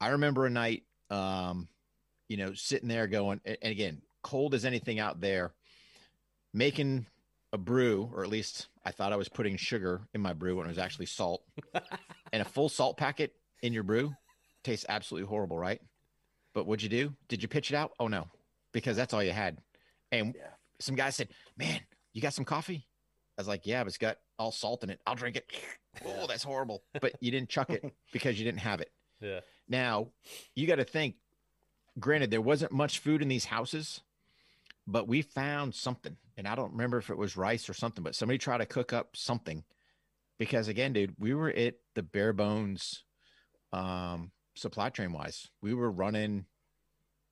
I 0.00 0.08
remember 0.08 0.46
a 0.46 0.50
night, 0.50 0.84
um, 1.10 1.68
you 2.28 2.36
know, 2.36 2.52
sitting 2.54 2.88
there 2.88 3.06
going, 3.06 3.40
and 3.44 3.56
again, 3.62 4.02
cold 4.22 4.54
as 4.54 4.64
anything 4.64 4.98
out 4.98 5.20
there, 5.20 5.52
making 6.52 7.06
a 7.52 7.58
brew, 7.58 8.10
or 8.14 8.22
at 8.22 8.28
least 8.30 8.68
I 8.84 8.92
thought 8.92 9.12
I 9.12 9.16
was 9.16 9.28
putting 9.28 9.56
sugar 9.56 10.02
in 10.14 10.20
my 10.20 10.32
brew 10.32 10.56
when 10.56 10.66
it 10.66 10.70
was 10.70 10.78
actually 10.78 11.06
salt, 11.06 11.42
and 12.32 12.42
a 12.42 12.44
full 12.44 12.68
salt 12.68 12.96
packet 12.96 13.34
in 13.62 13.72
your 13.72 13.82
brew 13.82 14.14
tastes 14.62 14.86
absolutely 14.88 15.26
horrible, 15.28 15.58
right? 15.58 15.80
But 16.54 16.66
what'd 16.66 16.82
you 16.82 16.88
do? 16.88 17.14
Did 17.28 17.42
you 17.42 17.48
pitch 17.48 17.70
it 17.70 17.76
out? 17.76 17.92
Oh 17.98 18.08
no, 18.08 18.26
because 18.72 18.96
that's 18.96 19.14
all 19.14 19.22
you 19.22 19.32
had. 19.32 19.58
And 20.12 20.34
Yeah. 20.36 20.48
Some 20.80 20.94
guy 20.94 21.10
said, 21.10 21.28
"Man, 21.56 21.80
you 22.12 22.20
got 22.20 22.34
some 22.34 22.44
coffee?" 22.44 22.86
I 23.38 23.40
was 23.40 23.48
like, 23.48 23.66
"Yeah, 23.66 23.82
but 23.82 23.88
it's 23.88 23.98
got 23.98 24.18
all 24.38 24.52
salt 24.52 24.82
in 24.84 24.90
it. 24.90 25.00
I'll 25.06 25.14
drink 25.14 25.36
it." 25.36 25.50
oh, 26.04 26.26
that's 26.26 26.42
horrible. 26.42 26.82
But 27.00 27.14
you 27.20 27.30
didn't 27.30 27.48
chuck 27.48 27.70
it 27.70 27.84
because 28.12 28.38
you 28.38 28.44
didn't 28.44 28.60
have 28.60 28.80
it. 28.80 28.90
Yeah. 29.20 29.40
Now, 29.68 30.08
you 30.54 30.66
got 30.66 30.76
to 30.76 30.84
think. 30.84 31.16
Granted, 31.98 32.30
there 32.30 32.40
wasn't 32.40 32.72
much 32.72 33.00
food 33.00 33.20
in 33.20 33.28
these 33.28 33.44
houses, 33.46 34.00
but 34.86 35.08
we 35.08 35.22
found 35.22 35.74
something, 35.74 36.16
and 36.36 36.46
I 36.46 36.54
don't 36.54 36.72
remember 36.72 36.98
if 36.98 37.10
it 37.10 37.18
was 37.18 37.36
rice 37.36 37.68
or 37.68 37.74
something. 37.74 38.04
But 38.04 38.14
somebody 38.14 38.38
tried 38.38 38.58
to 38.58 38.66
cook 38.66 38.92
up 38.92 39.16
something, 39.16 39.64
because 40.38 40.68
again, 40.68 40.92
dude, 40.92 41.14
we 41.18 41.34
were 41.34 41.50
at 41.50 41.74
the 41.94 42.02
bare 42.02 42.32
bones, 42.32 43.02
um, 43.72 44.30
supply 44.54 44.88
train 44.88 45.12
wise. 45.12 45.48
We 45.60 45.74
were 45.74 45.90
running, 45.90 46.46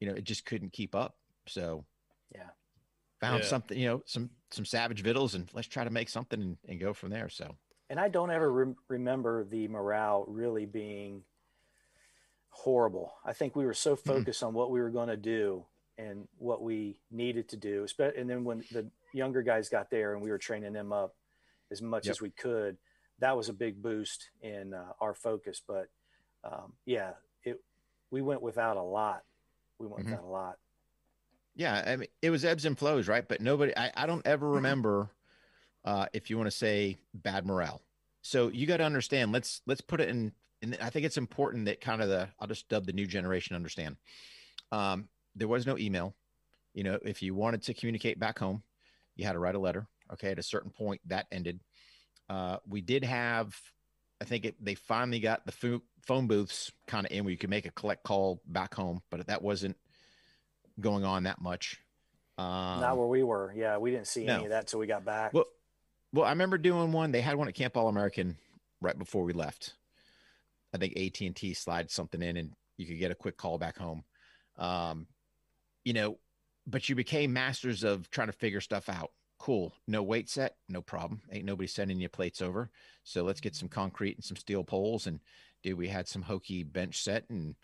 you 0.00 0.08
know, 0.08 0.14
it 0.14 0.24
just 0.24 0.44
couldn't 0.44 0.72
keep 0.72 0.94
up. 0.94 1.16
So, 1.46 1.84
Yeah. 2.34 2.50
Found 3.20 3.42
Yeah. 3.42 3.48
something, 3.48 3.78
you 3.78 3.88
know, 3.88 4.02
some 4.06 4.30
some 4.50 4.64
savage 4.64 5.02
vittles, 5.02 5.34
and 5.34 5.50
let's 5.52 5.68
try 5.68 5.84
to 5.84 5.90
make 5.90 6.08
something 6.08 6.40
and, 6.40 6.56
and 6.68 6.80
go 6.80 6.94
from 6.94 7.10
there. 7.10 7.28
So, 7.28 7.54
And 7.90 8.00
I 8.00 8.08
don't 8.08 8.30
ever 8.30 8.50
rem- 8.50 8.76
remember 8.88 9.44
the 9.44 9.68
morale 9.68 10.24
really 10.26 10.64
being 10.64 11.22
horrible. 12.50 13.14
I 13.24 13.32
think 13.32 13.54
we 13.54 13.66
were 13.66 13.74
so 13.74 13.94
focused 13.96 14.42
on 14.42 14.54
what 14.54 14.70
we 14.70 14.80
were 14.80 14.90
going 14.90 15.08
to 15.08 15.16
do 15.16 15.64
and 15.98 16.26
what 16.38 16.62
we 16.62 17.00
needed 17.10 17.48
to 17.50 17.56
do. 17.56 17.84
espe- 17.84 18.18
And 18.18 18.28
then 18.28 18.44
when 18.44 18.60
the 18.72 18.90
younger 19.12 19.42
guys 19.42 19.68
got 19.68 19.90
there 19.90 20.14
and 20.14 20.22
we 20.22 20.30
were 20.30 20.38
training 20.38 20.72
them 20.72 20.92
up 20.92 21.14
as 21.70 21.82
much 21.82 22.06
Yep. 22.06 22.10
as 22.12 22.20
we 22.20 22.30
could, 22.30 22.78
that 23.18 23.36
was 23.36 23.48
a 23.48 23.52
big 23.52 23.82
boost 23.82 24.30
in 24.40 24.72
uh, 24.74 24.92
our 25.00 25.12
focus. 25.14 25.60
But 25.66 25.88
um, 26.44 26.72
yeah, 26.86 27.12
it 27.44 27.62
we 28.10 28.22
went 28.22 28.40
without 28.42 28.76
a 28.76 28.82
lot. 28.82 29.24
We 29.78 29.86
went 29.86 30.06
Mhm. 30.06 30.10
without 30.10 30.24
a 30.24 30.26
lot. 30.28 30.58
Yeah, 31.58 31.82
I 31.84 31.96
mean, 31.96 32.08
it 32.22 32.30
was 32.30 32.44
ebbs 32.44 32.64
and 32.64 32.78
flows, 32.78 33.08
right? 33.08 33.26
But 33.28 33.40
nobody, 33.40 33.76
I, 33.76 33.90
I 33.96 34.06
don't 34.06 34.24
ever 34.24 34.48
remember, 34.48 35.10
uh, 35.84 36.06
if 36.12 36.30
you 36.30 36.38
want 36.38 36.46
to 36.46 36.56
say 36.56 36.98
bad 37.12 37.44
morale. 37.44 37.82
So 38.22 38.46
you 38.48 38.64
got 38.64 38.76
to 38.76 38.84
understand. 38.84 39.32
Let's 39.32 39.60
let's 39.66 39.80
put 39.80 40.00
it 40.00 40.08
in. 40.08 40.32
And 40.62 40.78
I 40.80 40.90
think 40.90 41.04
it's 41.04 41.16
important 41.16 41.66
that 41.66 41.80
kind 41.80 42.00
of 42.00 42.08
the 42.08 42.28
I'll 42.38 42.46
just 42.46 42.68
dub 42.68 42.86
the 42.86 42.92
new 42.92 43.06
generation 43.06 43.56
understand. 43.56 43.96
Um, 44.70 45.08
there 45.34 45.48
was 45.48 45.66
no 45.66 45.76
email. 45.76 46.14
You 46.74 46.84
know, 46.84 46.98
if 47.04 47.22
you 47.22 47.34
wanted 47.34 47.62
to 47.62 47.74
communicate 47.74 48.20
back 48.20 48.38
home, 48.38 48.62
you 49.16 49.26
had 49.26 49.32
to 49.32 49.40
write 49.40 49.56
a 49.56 49.60
letter. 49.60 49.88
Okay, 50.12 50.30
at 50.30 50.38
a 50.38 50.44
certain 50.44 50.70
point, 50.70 51.00
that 51.06 51.26
ended. 51.32 51.58
Uh, 52.30 52.58
we 52.68 52.82
did 52.82 53.02
have, 53.02 53.56
I 54.20 54.26
think 54.26 54.44
it, 54.44 54.64
they 54.64 54.74
finally 54.74 55.18
got 55.18 55.44
the 55.44 55.52
pho- 55.52 55.82
phone 56.02 56.28
booths 56.28 56.70
kind 56.86 57.04
of 57.04 57.10
in 57.10 57.24
where 57.24 57.32
you 57.32 57.38
could 57.38 57.50
make 57.50 57.66
a 57.66 57.72
collect 57.72 58.04
call 58.04 58.40
back 58.46 58.74
home, 58.74 59.00
but 59.10 59.26
that 59.26 59.42
wasn't 59.42 59.76
going 60.80 61.04
on 61.04 61.24
that 61.24 61.40
much. 61.40 61.80
Um, 62.36 62.80
Not 62.80 62.96
where 62.96 63.06
we 63.06 63.22
were. 63.22 63.52
Yeah, 63.56 63.78
we 63.78 63.90
didn't 63.90 64.06
see 64.06 64.24
no. 64.24 64.36
any 64.36 64.44
of 64.44 64.50
that 64.50 64.60
until 64.60 64.80
we 64.80 64.86
got 64.86 65.04
back. 65.04 65.34
well, 65.34 65.46
well, 66.12 66.24
I 66.24 66.30
remember 66.30 66.56
doing 66.56 66.92
one. 66.92 67.12
They 67.12 67.20
had 67.20 67.36
one 67.36 67.48
at 67.48 67.54
Camp 67.54 67.76
All 67.76 67.88
American 67.88 68.36
right 68.80 68.98
before 68.98 69.24
we 69.24 69.32
left. 69.32 69.74
I 70.74 70.78
think 70.78 70.96
AT 70.96 71.20
and 71.20 71.34
T 71.34 71.54
slid 71.54 71.90
something 71.90 72.22
in, 72.22 72.36
and 72.36 72.52
you 72.76 72.86
could 72.86 72.98
get 72.98 73.10
a 73.10 73.16
quick 73.16 73.36
call 73.36 73.58
back 73.58 73.76
home. 73.76 74.04
Um, 74.56 75.06
you 75.84 75.92
know, 75.92 76.18
but 76.66 76.88
you 76.88 76.94
became 76.94 77.32
masters 77.32 77.82
of 77.84 78.10
trying 78.10 78.28
to 78.28 78.32
figure 78.32 78.60
stuff 78.60 78.88
out. 78.88 79.10
Cool. 79.38 79.72
No 79.86 80.02
weight 80.02 80.28
set, 80.28 80.56
no 80.68 80.82
problem. 80.82 81.22
Ain't 81.32 81.44
nobody 81.44 81.68
sending 81.68 82.00
you 82.00 82.08
plates 82.08 82.42
over. 82.42 82.70
So 83.04 83.22
let's 83.22 83.40
get 83.40 83.54
some 83.54 83.68
concrete 83.68 84.16
and 84.16 84.24
some 84.24 84.36
steel 84.36 84.64
poles. 84.64 85.06
And 85.06 85.20
dude, 85.62 85.78
we 85.78 85.88
had 85.88 86.08
some 86.08 86.22
hokey 86.22 86.64
bench 86.64 87.02
set, 87.02 87.24
and 87.30 87.54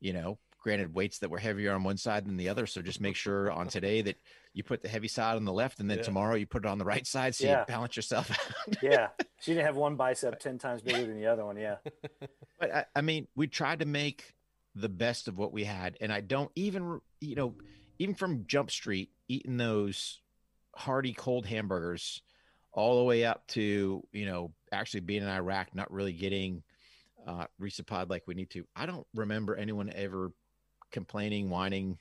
you 0.00 0.12
know, 0.12 0.38
granted 0.58 0.92
weights 0.94 1.18
that 1.20 1.30
were 1.30 1.38
heavier 1.38 1.72
on 1.72 1.84
one 1.84 1.96
side 1.96 2.26
than 2.26 2.36
the 2.36 2.48
other. 2.48 2.66
So 2.66 2.82
just 2.82 3.00
make 3.00 3.16
sure 3.16 3.50
on 3.50 3.68
today 3.68 4.02
that 4.02 4.16
you 4.52 4.62
put 4.64 4.82
the 4.82 4.88
heavy 4.88 5.08
side 5.08 5.36
on 5.36 5.44
the 5.44 5.52
left, 5.52 5.80
and 5.80 5.90
then 5.90 5.98
Yeah. 5.98 6.04
tomorrow 6.04 6.34
you 6.34 6.46
put 6.46 6.64
it 6.64 6.68
on 6.68 6.78
the 6.78 6.84
right 6.84 7.06
side, 7.06 7.34
so 7.34 7.44
Yeah. 7.44 7.60
you 7.60 7.64
balance 7.66 7.96
yourself 7.96 8.30
out. 8.30 8.76
yeah, 8.82 9.08
she 9.40 9.52
didn't 9.52 9.66
have 9.66 9.76
one 9.76 9.96
bicep 9.96 10.38
ten 10.40 10.58
times 10.58 10.82
bigger 10.82 11.06
than 11.06 11.16
the 11.16 11.26
other 11.26 11.44
one. 11.44 11.56
Yeah, 11.56 11.76
But 12.58 12.74
I, 12.74 12.84
I 12.96 13.00
mean, 13.02 13.28
we 13.36 13.46
tried 13.46 13.80
to 13.80 13.86
make 13.86 14.34
the 14.74 14.88
best 14.88 15.28
of 15.28 15.38
what 15.38 15.52
we 15.52 15.64
had, 15.64 15.96
and 16.00 16.12
I 16.12 16.20
don't 16.20 16.50
even, 16.56 17.00
you 17.20 17.36
know, 17.36 17.54
even 17.98 18.14
from 18.14 18.46
Jump 18.46 18.70
Street, 18.70 19.10
eating 19.28 19.56
those 19.56 20.20
hearty 20.74 21.12
cold 21.12 21.46
hamburgers 21.46 22.22
all 22.72 22.98
the 22.98 23.04
way 23.04 23.24
up 23.24 23.44
to 23.48 24.02
you 24.12 24.26
know 24.26 24.52
actually 24.72 25.00
being 25.00 25.22
in 25.22 25.28
Iraq, 25.28 25.74
not 25.74 25.90
really 25.90 26.12
getting 26.12 26.62
uh, 27.26 27.46
resupply 27.60 28.08
like 28.08 28.24
we 28.26 28.34
need 28.34 28.50
to. 28.50 28.64
I 28.76 28.86
don't 28.86 29.06
remember 29.14 29.54
anyone 29.56 29.90
ever 29.94 30.32
complaining, 30.90 31.50
whining. 31.50 31.98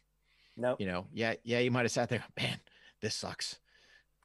No, 0.56 0.76
You 0.80 0.88
know, 0.88 1.06
yeah, 1.14 1.36
yeah, 1.44 1.60
you 1.60 1.70
might 1.70 1.84
have 1.84 1.92
sat 1.92 2.10
there, 2.10 2.24
man, 2.38 2.60
this 3.02 3.14
sucks. 3.16 3.60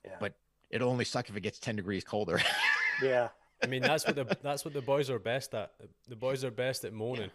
Yeah. 0.04 0.16
But 0.18 0.34
it'll 0.70 0.88
only 0.90 1.04
suck 1.04 1.28
if 1.28 1.36
it 1.36 1.40
gets 1.42 1.58
ten 1.58 1.76
degrees 1.76 2.04
colder. 2.04 2.40
yeah, 3.02 3.28
I 3.62 3.66
mean, 3.66 3.82
that's 3.82 4.06
what 4.06 4.16
the 4.16 4.24
that's 4.42 4.64
what 4.64 4.72
the 4.74 4.80
boys 4.80 5.10
are 5.10 5.18
best 5.18 5.54
at. 5.54 5.72
The 6.08 6.16
boys 6.16 6.42
are 6.44 6.50
best 6.50 6.84
at 6.84 6.92
moaning. 6.92 7.30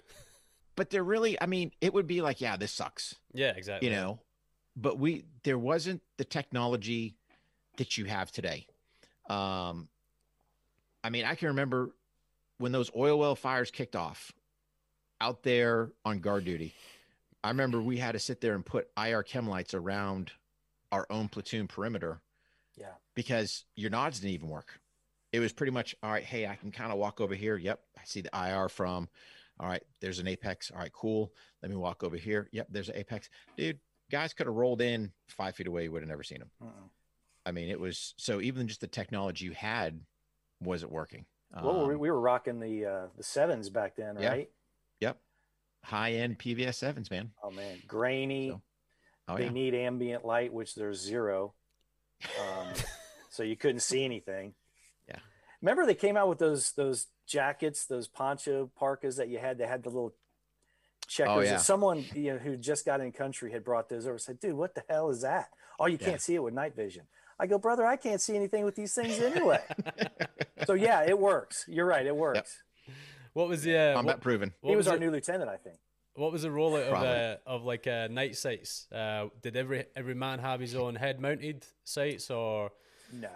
but 0.75 0.89
they're 0.89 1.03
really, 1.03 1.39
I 1.41 1.45
mean, 1.45 1.71
it 1.79 1.93
would 1.93 2.07
be 2.07 2.21
like, 2.21 2.41
yeah, 2.41 2.57
this 2.57 2.71
sucks. 2.71 3.15
Yeah, 3.33 3.53
exactly. 3.55 3.87
you 3.89 3.95
know 3.95 4.19
but 4.79 4.99
we 4.99 5.25
there 5.43 5.57
wasn't 5.57 6.01
the 6.17 6.23
technology 6.23 7.15
that 7.77 7.97
you 7.97 8.05
have 8.05 8.31
today 8.31 8.67
um 9.27 9.87
i 11.03 11.09
mean 11.09 11.25
i 11.25 11.33
can 11.33 11.47
remember 11.47 11.89
when 12.59 12.71
those 12.71 12.91
oil 12.95 13.17
well 13.17 13.35
fires 13.35 13.71
kicked 13.71 13.95
off 13.95 14.31
out 15.19 15.41
there 15.41 15.91
on 16.05 16.19
guard 16.19 16.45
duty 16.45 16.75
i 17.47 17.49
remember 17.49 17.81
we 17.81 17.97
had 17.97 18.11
to 18.13 18.19
sit 18.19 18.41
there 18.41 18.55
and 18.55 18.65
put 18.65 18.87
ir 18.97 19.23
chem 19.23 19.47
lights 19.47 19.73
around 19.73 20.31
our 20.91 21.05
own 21.09 21.27
platoon 21.27 21.67
perimeter 21.67 22.21
yeah, 22.77 22.93
because 23.15 23.65
your 23.75 23.89
nods 23.89 24.19
didn't 24.19 24.35
even 24.35 24.49
work. 24.49 24.79
It 25.33 25.39
was 25.39 25.51
pretty 25.51 25.71
much 25.71 25.95
all 26.03 26.11
right. 26.11 26.23
Hey, 26.23 26.45
I 26.45 26.55
can 26.55 26.71
kind 26.71 26.91
of 26.91 26.99
walk 26.99 27.19
over 27.19 27.33
here. 27.33 27.57
Yep, 27.57 27.79
I 27.97 28.01
see 28.05 28.21
the 28.21 28.29
IR 28.33 28.69
from. 28.69 29.09
All 29.59 29.67
right, 29.67 29.81
there's 29.99 30.19
an 30.19 30.27
apex. 30.27 30.69
All 30.71 30.77
right, 30.79 30.93
cool. 30.93 31.33
Let 31.63 31.71
me 31.71 31.75
walk 31.75 32.03
over 32.03 32.15
here. 32.15 32.47
Yep, 32.51 32.67
there's 32.69 32.89
an 32.89 32.95
apex. 32.97 33.29
Dude, 33.57 33.79
guys 34.11 34.33
could 34.33 34.45
have 34.45 34.55
rolled 34.55 34.81
in 34.81 35.11
five 35.27 35.55
feet 35.55 35.67
away. 35.67 35.83
You 35.83 35.91
would 35.91 36.03
have 36.03 36.09
never 36.09 36.23
seen 36.23 36.39
them. 36.39 36.51
Mm-mm. 36.63 36.89
I 37.45 37.51
mean, 37.51 37.69
it 37.69 37.79
was 37.79 38.13
so 38.17 38.39
even 38.41 38.67
just 38.67 38.81
the 38.81 38.87
technology 38.87 39.45
you 39.45 39.53
had 39.53 39.99
wasn't 40.61 40.91
working. 40.91 41.25
Well, 41.51 41.87
we, 41.87 41.95
Um, 41.95 41.99
we 41.99 42.11
were 42.11 42.21
rocking 42.21 42.59
the 42.59 42.85
uh, 42.85 43.07
the 43.17 43.23
sevens 43.23 43.69
back 43.71 43.95
then, 43.95 44.17
right? 44.17 44.51
Yep, 45.87 45.99
high 45.99 46.11
end 46.13 46.37
PVS 46.39 46.75
sevens, 46.75 47.09
man. 47.09 47.31
Oh 47.43 47.51
man, 47.51 47.77
grainy. 47.87 48.49
So, 48.49 48.61
Oh 49.29 49.35
they 49.35 49.45
yeah, 49.45 49.49
need 49.49 49.73
ambient 49.73 50.25
light, 50.25 50.53
which 50.53 50.75
there's 50.75 51.01
zero. 51.01 51.53
Um, 52.39 52.67
so 53.29 53.43
you 53.43 53.57
couldn't 53.57 53.81
see 53.81 54.05
anything. 54.05 54.53
Yeah. 55.07 55.19
Remember 55.61 55.85
they 55.85 55.95
came 55.95 56.15
out 56.15 56.29
with 56.29 56.39
those 56.39 56.71
those 56.71 57.07
jackets, 57.25 57.85
those 57.85 58.07
poncho 58.07 58.71
parkas 58.77 59.17
that 59.17 59.27
you 59.27 59.39
had. 59.39 59.57
They 59.57 59.67
had 59.67 59.83
the 59.83 59.89
little 59.89 60.13
checkers. 61.07 61.35
Oh, 61.35 61.39
yeah. 61.41 61.57
Someone 61.57 62.05
you 62.15 62.33
know 62.33 62.39
who 62.39 62.55
just 62.55 62.85
got 62.85 63.01
in 63.01 63.11
country 63.11 63.51
had 63.51 63.63
brought 63.63 63.89
those 63.89 64.07
over. 64.07 64.17
Said, 64.17 64.39
"Dude, 64.39 64.53
what 64.53 64.75
the 64.75 64.83
hell 64.89 65.09
is 65.09 65.21
that? 65.21 65.49
Oh, 65.79 65.87
you 65.87 65.97
can't 65.97 66.21
see 66.21 66.35
it 66.35 66.43
with 66.43 66.53
night 66.53 66.75
vision." 66.75 67.03
I 67.39 67.47
go, 67.47 67.57
"Brother, 67.57 67.85
I 67.85 67.97
can't 67.97 68.21
see 68.21 68.35
anything 68.35 68.63
with 68.63 68.75
these 68.75 68.93
things 68.93 69.19
anyway." 69.19 69.61
so 70.65 70.73
yeah, 70.73 71.03
it 71.05 71.19
works. 71.19 71.65
You're 71.67 71.85
right, 71.85 72.05
it 72.05 72.15
works. 72.15 72.63
What 73.37 73.49
was 73.49 73.61
the 73.61 73.77
uh, 73.77 73.93
combat 73.93 74.15
what, 74.15 74.21
proven. 74.21 74.51
what 74.61 74.71
he 74.71 74.75
was, 74.75 74.87
our 74.87 74.95
it- 74.95 74.99
new 74.99 75.11
lieutenant, 75.11 75.47
I 75.47 75.57
think. 75.57 75.77
What 76.15 76.31
was 76.31 76.41
the 76.41 76.49
rollout 76.49 76.87
of 76.87 77.03
uh, 77.03 77.35
of 77.45 77.63
like 77.63 77.85
uh, 77.85 78.07
night 78.09 78.35
sights? 78.35 78.87
Uh, 78.91 79.27
did 79.43 79.55
every 79.55 79.85
every 79.95 80.15
man 80.15 80.39
have 80.39 80.59
his 80.59 80.73
own 80.73 80.95
head 80.95 81.19
mounted 81.19 81.63
sights 81.83 82.31
or? 82.31 82.71
No. 83.13 83.29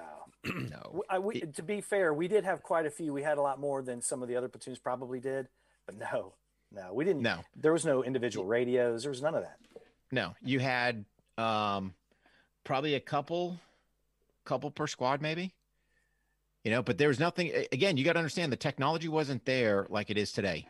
No, 0.44 0.80
W- 0.86 1.04
I, 1.08 1.20
we, 1.20 1.42
to 1.42 1.62
be 1.62 1.82
fair, 1.82 2.16
we 2.16 2.28
did 2.28 2.44
have 2.46 2.64
quite 2.64 2.88
a 2.88 2.90
few. 2.90 3.14
We 3.14 3.22
had 3.22 3.38
a 3.38 3.42
lot 3.44 3.60
more 3.60 3.84
than 3.84 4.02
some 4.02 4.24
of 4.24 4.28
the 4.28 4.36
other 4.36 4.48
platoons 4.50 4.80
probably 4.80 5.20
did, 5.20 5.48
but 5.86 5.96
no, 6.00 6.34
no, 6.72 6.92
we 6.96 7.06
didn't. 7.06 7.22
no. 7.22 7.42
There 7.56 7.72
was 7.72 7.86
no 7.86 8.04
individual 8.04 8.48
radios. 8.48 9.04
There 9.04 9.12
was 9.12 9.22
none 9.22 9.36
of 9.36 9.44
that. 9.44 9.60
No, 10.12 10.34
you 10.42 10.58
had 10.58 11.06
um 11.38 11.94
probably 12.64 12.96
a 12.96 13.00
couple 13.00 13.60
couple 14.46 14.72
per 14.72 14.88
squad 14.88 15.22
maybe. 15.22 15.54
You 16.64 16.72
know, 16.72 16.84
but 16.84 16.98
there 16.98 17.08
was 17.08 17.20
nothing 17.20 17.52
again, 17.72 17.98
you 17.98 18.04
got 18.04 18.14
to 18.14 18.20
understand 18.20 18.52
the 18.52 18.56
technology 18.58 19.08
wasn't 19.08 19.46
there 19.46 19.88
like 19.90 20.10
it 20.10 20.18
is 20.18 20.32
today. 20.32 20.68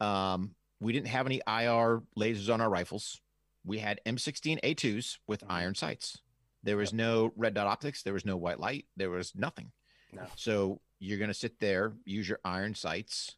Um 0.00 0.54
we 0.80 0.92
didn't 0.92 1.08
have 1.08 1.26
any 1.26 1.40
IR 1.46 2.02
lasers 2.16 2.52
on 2.52 2.60
our 2.60 2.70
rifles. 2.70 3.20
We 3.64 3.78
had 3.78 4.00
M16 4.06 4.58
A2s 4.62 5.18
with 5.26 5.42
Mhm. 5.42 5.50
iron 5.50 5.74
sights. 5.74 6.18
There 6.62 6.76
was 6.76 6.92
no 6.92 7.32
red 7.36 7.54
dot 7.54 7.66
optics, 7.66 8.02
there 8.02 8.12
was 8.12 8.24
no 8.24 8.36
white 8.36 8.60
light, 8.60 8.86
there 8.96 9.10
was 9.10 9.34
nothing. 9.34 9.72
No. 10.12 10.26
So 10.36 10.80
you're 11.00 11.18
going 11.18 11.28
to 11.28 11.34
sit 11.34 11.58
there, 11.60 11.94
use 12.04 12.28
your 12.28 12.40
iron 12.44 12.74
sights 12.74 13.36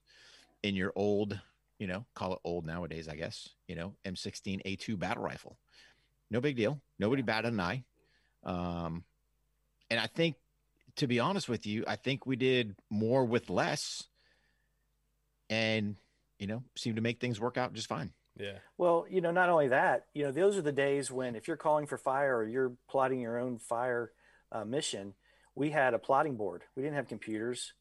in 0.62 0.74
your 0.74 0.92
old, 0.96 1.38
you 1.78 1.86
know, 1.86 2.07
call 2.14 2.32
it 2.34 2.40
old 2.44 2.64
nowadays, 2.66 3.09
I 3.09 3.16
guess, 3.16 3.48
you 3.66 3.74
know, 3.74 3.94
M16 4.05 4.61
A2 4.64 4.98
battle 4.98 5.22
rifle. 5.22 5.59
No 6.30 6.40
big 6.40 6.57
deal. 6.57 6.80
Nobody 6.98 7.22
batted 7.22 7.53
an 7.53 7.61
eye. 7.61 7.84
Um, 8.44 9.05
and 9.90 9.98
I 10.01 10.07
think, 10.07 10.36
to 10.97 11.07
be 11.07 11.20
honest 11.20 11.49
with 11.49 11.66
you, 11.66 11.84
I 11.86 11.97
think 11.97 12.26
we 12.26 12.36
did 12.36 12.76
more 12.91 13.24
with 13.24 13.51
less 13.51 14.05
and, 15.49 15.97
you 16.38 16.47
know, 16.47 16.62
seemed 16.76 16.97
to 16.97 17.03
make 17.03 17.20
things 17.20 17.41
work 17.41 17.57
out 17.57 17.72
just 17.74 17.88
fine. 17.88 18.12
Yeah, 18.38 18.59
Well, 18.78 19.07
you 19.11 19.20
know, 19.20 19.32
not 19.32 19.51
only 19.51 19.68
that, 19.68 20.07
you 20.14 20.24
know, 20.24 20.32
those 20.32 20.57
are 20.57 20.62
the 20.62 20.72
days 20.72 21.11
when 21.11 21.36
if 21.36 21.49
you're 21.49 21.57
calling 21.57 21.86
for 21.86 21.99
fire 21.99 22.38
or 22.38 22.47
you're 22.47 22.72
plotting 22.88 23.20
your 23.20 23.38
own 23.38 23.59
fire 23.59 24.12
uh, 24.53 24.64
mission, 24.64 25.14
we 25.55 25.70
had 25.70 25.95
a 25.95 25.99
plotting 25.99 26.36
board. 26.36 26.62
We 26.76 26.82
didn't 26.82 26.97
have 26.97 27.09
computers. 27.09 27.74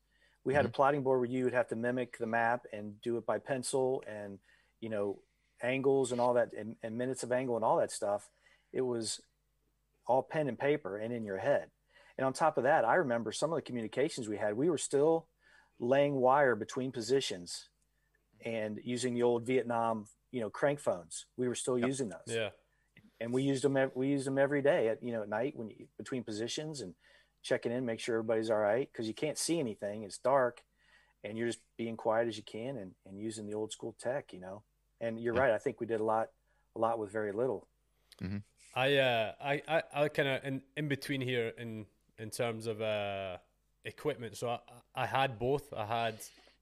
We 0.43 0.53
had 0.53 0.65
a 0.65 0.69
plotting 0.69 1.03
board 1.03 1.19
where 1.19 1.29
you 1.29 1.43
would 1.43 1.53
have 1.53 1.67
to 1.67 1.75
mimic 1.75 2.17
the 2.17 2.25
map 2.25 2.65
and 2.73 2.99
do 3.01 3.17
it 3.17 3.25
by 3.25 3.37
pencil 3.37 4.03
and, 4.07 4.39
you 4.81 4.89
know, 4.89 5.19
angles 5.61 6.11
and 6.11 6.19
all 6.19 6.33
that 6.33 6.49
and, 6.57 6.75
and 6.81 6.97
minutes 6.97 7.23
of 7.23 7.31
angle 7.31 7.55
and 7.55 7.63
all 7.63 7.77
that 7.77 7.91
stuff. 7.91 8.27
It 8.73 8.81
was 8.81 9.21
all 10.07 10.23
pen 10.23 10.47
and 10.47 10.57
paper 10.57 10.97
and 10.97 11.13
in 11.13 11.23
your 11.23 11.37
head. 11.37 11.69
And 12.19 12.25
on 12.25 12.33
top 12.33 12.57
of 12.57 12.65
that, 12.65 12.83
I 12.83 12.95
remember 12.95 13.31
some 13.31 13.53
of 13.53 13.55
the 13.55 13.61
communications 13.61 14.27
we 14.27 14.35
had, 14.35 14.57
we 14.57 14.69
were 14.69 14.77
still 14.77 15.27
laying 15.79 16.15
wire 16.15 16.53
between 16.53 16.91
positions 16.91 17.69
and 18.43 18.77
using 18.83 19.13
the 19.13 19.23
old 19.23 19.45
Vietnam, 19.45 20.05
you 20.29 20.41
know, 20.41 20.49
crank 20.49 20.81
phones. 20.81 21.27
We 21.37 21.47
were 21.47 21.55
still 21.55 21.79
Yep. 21.79 21.87
using 21.87 22.09
those 22.09 22.35
yeah, 22.35 22.49
and 23.21 23.31
we 23.31 23.43
used 23.43 23.63
them 23.63 23.77
we 23.95 24.09
used 24.09 24.27
them 24.27 24.37
every 24.37 24.61
day 24.61 24.89
at 24.89 25.01
you 25.01 25.13
know 25.13 25.21
at 25.21 25.29
night 25.29 25.53
when 25.55 25.69
you 25.69 25.87
between 25.97 26.23
positions 26.23 26.81
and 26.81 26.93
checking 27.41 27.71
in 27.71 27.85
make 27.85 28.01
sure 28.01 28.15
everybody's 28.17 28.49
all 28.49 28.57
right 28.57 28.89
because 28.91 29.07
you 29.07 29.13
can't 29.13 29.37
see 29.37 29.59
anything 29.59 30.03
it's 30.03 30.17
dark 30.17 30.61
and 31.23 31.37
you're 31.37 31.47
just 31.47 31.61
being 31.77 31.95
quiet 31.95 32.27
as 32.27 32.35
you 32.35 32.43
can 32.43 32.77
and, 32.77 32.91
and 33.05 33.17
using 33.17 33.45
the 33.45 33.53
old 33.53 33.71
school 33.71 33.95
tech 33.97 34.33
you 34.33 34.41
know 34.41 34.61
and 34.99 35.19
you're 35.19 35.33
Yeah. 35.33 35.41
right 35.41 35.53
i 35.53 35.57
think 35.57 35.79
we 35.79 35.85
did 35.85 36.01
a 36.01 36.03
lot 36.03 36.27
a 36.75 36.79
lot 36.79 36.99
with 36.99 37.11
very 37.11 37.31
little 37.31 37.67
I 38.75 38.97
uh, 38.97 39.33
I 39.41 39.61
I, 39.67 39.83
I 39.93 40.09
kind 40.09 40.27
of 40.27 40.43
in, 40.43 40.61
in 40.77 40.87
between 40.87 41.21
here 41.21 41.53
in 41.57 41.85
in 42.19 42.29
terms 42.29 42.67
of 42.67 42.81
uh, 42.81 43.37
equipment. 43.85 44.37
So 44.37 44.49
I, 44.49 44.59
I 44.95 45.05
had 45.05 45.39
both. 45.39 45.73
I 45.73 45.85
had 45.85 46.15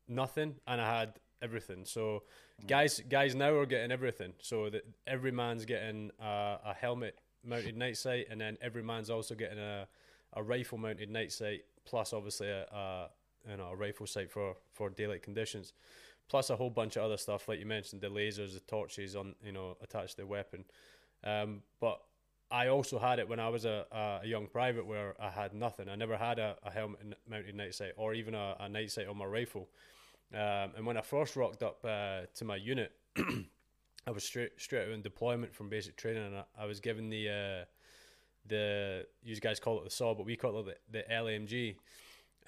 nothing 0.08 0.56
and 0.68 0.80
I 0.80 1.00
had 1.00 1.14
everything. 1.42 1.86
So 1.86 2.24
guys 2.66 3.02
guys 3.10 3.36
now 3.36 3.54
are 3.56 3.66
getting 3.66 3.92
everything. 3.92 4.34
So 4.42 4.70
that 4.70 4.84
every 5.06 5.32
man's 5.32 5.66
getting 5.66 6.12
uh, 6.22 6.58
a 6.66 6.74
helmet 6.80 7.20
mounted 7.44 7.78
night 7.78 7.98
sight, 7.98 8.28
and 8.30 8.40
then 8.40 8.58
every 8.62 8.84
man's 8.84 9.10
also 9.10 9.36
getting 9.36 9.60
a 9.60 9.88
a 10.34 10.44
rifle 10.44 10.78
mounted 10.78 11.10
night 11.10 11.32
sight, 11.32 11.62
plus 11.86 12.14
obviously 12.14 12.50
a, 12.50 12.64
a 12.64 13.10
you 13.50 13.58
know 13.58 13.68
a 13.68 13.76
rifle 13.76 14.08
sight 14.08 14.32
for 14.32 14.56
for 14.74 14.90
daylight 14.90 15.24
conditions. 15.24 15.74
Plus 16.30 16.50
a 16.50 16.58
whole 16.58 16.70
bunch 16.70 16.98
of 16.98 17.04
other 17.04 17.16
stuff, 17.16 17.48
like 17.48 17.58
you 17.58 17.66
mentioned, 17.66 18.02
the 18.02 18.10
lasers, 18.10 18.54
the 18.54 18.60
torches 18.68 19.16
on, 19.16 19.34
you 19.42 19.54
know, 19.54 19.78
attached 19.82 20.18
to 20.18 20.24
the 20.24 20.28
weapon. 20.28 20.66
Um, 21.24 21.62
but 21.80 22.02
I 22.50 22.68
also 22.68 22.98
had 22.98 23.20
it 23.20 23.28
when 23.28 23.40
I 23.40 23.50
was 23.50 23.66
a, 23.66 23.86
a, 23.92 24.26
young 24.26 24.48
private 24.48 24.86
where 24.86 25.16
I 25.22 25.30
had 25.30 25.54
nothing. 25.54 25.90
I 25.90 25.96
never 25.96 26.16
had 26.16 26.40
a, 26.40 26.56
a 26.64 26.72
helmet 26.72 27.02
mounted 27.30 27.56
night 27.56 27.76
sight 27.76 27.92
or 27.98 28.14
even 28.14 28.34
a, 28.36 28.56
a 28.60 28.70
night 28.70 28.92
sight 28.92 29.08
on 29.08 29.18
my 29.18 29.26
rifle. 29.26 29.68
Um, 30.34 30.72
and 30.78 30.86
when 30.86 30.98
I 30.98 31.02
first 31.02 31.36
rocked 31.36 31.64
up 31.64 31.84
uh, 31.84 32.22
to 32.36 32.46
my 32.46 32.56
unit, 32.56 32.94
I 33.18 34.12
was 34.12 34.24
straight 34.24 34.52
straight 34.58 34.84
out 34.84 34.90
in 34.90 35.02
deployment 35.02 35.54
from 35.54 35.70
basic 35.70 35.98
training, 35.98 36.26
and 36.26 36.38
I, 36.38 36.44
I 36.58 36.66
was 36.66 36.80
given 36.80 37.10
the 37.10 37.30
uh, 37.30 37.66
the 38.48 39.06
you 39.24 39.36
guys 39.38 39.60
call 39.60 39.80
it 39.80 39.84
the 39.84 39.90
saw, 39.90 40.14
but 40.14 40.26
we 40.26 40.36
call 40.36 40.60
it 40.60 40.78
the, 40.92 41.00
the 41.00 41.14
LMG, 41.14 41.76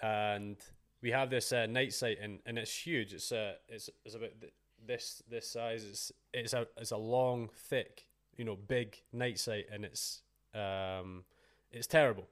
and 0.02 0.58
we 1.02 1.12
have 1.12 1.30
this 1.30 1.52
uh, 1.52 1.66
night 1.66 1.94
sight, 1.94 2.18
and, 2.22 2.40
and 2.46 2.58
it's 2.58 2.74
huge. 2.74 3.14
It's 3.14 3.32
uh, 3.32 3.54
it's 3.68 3.90
it's 4.06 4.16
about 4.16 4.40
th- 4.40 4.54
this 4.86 5.24
this 5.30 5.50
size. 5.50 5.84
It's 5.84 6.12
it's 6.34 6.54
a 6.54 6.68
it's 6.78 6.92
a 6.92 6.98
long, 6.98 7.50
thick, 7.54 8.06
you 8.40 8.46
know, 8.46 8.56
big 8.56 8.96
night 9.12 9.38
sight, 9.38 9.66
and 9.72 9.84
it's 9.84 10.22
um 10.56 11.26
it's 11.72 11.88
terrible. 11.88 12.26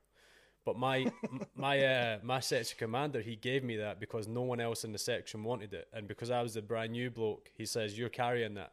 But 0.65 0.77
my 0.77 1.11
my 1.55 1.83
uh, 1.83 2.19
my 2.23 2.39
section 2.39 2.77
commander, 2.79 3.19
he 3.21 3.35
gave 3.35 3.63
me 3.63 3.75
that 3.75 3.99
because 3.99 4.25
no 4.27 4.41
one 4.41 4.61
else 4.61 4.85
in 4.85 4.93
the 4.93 4.97
section 4.97 5.43
wanted 5.43 5.73
it, 5.73 5.89
and 5.91 6.07
because 6.07 6.31
I 6.31 6.41
was 6.41 6.53
the 6.53 6.61
brand 6.61 6.93
new 6.93 7.11
bloke, 7.11 7.51
he 7.53 7.65
says 7.65 7.97
you're 7.97 8.09
carrying 8.09 8.53
that. 8.53 8.71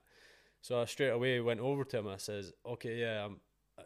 So 0.62 0.80
I 0.80 0.84
straight 0.84 1.10
away 1.10 1.40
went 1.40 1.60
over 1.60 1.84
to 1.84 1.98
him. 1.98 2.06
I 2.08 2.18
says, 2.18 2.52
"Okay, 2.64 3.00
yeah, 3.00 3.24
um, 3.24 3.40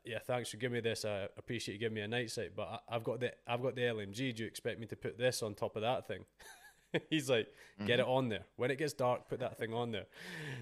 yeah, 0.05 0.19
thanks 0.27 0.51
for 0.51 0.59
giving 0.59 0.75
me 0.75 0.81
this. 0.81 1.07
I 1.07 1.29
appreciate 1.39 1.75
you 1.75 1.81
giving 1.81 1.97
me 1.97 2.03
a 2.03 2.09
night 2.09 2.31
sight, 2.31 2.53
but 2.55 2.69
I, 2.69 2.97
I've 2.97 3.05
got 3.05 3.19
the 3.19 3.33
I've 3.47 3.63
got 3.63 3.77
the 3.77 3.83
LMG. 3.83 4.37
Do 4.37 4.43
you 4.43 4.47
expect 4.47 4.79
me 4.79 4.87
to 4.89 4.97
put 4.97 5.17
this 5.17 5.43
on 5.43 5.55
top 5.55 5.75
of 5.75 5.83
that 5.83 6.07
thing?" 6.07 6.27
He's 7.11 7.29
like, 7.29 7.49
"Get 7.87 8.01
it 8.01 8.07
on 8.07 8.29
there. 8.29 8.45
When 8.57 8.71
it 8.71 8.79
gets 8.79 8.93
dark, 8.93 9.29
put 9.29 9.41
that 9.41 9.59
thing 9.59 9.75
on 9.75 9.91
there." 9.91 10.07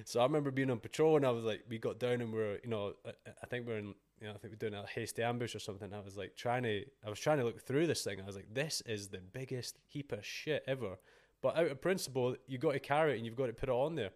So 0.05 0.21
I 0.21 0.25
remember 0.25 0.51
being 0.51 0.71
on 0.71 0.79
patrol, 0.79 1.17
and 1.17 1.27
I 1.27 1.31
was 1.31 1.45
like, 1.45 1.65
we 1.69 1.79
got 1.79 1.99
down 1.99 2.21
and 2.21 2.33
we 2.33 2.41
are 2.41 2.59
you 2.63 2.69
know, 2.69 2.95
I, 3.07 3.11
I 3.43 3.47
think 3.47 3.67
we 3.67 3.75
are 3.75 3.79
in 3.79 3.95
you 4.21 4.29
know, 4.29 4.35
I 4.35 4.39
think 4.39 4.53
we're 4.53 4.69
doing 4.71 4.75
a 4.75 4.87
hasty 4.87 5.23
ambush 5.23 5.55
or 5.55 5.59
something. 5.59 5.93
I 5.93 6.01
was 6.01 6.17
like 6.17 6.37
trying 6.37 6.63
to, 6.63 6.85
I 7.05 7.11
was 7.11 7.21
trying 7.21 7.39
to 7.39 7.45
look 7.45 7.61
through 7.61 7.87
this 7.87 8.03
thing. 8.03 8.21
I 8.21 8.25
was 8.25 8.37
like, 8.37 8.53
this 8.53 8.83
is 8.87 9.09
the 9.09 9.19
biggest 9.19 9.79
heap 9.87 10.13
of 10.13 10.25
shit 10.25 10.65
ever. 10.67 10.97
But 11.43 11.59
out 11.59 11.71
of 11.71 11.81
principle, 11.81 12.35
you 12.47 12.59
got 12.59 12.73
to 12.73 12.81
carry 12.81 13.13
it 13.13 13.17
and 13.17 13.27
you've 13.27 13.37
got 13.37 13.47
to 13.47 13.53
put 13.53 13.69
it 13.69 13.73
on 13.73 13.95
there. 13.95 14.11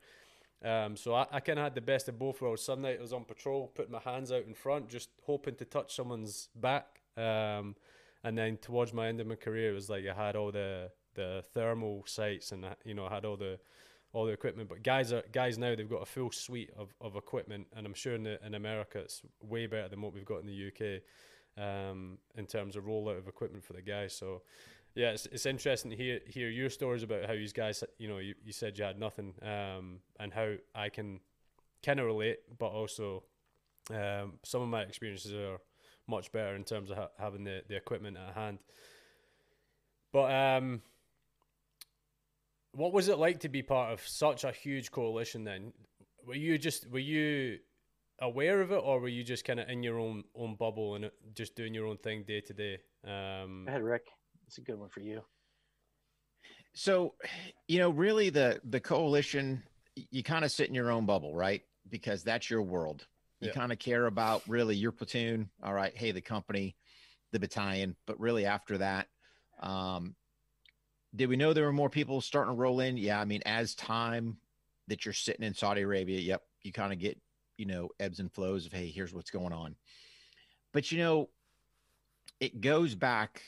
Um, 0.62 0.96
so 0.96 1.14
I, 1.14 1.26
I 1.30 1.40
kind 1.40 1.58
of 1.58 1.64
had 1.64 1.74
the 1.74 1.80
best 1.80 2.08
of 2.08 2.18
both 2.18 2.40
worlds. 2.40 2.62
Some 2.62 2.82
night 2.82 2.98
I 2.98 3.02
was 3.02 3.12
on 3.12 3.24
patrol, 3.24 3.68
putting 3.74 3.92
my 3.92 4.00
hands 4.00 4.32
out 4.32 4.44
in 4.46 4.54
front, 4.54 4.88
just 4.88 5.11
hoping 5.24 5.54
to 5.56 5.64
touch 5.64 5.94
someone's 5.94 6.48
back. 6.54 7.00
Um, 7.16 7.76
and 8.24 8.36
then 8.36 8.56
towards 8.56 8.92
my 8.92 9.08
end 9.08 9.20
of 9.20 9.26
my 9.26 9.34
career, 9.34 9.70
it 9.70 9.74
was 9.74 9.90
like 9.90 10.04
I 10.06 10.14
had 10.14 10.36
all 10.36 10.50
the 10.50 10.90
the 11.14 11.44
thermal 11.52 12.04
sights 12.06 12.52
and 12.52 12.64
you 12.84 12.94
know 12.94 13.08
had 13.08 13.24
all 13.24 13.36
the 13.36 13.58
all 14.12 14.26
the 14.26 14.32
equipment. 14.32 14.68
But 14.68 14.82
guys 14.82 15.12
are 15.12 15.22
guys 15.32 15.58
now 15.58 15.74
they've 15.74 15.88
got 15.88 16.02
a 16.02 16.06
full 16.06 16.30
suite 16.30 16.70
of, 16.76 16.94
of 17.00 17.16
equipment, 17.16 17.66
and 17.76 17.86
I'm 17.86 17.94
sure 17.94 18.14
in 18.14 18.24
the, 18.24 18.44
in 18.44 18.54
America 18.54 18.98
it's 18.98 19.22
way 19.42 19.66
better 19.66 19.88
than 19.88 20.00
what 20.00 20.14
we've 20.14 20.24
got 20.24 20.42
in 20.42 20.46
the 20.46 20.68
UK 20.68 21.02
um, 21.62 22.18
in 22.36 22.46
terms 22.46 22.76
of 22.76 22.84
rollout 22.84 23.18
of 23.18 23.28
equipment 23.28 23.64
for 23.64 23.72
the 23.72 23.82
guys. 23.82 24.14
So 24.14 24.42
yeah, 24.94 25.11
it's, 25.11 25.26
it's 25.26 25.46
interesting 25.46 25.90
to 25.90 25.96
hear 25.96 26.20
hear 26.26 26.48
your 26.48 26.70
stories 26.70 27.02
about 27.02 27.26
how 27.26 27.34
these 27.34 27.52
guys 27.52 27.84
you 27.98 28.08
know 28.08 28.18
you, 28.18 28.34
you 28.44 28.52
said 28.52 28.78
you 28.78 28.84
had 28.84 28.98
nothing 28.98 29.34
um, 29.42 30.00
and 30.18 30.32
how 30.32 30.54
I 30.74 30.88
can 30.88 31.20
kind 31.84 32.00
of 32.00 32.06
relate, 32.06 32.38
but 32.58 32.68
also 32.68 33.22
um, 33.90 34.34
some 34.42 34.62
of 34.62 34.68
my 34.68 34.82
experiences 34.82 35.32
are 35.32 35.58
much 36.06 36.32
better 36.32 36.54
in 36.56 36.64
terms 36.64 36.90
of 36.90 36.96
ha- 36.96 37.08
having 37.18 37.44
the, 37.44 37.62
the 37.68 37.76
equipment 37.76 38.16
at 38.16 38.34
hand. 38.34 38.58
But 40.12 40.32
um, 40.32 40.82
what 42.73 42.93
was 42.93 43.09
it 43.09 43.18
like 43.18 43.41
to 43.41 43.49
be 43.49 43.62
part 43.62 43.93
of 43.93 44.07
such 44.07 44.45
a 44.45 44.53
huge 44.53 44.91
coalition? 44.91 45.45
Then 45.45 45.73
were 46.27 46.35
you 46.35 46.59
just 46.59 46.89
were 46.91 46.99
you 46.99 47.59
aware 48.21 48.61
of 48.61 48.71
it, 48.71 48.77
or 48.83 49.01
were 49.01 49.09
you 49.09 49.25
just 49.25 49.45
kind 49.45 49.61
of 49.61 49.68
in 49.68 49.83
your 49.83 49.99
own 49.99 50.25
own 50.35 50.55
bubble 50.57 50.95
and 50.95 51.11
just 51.35 51.57
doing 51.57 51.75
your 51.75 51.87
own 51.87 51.97
thing 51.99 52.25
day 52.27 52.41
to 52.43 52.53
day? 52.53 52.79
Um, 53.05 53.64
Go 53.64 53.71
ahead, 53.71 53.83
Rick. 53.83 54.07
It's 54.47 54.59
a 54.59 54.62
good 54.62 54.79
one 54.79 54.89
for 54.89 55.01
you. 55.01 55.23
So, 56.73 57.14
you 57.66 57.79
know, 57.79 57.91
really 57.91 58.31
the 58.31 58.61
the 58.64 58.81
coalition, 58.81 59.62
you 59.97 60.23
kind 60.23 60.45
of 60.45 60.53
sit 60.53 60.68
in 60.68 60.75
your 60.75 60.91
own 60.91 61.07
bubble, 61.07 61.35
right? 61.35 61.62
Because 61.89 62.23
that's 62.23 62.49
your 62.49 62.62
world. 62.62 63.07
You 63.41 63.49
Yeah. 63.49 63.55
kind 63.55 63.73
of 63.73 63.79
care 63.79 64.07
about 64.07 64.43
really 64.49 64.77
your 64.77 64.93
platoon. 64.93 65.51
All 65.62 65.75
right, 65.75 65.97
hey, 65.97 66.12
the 66.12 66.21
company, 66.21 66.77
the 67.33 67.41
battalion, 67.41 67.97
but 68.07 68.21
really 68.21 68.45
after 68.47 68.79
that, 68.79 69.09
um, 69.61 70.14
did 71.14 71.28
we 71.28 71.36
know 71.36 71.52
there 71.52 71.64
were 71.64 71.72
more 71.72 71.90
people 71.90 72.20
starting 72.20 72.54
to 72.54 72.61
roll 72.61 72.80
in? 72.80 72.96
Yeah, 72.96 73.20
I 73.20 73.24
mean, 73.24 73.42
as 73.44 73.74
time 73.74 74.36
that 74.88 75.04
you're 75.04 75.14
sitting 75.14 75.44
in 75.44 75.54
Saudi 75.54 75.82
Arabia, 75.82 76.20
yep, 76.20 76.42
you 76.62 76.72
kind 76.72 76.92
of 76.92 76.98
get, 76.98 77.18
you 77.56 77.66
know, 77.66 77.88
ebbs 77.98 78.20
and 78.20 78.32
flows 78.32 78.66
of 78.66 78.72
hey, 78.72 78.88
here's 78.88 79.12
what's 79.12 79.30
going 79.30 79.52
on. 79.52 79.74
But 80.72 80.92
you 80.92 80.98
know, 80.98 81.28
it 82.38 82.61
goes 82.61 82.94
back. 82.94 83.42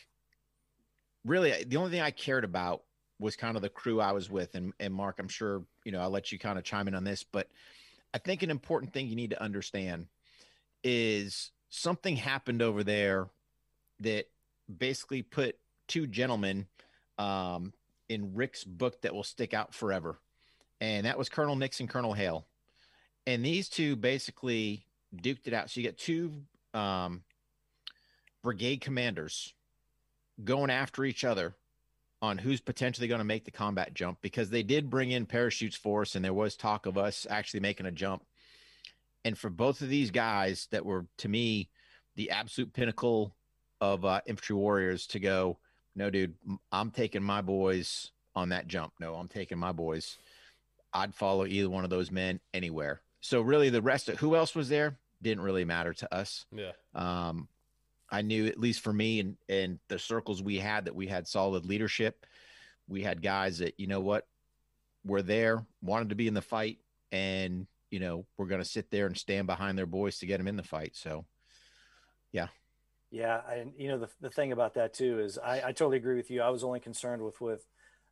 Really, 1.24 1.64
the 1.64 1.76
only 1.76 1.90
thing 1.90 2.00
I 2.00 2.10
cared 2.10 2.44
about 2.44 2.82
was 3.20 3.36
kind 3.36 3.54
of 3.56 3.62
the 3.62 3.68
crew 3.68 4.00
I 4.00 4.12
was 4.12 4.28
with. 4.28 4.54
And, 4.56 4.72
and 4.80 4.92
Mark, 4.92 5.20
I'm 5.20 5.28
sure, 5.28 5.62
you 5.84 5.92
know, 5.92 6.00
I'll 6.00 6.10
let 6.10 6.32
you 6.32 6.38
kind 6.38 6.58
of 6.58 6.64
chime 6.64 6.88
in 6.88 6.94
on 6.94 7.04
this, 7.04 7.24
but 7.24 7.48
I 8.12 8.18
think 8.18 8.42
an 8.42 8.50
important 8.50 8.92
thing 8.92 9.06
you 9.06 9.16
need 9.16 9.30
to 9.30 9.42
understand 9.42 10.06
is 10.82 11.52
something 11.70 12.16
happened 12.16 12.60
over 12.60 12.82
there 12.82 13.28
that 14.00 14.26
basically 14.78 15.22
put 15.22 15.56
two 15.86 16.06
gentlemen 16.06 16.66
um, 17.23 17.73
in 18.09 18.35
Rick's 18.35 18.64
book 18.64 19.01
that 19.03 19.14
will 19.14 19.23
stick 19.23 19.55
out 19.55 19.75
forever. 19.75 20.18
And 20.81 21.07
that 21.07 21.16
was 21.16 21.29
Colonel 21.29 21.57
Nixon, 21.57 21.87
Colonel 21.87 22.12
Hale. 22.12 22.47
And 23.27 23.45
these 23.45 23.68
two 23.68 23.95
basically 23.95 24.85
duked 25.14 25.47
it 25.47 25.55
out. 25.55 25.70
So 25.70 25.81
you 25.81 25.87
get 25.87 25.99
two 25.99 26.33
um, 26.75 27.23
brigade 28.43 28.81
commanders 28.81 29.55
going 30.43 30.70
after 30.70 31.05
each 31.05 31.25
other 31.25 31.55
on 32.20 32.39
who's 32.39 32.61
potentially 32.61 33.09
going 33.09 33.20
to 33.20 33.25
make 33.25 33.45
the 33.45 33.51
combat 33.51 33.95
jump 33.95 34.18
because 34.23 34.51
they 34.51 34.62
did 34.62 34.91
bring 34.91 35.11
in 35.11 35.27
parachutes 35.27 35.77
for 35.77 36.03
us 36.03 36.14
and 36.14 36.25
there 36.25 36.35
was 36.35 36.57
talk 36.57 36.87
of 36.87 36.99
us 36.99 37.27
actually 37.31 37.61
making 37.61 37.87
a 37.87 37.93
jump. 37.93 38.25
And 39.25 39.39
for 39.39 39.51
both 39.51 39.81
of 39.83 39.89
these 39.89 40.11
guys 40.11 40.66
that 40.73 40.85
were 40.85 41.07
to 41.18 41.29
me 41.29 41.68
the 42.16 42.31
absolute 42.31 42.73
pinnacle 42.73 43.35
of 43.81 44.05
uh, 44.05 44.20
infantry 44.27 44.57
warriors 44.57 45.07
to 45.09 45.20
go, 45.20 45.59
no, 45.95 46.11
dude, 46.11 46.34
I'm 46.70 46.90
taking 46.90 47.22
my 47.22 47.43
boys 47.43 48.11
on 48.34 48.51
that 48.51 48.66
jump. 48.66 48.95
No, 49.01 49.14
I'm 49.14 49.28
taking 49.28 49.59
my 49.59 49.72
boys. 49.72 50.16
I'd 50.93 51.14
follow 51.14 51.47
either 51.47 51.70
one 51.70 51.84
of 51.84 51.90
those 51.90 52.11
men 52.11 52.40
anywhere. 52.53 53.01
So 53.20 53.40
really, 53.40 53.70
the 53.70 53.82
rest 53.82 54.09
of 54.09 54.18
who 54.18 54.36
else 54.36 54.55
was 54.55 54.68
there 54.68 54.99
didn't 55.22 55.45
really 55.45 55.64
matter 55.64 55.93
to 55.95 56.14
us. 56.14 56.47
yeah, 56.55 56.72
Um, 56.95 57.49
I 58.11 58.20
knew, 58.22 58.47
at 58.47 58.61
least 58.61 58.80
for 58.80 58.93
me 58.93 59.20
and 59.20 59.36
and 59.49 59.78
the 59.88 59.99
circles 59.99 60.43
we 60.43 60.59
had, 60.59 60.84
that 60.84 60.95
we 60.95 61.07
had 61.07 61.26
solid 61.26 61.64
leadership. 61.64 62.26
We 62.88 63.03
had 63.03 63.22
guys 63.22 63.59
that 63.59 63.78
you 63.78 63.86
know 63.86 64.01
what, 64.01 64.26
were 65.05 65.22
there, 65.22 65.64
wanted 65.80 66.11
to 66.11 66.14
be 66.14 66.28
in 66.28 66.34
the 66.34 66.43
fight, 66.43 66.78
and 67.11 67.66
you 67.90 68.01
know 68.01 68.26
we're 68.36 68.47
going 68.47 68.61
to 68.61 68.68
sit 68.68 68.90
there 68.90 69.07
and 69.07 69.16
stand 69.16 69.47
behind 69.47 69.78
their 69.78 69.86
boys 69.86 70.18
to 70.18 70.26
get 70.26 70.38
them 70.38 70.49
in 70.49 70.57
the 70.57 70.62
fight. 70.62 70.97
So 70.97 71.24
Yeah, 72.32 72.49
and 73.12 73.72
you 73.76 73.88
know 73.88 73.98
the 73.98 74.08
the 74.20 74.30
thing 74.30 74.52
about 74.52 74.74
that 74.74 74.94
too 74.94 75.20
is 75.20 75.38
I, 75.38 75.56
I 75.58 75.72
totally 75.72 75.98
agree 75.98 76.16
with 76.16 76.30
you. 76.30 76.42
I 76.42 76.50
was 76.50 76.64
only 76.64 76.80
concerned 76.80 77.22
with 77.22 77.40
with 77.40 77.64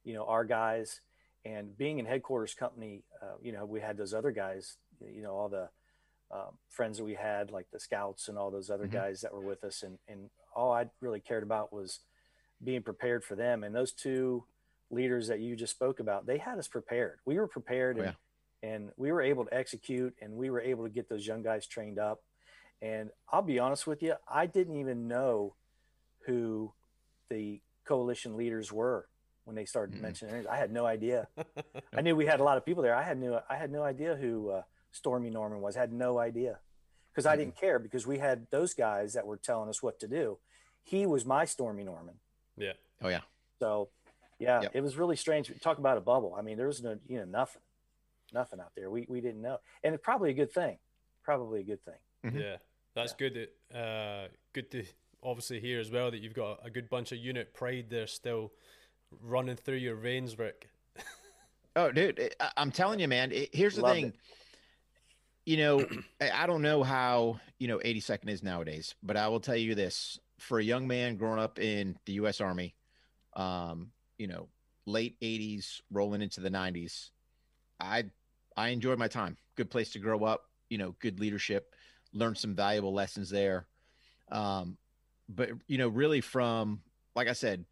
you 0.04 0.14
know 0.14 0.24
our 0.26 0.44
guys 0.44 1.00
and 1.44 1.76
being 1.76 1.98
in 1.98 2.06
headquarters 2.06 2.54
company. 2.54 3.02
Uh, 3.22 3.36
you 3.42 3.52
know 3.52 3.64
we 3.64 3.80
had 3.80 3.96
those 3.96 4.14
other 4.14 4.30
guys. 4.30 4.76
You 5.00 5.22
know 5.22 5.32
all 5.34 5.48
the 5.48 5.68
um, 6.30 6.58
friends 6.68 6.98
that 6.98 7.04
we 7.04 7.14
had, 7.14 7.50
like 7.50 7.66
the 7.72 7.80
scouts 7.80 8.28
and 8.28 8.38
all 8.38 8.50
those 8.50 8.70
other 8.70 8.86
Mhm. 8.86 8.92
guys 8.92 9.20
that 9.22 9.32
were 9.32 9.40
with 9.40 9.64
us, 9.64 9.82
and 9.82 9.98
and 10.08 10.30
all 10.54 10.72
I 10.72 10.90
really 11.00 11.20
cared 11.20 11.42
about 11.42 11.72
was 11.72 12.00
being 12.62 12.82
prepared 12.82 13.24
for 13.24 13.34
them. 13.36 13.64
And 13.64 13.74
those 13.74 13.92
two 13.92 14.44
leaders 14.90 15.28
that 15.28 15.40
you 15.40 15.56
just 15.56 15.72
spoke 15.74 15.98
about, 16.00 16.26
they 16.26 16.36
had 16.38 16.58
us 16.58 16.68
prepared. 16.68 17.20
We 17.24 17.38
were 17.38 17.46
prepared, 17.46 17.98
Oh, 17.98 18.02
and, 18.02 18.16
and 18.62 18.92
we 18.96 19.12
were 19.12 19.22
able 19.22 19.44
to 19.46 19.54
execute, 19.54 20.14
and 20.20 20.34
we 20.34 20.50
were 20.50 20.60
able 20.60 20.84
to 20.84 20.90
get 20.90 21.08
those 21.08 21.26
young 21.26 21.42
guys 21.42 21.66
trained 21.66 21.98
up. 21.98 22.20
And 22.82 23.10
I'll 23.30 23.42
be 23.42 23.58
honest 23.58 23.86
with 23.86 24.02
you, 24.02 24.14
I 24.28 24.46
didn't 24.46 24.76
even 24.76 25.06
know 25.08 25.54
who 26.26 26.72
the 27.28 27.60
coalition 27.84 28.36
leaders 28.36 28.72
were 28.72 29.06
when 29.44 29.56
they 29.56 29.64
started 29.64 29.96
Mm-mm. 29.96 30.02
mentioning 30.02 30.34
it. 30.36 30.46
I 30.50 30.56
had 30.56 30.72
no 30.72 30.86
idea. 30.86 31.28
I 31.94 32.00
knew 32.00 32.16
we 32.16 32.26
had 32.26 32.40
a 32.40 32.44
lot 32.44 32.56
of 32.56 32.64
people 32.64 32.82
there. 32.82 32.94
I 32.94 33.02
had 33.02 33.18
no 33.18 33.40
I 33.48 33.56
had 33.56 33.70
no 33.70 33.82
idea 33.82 34.16
who 34.16 34.50
uh, 34.50 34.62
Stormin' 34.92 35.32
Norman 35.32 35.60
was. 35.60 35.76
I 35.76 35.80
had 35.80 35.92
no 35.92 36.18
idea 36.18 36.58
because 37.12 37.26
I 37.26 37.36
didn't 37.36 37.56
care 37.56 37.78
because 37.78 38.06
we 38.06 38.18
had 38.18 38.46
those 38.50 38.72
guys 38.74 39.12
that 39.14 39.26
were 39.26 39.36
telling 39.36 39.68
us 39.68 39.82
what 39.82 39.98
to 40.00 40.08
do. 40.08 40.38
He 40.82 41.04
was 41.06 41.26
my 41.26 41.44
Stormin' 41.44 41.86
Norman. 41.86 42.14
yeah. 42.56 42.72
oh 43.02 43.08
yeah, 43.08 43.20
So 43.58 43.88
yeah, 44.38 44.62
Yep. 44.62 44.70
it 44.74 44.80
was 44.80 44.96
really 44.96 45.16
strange. 45.16 45.52
Talk 45.60 45.78
about 45.78 45.98
a 45.98 46.00
bubble. 46.00 46.34
I 46.38 46.40
mean, 46.42 46.56
there 46.56 46.66
was 46.66 46.82
no 46.82 46.98
you 47.06 47.18
know 47.18 47.24
nothing, 47.26 47.62
nothing 48.32 48.60
out 48.60 48.72
there. 48.74 48.88
We 48.90 49.04
we 49.08 49.20
didn't 49.20 49.42
know, 49.42 49.58
and 49.84 49.94
it's 49.94 50.02
probably 50.02 50.30
a 50.30 50.34
good 50.34 50.52
thing. 50.52 50.78
Probably 51.24 51.60
a 51.60 51.64
good 51.64 51.84
thing. 51.84 52.00
Mhm. 52.24 52.40
Yeah, 52.40 52.56
that's 53.00 53.14
good. 53.14 53.48
That, 53.70 53.78
uh, 53.78 54.28
good 54.52 54.70
to 54.72 54.84
obviously 55.22 55.60
hear 55.60 55.80
as 55.80 55.90
well 55.90 56.10
that 56.10 56.20
you've 56.20 56.34
got 56.34 56.60
a 56.64 56.70
good 56.70 56.88
bunch 56.88 57.12
of 57.12 57.18
unit 57.18 57.54
pride 57.54 57.86
there 57.90 58.06
still 58.06 58.52
running 59.22 59.56
through 59.56 59.76
your 59.76 59.96
veins, 59.96 60.38
Rick. 60.38 60.68
Oh, 61.76 61.92
dude, 61.92 62.34
I, 62.40 62.50
I'm 62.56 62.72
telling 62.72 62.98
you, 62.98 63.08
man. 63.08 63.30
It, 63.32 63.50
here's 63.54 63.76
the 63.76 63.82
Loved 63.82 63.94
thing. 63.94 64.06
it. 64.06 64.14
You 65.46 65.56
know, 65.56 65.86
I, 66.20 66.30
I 66.42 66.46
don't 66.46 66.62
know 66.62 66.82
how 66.82 67.40
you 67.58 67.68
know 67.68 67.78
82nd 67.78 68.28
is 68.28 68.42
nowadays, 68.42 68.94
but 69.02 69.16
I 69.16 69.28
will 69.28 69.40
tell 69.40 69.56
you 69.56 69.74
this: 69.74 70.18
for 70.38 70.58
a 70.58 70.64
young 70.64 70.86
man 70.86 71.16
growing 71.16 71.38
up 71.38 71.58
in 71.58 71.96
the 72.06 72.14
U.S. 72.14 72.40
Army, 72.40 72.74
um, 73.34 73.92
you 74.18 74.26
know, 74.26 74.48
late 74.86 75.18
80s, 75.20 75.80
rolling 75.90 76.22
into 76.22 76.40
the 76.40 76.50
90s, 76.50 77.10
I 77.78 78.04
I 78.56 78.68
enjoyed 78.70 78.98
my 78.98 79.08
time. 79.08 79.36
Good 79.56 79.70
place 79.70 79.90
to 79.90 79.98
grow 79.98 80.24
up. 80.24 80.42
You 80.68 80.78
know, 80.78 80.94
good 81.00 81.20
leadership. 81.20 81.74
Learned 82.12 82.38
some 82.38 82.54
valuable 82.54 82.92
lessons 82.92 83.30
there. 83.30 83.66
Um, 84.30 84.76
but 85.28 85.50
you 85.66 85.78
know, 85.78 85.88
really 85.88 86.20
from 86.20 86.80
like 87.14 87.28
I 87.28 87.32
said, 87.32 87.64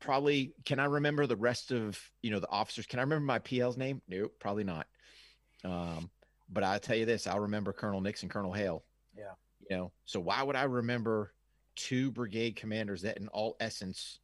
probably 0.00 0.52
can 0.64 0.78
I 0.78 0.84
remember 0.84 1.26
the 1.26 1.36
rest 1.36 1.70
of 1.72 2.00
you 2.22 2.30
know 2.30 2.40
the 2.40 2.50
officers? 2.50 2.86
Can 2.86 2.98
I 2.98 3.02
remember 3.02 3.24
my 3.24 3.38
PL's 3.38 3.76
name? 3.76 4.02
Nope, 4.08 4.34
probably 4.38 4.64
not. 4.64 4.86
Um, 5.64 6.10
but 6.48 6.64
I'll 6.64 6.80
tell 6.80 6.96
you 6.96 7.06
this: 7.06 7.26
I'll 7.26 7.40
remember 7.40 7.72
Colonel 7.72 8.00
Nixon, 8.00 8.28
Colonel 8.28 8.52
Hale. 8.52 8.84
Yeah. 9.16 9.32
You 9.68 9.76
know, 9.76 9.92
so 10.04 10.20
why 10.20 10.42
would 10.42 10.56
I 10.56 10.64
remember 10.64 11.32
two 11.76 12.10
brigade 12.10 12.56
commanders 12.56 13.02
that, 13.02 13.18
in 13.18 13.28
all 13.28 13.56
essence, 13.60 14.20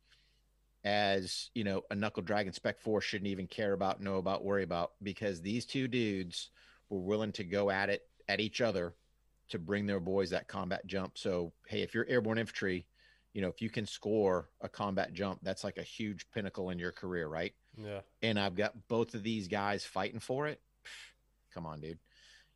as 0.85 1.51
you 1.55 1.65
know, 1.65 1.83
a 1.91 1.95
knuckle 1.95 2.23
dragon 2.23 2.53
spec 2.53 2.81
4 2.81 3.01
shouldn't 3.01 3.29
even 3.29 3.47
care 3.47 3.73
about, 3.73 4.01
know 4.01 4.17
about, 4.17 4.45
worry 4.45 4.65
about, 4.65 4.93
because 5.03 5.41
these 5.41 5.67
two 5.67 5.87
dudes 5.87 6.51
were 6.89 7.01
willing 7.01 7.33
to 7.33 7.45
go 7.45 7.71
at 7.71 7.91
it 7.91 8.03
at 8.29 8.41
each 8.41 8.61
other 8.61 8.95
to 9.49 9.59
bring 9.59 9.87
their 9.87 10.01
boys 10.01 10.31
that 10.31 10.49
combat 10.49 10.87
jump. 10.87 11.19
So 11.19 11.53
hey, 11.69 11.83
if 11.83 11.95
you're 11.95 12.07
airborne 12.09 12.39
infantry, 12.39 12.87
you 13.33 13.43
know, 13.43 13.49
if 13.49 13.61
you 13.61 13.69
can 13.69 13.87
score 13.87 14.49
a 14.61 14.69
combat 14.69 15.13
jump, 15.13 15.41
that's 15.43 15.65
like 15.65 15.77
a 15.77 15.83
huge 15.83 16.27
pinnacle 16.33 16.71
in 16.71 16.79
your 16.79 16.93
career, 16.93 17.27
right? 17.29 17.53
Yeah, 17.77 18.01
And 18.23 18.39
I've 18.39 18.55
got 18.55 18.87
both 18.89 19.15
of 19.15 19.25
these 19.25 19.49
guys 19.49 19.85
fighting 19.85 20.21
for 20.21 20.47
it. 20.47 20.61
Come 21.53 21.67
on, 21.67 21.81
dude. 21.81 21.99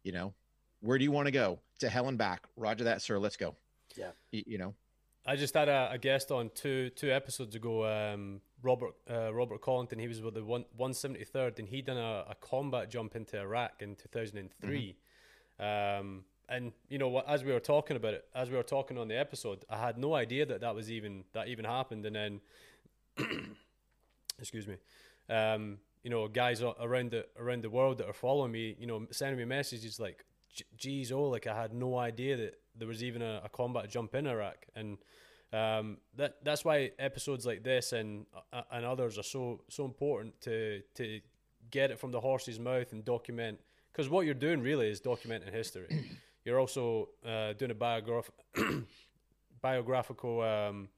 You 0.05 0.13
know, 0.13 0.33
Where 0.81 0.97
do 0.97 1.03
you 1.05 1.11
want 1.11 1.27
to 1.27 1.33
go? 1.33 1.59
To 1.81 1.89
hell 1.89 2.07
and 2.09 2.17
back. 2.17 2.47
Roger 2.57 2.85
that, 2.85 3.03
sir. 3.03 3.19
Let's 3.19 3.37
go. 3.37 3.57
Yeah. 3.97 4.11
Y- 4.33 4.45
you 4.47 4.59
know. 4.59 4.75
I 5.27 5.35
just 5.37 5.55
had 5.55 5.69
a, 5.69 5.91
a 5.93 5.99
guest 5.99 6.31
on 6.31 6.51
two 6.55 6.89
two 6.91 7.11
episodes 7.13 7.55
ago, 7.55 7.85
um, 7.85 8.41
Robert 8.63 8.95
uh, 9.11 9.35
Robert 9.35 9.61
Collington. 9.61 10.01
He 10.01 10.09
was 10.09 10.23
with 10.23 10.35
the 10.35 10.45
one 10.45 10.65
one 10.77 10.95
seventy 10.95 11.25
third, 11.25 11.59
and 11.59 11.69
he 11.69 11.83
done 11.83 11.99
a, 11.99 12.25
a 12.31 12.35
combat 12.41 12.89
jump 12.89 13.15
into 13.15 13.39
Iraq 13.39 13.83
in 13.83 13.95
two 13.97 14.09
thousand 14.09 14.39
and 14.39 14.51
three. 14.63 14.97
Um, 15.61 16.25
and 16.49 16.73
you 16.89 16.99
know 16.99 17.09
what? 17.09 17.29
As 17.29 17.45
we 17.45 17.53
were 17.53 17.61
talking 17.61 17.97
about 17.97 18.15
it, 18.15 18.25
as 18.35 18.51
we 18.51 18.57
were 18.57 18.63
talking 18.63 18.97
on 18.97 19.09
the 19.09 19.19
episode, 19.19 19.65
I 19.69 19.79
had 19.79 19.99
no 19.99 20.15
idea 20.15 20.47
that 20.47 20.61
that 20.63 20.75
was 20.75 20.91
even 20.91 21.25
that 21.33 21.49
even 21.49 21.65
happened. 21.65 22.07
And 22.07 22.17
then, 22.17 22.41
excuse 24.39 24.67
me, 24.67 24.77
um, 25.29 25.79
you 26.03 26.11
know, 26.11 26.27
guys 26.29 26.63
around 26.63 27.11
the 27.11 27.27
around 27.39 27.63
the 27.63 27.71
world 27.71 27.99
that 27.99 28.09
are 28.09 28.15
following 28.15 28.53
me, 28.53 28.77
you 28.79 28.87
know, 28.87 29.07
sending 29.11 29.37
me 29.39 29.45
messages 29.45 30.01
like, 30.01 30.25
"J- 30.55 30.65
"Geez, 30.77 31.13
oh, 31.13 31.25
like 31.25 31.47
I 31.47 31.61
had 31.61 31.75
no 31.75 31.99
idea 31.99 32.37
that 32.39 32.61
there 32.75 32.89
was 32.89 33.03
even 33.03 33.21
a, 33.21 33.43
a 33.45 33.49
combat 33.51 33.91
jump 33.91 34.15
in 34.15 34.27
Iraq." 34.27 34.67
And 34.75 34.97
um, 35.53 35.99
that 36.17 36.37
that's 36.43 36.65
why 36.65 36.93
episodes 36.99 37.45
like 37.45 37.63
this 37.63 37.93
and 37.93 38.25
uh, 38.53 38.63
and 38.71 38.87
others 38.87 39.19
are 39.19 39.23
so 39.23 39.63
so 39.69 39.85
important 39.85 40.41
to 40.43 40.81
to 40.95 41.21
get 41.71 41.91
it 41.91 41.99
from 41.99 42.13
the 42.13 42.21
horse's 42.21 42.59
mouth 42.59 42.93
and 42.93 43.05
document 43.05 43.59
because 43.99 44.09
what 44.09 44.25
you're 44.25 44.35
doing 44.35 44.61
really 44.61 44.89
is 44.89 45.01
documenting 45.01 45.53
history. 45.53 45.89
you're 46.45 46.61
also 46.61 47.09
uh, 47.27 47.53
doing 47.55 47.73
a 47.73 47.75
biograph 47.75 48.31
biographical 49.61 50.41
um, 50.41 50.89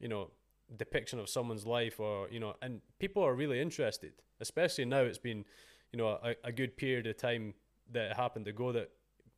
you 0.00 0.08
know 0.08 0.28
depiction 0.76 1.20
of 1.20 1.28
someone's 1.28 1.64
life 1.64 2.00
or 2.00 2.28
you 2.28 2.40
know 2.40 2.54
and 2.62 2.80
people 2.98 3.22
are 3.22 3.34
really 3.34 3.60
interested 3.60 4.12
especially 4.40 4.84
now 4.84 4.98
it's 4.98 5.18
been 5.18 5.44
you 5.92 5.96
know 5.96 6.08
a, 6.08 6.34
a 6.42 6.50
good 6.50 6.76
period 6.76 7.06
of 7.06 7.16
time 7.16 7.54
that 7.92 8.10
it 8.10 8.16
happened 8.16 8.48
ago 8.48 8.72
that 8.72 8.90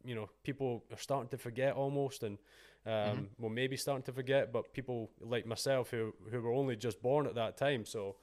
you 0.02 0.14
know 0.14 0.30
people 0.42 0.82
are 0.90 0.96
starting 0.96 1.28
to 1.28 1.36
forget 1.36 1.74
almost 1.74 2.22
and 2.22 2.38
um, 2.86 3.28
well 3.38 3.50
maybe 3.50 3.76
starting 3.76 4.02
to 4.02 4.12
forget 4.12 4.50
but 4.50 4.72
people 4.72 5.10
like 5.20 5.44
myself 5.44 5.90
who 5.90 6.14
who 6.30 6.40
were 6.40 6.54
only 6.54 6.74
just 6.74 7.02
born 7.02 7.26
at 7.26 7.34
that 7.34 7.58
time 7.58 7.84
so 7.84 8.16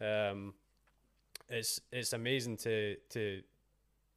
um, 0.00 0.54
it's 1.48 1.80
it's 1.90 2.12
amazing 2.12 2.56
to 2.56 2.94
to 3.10 3.42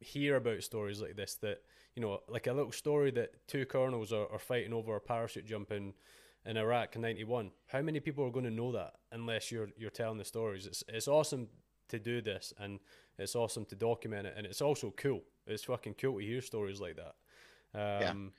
hear 0.00 0.36
about 0.36 0.62
stories 0.62 1.00
like 1.00 1.16
this 1.16 1.34
that 1.36 1.62
you 1.94 2.02
know 2.02 2.20
like 2.28 2.46
a 2.46 2.52
little 2.52 2.72
story 2.72 3.10
that 3.10 3.30
two 3.46 3.64
colonels 3.66 4.12
are, 4.12 4.30
are 4.30 4.38
fighting 4.38 4.72
over 4.72 4.94
a 4.96 5.00
parachute 5.00 5.46
jump 5.46 5.72
in 5.72 5.94
in 6.44 6.56
Iraq 6.56 6.94
in 6.96 7.02
91 7.02 7.50
how 7.68 7.82
many 7.82 7.98
people 8.00 8.24
are 8.24 8.30
going 8.30 8.44
to 8.44 8.50
know 8.50 8.72
that 8.72 8.94
unless 9.12 9.50
you're 9.50 9.68
you're 9.76 9.90
telling 9.90 10.18
the 10.18 10.24
stories 10.24 10.66
it's 10.66 10.84
it's 10.88 11.08
awesome 11.08 11.48
to 11.88 11.98
do 11.98 12.20
this 12.20 12.52
and 12.58 12.78
it's 13.18 13.34
awesome 13.34 13.64
to 13.64 13.74
document 13.74 14.26
it 14.26 14.34
and 14.36 14.46
it's 14.46 14.60
also 14.60 14.92
cool 14.96 15.22
it's 15.46 15.64
fucking 15.64 15.94
cool 15.94 16.18
to 16.18 16.24
hear 16.24 16.42
stories 16.42 16.80
like 16.80 16.96
that 16.96 17.14
um 18.08 18.32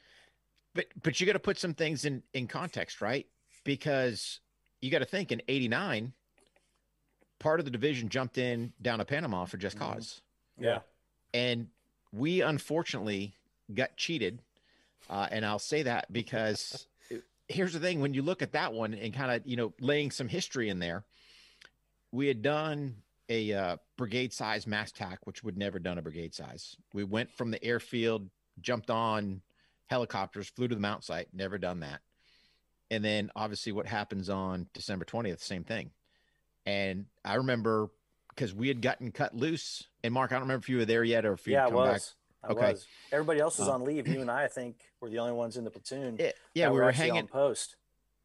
But 0.74 0.86
but 1.02 1.20
you 1.20 1.26
got 1.26 1.34
to 1.34 1.40
put 1.40 1.58
some 1.58 1.74
things 1.74 2.06
in 2.06 2.22
in 2.34 2.48
context, 2.48 3.02
right? 3.02 3.26
Because 3.64 4.40
you 4.82 4.92
got 4.92 5.00
to 5.00 5.06
think 5.06 5.32
in 5.32 5.42
'89, 5.48 6.14
part 7.40 7.60
of 7.60 7.66
the 7.66 7.72
division 7.72 8.10
jumped 8.10 8.38
in 8.38 8.74
down 8.82 9.00
to 9.00 9.06
Panama 9.06 9.46
for 9.46 9.58
just 9.58 9.76
Mhm. 9.76 9.80
cause, 9.80 10.22
Yeah. 10.60 10.82
And 11.34 11.68
we 12.12 12.42
unfortunately 12.42 13.34
got 13.74 13.96
cheated. 13.98 14.40
Uh, 15.10 15.28
and 15.32 15.46
I'll 15.46 15.60
say 15.60 15.84
that 15.84 16.12
because 16.12 16.88
here's 17.48 17.74
the 17.74 17.80
thing: 17.80 18.00
when 18.02 18.14
you 18.14 18.22
look 18.22 18.42
at 18.42 18.54
that 18.54 18.74
one 18.74 18.94
and 18.94 19.14
kind 19.14 19.32
of 19.32 19.46
you 19.46 19.58
know 19.58 19.74
laying 19.80 20.12
some 20.12 20.28
history 20.28 20.70
in 20.70 20.80
there, 20.80 21.04
we 22.12 22.28
had 22.28 22.42
done 22.42 22.96
a 23.30 23.54
uh, 23.54 23.78
brigade 23.98 24.34
size 24.34 24.66
mass 24.66 24.92
tac, 24.92 25.20
which 25.26 25.44
would 25.44 25.58
never 25.58 25.80
done 25.80 25.98
a 25.98 26.02
brigade 26.02 26.34
size. 26.34 26.78
We 26.94 27.04
went 27.04 27.32
from 27.32 27.52
the 27.52 27.64
airfield, 27.64 28.30
jumped 28.62 28.90
on 28.90 29.42
helicopters, 29.88 30.48
flew 30.48 30.68
to 30.68 30.76
the 30.76 30.82
mount 30.82 31.04
site, 31.04 31.28
never 31.34 31.58
done 31.58 31.82
that. 31.82 32.02
And 32.90 33.04
then 33.04 33.32
obviously 33.36 33.72
what 33.72 33.86
happens 33.86 34.30
on 34.30 34.68
December 34.74 35.06
20th, 35.06 35.42
same 35.42 35.64
thing. 35.64 35.92
And 36.66 37.06
I 37.24 37.36
remember 37.36 37.90
because 38.38 38.54
we 38.54 38.68
had 38.68 38.82
gotten 38.82 39.12
cut 39.12 39.36
loose. 39.36 39.84
And 40.04 40.14
Mark, 40.14 40.32
I 40.32 40.36
don't 40.36 40.44
remember 40.44 40.62
if 40.64 40.70
you 40.70 40.78
were 40.78 40.86
there 40.86 41.04
yet 41.04 41.26
or 41.26 41.34
if 41.34 41.48
you 41.48 41.54
Yeah, 41.54 41.64
I 41.66 41.70
come 41.70 41.74
was. 41.76 42.16
back. 42.44 42.50
I 42.50 42.54
Okay. 42.54 42.72
was. 42.74 42.88
Everybody 43.12 43.40
else 43.40 43.58
was 43.58 43.68
Uh, 43.68 43.74
on 43.74 43.84
leave. 43.84 44.08
You 44.08 44.22
and 44.22 44.30
I, 44.30 44.44
I 44.44 44.48
think, 44.48 44.78
were 45.02 45.10
the 45.10 45.18
only 45.18 45.34
ones 45.34 45.58
in 45.58 45.64
the 45.64 45.72
platoon. 45.72 46.18
Yeah, 46.20 46.32
yeah, 46.54 46.70
we 46.70 46.78
were 46.78 46.84
actually 46.84 47.08
hanging. 47.10 47.28
post. 47.28 47.76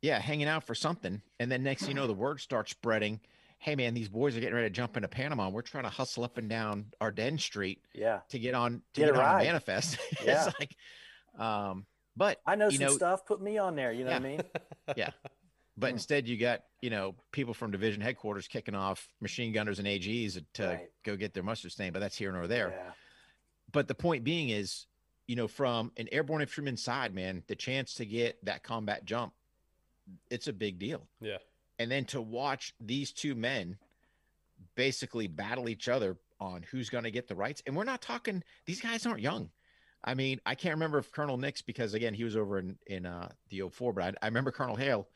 yeah, 0.03 0.19
hanging 0.19 0.49
out 0.49 0.65
for 0.65 0.75
something. 0.75 1.23
And 1.41 1.51
then 1.51 1.63
next 1.63 1.83
thing 1.83 1.91
you 1.91 1.95
know, 1.95 2.07
the 2.07 2.13
word 2.13 2.41
starts 2.41 2.71
spreading. 2.73 3.21
Hey 3.59 3.75
man, 3.75 3.95
these 3.95 4.09
boys 4.09 4.37
are 4.37 4.41
getting 4.41 4.55
ready 4.57 4.67
to 4.69 4.75
jump 4.75 4.97
into 4.97 5.09
Panama. 5.09 5.49
We're 5.49 5.63
trying 5.63 5.85
to 5.85 5.91
hustle 5.91 6.25
up 6.25 6.37
and 6.37 6.49
down 6.49 6.87
Ardennes 7.01 7.43
Street 7.43 7.81
Yeah, 7.95 8.21
to 8.29 8.39
get 8.39 8.55
on 8.55 8.83
to 8.95 9.01
Get 9.01 9.07
get, 9.07 9.15
on 9.15 9.21
ride. 9.21 9.47
manifest. 9.47 9.99
Yeah. 10.25 10.47
it's 10.49 10.59
like 10.61 10.77
um 11.43 11.87
but 12.17 12.41
I 12.45 12.57
know 12.57 12.69
some 12.69 12.81
know, 12.81 12.93
stuff. 12.97 13.25
Put 13.25 13.41
me 13.41 13.57
on 13.59 13.75
there. 13.77 13.93
You 13.93 14.05
know 14.05 14.11
what 14.11 14.17
I 14.23 14.29
mean? 14.29 14.43
yeah. 14.97 15.11
But 15.77 15.89
Hmm. 15.91 15.95
instead, 15.97 16.29
you 16.29 16.37
got 16.37 16.65
you 16.81 16.91
know 16.91 17.15
people 17.31 17.55
from 17.55 17.71
division 17.71 18.01
headquarters 18.01 18.49
kicking 18.49 18.75
off 18.75 19.09
machine 19.21 19.53
gunners 19.53 19.79
and 19.79 19.87
AGs 19.89 20.39
to 20.55 20.67
Right. 20.67 20.91
go 21.05 21.17
get 21.17 21.33
their 21.35 21.43
mustard 21.43 21.73
stain. 21.73 21.93
But 21.93 22.01
that's 22.01 22.17
here 22.17 22.33
nor 22.33 22.47
there. 22.47 22.71
Yeah. 22.71 22.93
But 23.71 23.89
the 23.89 23.95
point 23.95 24.25
being 24.25 24.51
is, 24.51 24.87
you 25.27 25.37
know, 25.37 25.49
from 25.49 25.93
an 25.97 26.09
airborne 26.13 26.43
infantryman 26.43 26.77
side, 26.77 27.15
man, 27.15 27.43
the 27.47 27.57
chance 27.57 27.95
to 27.95 28.05
get 28.05 28.45
that 28.45 28.63
combat 28.63 29.05
jump, 29.05 29.33
it's 30.31 30.49
a 30.49 30.53
big 30.53 30.79
deal. 30.79 31.09
yeah 31.21 31.39
And 31.79 31.91
then 31.91 32.05
to 32.07 32.21
watch 32.21 32.75
these 32.81 33.13
two 33.13 33.35
men 33.35 33.79
basically 34.75 35.27
battle 35.27 35.69
each 35.69 35.89
other 35.89 36.17
on 36.41 36.63
who's 36.65 36.91
going 36.91 37.05
to 37.05 37.11
get 37.11 37.29
the 37.29 37.35
rights. 37.35 37.63
And 37.67 37.77
we're 37.77 37.85
not 37.85 38.03
talking; 38.03 38.43
these 38.67 38.81
guys 38.81 39.07
aren't 39.07 39.21
young. 39.21 39.51
I 40.05 40.15
mean, 40.15 40.41
I 40.45 40.57
can't 40.57 40.75
remember 40.75 40.99
if 40.99 41.13
Colonel 41.13 41.37
Nix, 41.39 41.63
because 41.63 41.95
again, 41.95 42.13
he 42.15 42.25
was 42.25 42.37
over 42.37 42.59
in 42.59 42.77
in 42.89 43.07
uh, 43.07 43.31
the 43.51 43.63
04, 43.71 43.93
but 43.93 44.03
I, 44.05 44.13
I 44.23 44.27
remember 44.27 44.51
Colonel 44.51 44.77
Hale. 44.77 45.09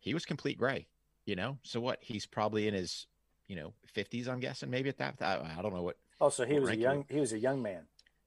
He 0.00 0.14
was 0.14 0.24
complete 0.26 0.58
gray, 0.58 0.86
you 1.26 1.36
know. 1.36 1.58
So 1.62 1.78
what? 1.80 1.98
He's 2.00 2.26
probably 2.26 2.66
in 2.66 2.74
his, 2.74 3.06
you 3.46 3.56
know, 3.56 3.72
50s. 3.96 4.28
I'm 4.28 4.40
guessing 4.40 4.70
maybe 4.70 4.88
at 4.88 4.98
that. 4.98 5.16
I, 5.20 5.54
I 5.58 5.62
don't 5.62 5.72
know 5.74 5.82
what. 5.82 5.96
Oh, 6.20 6.28
so 6.30 6.44
he 6.44 6.58
was 6.58 6.70
a 6.70 6.76
young. 6.76 7.04
He 7.08 7.20
was 7.20 7.32
a 7.32 7.38
young 7.38 7.62
man. 7.62 7.82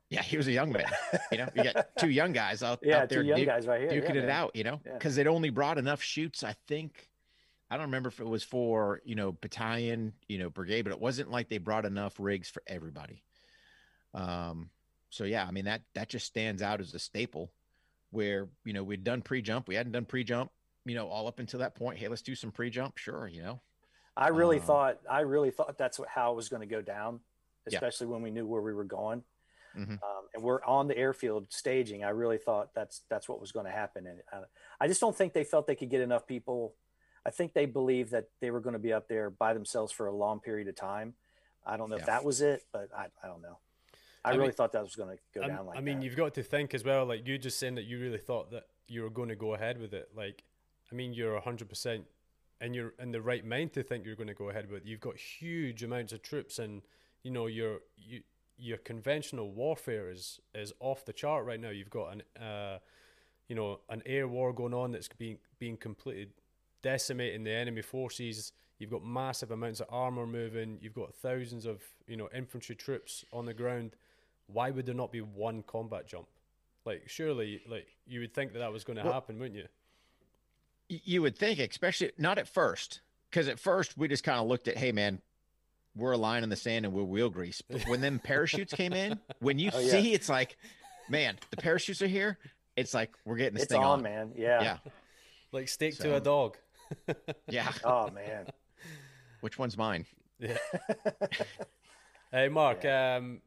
Yeah, 0.10 0.22
he 0.22 0.38
was 0.38 0.48
a 0.48 0.52
young 0.52 0.72
man. 0.72 0.86
You 1.32 1.40
know, 1.40 1.50
you 1.56 1.64
got 1.64 1.88
two 1.98 2.10
young 2.10 2.32
guys 2.34 2.62
out, 2.62 2.80
Yeah, 2.84 3.00
out 3.02 3.10
there 3.10 3.24
two 3.24 3.28
young 3.30 3.46
guys 3.46 3.66
right 3.66 3.82
here. 3.82 3.90
duking 4.02 4.16
yeah, 4.16 4.22
it 4.22 4.28
man. 4.28 4.30
out. 4.30 4.56
You 4.56 4.64
know, 4.64 4.80
Yeah. 4.86 4.94
because 4.94 5.18
it 5.18 5.26
only 5.28 5.50
brought 5.50 5.78
enough 5.78 6.02
chutes. 6.02 6.44
I 6.44 6.56
think. 6.68 7.10
I 7.72 7.78
don't 7.78 7.86
remember 7.88 8.10
if 8.10 8.20
it 8.20 8.28
was 8.28 8.44
for 8.44 9.02
you 9.04 9.16
know 9.16 9.32
battalion, 9.32 10.14
you 10.28 10.38
know 10.38 10.50
brigade, 10.52 10.84
but 10.84 10.92
it 10.92 11.00
wasn't 11.00 11.32
like 11.32 11.50
they 11.50 11.58
brought 11.58 11.86
enough 11.86 12.20
rigs 12.20 12.50
for 12.50 12.62
everybody. 12.68 13.24
Um. 14.14 14.70
So 15.10 15.24
yeah, 15.26 15.46
I 15.48 15.52
mean 15.52 15.66
that 15.66 15.82
that 15.96 16.10
just 16.10 16.26
stands 16.28 16.62
out 16.62 16.80
as 16.82 16.94
a 16.94 17.00
staple, 17.00 17.52
where 18.12 18.48
you 18.66 18.74
know 18.74 18.84
we'd 18.84 19.04
done 19.04 19.22
pre 19.22 19.42
jump, 19.42 19.68
we 19.68 19.76
hadn't 19.76 19.92
done 19.94 20.06
pre 20.06 20.24
jump, 20.24 20.52
you 20.86 20.96
know, 20.96 21.08
all 21.08 21.28
up 21.28 21.40
until 21.40 21.60
that 21.60 21.76
point. 21.76 21.98
Hey, 22.00 22.08
let's 22.08 22.22
do 22.22 22.36
some 22.36 22.52
pre 22.52 22.70
jump. 22.70 22.98
Sure, 22.98 23.28
you 23.28 23.42
know. 23.42 23.62
I 24.16 24.28
really 24.30 24.60
Um, 24.60 24.66
thought. 24.66 25.00
I 25.10 25.22
really 25.22 25.52
thought 25.52 25.78
that's 25.78 25.98
what, 25.98 26.10
how 26.10 26.32
it 26.34 26.36
was 26.36 26.50
going 26.50 26.62
to 26.62 26.68
go 26.68 26.82
down, 26.82 27.22
Yeah. 27.68 27.78
especially 27.78 28.08
when 28.08 28.22
we 28.22 28.32
knew 28.32 28.46
where 28.46 28.62
we 28.62 28.74
were 28.74 28.84
going. 28.84 29.24
Mhm. 29.76 30.04
Um, 30.04 30.28
and 30.36 30.44
we're 30.44 30.64
on 30.66 30.88
the 30.88 30.96
airfield 30.96 31.52
staging. 31.52 32.04
I 32.04 32.10
really 32.10 32.38
thought 32.38 32.74
that's 32.76 33.00
that's 33.10 33.28
what 33.28 33.40
was 33.42 33.52
going 33.52 33.66
to 33.66 33.72
happen. 33.72 34.06
And 34.06 34.22
uh, 34.32 34.44
I 34.80 34.88
just 34.88 35.02
don't 35.02 35.16
think 35.16 35.34
they 35.34 35.44
felt 35.44 35.66
they 35.66 35.76
could 35.76 35.90
get 35.90 36.02
enough 36.02 36.28
people. 36.28 36.76
I 37.26 37.32
think 37.32 37.54
they 37.54 37.66
believed 37.66 38.12
that 38.12 38.30
they 38.40 38.52
were 38.52 38.60
going 38.60 38.74
to 38.74 38.80
be 38.80 38.94
up 38.94 39.08
there 39.08 39.30
by 39.32 39.54
themselves 39.54 39.92
for 39.92 40.06
a 40.08 40.12
long 40.14 40.42
period 40.42 40.68
of 40.68 40.76
time. 40.76 41.16
I 41.66 41.78
don't 41.78 41.90
know 41.90 41.96
Yeah. 41.96 42.02
if 42.02 42.08
that 42.08 42.24
was 42.24 42.42
it, 42.42 42.66
but 42.72 42.90
I, 42.96 43.08
I 43.24 43.28
don't 43.28 43.42
know. 43.42 43.58
I, 44.26 44.30
I 44.30 44.32
really 44.34 44.48
mean- 44.48 44.52
thought 44.54 44.74
that 44.74 44.84
was 44.84 44.96
going 44.96 45.18
to 45.18 45.24
go 45.34 45.42
I'm- 45.42 45.50
down 45.56 45.66
like 45.66 45.78
I 45.78 45.82
mean, 45.82 46.00
that. 46.02 46.06
you've 46.06 46.18
got 46.18 46.34
to 46.36 46.44
think 46.44 46.74
as 46.76 46.84
well. 46.84 47.06
Like 47.06 47.26
you 47.26 47.38
just 47.40 47.58
saying 47.58 47.76
that 47.76 47.86
you 47.86 48.00
really 48.00 48.18
thought 48.20 48.52
that 48.52 48.68
you 48.88 49.02
were 49.02 49.10
going 49.10 49.30
to 49.30 49.36
go 49.36 49.54
ahead 49.56 49.80
with 49.80 49.94
it. 49.94 50.10
Like, 50.14 50.44
I 50.94 50.96
mean, 50.96 51.14
you're 51.14 51.40
hundred 51.42 51.70
percent, 51.70 52.06
and 52.62 52.76
you're 52.76 52.94
in 53.00 53.12
the 53.12 53.22
right 53.22 53.44
mind 53.46 53.74
to 53.74 53.84
think 53.84 54.06
you're 54.06 54.16
going 54.16 54.28
to 54.28 54.34
go 54.34 54.50
ahead 54.50 54.70
with 54.70 54.84
it. 54.84 54.88
You've 54.88 55.00
got 55.02 55.18
huge 55.18 55.84
amounts 55.84 56.14
of 56.14 56.22
troops, 56.22 56.60
and 56.60 56.84
you 57.24 57.32
know 57.32 57.48
your 57.48 57.80
you, 57.98 58.22
your 58.58 58.78
conventional 58.78 59.52
warfare 59.52 60.10
is 60.10 60.40
is 60.54 60.72
off 60.80 61.04
the 61.06 61.14
chart 61.14 61.46
right 61.46 61.60
now. 61.60 61.70
You've 61.70 61.90
got 61.90 62.14
an 62.14 62.24
uh, 62.42 62.78
you 63.50 63.56
know, 63.56 63.80
an 63.90 64.02
air 64.06 64.28
war 64.28 64.54
going 64.54 64.74
on 64.74 64.92
that's 64.92 65.10
being 65.10 65.40
being 65.60 65.78
completed, 65.78 66.30
decimating 66.82 67.44
the 67.44 67.52
enemy 67.52 67.82
forces. 67.82 68.54
You've 68.80 68.92
got 68.92 69.04
massive 69.04 69.52
amounts 69.52 69.80
of 69.80 69.88
armor 69.90 70.28
moving. 70.28 70.78
You've 70.82 70.94
got 70.94 71.14
thousands 71.14 71.66
of 71.66 71.82
you 72.08 72.18
know 72.18 72.30
infantry 72.36 72.76
troops 72.76 73.26
on 73.34 73.46
the 73.46 73.54
ground 73.54 73.96
why 74.48 74.70
would 74.70 74.86
there 74.86 74.96
not 74.96 75.12
be 75.12 75.22
one 75.22 75.64
combat 75.64 76.08
jump? 76.08 76.28
Like, 76.86 77.04
surely, 77.08 77.62
like 77.68 77.88
you 78.06 78.20
would 78.20 78.34
think 78.34 78.54
that 78.54 78.60
that 78.60 78.72
was 78.72 78.84
going 78.84 78.98
to 78.98 79.04
Well- 79.04 79.14
happen, 79.14 79.40
wouldn't 79.40 79.58
you? 79.58 79.68
Y- 80.94 81.02
you 81.04 81.22
would 81.22 81.38
think, 81.38 81.60
especially 81.60 82.12
not 82.18 82.38
at 82.38 82.48
first, 82.48 83.02
because 83.30 83.48
at 83.48 83.60
first 83.60 83.98
we 83.98 84.08
just 84.08 84.24
kind 84.24 84.40
of 84.40 84.48
looked 84.48 84.68
at, 84.68 84.78
hey 84.78 84.92
man, 84.92 85.22
we're 85.96 86.12
a 86.14 86.18
line 86.18 86.44
in 86.44 86.50
the 86.50 86.56
sand 86.56 86.86
and 86.86 86.94
we're 86.94 87.04
wheel 87.04 87.30
grease. 87.30 87.62
But 87.62 87.88
when 87.88 88.02
them 88.02 88.20
parachutes 88.20 88.74
came 88.74 88.94
in, 88.94 89.20
when 89.40 89.60
you 89.60 89.70
Oh, 89.74 89.80
yeah. 89.80 89.92
see, 89.92 90.14
it's 90.14 90.30
like, 90.30 90.58
man, 91.10 91.38
the 91.52 91.58
parachutes 91.58 92.02
are 92.02 92.08
here. 92.08 92.38
It's 92.76 92.94
like 92.94 93.12
we're 93.26 93.36
getting 93.38 93.54
this 93.54 93.64
it's 93.64 93.72
thing 93.72 93.82
on, 93.84 94.00
on. 94.00 94.04
man. 94.04 94.32
Yeah. 94.36 94.64
Yeah, 94.64 94.78
Like 95.52 95.68
steak 95.70 95.98
to 96.00 96.16
a 96.16 96.20
dog. 96.20 96.58
yeah. 97.48 97.72
Oh 97.84 98.10
man. 98.10 98.48
Which 99.42 99.58
one's 99.60 99.78
mine? 99.78 100.06
Yeah. 100.40 100.58
hey, 102.32 102.48
Mark. 102.50 102.86
Um, 102.86 103.42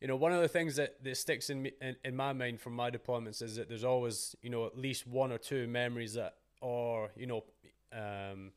you 0.00 0.08
know, 0.08 0.16
one 0.16 0.32
of 0.32 0.40
the 0.40 0.48
things 0.48 0.76
that, 0.76 1.02
that 1.04 1.16
sticks 1.16 1.48
in, 1.50 1.62
me, 1.62 1.72
in 1.80 1.94
in 2.04 2.16
my 2.16 2.32
mind 2.32 2.60
from 2.60 2.74
my 2.74 2.90
deployments 2.90 3.40
is 3.42 3.56
that 3.56 3.68
there's 3.68 3.84
always, 3.84 4.34
you 4.42 4.50
know, 4.50 4.66
at 4.66 4.76
least 4.76 5.06
one 5.06 5.30
or 5.30 5.38
two 5.38 5.66
memories 5.68 6.14
that, 6.14 6.34
or 6.62 7.10
you 7.16 7.26
know, 7.26 7.44
um, 7.92 8.52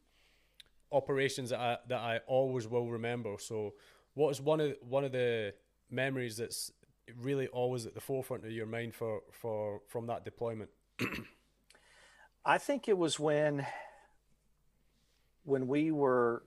operations 0.92 1.50
that 1.50 1.60
I 1.60 1.78
that 1.90 2.00
I 2.00 2.20
always 2.28 2.68
will 2.68 2.90
remember. 2.90 3.36
So, 3.40 3.74
what 4.14 4.30
is 4.30 4.40
one 4.40 4.62
of 4.62 4.76
one 4.82 5.04
of 5.04 5.12
the 5.12 5.54
memories 5.90 6.38
that's 6.38 6.72
really 7.20 7.48
always 7.48 7.86
at 7.86 7.94
the 7.94 8.02
forefront 8.02 8.46
of 8.46 8.52
your 8.52 8.66
mind 8.66 8.96
for 8.96 9.22
for 9.32 9.82
from 9.88 10.08
that 10.08 10.24
deployment? 10.24 10.70
I 12.46 12.58
think 12.58 12.88
it 12.88 12.98
was 12.98 13.20
when 13.20 13.66
when 15.44 15.68
we 15.68 15.92
were 15.92 16.44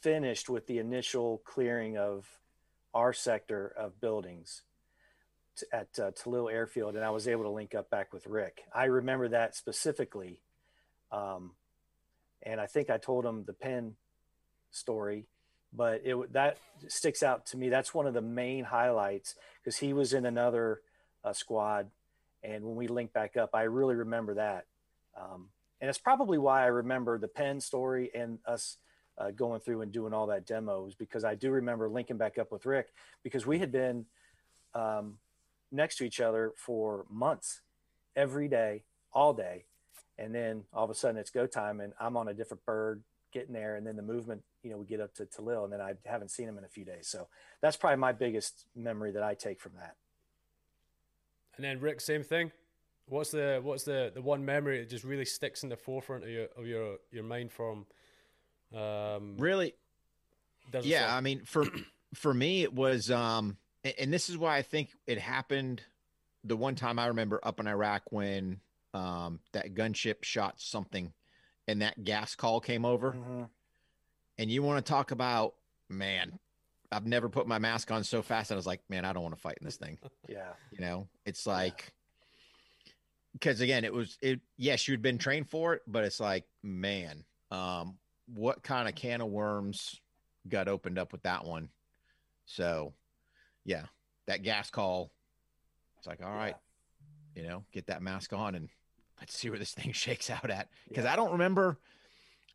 finished 0.00 0.48
with 0.48 0.66
the 0.66 0.78
initial 0.78 1.42
clearing 1.44 1.98
of 1.98 2.26
our 2.94 3.12
sector 3.12 3.72
of 3.76 4.00
buildings 4.00 4.62
at 5.72 5.88
uh, 5.98 6.10
Tallil 6.12 6.50
Airfield, 6.50 6.96
and 6.96 7.04
I 7.04 7.10
was 7.10 7.28
able 7.28 7.42
to 7.44 7.50
link 7.50 7.74
up 7.74 7.90
back 7.90 8.12
with 8.12 8.26
Rick. 8.26 8.62
I 8.74 8.84
remember 8.84 9.28
that 9.28 9.54
specifically, 9.54 10.40
um, 11.12 11.52
and 12.42 12.60
I 12.60 12.66
think 12.66 12.90
I 12.90 12.98
told 12.98 13.24
him 13.24 13.44
the 13.44 13.52
pen 13.52 13.94
story, 14.70 15.26
but 15.72 16.02
it 16.04 16.32
that 16.32 16.58
sticks 16.88 17.22
out 17.22 17.46
to 17.46 17.56
me. 17.56 17.68
That's 17.68 17.94
one 17.94 18.06
of 18.06 18.14
the 18.14 18.22
main 18.22 18.64
highlights 18.64 19.34
because 19.62 19.76
he 19.76 19.92
was 19.92 20.12
in 20.12 20.26
another 20.26 20.80
uh, 21.24 21.32
squad, 21.32 21.90
and 22.42 22.64
when 22.64 22.76
we 22.76 22.88
linked 22.88 23.12
back 23.12 23.36
up, 23.36 23.50
I 23.54 23.62
really 23.62 23.94
remember 23.94 24.34
that. 24.34 24.66
Um, 25.20 25.48
and 25.80 25.88
it's 25.88 25.98
probably 25.98 26.38
why 26.38 26.62
I 26.62 26.66
remember 26.66 27.18
the 27.18 27.28
pen 27.28 27.60
story 27.60 28.10
and 28.14 28.38
us 28.46 28.76
uh, 29.18 29.30
going 29.30 29.60
through 29.60 29.82
and 29.82 29.92
doing 29.92 30.12
all 30.12 30.26
that 30.28 30.46
demos 30.46 30.94
because 30.94 31.24
I 31.24 31.34
do 31.34 31.50
remember 31.50 31.88
linking 31.88 32.16
back 32.16 32.38
up 32.38 32.52
with 32.52 32.64
Rick 32.64 32.88
because 33.22 33.46
we 33.46 33.58
had 33.58 33.72
been 33.72 34.06
um, 34.74 35.16
next 35.70 35.96
to 35.96 36.04
each 36.04 36.20
other 36.20 36.52
for 36.56 37.04
months, 37.10 37.60
every 38.16 38.48
day, 38.48 38.84
all 39.12 39.32
day, 39.32 39.64
and 40.20 40.34
then 40.34 40.64
all 40.72 40.84
of 40.84 40.90
a 40.90 40.94
sudden 40.94 41.16
it's 41.16 41.30
go 41.30 41.46
time 41.46 41.80
and 41.80 41.92
I'm 41.98 42.16
on 42.16 42.28
a 42.28 42.34
different 42.34 42.64
bird 42.64 43.02
getting 43.32 43.52
there, 43.52 43.76
and 43.76 43.86
then 43.86 43.96
the 43.96 44.02
movement, 44.02 44.42
you 44.62 44.70
know, 44.70 44.76
we 44.76 44.86
get 44.86 45.00
up 45.00 45.14
to 45.14 45.24
Tallil, 45.24 45.64
and 45.64 45.72
then 45.72 45.80
I 45.80 45.94
haven't 46.04 46.30
seen 46.30 46.48
him 46.48 46.58
in 46.58 46.64
a 46.64 46.68
few 46.68 46.84
days, 46.84 47.08
so 47.08 47.28
that's 47.60 47.76
probably 47.76 47.98
my 47.98 48.12
biggest 48.12 48.66
memory 48.76 49.12
that 49.12 49.22
I 49.22 49.34
take 49.34 49.60
from 49.60 49.72
that. 49.78 49.96
And 51.56 51.64
then 51.64 51.80
Rick, 51.80 52.00
same 52.00 52.22
thing. 52.22 52.52
What's 53.06 53.30
the 53.30 53.60
what's 53.62 53.84
the, 53.84 54.12
the 54.14 54.22
one 54.22 54.44
memory 54.44 54.78
that 54.78 54.88
just 54.88 55.04
really 55.04 55.24
sticks 55.24 55.62
in 55.62 55.68
the 55.68 55.76
forefront 55.76 56.24
of 56.24 56.30
your 56.30 56.46
of 56.56 56.66
your 56.66 56.96
your 57.10 57.24
mind 57.24 57.50
from? 57.50 57.86
Um, 58.74 59.36
Really, 59.38 59.74
yeah 60.84 61.00
Storm? 61.00 61.16
i 61.16 61.20
mean 61.20 61.42
for 61.44 61.64
for 62.14 62.32
me 62.32 62.62
it 62.62 62.72
was 62.72 63.10
um 63.10 63.56
and 63.98 64.12
this 64.12 64.28
is 64.28 64.38
why 64.38 64.56
i 64.56 64.62
think 64.62 64.90
it 65.06 65.18
happened 65.18 65.82
the 66.44 66.56
one 66.56 66.74
time 66.74 66.98
i 66.98 67.06
remember 67.06 67.40
up 67.42 67.60
in 67.60 67.66
iraq 67.66 68.02
when 68.10 68.60
um 68.94 69.40
that 69.52 69.74
gunship 69.74 70.22
shot 70.24 70.54
something 70.60 71.12
and 71.68 71.82
that 71.82 72.02
gas 72.02 72.34
call 72.34 72.60
came 72.60 72.84
over. 72.84 73.12
Mhm. 73.12 73.48
and 74.38 74.50
you 74.50 74.62
want 74.62 74.84
to 74.84 74.90
talk 74.90 75.10
about 75.10 75.54
man 75.88 76.38
i've 76.92 77.06
never 77.06 77.28
put 77.28 77.46
my 77.46 77.58
mask 77.58 77.90
on 77.90 78.02
so 78.02 78.22
fast 78.22 78.50
and 78.50 78.56
i 78.56 78.58
was 78.58 78.66
like 78.66 78.80
man 78.88 79.04
i 79.04 79.12
don't 79.12 79.22
want 79.22 79.34
to 79.34 79.40
fight 79.40 79.58
in 79.60 79.64
this 79.64 79.76
thing. 79.76 79.98
Yeah, 80.28 80.52
you 80.70 80.80
know? 80.80 81.08
It's 81.24 81.46
like 81.46 81.92
because 83.32 83.60
again 83.60 83.84
it 83.84 83.92
was 83.92 84.18
it 84.20 84.40
yes 84.56 84.88
you'd 84.88 85.02
been 85.02 85.18
trained 85.18 85.48
for 85.48 85.74
it 85.74 85.82
but 85.86 86.04
it's 86.04 86.18
like 86.20 86.44
man 86.62 87.24
um 87.50 87.96
what 88.26 88.62
kind 88.62 88.88
of 88.88 88.94
can 88.94 89.20
of 89.20 89.28
worms 89.28 90.00
got 90.48 90.68
opened 90.68 90.98
up 90.98 91.12
with 91.12 91.22
that 91.22 91.44
one? 91.44 91.68
So 92.46 92.92
yeah 93.64 93.86
that 94.26 94.42
gas 94.42 94.70
call 94.70 95.12
it's 95.98 96.06
like 96.06 96.22
all 96.24 96.32
right 96.34 96.56
you 97.36 97.42
know 97.42 97.64
get 97.72 97.86
that 97.88 98.02
mask 98.02 98.32
on 98.32 98.54
and 98.54 98.68
let's 99.20 99.36
see 99.36 99.50
where 99.50 99.58
this 99.58 99.72
thing 99.74 99.92
shakes 99.92 100.30
out 100.30 100.50
at 100.50 100.68
because 100.88 101.04
Yeah. 101.04 101.12
i 101.12 101.16
don't 101.16 101.32
remember 101.32 101.78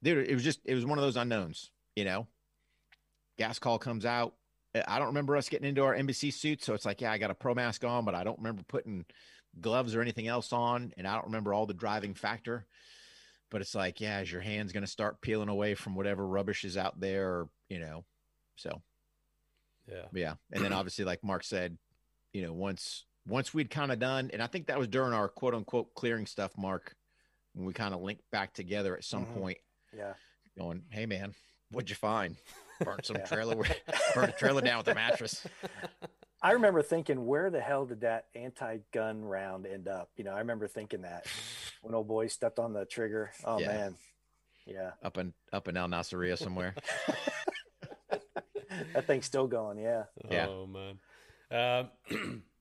dude 0.03 0.27
it 0.29 0.33
was 0.33 0.43
just 0.43 0.59
it 0.65 0.75
was 0.75 0.85
one 0.85 0.97
of 0.97 1.03
those 1.03 1.15
unknowns 1.17 1.71
you 1.95 2.05
know 2.05 2.27
gas 3.37 3.59
call 3.59 3.79
comes 3.79 4.05
out 4.05 4.33
I- 4.87 4.97
don't 4.97 5.07
remember 5.07 5.37
us 5.37 5.47
getting 5.47 5.69
into 5.69 5.83
our 5.85 5.95
embassy 5.95 6.31
suits. 6.31 6.65
So 6.65 6.73
it's 6.73 6.85
like, 6.85 6.99
yeah, 6.99 7.09
I 7.09 7.17
got 7.17 7.31
a 7.31 7.33
pro 7.33 7.53
mask 7.53 7.85
on, 7.85 8.03
but 8.03 8.13
I 8.13 8.25
don't 8.25 8.39
remember 8.39 8.61
putting 8.67 9.05
gloves 9.61 9.95
or 9.95 10.01
anything 10.01 10.27
else 10.27 10.51
on. 10.51 10.91
And 10.97 11.07
I 11.07 11.13
don't 11.15 11.27
remember 11.27 11.53
all 11.53 11.65
the 11.65 11.73
driving 11.73 12.13
factor. 12.13 12.65
But 13.49 13.61
it's 13.61 13.73
like, 13.73 14.01
yeah, 14.01 14.19
is 14.19 14.29
your 14.29 14.41
hands 14.41 14.73
going 14.73 14.83
to 14.83 14.91
start 14.91 15.21
peeling 15.21 15.47
away 15.47 15.75
from 15.75 15.95
whatever 15.95 16.27
rubbish 16.27 16.65
is 16.65 16.75
out 16.75 16.99
there, 16.99 17.29
or, 17.29 17.49
you 17.69 17.79
know? 17.79 18.03
So, 18.57 18.81
yeah. 19.89 20.07
yeah. 20.13 20.33
And 20.51 20.61
then 20.61 20.73
obviously, 20.73 21.05
like 21.05 21.23
Mark 21.23 21.45
said, 21.45 21.77
you 22.33 22.41
know, 22.41 22.51
once, 22.51 23.05
once 23.27 23.53
we'd 23.53 23.69
kind 23.69 23.91
of 23.91 23.99
done, 23.99 24.29
and 24.33 24.41
I 24.41 24.47
think 24.47 24.67
that 24.67 24.77
was 24.77 24.87
during 24.87 25.13
our 25.13 25.27
quote 25.27 25.53
unquote 25.55 25.93
clearing 25.95 26.25
stuff, 26.25 26.51
Mark, 26.57 26.95
when 27.53 27.65
we 27.65 27.73
kind 27.73 27.93
of 27.93 28.01
linked 28.01 28.29
back 28.31 28.53
together 28.53 28.95
at 28.95 29.03
some 29.03 29.25
Mhm. 29.25 29.33
point, 29.33 29.57
yeah. 29.95 30.13
going, 30.57 30.83
hey, 30.89 31.05
man, 31.05 31.33
what'd 31.71 31.89
you 31.89 31.95
find? 31.97 32.37
Burnt 32.79 33.05
some 33.05 33.17
Yeah. 33.17 33.25
trailer, 33.25 33.55
burnt 34.13 34.29
a 34.29 34.35
trailer 34.37 34.61
down 34.61 34.77
with 34.77 34.87
a 34.87 34.95
mattress. 34.95 35.45
I 36.41 36.51
remember 36.51 36.81
thinking, 36.83 37.25
where 37.25 37.49
the 37.49 37.59
hell 37.61 37.85
did 37.85 38.01
that 38.01 38.27
anti-gun 38.35 39.23
round 39.25 39.65
end 39.65 39.87
up? 39.87 40.11
You 40.15 40.23
know, 40.25 40.31
I 40.33 40.39
remember 40.39 40.67
thinking 40.67 41.01
that 41.01 41.25
when 41.81 41.93
old 41.95 42.07
boy 42.07 42.27
stepped 42.27 42.59
on 42.59 42.71
the 42.73 42.85
trigger. 42.85 43.31
Oh 43.43 43.59
Yeah. 43.59 43.67
man, 43.67 43.97
yeah, 44.65 44.91
up 45.01 45.17
in 45.17 45.33
up 45.51 45.67
in 45.67 45.75
El 45.75 45.87
Nasiriyah 45.87 46.37
somewhere. 46.37 46.75
that 48.93 49.07
thing's 49.07 49.25
still 49.25 49.47
going. 49.47 49.77
Yeah, 49.79 50.03
Yeah. 50.29 50.47
Oh 50.47 50.67
man. 50.67 50.99
Um, 51.51 52.43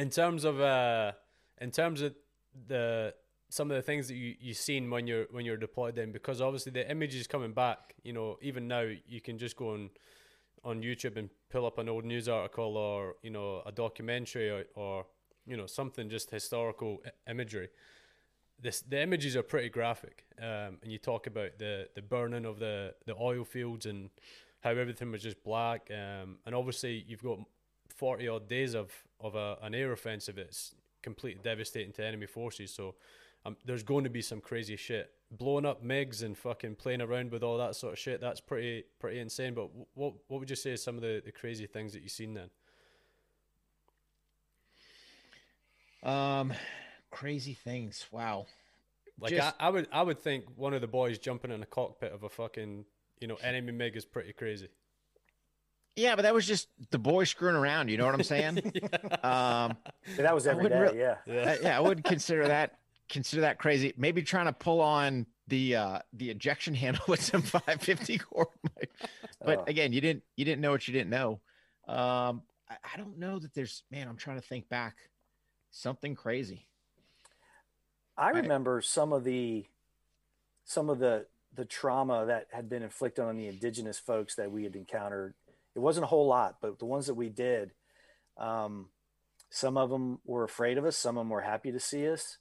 in 0.00 0.08
terms 0.08 0.44
of 0.44 0.60
uh, 0.60 1.12
in 1.60 1.70
terms 1.70 2.00
of 2.00 2.14
the 2.66 3.14
some 3.50 3.70
of 3.70 3.76
the 3.76 3.82
things 3.82 4.08
that 4.08 4.14
you 4.14 4.34
you've 4.40 4.56
seen 4.56 4.88
when 4.90 5.06
you're 5.06 5.26
when 5.30 5.44
you're 5.44 5.58
deployed 5.58 5.98
in, 5.98 6.10
because 6.10 6.40
obviously 6.40 6.72
the 6.72 6.90
images 6.90 7.26
coming 7.26 7.52
back, 7.52 7.94
you 8.02 8.14
know, 8.14 8.38
even 8.40 8.66
now 8.66 8.86
you 9.06 9.20
can 9.20 9.36
just 9.38 9.56
go 9.56 9.74
on 9.74 9.90
on 10.64 10.82
YouTube 10.82 11.16
and 11.16 11.28
pull 11.50 11.66
up 11.66 11.78
an 11.78 11.88
old 11.88 12.04
news 12.04 12.28
article 12.28 12.76
or 12.78 13.16
you 13.22 13.30
know 13.30 13.62
a 13.66 13.72
documentary 13.72 14.48
or, 14.48 14.64
or 14.74 15.06
you 15.46 15.56
know 15.56 15.66
something 15.66 16.08
just 16.08 16.30
historical 16.30 17.02
imagery. 17.28 17.68
This 18.58 18.80
the 18.80 19.02
images 19.02 19.36
are 19.36 19.42
pretty 19.42 19.68
graphic, 19.68 20.24
um, 20.38 20.78
and 20.82 20.90
you 20.90 20.98
talk 20.98 21.26
about 21.26 21.58
the 21.58 21.88
the 21.94 22.02
burning 22.02 22.46
of 22.46 22.58
the 22.58 22.94
the 23.04 23.14
oil 23.20 23.44
fields 23.44 23.84
and 23.84 24.08
how 24.60 24.70
everything 24.70 25.12
was 25.12 25.22
just 25.22 25.42
black. 25.44 25.90
Um, 25.90 26.38
and 26.46 26.54
obviously, 26.54 27.04
you've 27.06 27.22
got 27.22 27.38
40 28.00 28.28
odd 28.28 28.48
days 28.48 28.74
of, 28.74 28.90
of 29.20 29.34
a, 29.34 29.58
an 29.60 29.74
air 29.74 29.92
offensive 29.92 30.36
that's 30.36 30.74
completely 31.02 31.42
devastating 31.44 31.92
to 31.92 32.02
enemy 32.02 32.24
forces. 32.24 32.72
So 32.72 32.94
um, 33.44 33.58
there's 33.66 33.82
going 33.82 34.04
to 34.04 34.10
be 34.10 34.22
some 34.22 34.40
crazy 34.40 34.74
shit. 34.76 35.12
Blowing 35.30 35.66
up 35.66 35.84
MiGs 35.84 36.22
and 36.22 36.36
fucking 36.36 36.76
playing 36.76 37.02
around 37.02 37.30
with 37.30 37.42
all 37.42 37.58
that 37.58 37.76
sort 37.76 37.92
of 37.92 37.98
shit, 37.98 38.18
that's 38.18 38.40
pretty 38.40 38.84
pretty 38.98 39.20
insane. 39.20 39.52
But 39.52 39.66
wh- 39.66 39.98
what 39.98 40.14
what 40.28 40.40
would 40.40 40.48
you 40.48 40.56
say 40.56 40.70
is 40.70 40.82
some 40.82 40.96
of 40.96 41.02
the, 41.02 41.20
the 41.22 41.30
crazy 41.30 41.66
things 41.66 41.92
that 41.92 42.02
you've 42.02 42.10
seen 42.10 42.32
then? 42.32 42.50
Um, 46.02 46.54
crazy 47.10 47.52
things. 47.52 48.06
Wow. 48.10 48.46
Like 49.20 49.32
Just- 49.32 49.56
I, 49.60 49.66
I 49.66 49.68
would 49.68 49.88
I 49.92 50.02
would 50.02 50.18
think 50.18 50.46
one 50.56 50.72
of 50.72 50.80
the 50.80 50.88
boys 50.88 51.18
jumping 51.18 51.50
in 51.50 51.62
a 51.62 51.66
cockpit 51.66 52.12
of 52.12 52.22
a 52.22 52.30
fucking 52.30 52.86
you 53.20 53.28
know 53.28 53.36
enemy 53.44 53.72
MiG 53.72 53.94
is 53.94 54.06
pretty 54.06 54.32
crazy. 54.32 54.68
Yeah, 55.96 56.16
but 56.16 56.22
that 56.22 56.32
was 56.34 56.46
just 56.46 56.68
the 56.90 56.98
boy 56.98 57.24
screwing 57.24 57.56
around. 57.56 57.88
You 57.88 57.96
know 57.98 58.06
what 58.06 58.14
I'm 58.14 58.22
saying? 58.22 58.58
um, 59.22 59.76
Yeah, 60.16 60.22
that 60.22 60.34
was 60.34 60.46
I 60.46 60.52
every 60.52 60.64
wouldn't 60.64 60.96
yeah, 60.96 61.16
Yeah. 61.26 61.50
I- 61.50 61.58
yeah, 61.62 61.76
I 61.76 61.80
would 61.80 62.04
consider 62.12 62.46
that 62.48 62.78
consider 63.08 63.42
that 63.42 63.58
crazy. 63.58 63.92
Maybe 63.96 64.22
trying 64.22 64.46
to 64.46 64.52
pull 64.52 64.80
on 64.80 65.26
the 65.48 65.74
uh 65.76 65.98
the 66.12 66.30
ejection 66.30 66.74
handle 66.82 67.02
with 67.08 67.22
some 67.22 67.42
550 67.42 68.18
cord. 68.18 68.46
But 69.44 69.58
Oh. 69.60 69.64
again, 69.66 69.92
you 69.92 70.00
didn't 70.00 70.22
you 70.36 70.44
didn't 70.44 70.60
know 70.60 70.70
what 70.70 70.86
you 70.86 70.94
didn't 70.94 71.10
know. 71.10 71.40
Um, 71.88 72.42
I, 72.68 72.76
I 72.94 72.96
don't 72.96 73.18
know 73.18 73.38
that 73.40 73.52
there's 73.54 73.82
man. 73.90 74.06
I'm 74.08 74.16
trying 74.16 74.36
to 74.40 74.46
think 74.46 74.68
back. 74.68 74.96
Something 75.72 76.14
crazy. 76.14 76.66
I 78.16 78.30
remember 78.30 78.80
some 78.80 79.12
of 79.12 79.24
the 79.24 79.66
some 80.64 80.88
of 80.88 80.98
the 80.98 81.26
the 81.54 81.64
trauma 81.64 82.26
that 82.26 82.46
had 82.52 82.68
been 82.68 82.82
inflicted 82.82 83.24
on 83.24 83.36
the 83.36 83.48
indigenous 83.48 83.98
folks 83.98 84.36
that 84.36 84.50
we 84.52 84.62
had 84.64 84.76
encountered. 84.76 85.34
It 85.80 85.82
wasn't 85.82 86.04
a 86.04 86.08
whole 86.08 86.26
lot, 86.26 86.56
but 86.60 86.78
the 86.78 86.84
ones 86.84 87.06
that 87.06 87.14
we 87.14 87.30
did, 87.30 87.70
um, 88.36 88.90
some 89.48 89.78
of 89.78 89.88
them 89.88 90.18
were 90.26 90.44
afraid 90.44 90.76
of 90.76 90.84
us. 90.84 90.94
Some 90.94 91.16
of 91.16 91.22
them 91.22 91.30
were 91.30 91.40
happy 91.40 91.72
to 91.72 91.80
see 91.80 92.06
us. 92.06 92.36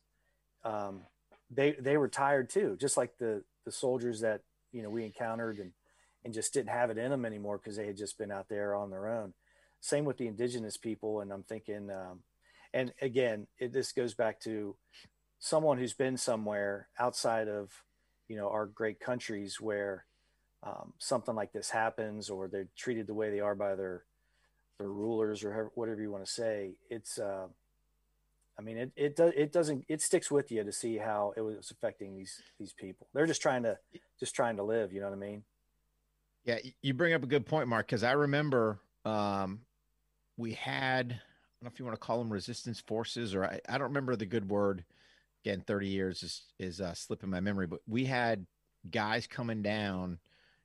Um, 0.65 1.03
they 1.49 1.71
they 1.71 1.95
were 1.95 2.09
tired 2.09 2.49
too, 2.49 2.75
just 2.77 2.97
like 2.97 3.17
the 3.17 3.45
the 3.63 3.71
soldiers 3.71 4.19
that 4.19 4.41
you 4.73 4.83
know 4.83 4.89
we 4.89 5.05
encountered 5.05 5.57
and 5.57 5.71
and 6.25 6.33
just 6.33 6.53
didn't 6.53 6.71
have 6.71 6.89
it 6.89 6.97
in 6.97 7.11
them 7.11 7.23
anymore 7.23 7.57
because 7.57 7.77
they 7.77 7.87
had 7.87 7.95
just 7.95 8.17
been 8.17 8.29
out 8.29 8.49
there 8.49 8.75
on 8.75 8.89
their 8.89 9.07
own. 9.07 9.33
Same 9.79 10.03
with 10.03 10.17
the 10.17 10.27
indigenous 10.27 10.75
people, 10.75 11.21
and 11.21 11.31
I'm 11.31 11.43
thinking, 11.43 11.89
um, 11.89 12.19
and 12.73 12.91
again, 13.01 13.47
it, 13.57 13.71
this 13.71 13.93
goes 13.93 14.15
back 14.15 14.41
to 14.41 14.75
someone 15.39 15.77
who's 15.77 15.93
been 15.93 16.17
somewhere 16.17 16.89
outside 16.99 17.47
of 17.47 17.71
you 18.27 18.35
know 18.35 18.49
our 18.49 18.65
great 18.65 18.99
countries 18.99 19.61
where 19.61 20.03
um, 20.63 20.93
something 20.97 21.35
like 21.35 21.53
this 21.53 21.69
happens 21.69 22.29
or 22.29 22.47
they're 22.47 22.67
treated 22.75 23.07
the 23.07 23.13
way 23.13 23.29
they 23.29 23.39
are 23.39 23.55
by 23.55 23.75
their 23.75 24.03
their 24.77 24.89
rulers 24.89 25.43
or 25.43 25.51
however- 25.51 25.71
whatever 25.75 26.01
you 26.01 26.11
want 26.11 26.25
to 26.25 26.31
say. 26.31 26.71
It's, 26.89 27.19
uh, 27.19 27.47
I 28.57 28.61
mean, 28.61 28.77
it 28.77 28.91
it 28.95 29.15
does 29.15 29.33
it 29.35 29.51
doesn't 29.51 29.85
it 29.87 30.01
sticks 30.01 30.29
with 30.29 30.51
you 30.51 30.63
to 30.63 30.71
see 30.71 30.97
how 30.97 31.33
it 31.37 31.41
was 31.41 31.71
affecting 31.71 32.15
these 32.15 32.41
these 32.59 32.73
people. 32.73 33.07
They're 33.13 33.25
just 33.25 33.41
trying 33.41 33.63
to 33.63 33.77
just 34.19 34.35
trying 34.35 34.57
to 34.57 34.63
live. 34.63 34.91
You 34.91 34.99
know 34.99 35.07
what 35.07 35.15
I 35.15 35.19
mean? 35.19 35.43
Yeah, 36.45 36.57
you 36.81 36.93
bring 36.93 37.13
up 37.13 37.23
a 37.23 37.27
good 37.27 37.45
point, 37.45 37.67
Mark, 37.67 37.87
because 37.87 38.03
I 38.03 38.13
remember 38.13 38.79
um, 39.05 39.61
we 40.37 40.53
had, 40.53 41.11
I 41.11 41.61
don't 41.61 41.63
know 41.63 41.69
if 41.71 41.79
you 41.79 41.85
want 41.85 41.99
to 41.99 42.05
call 42.05 42.17
them 42.17 42.31
resistance 42.31 42.79
forces, 42.79 43.35
or 43.35 43.45
I, 43.45 43.59
I 43.67 43.73
don't 43.77 43.89
remember 43.89 44.15
the 44.15 44.25
good 44.25 44.49
word. 44.49 44.83
Again, 45.45 45.63
30 45.65 45.87
years 45.87 46.23
is, 46.23 46.43
is 46.57 46.81
uh, 46.81 46.93
slipping 46.93 47.29
my 47.29 47.39
memory, 47.39 47.67
but 47.67 47.79
we 47.87 48.05
had 48.05 48.45
guys 48.89 49.27
coming 49.27 49.61
down 49.61 50.19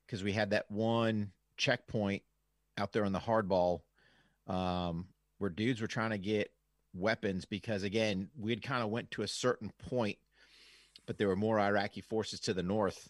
because 0.07 0.23
we 0.23 0.33
had 0.33 0.51
that 0.51 0.71
one 0.71 1.33
checkpoint 1.57 2.23
out 2.77 2.93
there 2.93 3.05
on 3.05 3.13
the 3.13 3.19
hardball 3.21 3.81
um, 4.47 5.07
where 5.39 5.51
dudes 5.51 5.81
were 5.81 5.87
trying 5.87 6.11
to 6.11 6.19
get 6.19 6.51
weapons 6.93 7.45
because, 7.45 7.83
again, 7.83 8.29
we 8.39 8.51
had 8.51 8.63
kind 8.63 8.83
of 8.83 8.91
went 8.91 9.11
to 9.13 9.23
a 9.23 9.29
certain 9.29 9.71
point, 9.89 10.19
but 11.07 11.19
there 11.19 11.29
were 11.29 11.37
more 11.37 11.59
Iraqi 11.59 12.01
forces 12.01 12.41
to 12.41 12.55
the 12.55 12.63
north, 12.63 13.09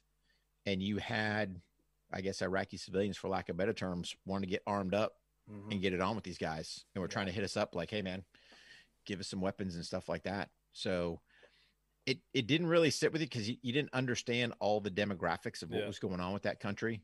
and 0.67 0.83
you 0.83 0.99
had 0.99 1.61
I 2.13 2.21
guess 2.21 2.43
Iraqi 2.43 2.77
civilians, 2.77 3.17
for 3.17 3.29
lack 3.29 3.49
of 3.49 3.57
better 3.57 3.73
terms, 3.73 4.15
want 4.25 4.45
to 4.45 4.49
get 4.49 4.63
armed 4.69 4.95
up 4.95 5.17
Mhm. 5.51 5.73
and 5.73 5.83
get 5.83 5.93
it 5.93 6.01
on 6.01 6.15
with 6.15 6.23
these 6.23 6.39
guys. 6.39 6.85
And 6.95 7.03
we're 7.03 7.09
trying 7.09 7.27
to 7.27 7.33
hit 7.33 7.43
us 7.43 7.57
up 7.57 7.75
like, 7.75 7.91
hey 7.91 8.03
man, 8.03 8.25
give 9.05 9.19
us 9.19 9.27
some 9.27 9.41
weapons 9.41 9.75
and 9.75 9.85
stuff 9.85 10.09
like 10.09 10.23
that. 10.23 10.51
So 10.73 11.21
it 12.07 12.19
it 12.33 12.47
didn't 12.47 12.67
really 12.67 12.91
sit 12.91 13.13
with 13.13 13.21
you 13.23 13.27
because 13.27 13.49
you, 13.49 13.57
you 13.63 13.73
didn't 13.73 13.95
understand 13.95 14.53
all 14.61 14.81
the 14.81 14.91
demographics 14.91 15.63
of 15.63 15.71
what 15.71 15.81
Yeah. 15.81 15.87
was 15.87 15.99
going 15.99 16.21
on 16.21 16.33
with 16.33 16.43
that 16.43 16.61
country. 16.61 17.03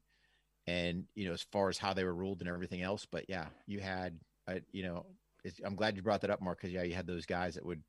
And 0.66 1.04
you 1.14 1.26
know, 1.26 1.32
as 1.32 1.42
far 1.42 1.68
as 1.68 1.78
how 1.78 1.94
they 1.94 2.04
were 2.04 2.14
ruled 2.14 2.40
and 2.40 2.48
everything 2.48 2.82
else. 2.82 3.06
But 3.10 3.24
yeah, 3.28 3.46
you 3.66 3.80
had 3.80 4.18
uh, 4.46 4.60
you 4.72 4.82
know, 4.82 5.06
it's, 5.44 5.60
I'm 5.64 5.74
glad 5.74 5.96
you 5.96 6.02
brought 6.02 6.20
that 6.20 6.30
up, 6.30 6.42
Mark, 6.42 6.60
because 6.60 6.72
yeah, 6.72 6.82
you 6.82 6.94
had 6.94 7.06
those 7.06 7.26
guys 7.26 7.54
that 7.54 7.64
would 7.64 7.82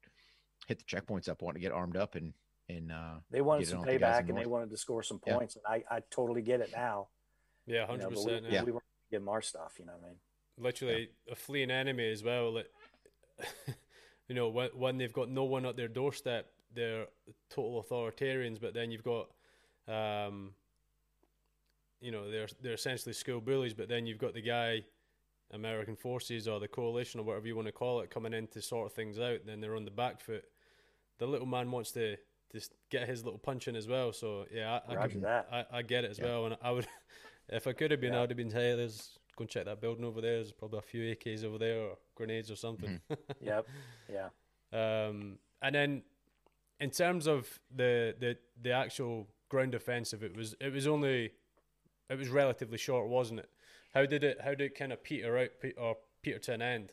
hit 0.67 0.79
the 0.79 0.85
checkpoints 0.85 1.27
up, 1.27 1.41
wanting 1.41 1.61
to 1.61 1.67
get 1.67 1.73
armed 1.73 1.97
up 1.97 2.15
and 2.15 2.33
and 2.69 2.91
uh 2.91 3.15
They 3.29 3.41
wanted 3.41 3.67
some 3.67 3.79
on 3.79 3.85
with 3.85 3.99
the 3.99 4.05
payback 4.05 4.29
and 4.29 4.37
they 4.37 4.45
wanted 4.45 4.69
to 4.69 4.77
score 4.77 5.03
some 5.03 5.19
Yeah. 5.25 5.35
points. 5.35 5.57
And 5.57 5.65
I, 5.67 5.83
I 5.95 6.01
totally 6.09 6.41
get 6.41 6.61
it 6.61 6.69
now. 6.73 7.09
Yeah, 7.65 7.81
you 7.81 7.87
hundred 7.87 8.03
know, 8.03 8.09
but 8.11 8.23
we, 8.23 8.31
percent. 8.31 8.45
Yeah. 8.49 8.63
we 8.63 8.71
weren't 8.71 8.83
gonna 9.11 9.21
give 9.21 9.27
our 9.27 9.41
stuff. 9.41 9.73
You 9.79 9.85
know 9.85 9.93
what 9.93 10.05
I 10.05 10.07
mean? 10.09 10.17
Literally 10.57 11.09
a 11.29 11.35
fleeing 11.35 11.71
enemy 11.71 12.09
as 12.11 12.23
well. 12.23 12.53
Like, 12.53 12.71
you 14.27 14.35
know, 14.35 14.49
when, 14.49 14.69
when 14.69 14.97
they've 14.97 15.11
got 15.11 15.29
no 15.29 15.43
one 15.43 15.65
at 15.65 15.75
their 15.75 15.87
doorstep, 15.87 16.51
they're 16.73 17.05
total 17.49 17.83
authoritarians. 17.83 18.59
But 18.59 18.73
then 18.73 18.91
you've 18.91 19.03
got, 19.03 19.29
um, 19.87 20.51
you 21.99 22.11
know, 22.11 22.29
they're 22.29 22.47
they're 22.61 22.73
essentially 22.73 23.13
school 23.13 23.41
bullies. 23.41 23.73
But 23.73 23.89
then 23.89 24.05
you've 24.05 24.17
got 24.17 24.33
the 24.33 24.41
guy, 24.41 24.83
American 25.51 25.95
forces 25.95 26.47
or 26.47 26.59
the 26.59 26.67
coalition 26.67 27.19
or 27.19 27.23
whatever 27.23 27.47
you 27.47 27.55
want 27.55 27.67
to 27.67 27.71
call 27.71 28.01
it, 28.01 28.09
coming 28.09 28.33
in 28.33 28.47
to 28.47 28.61
sort 28.61 28.91
things 28.93 29.19
out. 29.19 29.39
Then 29.45 29.61
they're 29.61 29.75
on 29.75 29.85
the 29.85 29.91
back 29.91 30.19
foot. 30.21 30.45
The 31.19 31.27
little 31.27 31.47
man 31.47 31.69
wants 31.71 31.91
to 31.91 32.17
just 32.51 32.73
get 32.89 33.07
his 33.07 33.23
little 33.23 33.39
punch 33.39 33.67
in 33.67 33.75
as 33.75 33.87
well. 33.87 34.11
So 34.11 34.45
yeah, 34.53 34.79
I, 34.87 34.91
I, 34.91 34.95
Roger 34.95 35.13
could- 35.13 35.23
that. 35.23 35.47
I, 35.51 35.65
I 35.77 35.81
get 35.83 36.03
it 36.03 36.11
as 36.11 36.19
Yeah. 36.19 36.25
well. 36.25 36.45
And 36.47 36.57
I 36.61 36.71
would, 36.71 36.87
if 37.49 37.67
I 37.67 37.73
could 37.73 37.91
have 37.91 38.01
been, 38.01 38.13
Yeah. 38.13 38.17
I 38.19 38.21
would 38.21 38.29
have 38.31 38.37
been 38.37 38.49
hey, 38.51 38.75
there's 38.75 39.17
go 39.37 39.43
and 39.43 39.49
check 39.49 39.65
that 39.65 39.79
building 39.79 40.03
over 40.03 40.19
there. 40.19 40.35
There's 40.35 40.51
probably 40.51 40.79
a 40.79 40.81
few 40.81 41.15
AKs 41.15 41.45
over 41.45 41.57
there 41.57 41.79
or 41.79 41.97
grenades 42.15 42.49
or 42.51 42.55
something. 42.55 42.99
Yep. 43.39 43.67
Yeah. 44.11 44.27
um, 44.73 45.37
and 45.61 45.73
then 45.75 46.03
in 46.81 46.89
terms 46.89 47.27
of 47.27 47.59
the 47.73 48.15
the 48.19 48.37
the 48.61 48.71
actual 48.71 49.27
ground 49.47 49.75
offensive, 49.75 50.23
it 50.23 50.35
was 50.35 50.55
it 50.59 50.73
was 50.73 50.87
only 50.87 51.31
it 52.09 52.17
was 52.17 52.27
relatively 52.27 52.77
short, 52.77 53.07
wasn't 53.07 53.39
it? 53.39 53.49
How 53.93 54.05
did 54.05 54.23
it 54.23 54.41
how 54.43 54.49
did 54.49 54.61
it 54.61 54.77
kind 54.77 54.91
of 54.91 55.03
peter 55.03 55.37
out 55.37 55.49
pe- 55.61 55.73
or 55.73 55.95
peter 56.21 56.39
to 56.39 56.53
an 56.53 56.61
end? 56.61 56.91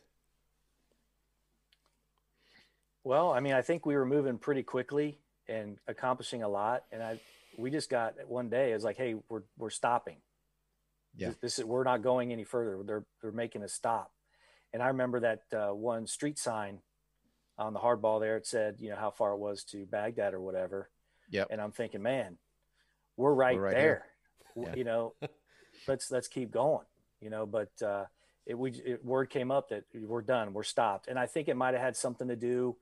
Well, 3.03 3.33
I 3.33 3.41
mean, 3.41 3.55
I 3.55 3.63
think 3.63 3.87
we 3.87 3.97
were 3.97 4.05
moving 4.05 4.37
pretty 4.37 4.63
quickly 4.63 5.19
and 5.49 5.79
accomplishing 5.89 6.43
a 6.43 6.49
lot. 6.49 6.85
And 6.93 7.03
I, 7.03 7.19
we 7.57 7.71
just 7.71 7.89
got 7.89 8.15
one 8.27 8.51
day. 8.51 8.73
It 8.73 8.75
was 8.75 8.85
like, 8.85 8.99
hey, 8.99 9.15
we're 9.31 9.43
we're 9.57 9.71
stopping. 9.71 10.19
Yeah. 11.17 11.29
This, 11.29 11.37
this 11.37 11.59
is 11.61 11.65
we're 11.65 11.85
not 11.85 12.03
going 12.03 12.31
any 12.33 12.45
further. 12.45 12.83
They're 12.85 13.07
they're 13.23 13.33
making 13.33 13.63
a 13.63 13.69
stop. 13.69 14.13
And 14.75 14.83
I 14.83 14.89
remember 14.89 15.21
that 15.21 15.43
uh, 15.55 15.75
one 15.75 16.07
street 16.07 16.39
sign 16.39 16.81
on 17.59 17.73
the 17.73 17.81
hardball 17.81 18.21
there. 18.21 18.37
It 18.37 18.47
said, 18.47 18.77
you 18.79 18.91
know, 18.91 18.97
how 18.97 19.11
far 19.11 19.33
it 19.33 19.39
was 19.39 19.65
to 19.65 19.85
Baghdad 19.87 20.35
or 20.35 20.41
whatever. 20.41 20.89
Yep. 21.31 21.49
And 21.51 21.61
I'm 21.61 21.73
thinking, 21.73 22.03
man, 22.03 22.39
we're 23.17 23.35
right, 23.35 23.59
right 23.59 23.75
there. 23.75 24.07
Yeah. 24.57 24.75
You 24.75 24.85
know, 24.85 25.15
let's 25.89 26.11
let's 26.11 26.29
keep 26.29 26.51
going. 26.51 26.87
You 27.21 27.31
know, 27.31 27.47
but 27.47 27.71
uh, 27.83 28.05
it 28.47 28.57
we 28.57 28.71
it, 28.73 29.05
word 29.05 29.29
came 29.31 29.51
up 29.51 29.71
that 29.71 29.85
we're 29.95 30.23
done, 30.23 30.53
we're 30.53 30.63
stopped, 30.63 31.09
and 31.09 31.19
I 31.19 31.27
think 31.27 31.49
it 31.49 31.57
might 31.57 31.75
have 31.75 31.83
had 31.83 31.97
something 31.97 32.29
to 32.29 32.37
do 32.37 32.77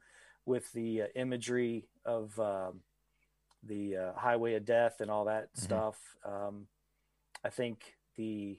with 0.45 0.71
the 0.73 1.03
uh, 1.03 1.07
imagery 1.17 1.89
of 2.05 2.39
um, 2.39 2.81
the 3.65 3.97
uh, 3.97 4.13
highway 4.15 4.55
of 4.55 4.65
death 4.65 5.01
and 5.01 5.11
all 5.11 5.25
that 5.25 5.53
Mhm. 5.55 5.61
stuff. 5.61 5.97
Um, 6.25 6.69
I 7.43 7.49
think 7.51 7.97
the 8.17 8.59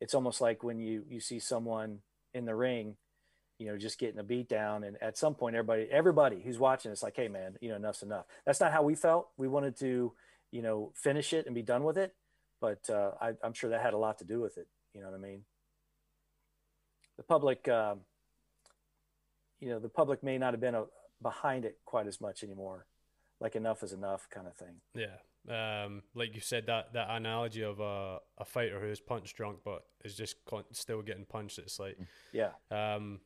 it's 0.00 0.14
almost 0.14 0.40
like 0.40 0.62
when 0.62 0.78
you 0.80 1.04
you 1.08 1.20
see 1.20 1.38
someone 1.38 2.00
in 2.34 2.44
the 2.44 2.54
ring, 2.54 2.96
you 3.58 3.66
know, 3.66 3.76
just 3.76 3.98
getting 3.98 4.18
a 4.18 4.22
beat 4.22 4.48
down, 4.48 4.84
and 4.84 4.96
at 5.02 5.18
some 5.18 5.34
point, 5.34 5.56
everybody 5.56 5.88
everybody 5.90 6.40
who's 6.40 6.58
watching, 6.58 6.92
it's 6.92 7.02
like, 7.02 7.16
hey 7.16 7.28
man, 7.28 7.56
you 7.60 7.68
know, 7.70 7.76
enough's 7.76 8.02
enough. 8.02 8.26
That's 8.46 8.60
not 8.60 8.72
how 8.72 8.82
we 8.82 8.94
felt. 8.94 9.28
We 9.36 9.48
wanted 9.48 9.76
to, 9.80 10.12
you 10.52 10.62
know, 10.62 10.92
finish 10.94 11.32
it 11.32 11.46
and 11.46 11.54
be 11.54 11.62
done 11.62 11.82
with 11.84 11.98
it, 11.98 12.14
but 12.60 12.88
uh, 12.88 13.12
I, 13.20 13.32
I'm 13.42 13.52
sure 13.52 13.70
that 13.70 13.82
had 13.82 13.94
a 13.94 13.98
lot 13.98 14.18
to 14.18 14.24
do 14.24 14.40
with 14.40 14.58
it. 14.58 14.68
You 14.94 15.00
know 15.00 15.10
what 15.10 15.16
I 15.16 15.20
mean? 15.20 15.42
The 17.16 17.24
public, 17.24 17.68
um, 17.68 18.00
you 19.60 19.68
know, 19.70 19.80
the 19.80 19.88
public 19.88 20.22
may 20.22 20.38
not 20.38 20.52
have 20.54 20.60
been 20.60 20.76
a, 20.76 20.84
behind 21.20 21.64
it 21.64 21.78
quite 21.84 22.06
as 22.06 22.20
much 22.20 22.44
anymore. 22.44 22.86
Like 23.40 23.56
enough 23.56 23.82
is 23.82 23.92
enough 23.92 24.28
kind 24.30 24.46
of 24.46 24.54
thing. 24.56 24.76
Yeah, 24.94 25.84
um, 25.84 26.02
like 26.14 26.34
you 26.34 26.40
said 26.40 26.66
that 26.66 26.92
that 26.94 27.08
analogy 27.10 27.62
of 27.62 27.78
a 27.80 28.18
a 28.38 28.44
fighter 28.44 28.80
who 28.80 28.86
is 28.86 29.00
punch 29.00 29.32
drunk 29.34 29.58
but 29.64 29.82
is 30.04 30.16
just 30.16 30.36
con- 30.44 30.64
still 30.72 31.02
getting 31.02 31.24
punched. 31.24 31.58
It's 31.58 31.78
like, 31.78 31.96
Yeah. 32.32 32.50
um, 32.70 33.20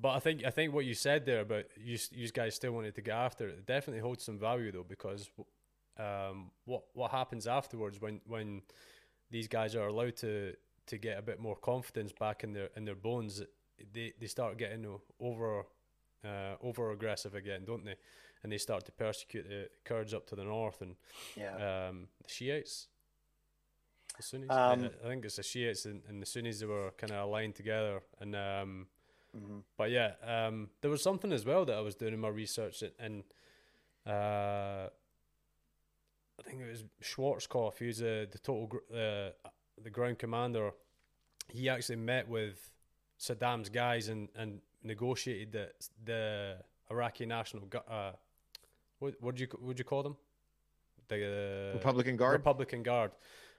but 0.00 0.10
I 0.10 0.18
think 0.20 0.44
I 0.44 0.50
think 0.50 0.72
what 0.74 0.84
you 0.84 0.94
said 0.94 1.24
there 1.26 1.40
about 1.40 1.64
you 1.76 1.98
you 2.12 2.28
guys 2.30 2.54
still 2.54 2.72
wanted 2.72 2.94
to 2.96 3.02
get 3.02 3.14
after 3.14 3.48
it 3.48 3.66
definitely 3.66 4.00
holds 4.00 4.24
some 4.24 4.38
value 4.38 4.72
though 4.72 4.84
because 4.88 5.30
um, 5.98 6.50
what 6.64 6.82
what 6.94 7.10
happens 7.10 7.46
afterwards 7.46 8.00
when 8.00 8.20
when 8.26 8.62
these 9.30 9.48
guys 9.48 9.74
are 9.76 9.88
allowed 9.88 10.16
to 10.16 10.54
to 10.86 10.98
get 10.98 11.18
a 11.18 11.22
bit 11.22 11.40
more 11.40 11.56
confidence 11.56 12.12
back 12.12 12.44
in 12.44 12.52
their 12.52 12.68
in 12.76 12.84
their 12.84 12.94
bones, 12.96 13.42
they 13.92 14.12
they 14.20 14.26
start 14.26 14.58
getting 14.58 14.86
over 15.20 15.64
uh, 16.24 16.56
over 16.62 16.90
aggressive 16.92 17.34
again, 17.34 17.64
don't 17.64 17.84
they? 17.84 17.96
And 18.42 18.52
they 18.52 18.58
start 18.58 18.84
to 18.84 18.92
persecute 18.92 19.48
the 19.48 19.68
Kurds 19.84 20.12
up 20.12 20.26
to 20.26 20.36
the 20.36 20.44
north 20.44 20.82
and 20.82 20.96
Yeah. 21.36 21.88
um, 21.88 22.08
the 22.22 22.28
Shiites. 22.28 22.88
The 24.18 24.22
Sunnis. 24.22 24.50
I- 24.50 24.72
Um, 24.72 24.84
I, 24.84 25.06
I 25.06 25.08
think 25.08 25.24
it's 25.24 25.36
the 25.36 25.42
Shiites 25.42 25.86
and, 25.86 26.02
and 26.08 26.20
the 26.20 26.26
Sunnis 26.26 26.60
that 26.60 26.68
were 26.68 26.90
kind 26.98 27.12
of 27.12 27.24
aligned 27.28 27.54
together. 27.54 28.02
And 28.20 28.34
um, 29.34 29.40
hmm 29.40 29.58
but 29.76 29.90
yeah, 29.90 30.12
um, 30.24 30.70
there 30.80 30.90
was 30.90 31.02
something 31.02 31.32
as 31.32 31.44
well 31.44 31.64
that 31.64 31.76
I 31.76 31.80
was 31.80 31.94
doing 31.94 32.14
in 32.14 32.20
my 32.20 32.28
research, 32.28 32.82
and, 32.98 33.24
uh, 34.06 34.88
I 36.38 36.42
think 36.42 36.62
it 36.62 36.70
was 36.70 36.84
Schwarzkopf, 37.02 37.78
who's 37.78 38.02
uh, 38.02 38.26
the 38.30 38.38
total 38.38 38.66
gr- 38.66 38.96
uh, 38.96 39.30
the 39.82 39.90
ground 39.90 40.18
commander. 40.18 40.72
He 41.48 41.68
actually 41.68 41.96
met 41.96 42.28
with 42.28 42.70
Saddam's 43.18 43.68
guys 43.68 44.08
and, 44.08 44.28
and 44.36 44.60
negotiated 44.82 45.52
the 45.52 45.70
the 46.04 46.56
Iraqi 46.90 47.26
National 47.26 47.68
uh, 47.88 48.12
what 48.98 49.34
do 49.36 49.42
you 49.42 49.46
do 49.46 49.74
you 49.76 49.84
call 49.84 50.02
them? 50.02 50.16
The 51.08 51.70
uh, 51.70 51.74
Republican 51.74 52.16
Guard. 52.16 52.32
Republican 52.32 52.82
Guard. 52.82 53.12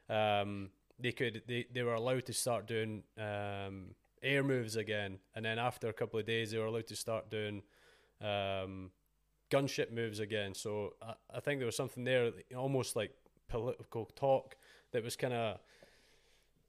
Um, 0.10 0.70
they 1.00 1.12
could 1.12 1.44
they, 1.48 1.66
they 1.72 1.84
were 1.84 1.94
allowed 1.94 2.26
to 2.26 2.34
start 2.34 2.68
doing 2.68 3.04
um, 3.18 3.96
air 4.26 4.44
moves 4.44 4.76
again, 4.76 5.20
and 5.36 5.46
then 5.46 5.60
after 5.60 5.88
a 5.88 5.94
couple 5.94 6.20
of 6.20 6.26
days, 6.26 6.52
they 6.52 6.58
were 6.58 6.66
allowed 6.66 6.88
to 6.88 6.96
start 6.96 7.30
doing 7.30 7.62
um, 8.22 8.92
gunship 9.50 9.92
moves 9.92 10.20
again. 10.20 10.54
So 10.54 10.94
I, 11.02 11.14
I 11.36 11.40
think 11.40 11.60
there 11.60 11.66
was 11.66 11.76
something 11.76 12.04
there, 12.04 12.32
almost 12.56 12.96
like 12.96 13.12
political 13.48 14.06
talk, 14.16 14.56
that 14.92 15.04
was 15.04 15.16
kind 15.16 15.34
of. 15.34 15.60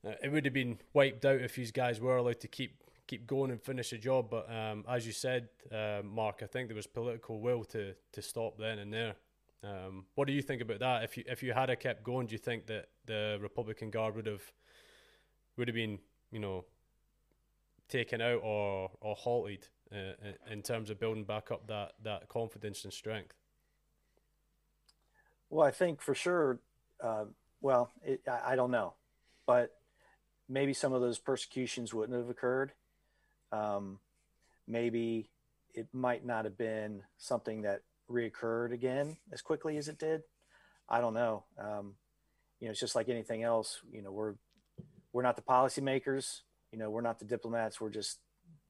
Uh, 0.06 0.12
it 0.22 0.30
would 0.30 0.44
have 0.44 0.54
been 0.54 0.78
wiped 0.92 1.24
out 1.24 1.40
if 1.40 1.56
these 1.56 1.72
guys 1.72 2.00
were 2.00 2.16
allowed 2.16 2.40
to 2.40 2.48
keep 2.48 2.82
keep 3.06 3.26
going 3.26 3.50
and 3.50 3.62
finish 3.62 3.90
the 3.90 3.98
job. 3.98 4.30
But 4.30 4.50
um, 4.52 4.84
as 4.88 5.06
you 5.06 5.12
said, 5.12 5.48
uh, 5.72 6.02
Mark, 6.04 6.40
I 6.42 6.46
think 6.46 6.68
there 6.68 6.76
was 6.76 6.86
political 6.86 7.40
will 7.40 7.64
to 7.64 7.94
to 8.12 8.22
stop 8.22 8.58
then 8.58 8.78
and 8.78 8.92
there. 8.92 9.14
Um, 9.62 10.04
what 10.14 10.26
do 10.26 10.32
you 10.32 10.42
think 10.42 10.62
about 10.62 10.80
that? 10.80 11.04
If 11.04 11.16
you 11.16 11.24
if 11.26 11.42
you 11.42 11.52
had 11.52 11.74
kept 11.80 12.04
going, 12.04 12.26
do 12.26 12.32
you 12.32 12.38
think 12.38 12.66
that 12.66 12.88
the 13.06 13.38
Republican 13.40 13.90
Guard 13.90 14.14
would 14.16 14.26
have 14.26 14.52
would 15.56 15.68
have 15.68 15.74
been 15.74 15.98
you 16.30 16.38
know 16.38 16.64
taken 17.88 18.20
out 18.20 18.40
or 18.42 18.90
or 19.00 19.14
halted 19.14 19.68
uh, 19.92 19.96
in- 19.96 20.52
in 20.52 20.62
terms 20.62 20.90
of 20.90 20.98
building 20.98 21.24
back 21.24 21.50
up 21.50 21.66
that 21.68 21.92
that 22.02 22.28
confidence 22.28 22.84
and 22.84 22.92
strength? 22.92 23.34
Well, 25.50 25.66
I 25.66 25.70
think 25.70 26.00
for 26.00 26.14
sure. 26.14 26.58
Uh, 27.00 27.26
well, 27.60 27.90
it, 28.04 28.22
I, 28.26 28.52
I 28.52 28.56
don't 28.56 28.70
know, 28.70 28.94
but 29.46 29.74
maybe 30.48 30.72
some 30.72 30.92
of 30.92 31.00
those 31.00 31.18
persecutions 31.18 31.92
wouldn't 31.92 32.16
have 32.16 32.30
occurred, 32.30 32.72
um, 33.52 33.98
maybe 34.66 35.28
it 35.74 35.88
might 35.92 36.24
not 36.24 36.44
have 36.44 36.56
been 36.56 37.02
something 37.18 37.62
that 37.62 37.82
reoccurred 38.10 38.72
again 38.72 39.16
as 39.32 39.42
quickly 39.42 39.76
as 39.76 39.88
it 39.88 39.98
did. 39.98 40.22
I 40.88 41.00
don't 41.00 41.14
know. 41.14 41.44
Um, 41.58 41.94
you 42.60 42.66
know, 42.66 42.70
it's 42.70 42.80
just 42.80 42.94
like 42.94 43.08
anything 43.08 43.42
else. 43.42 43.80
You 43.92 44.02
know, 44.02 44.12
we're 44.12 44.34
we're 45.12 45.22
not 45.22 45.36
the 45.36 45.42
policymakers. 45.42 46.42
You 46.72 46.78
know, 46.78 46.90
we're 46.90 47.00
not 47.00 47.18
the 47.18 47.24
diplomats. 47.24 47.80
We're 47.80 47.90
just 47.90 48.18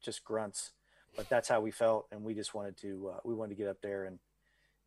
just 0.02 0.24
grunts. 0.24 0.73
But 1.16 1.28
that's 1.28 1.48
how 1.48 1.60
we 1.60 1.70
felt, 1.70 2.09
and 2.12 2.23
we 2.23 2.35
just 2.35 2.55
wanted 2.55 2.77
to 2.78 3.12
uh, 3.14 3.20
we 3.24 3.35
wanted 3.35 3.56
to 3.56 3.62
get 3.62 3.68
up 3.68 3.81
there 3.82 4.05
and 4.05 4.18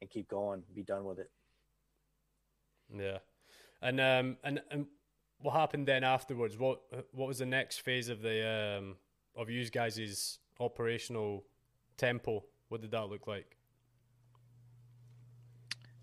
and 0.01 0.09
keep 0.09 0.29
going, 0.29 0.63
be 0.73 0.83
done 0.83 1.03
with 1.03 1.19
it. 1.19 1.29
Yeah, 2.95 3.17
and 3.81 3.99
um 3.99 4.37
and 4.43 4.61
and 4.69 4.85
what 5.41 5.53
happened 5.53 5.87
then 5.87 6.03
afterwards? 6.03 6.57
What 6.57 6.81
what 7.11 7.27
was 7.27 7.39
the 7.39 7.45
next 7.45 7.79
phase 7.81 8.09
of 8.09 8.21
the 8.21 8.77
um 8.77 8.95
of 9.35 9.49
you 9.49 9.67
guys' 9.69 10.39
operational 10.59 11.45
tempo? 11.97 12.43
What 12.67 12.81
did 12.81 12.91
that 12.91 13.09
look 13.09 13.25
like? 13.25 13.57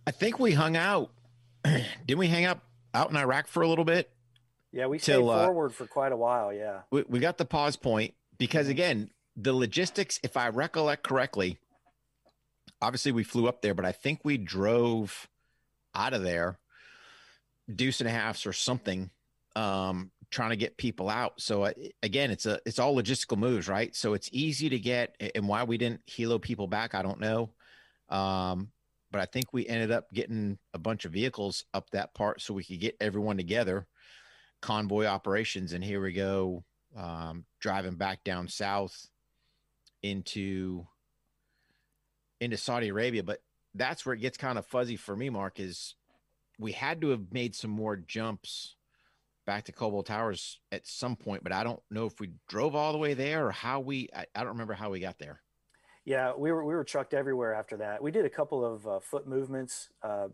I 0.06 0.10
think 0.10 0.38
we 0.38 0.52
hung 0.52 0.76
out. 0.76 1.10
Didn't 1.64 2.18
we 2.18 2.28
hang 2.28 2.44
out 2.44 2.60
out 2.94 3.10
in 3.10 3.16
Iraq 3.16 3.46
for 3.46 3.62
a 3.62 3.68
little 3.68 3.84
bit? 3.84 4.10
Yeah, 4.76 4.88
we 4.88 4.98
Till, 4.98 5.28
stayed 5.28 5.34
uh, 5.34 5.46
forward 5.46 5.74
for 5.74 5.86
quite 5.86 6.12
a 6.12 6.16
while. 6.16 6.52
Yeah. 6.52 6.82
We, 6.90 7.02
we 7.08 7.18
got 7.18 7.38
the 7.38 7.46
pause 7.46 7.76
point 7.76 8.12
because 8.36 8.66
Mm-hmm. 8.66 8.70
again, 8.72 9.10
the 9.34 9.54
logistics, 9.54 10.20
if 10.22 10.36
I 10.36 10.48
recollect 10.50 11.02
correctly, 11.02 11.58
obviously 12.82 13.12
we 13.12 13.24
flew 13.24 13.48
up 13.48 13.62
there, 13.62 13.72
but 13.72 13.86
I 13.86 13.92
think 13.92 14.20
we 14.22 14.36
drove 14.36 15.28
out 15.94 16.12
of 16.12 16.22
there 16.22 16.58
deuce 17.74 18.00
and 18.00 18.08
a 18.08 18.12
halfs 18.12 18.46
or 18.46 18.52
something, 18.52 19.08
um, 19.56 20.10
trying 20.30 20.50
to 20.50 20.56
get 20.56 20.76
people 20.76 21.08
out. 21.08 21.40
So 21.40 21.64
uh, 21.64 21.72
again, 22.02 22.30
it's 22.30 22.44
a 22.44 22.60
it's 22.66 22.78
all 22.78 22.94
logistical 22.94 23.38
moves, 23.38 23.68
right? 23.68 23.96
So 23.96 24.12
it's 24.12 24.28
easy 24.30 24.68
to 24.68 24.78
get, 24.78 25.16
and 25.34 25.48
why 25.48 25.64
we 25.64 25.78
didn't 25.78 26.04
helo 26.06 26.40
people 26.40 26.66
back, 26.66 26.94
I 26.94 27.00
don't 27.00 27.20
know. 27.20 27.50
Um, 28.10 28.68
but 29.10 29.22
I 29.22 29.24
think 29.24 29.46
we 29.52 29.66
ended 29.66 29.90
up 29.90 30.12
getting 30.12 30.58
a 30.74 30.78
bunch 30.78 31.06
of 31.06 31.12
vehicles 31.12 31.64
up 31.72 31.88
that 31.90 32.12
part 32.12 32.42
so 32.42 32.52
we 32.52 32.64
could 32.64 32.80
get 32.80 32.96
everyone 33.00 33.38
together, 33.38 33.86
convoy 34.60 35.06
operations, 35.06 35.72
and 35.72 35.82
here 35.82 36.00
we 36.00 36.12
go, 36.12 36.64
um, 36.96 37.44
driving 37.60 37.94
back 37.96 38.24
down 38.24 38.48
south 38.48 39.08
into 40.02 40.86
into 42.40 42.56
Saudi 42.56 42.88
Arabia. 42.88 43.22
But 43.22 43.40
that's 43.74 44.04
where 44.04 44.14
it 44.14 44.20
gets 44.20 44.36
kind 44.36 44.58
of 44.58 44.66
fuzzy 44.66 44.96
for 44.96 45.16
me, 45.16 45.30
Mark. 45.30 45.60
Is 45.60 45.94
we 46.58 46.72
had 46.72 47.00
to 47.02 47.10
have 47.10 47.32
made 47.32 47.54
some 47.54 47.70
more 47.70 47.96
jumps 47.96 48.76
back 49.46 49.64
to 49.64 49.72
Khobar 49.72 50.04
Towers 50.04 50.58
at 50.72 50.86
some 50.86 51.16
point, 51.16 51.44
but 51.44 51.52
I 51.52 51.62
don't 51.62 51.80
know 51.90 52.06
if 52.06 52.18
we 52.20 52.32
drove 52.48 52.74
all 52.74 52.92
the 52.92 52.98
way 52.98 53.14
there 53.14 53.46
or 53.46 53.52
how 53.52 53.80
we. 53.80 54.08
I, 54.14 54.26
I 54.34 54.40
don't 54.40 54.48
remember 54.48 54.74
how 54.74 54.90
we 54.90 55.00
got 55.00 55.18
there. 55.18 55.40
Yeah, 56.04 56.32
we 56.36 56.52
were 56.52 56.64
we 56.64 56.74
were 56.74 56.84
trucked 56.84 57.14
everywhere 57.14 57.54
after 57.54 57.76
that. 57.78 58.02
We 58.02 58.10
did 58.10 58.24
a 58.24 58.30
couple 58.30 58.64
of 58.64 58.86
uh, 58.86 59.00
foot 59.00 59.26
movements 59.26 59.88
uh, 60.02 60.28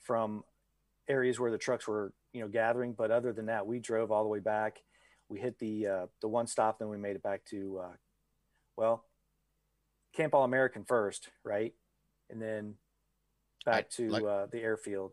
from 0.00 0.44
areas 1.08 1.40
where 1.40 1.50
the 1.50 1.58
trucks 1.58 1.88
were, 1.88 2.12
you 2.38 2.44
know, 2.44 2.48
gathering. 2.48 2.92
But 2.96 3.10
other 3.10 3.32
than 3.32 3.46
that, 3.46 3.66
we 3.66 3.80
drove 3.80 4.10
all 4.12 4.22
the 4.22 4.28
way 4.28 4.38
back. 4.38 4.78
We 5.28 5.40
hit 5.40 5.58
the 5.58 5.86
uh, 5.86 6.06
the 6.22 6.28
one 6.28 6.46
stop, 6.46 6.78
then 6.78 6.88
we 6.88 6.96
made 6.96 7.16
it 7.16 7.22
back 7.22 7.44
to, 7.50 7.80
uh, 7.84 7.92
well, 8.76 9.04
Camp 10.14 10.34
All 10.34 10.44
American 10.44 10.84
first, 10.84 11.28
right, 11.44 11.74
and 12.30 12.40
then 12.40 12.74
back 13.66 13.86
I- 13.86 13.96
to 13.96 14.08
like- 14.08 14.24
uh, 14.24 14.46
the 14.50 14.60
airfield. 14.60 15.12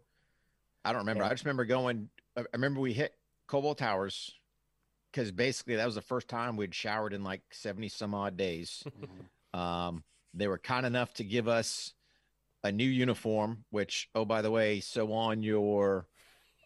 I 0.86 0.92
don't 0.92 1.00
remember. 1.02 1.24
Yeah. 1.24 1.30
I 1.30 1.34
just 1.34 1.44
remember 1.44 1.66
going. 1.66 2.10
I 2.38 2.42
I 2.42 2.46
remember 2.54 2.80
we 2.80 2.94
hit 2.94 3.14
Khobar 3.50 3.76
Towers 3.76 4.32
because 5.12 5.32
basically 5.32 5.76
that 5.78 5.86
was 5.86 5.96
the 5.96 6.02
first 6.02 6.28
time 6.28 6.56
we'd 6.58 6.76
showered 6.76 7.12
in 7.12 7.24
like 7.24 7.42
seventy 7.52 7.90
some 7.90 8.14
odd 8.14 8.38
days. 8.38 8.84
Um, 9.54 10.04
they 10.34 10.50
were 10.50 10.58
kind 10.58 10.86
enough 10.86 11.14
to 11.14 11.24
give 11.24 11.48
us 11.48 11.94
a 12.66 12.74
new 12.74 12.84
uniform, 12.84 13.64
which, 13.70 14.10
oh, 14.14 14.26
by 14.26 14.42
the 14.42 14.52
way, 14.52 14.82
so 14.82 15.14
on 15.14 15.44
your 15.44 16.08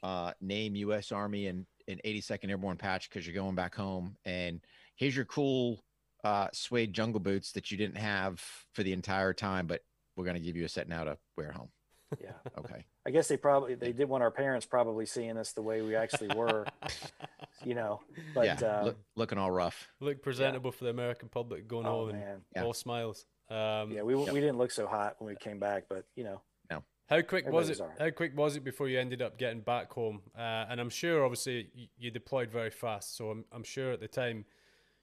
uh, 0.03 0.34
name 0.41 0.76
U.S. 0.76 1.11
Army 1.11 1.47
and, 1.47 1.65
and 1.88 2.01
82nd 2.05 2.49
Airborne 2.49 2.77
patch 2.77 3.09
because 3.09 3.26
you're 3.26 3.35
going 3.35 3.55
back 3.55 3.76
home. 3.76 4.15
And 4.26 4.61
here's 4.95 5.15
your 5.15 5.26
cool 5.26 5.84
uh, 6.23 6.47
suede 6.53 6.93
jungle 6.93 7.19
boots 7.19 7.51
that 7.53 7.71
you 7.71 7.77
didn't 7.77 7.97
have 7.97 8.43
for 8.73 8.84
the 8.84 8.93
entire 8.93 9.34
time, 9.34 9.67
but 9.67 9.81
we're 10.15 10.26
going 10.26 10.35
to 10.35 10.41
give 10.41 10.55
you 10.55 10.65
a 10.65 10.69
set 10.69 10.88
now 10.88 11.03
to 11.03 11.17
wear 11.38 11.51
home. 11.51 11.69
Yeah, 12.19 12.31
Okay. 12.57 12.85
I 13.05 13.11
guess 13.11 13.27
they 13.27 13.38
probably 13.38 13.76
they 13.76 13.91
did 13.91 14.09
want 14.09 14.23
our 14.23 14.31
parents 14.31 14.65
probably 14.65 15.05
seeing 15.05 15.38
us 15.38 15.51
the 15.53 15.61
way 15.61 15.84
we 15.84 15.95
actually 15.95 16.35
were, 16.35 16.65
you 17.63 17.76
know. 17.76 18.01
But 18.34 18.45
yeah. 18.45 18.67
uh, 18.67 18.84
look, 18.85 18.97
looking 19.15 19.38
all 19.38 19.51
rough. 19.51 19.88
Look 19.99 20.23
presentable 20.23 20.71
for 20.71 20.85
the 20.85 20.89
American 20.89 21.30
public 21.30 21.67
going 21.67 21.85
oh 21.85 21.91
home 21.91 22.09
and 22.09 22.19
man, 22.19 22.41
Yeah. 22.55 22.63
all 22.63 22.73
smiles. 22.73 23.26
Um, 23.49 23.91
yeah, 23.91 24.01
we 24.01 24.15
we 24.15 24.26
didn't 24.39 24.57
look 24.57 24.71
so 24.71 24.88
hot 24.88 25.17
when 25.19 25.30
we 25.30 25.35
came 25.35 25.59
back, 25.59 25.84
but 25.88 26.05
you 26.15 26.23
know, 26.23 26.41
How 27.10 27.22
quick 27.22 27.48
was 27.48 27.69
it? 27.69 27.72
was 27.73 27.81
alright. 27.81 27.99
How 27.99 28.10
quick 28.11 28.38
was 28.38 28.56
it 28.56 28.64
before 28.64 28.88
you 28.88 28.99
ended 28.99 29.22
up 29.22 29.38
getting 29.38 29.61
back 29.61 29.91
home? 29.91 30.22
Uh, 30.38 30.65
and 30.69 30.80
I'm 30.80 30.90
sure, 30.90 31.23
obviously, 31.23 31.69
you, 31.73 31.88
you 31.98 32.11
deployed 32.11 32.52
very 32.52 32.69
fast. 32.69 33.18
So 33.18 33.31
I'm, 33.31 33.45
I'm 33.52 33.64
sure 33.64 33.91
at 33.91 33.99
the 33.99 34.07
time, 34.07 34.45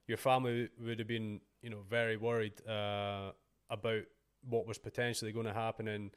your 0.06 0.16
family 0.16 0.68
would 0.80 1.00
have 1.00 1.08
been, 1.08 1.40
you 1.62 1.70
know, 1.70 1.82
very 1.88 2.16
worried 2.16 2.64
uh, 2.66 3.32
about 3.70 4.02
what 4.48 4.66
was 4.68 4.78
potentially 4.78 5.32
going 5.32 5.46
to 5.46 5.52
happen. 5.52 5.88
And 5.88 6.12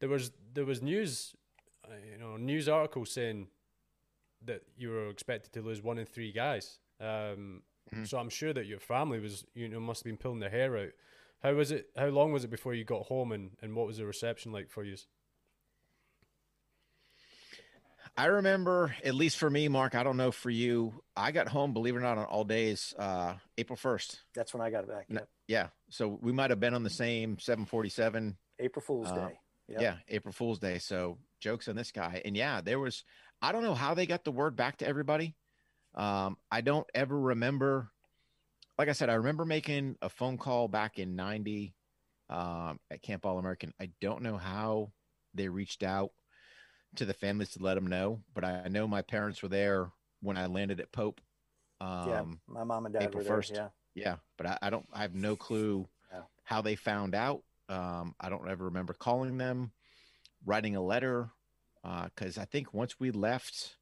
there 0.00 0.08
was 0.08 0.30
there 0.54 0.64
was 0.64 0.80
news, 0.80 1.34
uh, 1.84 1.92
you 2.10 2.18
know, 2.18 2.38
news 2.38 2.68
articles 2.68 3.10
saying 3.10 3.48
that 4.46 4.62
you 4.76 4.88
were 4.90 5.08
expected 5.10 5.52
to 5.52 5.62
lose 5.62 5.82
one 5.82 5.98
in 5.98 6.06
three 6.06 6.32
guys. 6.32 6.78
Um, 7.00 7.62
Mhm. 7.94 8.06
So 8.08 8.16
I'm 8.18 8.30
sure 8.30 8.54
that 8.54 8.64
your 8.64 8.80
family 8.80 9.20
was, 9.20 9.44
you 9.54 9.68
know, 9.68 9.78
must 9.78 10.00
have 10.00 10.04
been 10.06 10.16
pulling 10.16 10.40
their 10.40 10.48
hair 10.48 10.74
out. 10.78 10.92
How 11.42 11.52
was 11.52 11.70
it? 11.70 11.90
How 11.96 12.06
long 12.06 12.32
was 12.32 12.42
it 12.44 12.50
before 12.50 12.72
you 12.72 12.82
got 12.82 13.02
home, 13.06 13.30
and, 13.30 13.50
and 13.60 13.76
what 13.76 13.86
was 13.86 13.98
the 13.98 14.06
reception 14.06 14.52
like 14.52 14.70
for 14.70 14.84
you? 14.84 14.96
I 18.16 18.26
remember, 18.26 18.94
at 19.04 19.14
least 19.14 19.38
for 19.38 19.50
me, 19.50 19.66
Mark, 19.68 19.94
I 19.96 20.04
don't 20.04 20.16
know 20.16 20.30
for 20.30 20.50
you, 20.50 21.02
I 21.16 21.32
got 21.32 21.48
home, 21.48 21.72
believe 21.72 21.94
it 21.94 21.98
or 21.98 22.02
not, 22.02 22.16
on 22.16 22.24
all 22.26 22.44
days, 22.44 22.94
uh, 22.96 23.34
April 23.58 23.76
1st. 23.76 24.18
that's 24.34 24.54
when 24.54 24.60
I 24.62 24.70
got 24.70 24.84
it 24.84 24.88
back. 24.88 25.06
Yep. 25.08 25.28
Yeah. 25.48 25.66
So 25.90 26.18
we 26.22 26.30
might 26.30 26.50
have 26.50 26.60
been 26.60 26.74
on 26.74 26.84
the 26.84 26.90
same 26.90 27.38
747. 27.40 28.36
April 28.60 28.84
Fool's 28.84 29.08
Uh, 29.10 29.14
Day. 29.28 29.38
Yep. 29.68 29.80
Yeah. 29.80 29.96
April 30.08 30.32
Fool's 30.32 30.60
Day. 30.60 30.78
So 30.78 31.18
jokes 31.40 31.66
on 31.66 31.74
this 31.74 31.90
guy. 31.90 32.22
And 32.24 32.36
yeah, 32.36 32.60
there 32.60 32.78
was, 32.78 33.02
I 33.42 33.50
don't 33.50 33.64
know 33.64 33.74
how 33.74 33.94
they 33.94 34.06
got 34.06 34.22
the 34.24 34.30
word 34.32 34.54
back 34.54 34.76
to 34.78 34.86
everybody. 34.86 35.34
Um, 35.96 36.36
I 36.52 36.60
don't 36.60 36.86
ever 36.94 37.18
remember, 37.18 37.90
like 38.78 38.88
I 38.88 38.92
said, 38.92 39.10
I 39.10 39.14
remember 39.14 39.44
making 39.44 39.96
a 40.02 40.08
phone 40.08 40.38
call 40.38 40.68
back 40.68 40.98
in 41.00 41.16
90 41.16 41.74
um, 42.30 42.78
at 42.92 43.02
Camp 43.02 43.26
All 43.26 43.38
American. 43.38 43.72
I 43.80 43.90
don't 44.00 44.22
know 44.22 44.36
how 44.36 44.92
they 45.34 45.48
reached 45.48 45.82
out 45.82 46.10
to 46.96 47.04
the 47.04 47.14
families 47.14 47.50
to 47.50 47.62
let 47.62 47.74
them 47.74 47.86
know, 47.86 48.20
but 48.34 48.44
I 48.44 48.68
know 48.68 48.86
my 48.86 49.02
parents 49.02 49.42
were 49.42 49.48
there 49.48 49.90
when 50.20 50.36
I 50.36 50.46
landed 50.46 50.80
at 50.80 50.92
Pope. 50.92 51.20
Um, 51.80 52.08
yeah, 52.08 52.22
my 52.46 52.64
mom 52.64 52.86
and 52.86 52.94
dad 52.94 53.04
April 53.04 53.18
were 53.22 53.28
there. 53.28 53.38
1st. 53.38 53.54
Yeah, 53.54 53.68
yeah, 53.94 54.16
but 54.36 54.46
I, 54.46 54.58
I 54.62 54.70
don't. 54.70 54.86
I 54.92 55.02
have 55.02 55.14
no 55.14 55.36
clue 55.36 55.88
No. 56.12 56.24
how 56.44 56.62
they 56.62 56.76
found 56.76 57.14
out. 57.14 57.42
Um, 57.68 58.14
I 58.20 58.28
don't 58.28 58.48
ever 58.48 58.66
remember 58.66 58.92
calling 58.94 59.38
them, 59.38 59.72
writing 60.44 60.76
a 60.76 60.82
letter, 60.82 61.30
because 61.82 62.38
I 62.38 62.44
think 62.44 62.72
once 62.74 62.98
we 63.00 63.10
left, 63.10 63.76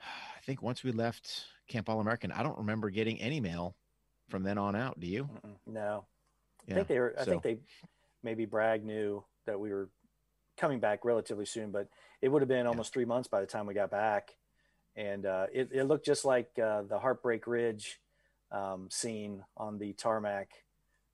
I 0.00 0.40
think 0.44 0.62
once 0.62 0.82
we 0.82 0.92
left 0.92 1.44
Camp 1.68 1.88
All 1.88 2.00
American, 2.00 2.32
I 2.32 2.42
don't 2.42 2.58
remember 2.58 2.90
getting 2.90 3.20
any 3.20 3.40
mail 3.40 3.76
from 4.28 4.42
then 4.42 4.58
on 4.58 4.74
out. 4.76 4.98
Do 4.98 5.06
you? 5.06 5.24
Mm-mm. 5.24 5.56
no. 5.66 6.06
I 6.68 6.74
think 6.74 6.88
they 6.88 6.98
were. 6.98 7.14
I 7.18 7.24
so- 7.24 7.30
think 7.30 7.42
they 7.42 7.58
maybe 8.22 8.46
Bragg 8.46 8.84
knew 8.84 9.22
that 9.46 9.60
we 9.60 9.70
were 9.70 9.90
coming 10.56 10.80
back 10.80 11.04
relatively 11.04 11.46
soon, 11.46 11.70
but 11.70 11.88
it 12.22 12.28
would 12.28 12.42
have 12.42 12.48
been 12.48 12.66
almost 12.66 12.92
three 12.92 13.04
months 13.04 13.28
by 13.28 13.40
the 13.40 13.46
time 13.46 13.66
we 13.66 13.74
got 13.74 13.90
back, 13.90 14.30
and 14.96 15.26
uh, 15.26 15.46
it, 15.52 15.70
it 15.72 15.84
looked 15.84 16.06
just 16.06 16.24
like 16.24 16.50
uh, 16.62 16.82
the 16.82 16.98
Heartbreak 16.98 17.46
Ridge 17.46 18.00
um, 18.52 18.88
scene 18.90 19.42
on 19.56 19.78
the 19.78 19.92
tarmac 19.94 20.48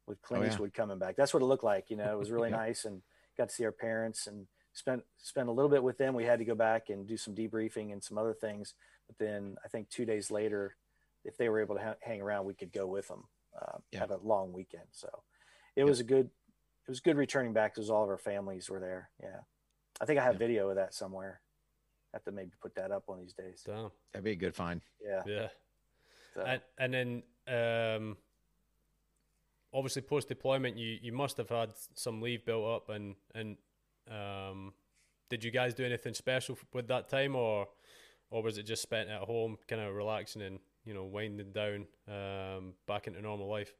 with 0.06 0.20
Clint 0.22 0.42
Oh, 0.42 0.46
yeah. 0.46 0.52
Eastwood 0.52 0.74
coming 0.74 0.98
back. 0.98 1.16
That's 1.16 1.32
what 1.32 1.42
it 1.42 1.46
looked 1.46 1.64
like. 1.64 1.90
You 1.90 1.96
know, 1.96 2.12
it 2.12 2.18
was 2.18 2.30
really 2.30 2.50
Yeah. 2.50 2.56
nice, 2.56 2.84
and 2.84 3.02
got 3.38 3.48
to 3.48 3.54
see 3.54 3.64
our 3.64 3.72
parents 3.72 4.26
and 4.26 4.46
spent 4.72 5.02
spent 5.18 5.48
a 5.48 5.52
little 5.52 5.70
bit 5.70 5.82
with 5.82 5.98
them. 5.98 6.14
We 6.14 6.24
had 6.24 6.38
to 6.38 6.44
go 6.44 6.54
back 6.54 6.90
and 6.90 7.06
do 7.06 7.16
some 7.16 7.34
debriefing 7.34 7.92
and 7.92 8.02
some 8.02 8.18
other 8.18 8.34
things, 8.34 8.74
but 9.06 9.18
then 9.18 9.56
I 9.64 9.68
think 9.68 9.88
two 9.88 10.04
days 10.04 10.30
later, 10.30 10.76
if 11.24 11.36
they 11.36 11.48
were 11.48 11.60
able 11.60 11.76
to 11.76 11.82
ha- 11.82 11.94
hang 12.02 12.20
around, 12.20 12.44
we 12.44 12.54
could 12.54 12.72
go 12.72 12.86
with 12.86 13.08
them. 13.08 13.24
Uh, 13.60 13.78
Yeah. 13.90 14.00
Have 14.00 14.10
a 14.12 14.18
long 14.18 14.52
weekend, 14.52 14.84
so 14.92 15.08
it 15.76 15.84
was 15.84 15.98
a 15.98 16.04
good 16.04 16.30
it 16.90 16.94
was 16.98 16.98
good 16.98 17.16
returning 17.16 17.52
back 17.52 17.72
because 17.72 17.88
all 17.88 18.02
of 18.02 18.10
our 18.10 18.18
families 18.18 18.68
were 18.68 18.80
there. 18.80 19.10
Yeah, 19.22 19.38
I 20.00 20.06
think 20.06 20.18
I 20.18 20.24
have 20.24 20.34
Yep. 20.34 20.40
video 20.40 20.68
of 20.70 20.74
that 20.74 20.92
somewhere. 20.92 21.40
I 22.12 22.16
have 22.16 22.24
to 22.24 22.32
maybe 22.32 22.50
put 22.60 22.74
that 22.74 22.90
up 22.90 23.04
one 23.06 23.20
of 23.20 23.24
these 23.24 23.32
days. 23.32 23.62
Damn. 23.64 23.92
That'd 24.12 24.24
be 24.24 24.32
a 24.32 24.34
good 24.34 24.56
find. 24.56 24.80
Yeah. 25.00 25.22
Yeah. 25.24 25.48
So, 26.34 26.40
And, 26.40 26.62
and 26.78 26.92
then, 26.92 27.22
um, 27.46 28.16
obviously, 29.72 30.02
post 30.02 30.26
deployment, 30.26 30.76
you, 30.76 30.98
you 31.00 31.12
must 31.12 31.36
have 31.36 31.48
had 31.48 31.70
some 31.94 32.20
leave 32.20 32.44
built 32.44 32.66
up, 32.66 32.88
and 32.88 33.14
and 33.36 33.56
um, 34.10 34.74
did 35.28 35.44
you 35.44 35.52
guys 35.52 35.74
do 35.74 35.84
anything 35.84 36.14
special 36.14 36.58
with 36.72 36.88
that 36.88 37.08
time, 37.08 37.36
or 37.36 37.68
or 38.30 38.42
was 38.42 38.58
it 38.58 38.64
just 38.64 38.82
spent 38.82 39.08
at 39.08 39.20
home, 39.20 39.58
kind 39.68 39.80
of 39.80 39.94
relaxing 39.94 40.42
and 40.42 40.58
you 40.84 40.92
know 40.92 41.04
winding 41.04 41.52
down 41.52 41.86
um, 42.08 42.74
back 42.88 43.06
into 43.06 43.22
normal 43.22 43.48
life? 43.48 43.72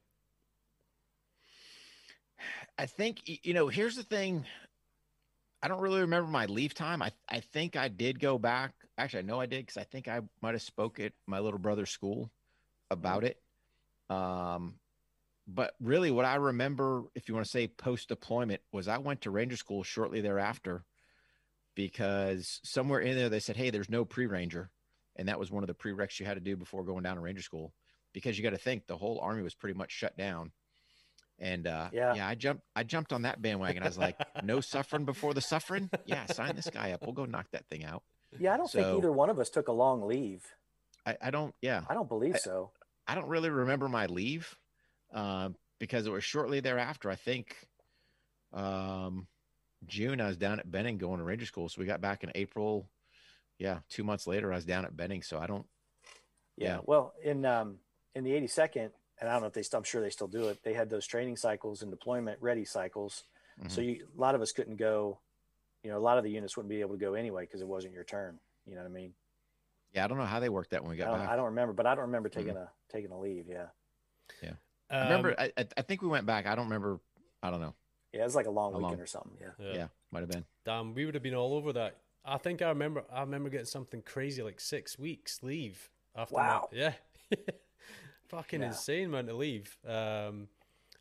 I 2.78 2.86
think 2.86 3.20
you 3.44 3.54
know. 3.54 3.68
Here's 3.68 3.96
the 3.96 4.02
thing. 4.02 4.44
I 5.62 5.68
don't 5.68 5.80
really 5.80 6.00
remember 6.00 6.30
my 6.30 6.46
leave 6.46 6.74
time. 6.74 7.02
I 7.02 7.12
I 7.28 7.40
think 7.40 7.76
I 7.76 7.88
did 7.88 8.20
go 8.20 8.38
back. 8.38 8.72
Actually, 8.96 9.20
I 9.20 9.26
know 9.26 9.40
I 9.40 9.46
did 9.46 9.66
because 9.66 9.76
I 9.76 9.84
think 9.84 10.08
I 10.08 10.20
might 10.42 10.54
have 10.54 10.62
spoke 10.62 11.00
at 11.00 11.12
my 11.26 11.38
little 11.38 11.58
brother's 11.58 11.90
school 11.90 12.30
about 12.90 13.24
it. 13.24 13.40
Um, 14.08 14.74
but 15.46 15.74
really, 15.80 16.10
what 16.10 16.24
I 16.24 16.36
remember, 16.36 17.04
if 17.14 17.28
you 17.28 17.34
want 17.34 17.46
to 17.46 17.50
say 17.50 17.66
post 17.68 18.08
deployment, 18.08 18.60
was 18.72 18.88
I 18.88 18.98
went 18.98 19.22
to 19.22 19.30
Ranger 19.30 19.56
School 19.56 19.82
shortly 19.82 20.20
thereafter 20.20 20.84
because 21.74 22.60
somewhere 22.62 23.00
in 23.00 23.16
there 23.16 23.28
they 23.28 23.40
said, 23.40 23.56
"Hey, 23.56 23.70
there's 23.70 23.90
no 23.90 24.04
pre 24.04 24.26
Ranger," 24.26 24.70
and 25.16 25.28
that 25.28 25.38
was 25.38 25.50
one 25.50 25.62
of 25.62 25.68
the 25.68 25.74
prereqs 25.74 26.20
you 26.20 26.26
had 26.26 26.34
to 26.34 26.40
do 26.40 26.56
before 26.56 26.84
going 26.84 27.02
down 27.02 27.16
to 27.16 27.22
Ranger 27.22 27.42
School 27.42 27.72
because 28.12 28.36
you 28.36 28.42
got 28.42 28.50
to 28.50 28.58
think 28.58 28.86
the 28.86 28.96
whole 28.96 29.18
army 29.20 29.42
was 29.42 29.54
pretty 29.54 29.78
much 29.78 29.92
shut 29.92 30.16
down. 30.16 30.52
And 31.40 31.66
uh, 31.66 31.88
Yeah. 31.92 32.14
yeah, 32.14 32.28
I 32.28 32.34
jumped. 32.34 32.62
I 32.76 32.82
jumped 32.84 33.12
on 33.14 33.22
that 33.22 33.40
bandwagon. 33.40 33.82
I 33.82 33.86
was 33.86 33.96
like, 33.96 34.16
"No 34.44 34.60
suffering 34.60 35.06
before 35.06 35.32
the 35.32 35.40
suffering." 35.40 35.88
Yeah, 36.04 36.26
sign 36.26 36.54
this 36.54 36.68
guy 36.68 36.92
up. 36.92 37.00
We'll 37.02 37.12
go 37.14 37.24
knock 37.24 37.46
that 37.52 37.66
thing 37.70 37.82
out. 37.84 38.02
Yeah, 38.38 38.52
I 38.54 38.56
don't 38.58 38.70
think 38.70 38.86
either 38.86 39.10
one 39.10 39.30
of 39.30 39.38
us 39.38 39.48
took 39.48 39.68
a 39.68 39.72
long 39.72 40.02
leave. 40.06 40.44
I, 41.06 41.16
I 41.22 41.30
don't. 41.30 41.54
Yeah, 41.62 41.82
I 41.88 41.94
don't 41.94 42.08
believe 42.08 42.34
I- 42.34 42.38
so. 42.38 42.72
I 43.08 43.14
don't 43.14 43.26
really 43.28 43.48
remember 43.50 43.88
my 43.88 44.06
leave 44.06 44.54
um, 45.12 45.56
because 45.80 46.06
it 46.06 46.12
was 46.12 46.22
shortly 46.22 46.60
thereafter. 46.60 47.10
I 47.10 47.16
think 47.16 47.56
um, 48.52 49.26
June 49.86 50.20
I 50.20 50.26
was 50.28 50.36
down 50.36 50.60
at 50.60 50.70
Benning 50.70 50.98
going 50.98 51.18
to 51.18 51.24
Ranger 51.24 51.46
School, 51.46 51.68
so 51.68 51.80
we 51.80 51.86
got 51.86 52.00
back 52.00 52.22
in 52.22 52.30
April. 52.34 52.88
Yeah, 53.58 53.78
two 53.88 54.04
months 54.04 54.26
later 54.26 54.52
I 54.52 54.56
was 54.56 54.64
down 54.64 54.84
at 54.84 54.96
Benning, 54.96 55.22
so 55.22 55.38
I 55.38 55.46
don't. 55.46 55.66
Yeah. 56.56 56.74
Yeah. 56.76 56.80
Well, 56.84 57.14
in 57.24 57.44
um 57.44 57.78
in 58.14 58.24
the 58.24 58.30
82nd, 58.32 58.90
and 59.20 59.28
I 59.28 59.32
don't 59.32 59.42
know 59.42 59.46
if 59.48 59.52
they 59.52 59.62
still, 59.62 59.78
I'm 59.78 59.84
sure 59.84 60.00
they 60.00 60.10
still 60.10 60.26
do 60.28 60.48
it. 60.48 60.62
They 60.62 60.72
had 60.74 60.88
those 60.90 61.06
training 61.06 61.36
cycles 61.36 61.82
and 61.82 61.90
deployment 61.90 62.40
ready 62.40 62.64
cycles. 62.64 63.24
So 63.68 63.80
Mhm. 63.80 63.84
you, 63.98 64.08
a 64.16 64.20
lot 64.20 64.34
of 64.34 64.40
us 64.40 64.52
couldn't 64.52 64.76
go. 64.76 65.18
You 65.82 65.90
know, 65.90 65.98
a 65.98 66.00
lot 66.00 66.16
of 66.18 66.24
the 66.24 66.30
units 66.30 66.56
wouldn't 66.56 66.70
be 66.70 66.80
able 66.80 66.94
to 66.94 67.00
go 67.00 67.14
anyway 67.14 67.44
because 67.44 67.60
it 67.60 67.68
wasn't 67.68 67.92
your 67.94 68.04
turn. 68.04 68.38
You 68.66 68.74
know 68.74 68.82
what 68.82 68.88
I 68.88 68.92
mean? 68.92 69.14
Yeah, 69.92 70.04
I 70.04 70.08
don't 70.08 70.18
know 70.18 70.24
how 70.24 70.40
they 70.40 70.48
worked 70.48 70.70
that 70.70 70.82
when 70.82 70.90
we 70.90 70.96
I 70.96 71.04
got 71.04 71.10
don't, 71.10 71.18
back. 71.20 71.28
I 71.30 71.36
don't 71.36 71.46
remember, 71.46 71.72
but 71.74 71.86
I 71.86 71.94
don't 71.94 72.04
remember 72.06 72.28
taking 72.28 72.56
a 72.56 72.70
taking 72.88 73.10
a 73.10 73.18
leave. 73.18 73.46
Yeah. 73.48 73.66
I 74.92 75.04
remember. 75.04 75.30
Um, 75.30 75.36
I, 75.38 75.52
I- 75.56 75.66
I 75.76 75.82
think 75.82 76.02
we 76.02 76.08
went 76.08 76.26
back. 76.26 76.46
I 76.46 76.54
don't 76.56 76.64
remember. 76.66 76.98
I 77.42 77.50
don't 77.50 77.60
know. 77.60 77.74
Yeah, 78.12 78.22
it 78.22 78.24
was 78.24 78.34
like 78.34 78.46
a 78.46 78.50
long 78.50 78.72
How 78.72 78.78
weekend 78.78 78.94
long? 78.94 79.00
or 79.02 79.06
something. 79.06 79.36
Yeah. 79.40 79.50
yeah. 79.58 79.74
Yeah, 79.74 79.88
might 80.10 80.20
have 80.20 80.28
been. 80.30 80.44
Damn, 80.64 80.94
we 80.94 81.04
would 81.04 81.14
have 81.14 81.22
been 81.22 81.34
all 81.36 81.54
over 81.54 81.72
that. 81.74 81.96
I 82.24 82.38
think 82.38 82.60
I 82.60 82.68
remember. 82.70 83.04
I 83.12 83.20
remember 83.20 83.50
getting 83.50 83.66
something 83.66 84.02
crazy 84.02 84.42
like 84.42 84.58
six 84.60 84.98
weeks 84.98 85.42
leave 85.42 85.90
after. 86.16 86.34
my- 86.34 86.40
Wow. 86.40 86.68
yeah. 86.72 86.94
Fucking 88.30 88.60
Yeah. 88.60 88.68
insane 88.68 89.06
amount 89.06 89.28
to 89.28 89.34
leave. 89.34 89.76
Um, 89.86 90.48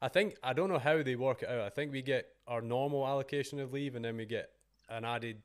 I 0.01 0.07
think 0.07 0.35
I 0.43 0.53
don't 0.53 0.69
know 0.69 0.80
how 0.80 1.03
they 1.03 1.15
work 1.15 1.43
it 1.43 1.49
out. 1.49 1.61
I 1.61 1.69
think 1.69 1.91
we 1.91 2.01
get 2.01 2.34
our 2.47 2.61
normal 2.61 3.06
allocation 3.06 3.60
of 3.60 3.72
leave, 3.73 3.95
and 3.95 4.03
then 4.03 4.18
we 4.18 4.26
get 4.26 4.51
an 4.88 5.06
added 5.06 5.41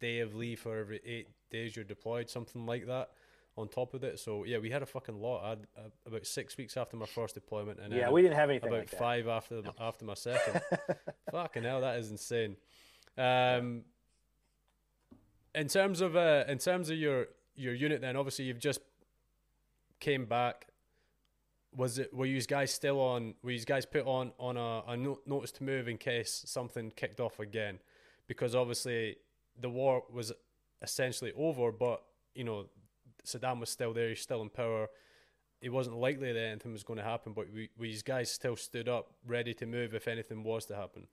day 0.00 0.18
of 0.20 0.34
leave 0.34 0.60
for 0.60 0.78
every 0.78 1.00
eight 1.04 1.28
days 1.50 1.76
you're 1.76 1.84
deployed, 1.84 2.28
something 2.28 2.66
like 2.66 2.86
that. 2.86 3.10
On 3.54 3.68
top 3.68 3.92
of 3.92 4.02
it, 4.02 4.18
so 4.18 4.44
yeah, 4.44 4.56
we 4.56 4.70
had 4.70 4.82
a 4.82 4.86
fucking 4.86 5.20
lot. 5.20 5.44
I 5.44 5.48
had 5.50 5.66
uh, 5.76 5.80
about 6.06 6.26
six 6.26 6.56
weeks 6.56 6.74
after 6.78 6.96
my 6.96 7.04
first 7.04 7.34
deployment, 7.34 7.80
and 7.80 7.92
Yeah, 7.92 8.08
we 8.10 8.22
didn't 8.22 8.36
have 8.36 8.48
anything 8.48 8.70
about 8.70 8.78
like 8.80 8.88
five 8.88 9.28
after 9.28 9.60
after 9.78 10.06
my 10.06 10.14
second. 10.14 10.62
Fucking 11.30 11.62
hell, 11.62 11.82
that 11.82 11.98
is 11.98 12.10
insane. 12.10 12.56
Um, 13.18 13.84
in 15.54 15.68
terms 15.68 16.00
of 16.00 16.16
uh, 16.16 16.44
in 16.48 16.56
terms 16.56 16.88
of 16.88 16.96
your 16.96 17.26
your 17.54 17.74
unit, 17.74 18.00
then 18.00 18.16
obviously 18.16 18.46
you've 18.46 18.58
just 18.58 18.80
came 20.00 20.24
back. 20.24 20.66
Was 21.74 21.98
it 21.98 22.12
were 22.12 22.26
you 22.26 22.40
guys 22.42 22.72
still 22.72 23.00
on? 23.00 23.34
Were 23.42 23.50
you 23.50 23.64
guys 23.64 23.86
put 23.86 24.06
on 24.06 24.32
on 24.38 24.56
a, 24.56 24.82
a 24.88 24.96
no, 24.96 25.20
notice 25.26 25.52
to 25.52 25.64
move 25.64 25.88
in 25.88 25.96
case 25.96 26.44
something 26.46 26.90
kicked 26.94 27.20
off 27.20 27.40
again? 27.40 27.78
Because 28.26 28.54
obviously 28.54 29.16
the 29.58 29.70
war 29.70 30.02
was 30.12 30.32
essentially 30.82 31.32
over, 31.36 31.72
but 31.72 32.02
you 32.34 32.44
know 32.44 32.66
Saddam 33.24 33.60
was 33.60 33.70
still 33.70 33.92
there. 33.92 34.10
He's 34.10 34.20
still 34.20 34.42
in 34.42 34.50
power. 34.50 34.88
It 35.60 35.70
wasn't 35.70 35.96
likely 35.96 36.32
that 36.32 36.44
anything 36.44 36.72
was 36.72 36.82
going 36.82 36.98
to 36.98 37.04
happen, 37.04 37.32
but 37.32 37.46
we, 37.52 37.70
we 37.78 37.96
guys 38.04 38.30
still 38.30 38.56
stood 38.56 38.88
up, 38.88 39.12
ready 39.24 39.54
to 39.54 39.66
move 39.66 39.94
if 39.94 40.08
anything 40.08 40.42
was 40.42 40.66
to 40.66 40.74
happen. 40.74 41.06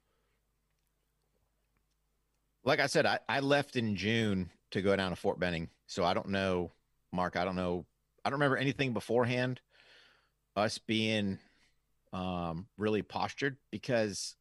Like 2.64 2.80
I 2.80 2.88
said, 2.88 3.06
I, 3.06 3.20
I 3.30 3.42
left 3.42 3.76
in 3.76 3.96
June 3.96 4.50
to 4.72 4.82
go 4.82 4.96
down 4.96 5.12
to 5.12 5.16
Fort 5.16 5.40
Benning, 5.40 5.70
so 5.86 6.04
I 6.04 6.16
don't 6.16 6.30
know, 6.30 6.72
Mark. 7.12 7.36
I 7.36 7.46
don't 7.46 7.56
know. 7.56 7.86
I 8.26 8.30
don't 8.30 8.40
remember 8.40 8.58
anything 8.58 8.92
beforehand. 8.92 9.62
Us 10.56 10.78
being 10.78 11.40
um, 12.12 12.68
really 12.78 13.02
postured 13.02 13.58
because 13.72 14.36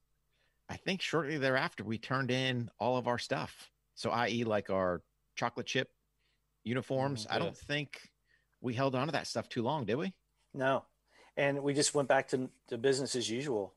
I 0.68 0.76
think 0.76 1.00
shortly 1.00 1.38
thereafter 1.38 1.84
we 1.84 1.98
turned 1.98 2.30
in 2.30 2.70
all 2.78 2.96
of 2.96 3.06
our 3.06 3.18
stuff. 3.18 3.70
So, 3.94 4.10
i.e., 4.10 4.44
like 4.44 4.70
our 4.70 5.02
chocolate 5.36 5.66
chip 5.66 5.90
uniforms. 6.64 7.26
Mhm, 7.26 7.34
I 7.34 7.38
don't 7.38 7.56
think 7.56 8.00
we 8.60 8.74
held 8.74 8.94
on 8.94 9.06
to 9.08 9.12
that 9.12 9.26
stuff 9.26 9.48
too 9.48 9.62
long, 9.62 9.84
did 9.84 9.96
we? 9.96 10.12
No, 10.54 10.84
and 11.36 11.62
we 11.62 11.74
just 11.74 11.94
went 11.94 12.08
back 12.08 12.28
to 12.28 12.50
to 12.68 12.78
business 12.78 13.16
as 13.16 13.28
usual. 13.28 13.74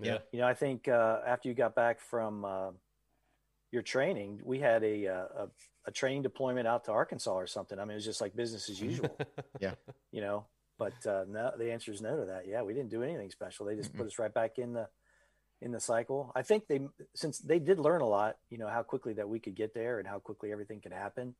Yeah. 0.00 0.18
You 0.32 0.40
know, 0.40 0.46
I 0.46 0.54
think 0.54 0.88
uh, 0.88 1.20
after 1.26 1.48
you 1.48 1.54
got 1.54 1.74
back 1.74 2.00
from 2.00 2.44
uh, 2.44 2.70
your 3.70 3.82
training, 3.82 4.40
we 4.44 4.58
had 4.58 4.82
a, 4.82 5.06
uh, 5.06 5.26
a 5.36 5.48
a 5.86 5.90
training 5.90 6.22
deployment 6.22 6.66
out 6.66 6.84
to 6.84 6.92
Arkansas 6.92 7.32
or 7.32 7.46
something. 7.46 7.78
I 7.78 7.84
mean, 7.84 7.92
it 7.92 7.94
was 7.96 8.04
just 8.04 8.20
like 8.20 8.34
business 8.36 8.68
as 8.68 8.80
usual. 8.80 9.16
Yeah. 9.60 9.74
You 10.10 10.20
know, 10.22 10.46
but 10.90 11.10
uh, 11.10 11.24
no, 11.28 11.52
the 11.56 11.72
answer 11.72 11.92
is 11.92 12.00
no 12.02 12.16
to 12.16 12.24
that. 12.26 12.46
Yeah, 12.46 12.62
we 12.62 12.74
didn't 12.74 12.90
do 12.90 13.02
anything 13.02 13.30
special. 13.30 13.66
They 13.66 13.76
just 13.76 13.94
put 13.94 14.06
us 14.06 14.18
right 14.18 14.32
back 14.32 14.58
in 14.58 14.72
the 14.72 14.88
in 15.60 15.70
the 15.72 15.80
cycle. 15.80 16.32
I 16.34 16.42
think 16.42 16.66
they 16.66 16.80
since 17.14 17.38
they 17.38 17.58
did 17.58 17.78
learn 17.78 18.00
a 18.00 18.08
lot. 18.08 18.36
You 18.50 18.58
know 18.58 18.68
how 18.68 18.82
quickly 18.82 19.12
that 19.14 19.28
we 19.28 19.38
could 19.40 19.54
get 19.54 19.74
there 19.74 19.98
and 19.98 20.08
how 20.08 20.18
quickly 20.18 20.52
everything 20.52 20.80
could 20.80 20.92
happen, 20.92 21.34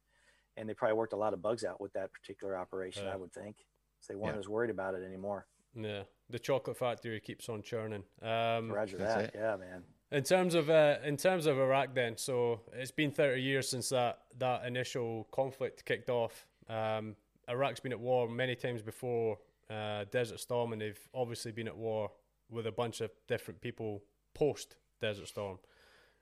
and 0.57 0.69
they 0.69 0.75
probably 0.75 0.97
worked 0.97 1.13
a 1.13 1.17
lot 1.17 1.33
of 1.33 1.43
bugs 1.43 1.65
out 1.65 1.81
with 1.81 1.93
that 1.95 2.13
particular 2.13 2.57
operation. 2.57 3.05
Yeah. 3.07 3.15
I 3.15 3.17
would 3.17 3.33
think. 3.33 3.57
So 4.01 4.13
they 4.13 4.17
weren't 4.17 4.35
Yeah. 4.35 4.41
as 4.41 4.49
worried 4.49 4.71
about 4.71 4.95
it 4.95 5.05
anymore. 5.05 5.47
Yeah, 5.75 6.03
the 6.29 6.39
chocolate 6.39 6.77
factory 6.77 7.19
keeps 7.21 7.49
on 7.49 7.63
churning. 7.63 8.05
Um, 8.21 8.71
Roger 8.71 8.99
that. 8.99 9.21
it. 9.21 9.31
Yeah, 9.35 9.57
man. 9.57 9.85
In 10.11 10.23
terms 10.23 10.55
of 10.55 10.69
uh, 10.69 10.97
in 11.05 11.17
terms 11.17 11.47
of 11.47 11.59
Iraq, 11.59 11.95
then, 11.95 12.19
so 12.19 12.61
it's 12.75 12.91
been 12.91 13.11
thirty 13.11 13.41
years 13.41 13.69
since 13.69 13.89
that 13.89 14.21
that 14.39 14.67
initial 14.67 15.27
conflict 15.33 15.85
kicked 15.85 16.11
off. 16.11 16.47
Um, 16.69 17.17
Iraq's 17.49 17.81
been 17.81 17.93
at 17.93 18.01
war 18.01 18.29
many 18.29 18.55
times 18.55 18.83
before 18.83 19.39
uh, 19.71 20.05
Desert 20.11 20.41
Storm, 20.41 20.73
and 20.73 20.81
they've 20.81 21.09
obviously 21.15 21.53
been 21.53 21.69
at 21.69 21.77
war 21.77 22.11
with 22.51 22.67
a 22.67 22.73
bunch 22.73 23.01
of 23.01 23.11
different 23.27 23.61
people 23.61 24.03
post 24.35 24.77
Desert 25.01 25.29
Storm. 25.29 25.59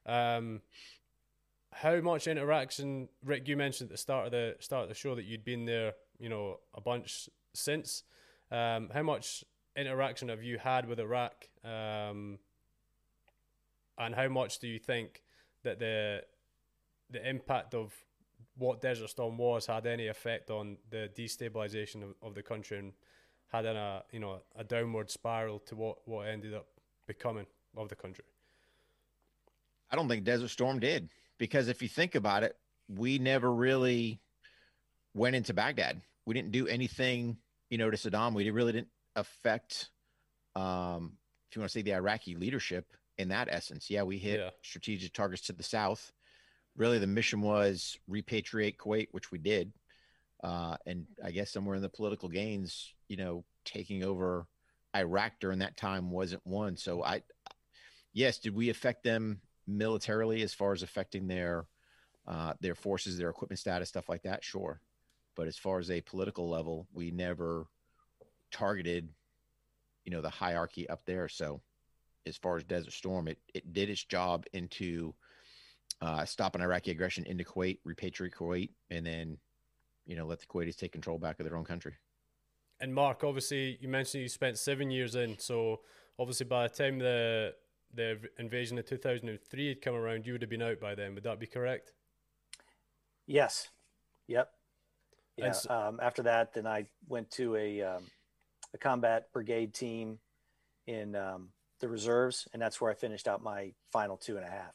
Um, 0.07 0.63
how 1.73 2.01
much 2.01 2.27
interaction, 2.27 3.09
Rick? 3.25 3.49
You 3.49 3.57
mentioned 3.57 3.89
at 3.89 3.93
the 3.93 3.99
start 3.99 4.27
of 4.27 4.33
the 4.33 4.57
start 4.61 4.85
of 4.85 4.89
the 4.89 4.95
show 4.95 5.15
that 5.15 5.25
you'd 5.25 5.45
been 5.45 5.67
there, 5.67 5.95
you 6.19 6.29
know, 6.29 6.59
a 6.75 6.81
bunch 6.81 7.29
since. 7.55 8.03
Um, 8.51 8.91
how 8.93 9.03
much 9.03 9.45
interaction 9.77 10.29
have 10.29 10.43
you 10.43 10.59
had 10.59 10.89
with 10.89 10.99
Iraq? 10.99 11.49
Um, 11.65 12.39
and 13.99 14.15
how 14.15 14.29
much 14.29 14.59
do 14.59 14.67
you 14.67 14.79
think 14.79 15.23
that 15.63 15.79
the 15.79 16.23
the 17.11 17.29
impact 17.29 17.75
of 17.75 17.93
what 18.61 18.81
Desert 18.81 19.09
Storm 19.09 19.39
was 19.39 19.67
had 19.67 19.87
any 19.87 20.07
effect 20.09 20.51
on 20.51 20.77
the 20.91 21.11
destabilization 21.17 22.03
of, 22.03 22.15
of 22.23 22.35
the 22.35 22.43
country 22.43 22.79
and 22.79 22.93
had 23.49 23.65
in 23.65 23.77
a 23.77 24.05
you 24.13 24.21
know 24.21 24.41
a 24.57 24.63
downward 24.63 25.11
spiral 25.11 25.59
to 25.61 25.75
what 25.75 26.07
what 26.07 26.29
ended 26.29 26.55
up 26.55 26.67
becoming 27.07 27.47
of 27.77 27.89
the 27.89 27.97
country? 27.97 28.25
I 29.91 29.97
don't 29.97 30.09
think 30.09 30.25
Desert 30.25 30.49
Storm 30.49 30.79
did 30.79 31.09
because 31.39 31.69
if 31.69 31.83
you 31.83 31.89
think 31.89 32.15
about 32.15 32.43
it, 32.45 32.57
we 32.89 33.19
never 33.19 33.53
really 33.53 34.21
went 35.15 35.35
into 35.35 35.53
Baghdad. 35.53 36.01
We 36.27 36.35
didn't 36.35 36.53
do 36.53 36.69
anything, 36.69 37.39
you 37.71 37.79
know, 37.79 37.91
to 37.91 37.97
Saddam. 37.97 38.35
We 38.35 38.49
really 38.51 38.73
didn't 38.73 38.89
affect, 39.17 39.89
um, 40.55 41.17
if 41.49 41.57
you 41.57 41.61
want 41.61 41.71
to 41.71 41.79
say 41.79 41.83
the 41.83 41.95
Iraqi 41.95 42.37
leadership 42.37 42.87
in 43.19 43.29
that 43.31 43.49
essence. 43.51 43.91
Yeah, 43.91 44.03
we 44.03 44.19
hit 44.19 44.39
Yeah. 44.39 44.51
strategic 44.63 45.13
targets 45.13 45.43
to 45.47 45.53
the 45.53 45.65
south. 45.65 46.13
Really, 46.81 46.99
the 46.99 47.07
mission 47.07 47.43
was 47.43 47.99
repatriate 48.11 48.79
Kuwait, 48.79 49.09
which 49.11 49.31
we 49.31 49.37
did. 49.37 49.71
Uh, 50.43 50.79
and 50.87 51.05
I 51.23 51.31
guess 51.31 51.53
somewhere 51.53 51.77
in 51.77 51.83
the 51.83 51.91
political 51.91 52.31
gains, 52.31 52.95
you 53.07 53.19
know, 53.19 53.45
taking 53.67 54.03
over 54.03 54.47
Iraq 54.97 55.35
during 55.41 55.59
that 55.59 55.77
time 55.77 56.11
wasn't 56.11 56.41
one. 56.47 56.79
So 56.79 57.05
I, 57.05 57.21
yes, 58.15 58.39
did 58.39 58.55
we 58.55 58.71
affect 58.71 59.05
them 59.05 59.43
militarily 59.67 60.41
as 60.41 60.55
far 60.55 60.73
as 60.73 60.83
affecting 60.83 61.29
their 61.29 61.67
uh, 62.27 62.55
their 62.63 62.75
forces, 62.75 63.19
their 63.19 63.29
equipment 63.29 63.59
status, 63.59 63.91
stuff 63.91 64.09
like 64.09 64.23
that? 64.23 64.43
Sure, 64.43 64.81
but 65.37 65.47
as 65.47 65.59
far 65.59 65.81
as 65.81 65.91
a 65.91 66.01
political 66.01 66.49
level, 66.49 66.89
we 66.95 67.11
never 67.11 67.67
targeted, 68.51 69.07
you 70.07 70.13
know, 70.13 70.23
the 70.23 70.31
hierarchy 70.31 70.89
up 70.89 71.05
there. 71.05 71.29
So 71.29 71.61
as 72.25 72.39
far 72.39 72.57
as 72.57 72.65
Desert 72.65 72.95
Storm, 72.95 73.29
it 73.29 73.39
it 73.53 73.71
did 73.75 73.91
its 73.91 74.03
job 74.03 74.47
into 74.55 75.15
uh, 76.01 76.25
an 76.55 76.61
Iraqi 76.63 76.91
aggression 76.91 77.25
into 77.27 77.45
Kuwait, 77.45 77.79
repatriate 77.87 78.35
Kuwait, 78.35 78.71
and 78.91 79.05
then 79.07 79.39
you 80.07 80.17
know 80.17 80.27
let 80.27 80.41
the 80.41 80.47
Kuwaitis 80.47 80.77
take 80.77 80.93
control 80.93 81.19
back 81.19 81.39
of 81.41 81.47
their 81.47 81.57
own 81.57 81.65
country. 81.65 81.95
and 82.81 82.95
Mark, 82.95 83.23
obviously, 83.25 83.77
you 83.81 83.89
mentioned 83.89 84.23
you 84.23 84.29
spent 84.29 84.59
seven 84.59 84.91
years 84.91 85.15
in. 85.15 85.39
So 85.39 85.81
obviously, 86.19 86.47
by 86.47 86.67
the 86.69 86.75
time 86.75 86.99
the 86.99 87.55
the 87.93 88.19
invasion 88.39 88.79
of 88.79 88.87
2003 88.87 89.69
had 89.69 89.83
come 89.83 89.95
around, 89.95 90.25
you 90.27 90.33
would 90.33 90.43
have 90.43 90.49
been 90.51 90.63
out 90.63 90.79
by 90.81 90.95
then. 90.95 91.15
Would 91.15 91.25
that 91.25 91.41
be 91.41 91.47
correct? 91.47 91.93
Yes. 93.27 93.69
Yep. 94.29 94.51
And 95.39 95.45
Yeah. 95.47 95.51
s- 95.51 95.67
Um, 95.69 95.99
after 96.01 96.23
that, 96.23 96.53
then 96.53 96.67
I 96.67 96.87
went 97.09 97.31
to 97.33 97.57
a 97.57 97.83
um, 97.83 98.11
a 98.73 98.79
combat 98.79 99.33
brigade 99.33 99.75
team 99.75 100.21
in 100.87 101.17
um, 101.17 101.53
the 101.81 101.89
reserves, 101.89 102.47
and 102.53 102.63
that's 102.63 102.81
where 102.81 102.91
I 102.91 102.95
finished 102.95 103.27
out 103.29 103.43
my 103.43 103.75
final 103.91 104.17
two 104.17 104.37
and 104.37 104.47
a 104.47 104.51
half. 104.51 104.75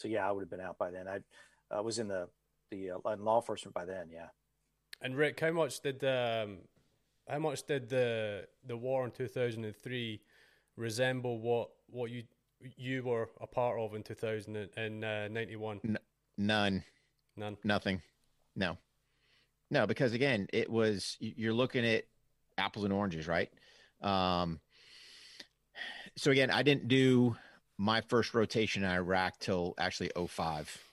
So 0.00 0.08
yeah, 0.08 0.26
I 0.26 0.32
would 0.32 0.40
have 0.40 0.50
been 0.50 0.62
out 0.62 0.78
by 0.78 0.90
then. 0.90 1.06
I, 1.06 1.18
I 1.70 1.80
was 1.80 1.98
in 1.98 2.08
the 2.08 2.26
the 2.70 2.92
uh, 2.92 3.10
in 3.12 3.22
law 3.22 3.36
enforcement 3.36 3.74
by 3.74 3.84
then. 3.84 4.08
Yeah. 4.10 4.28
And 5.02 5.14
Rick, 5.14 5.40
how 5.40 5.50
much 5.50 5.80
did 5.80 6.02
um, 6.04 6.58
how 7.28 7.38
much 7.38 7.66
did 7.66 7.90
the 7.90 8.46
the 8.66 8.76
war 8.76 9.04
in 9.04 9.10
2003 9.10 10.20
resemble 10.76 11.38
what 11.38 11.68
what 11.90 12.10
you 12.10 12.24
you 12.76 13.02
were 13.02 13.28
a 13.42 13.46
part 13.46 13.78
of 13.78 13.94
in 13.94 14.02
2091? 14.02 15.80
None. 16.38 16.84
None. 17.36 17.56
Nothing. 17.62 18.00
No. 18.56 18.78
No, 19.70 19.86
because 19.86 20.14
again, 20.14 20.48
it 20.52 20.70
was 20.70 21.18
you're 21.20 21.52
looking 21.52 21.84
at 21.86 22.04
apples 22.56 22.84
and 22.84 22.92
oranges, 22.92 23.28
right? 23.28 23.50
Um 24.00 24.60
so 26.16 26.30
again, 26.30 26.50
I 26.50 26.62
didn't 26.62 26.88
do 26.88 27.36
my 27.80 28.02
first 28.02 28.34
rotation 28.34 28.84
in 28.84 28.90
Iraq 28.90 29.38
till 29.38 29.72
actually 29.78 30.10
05. 30.28 30.84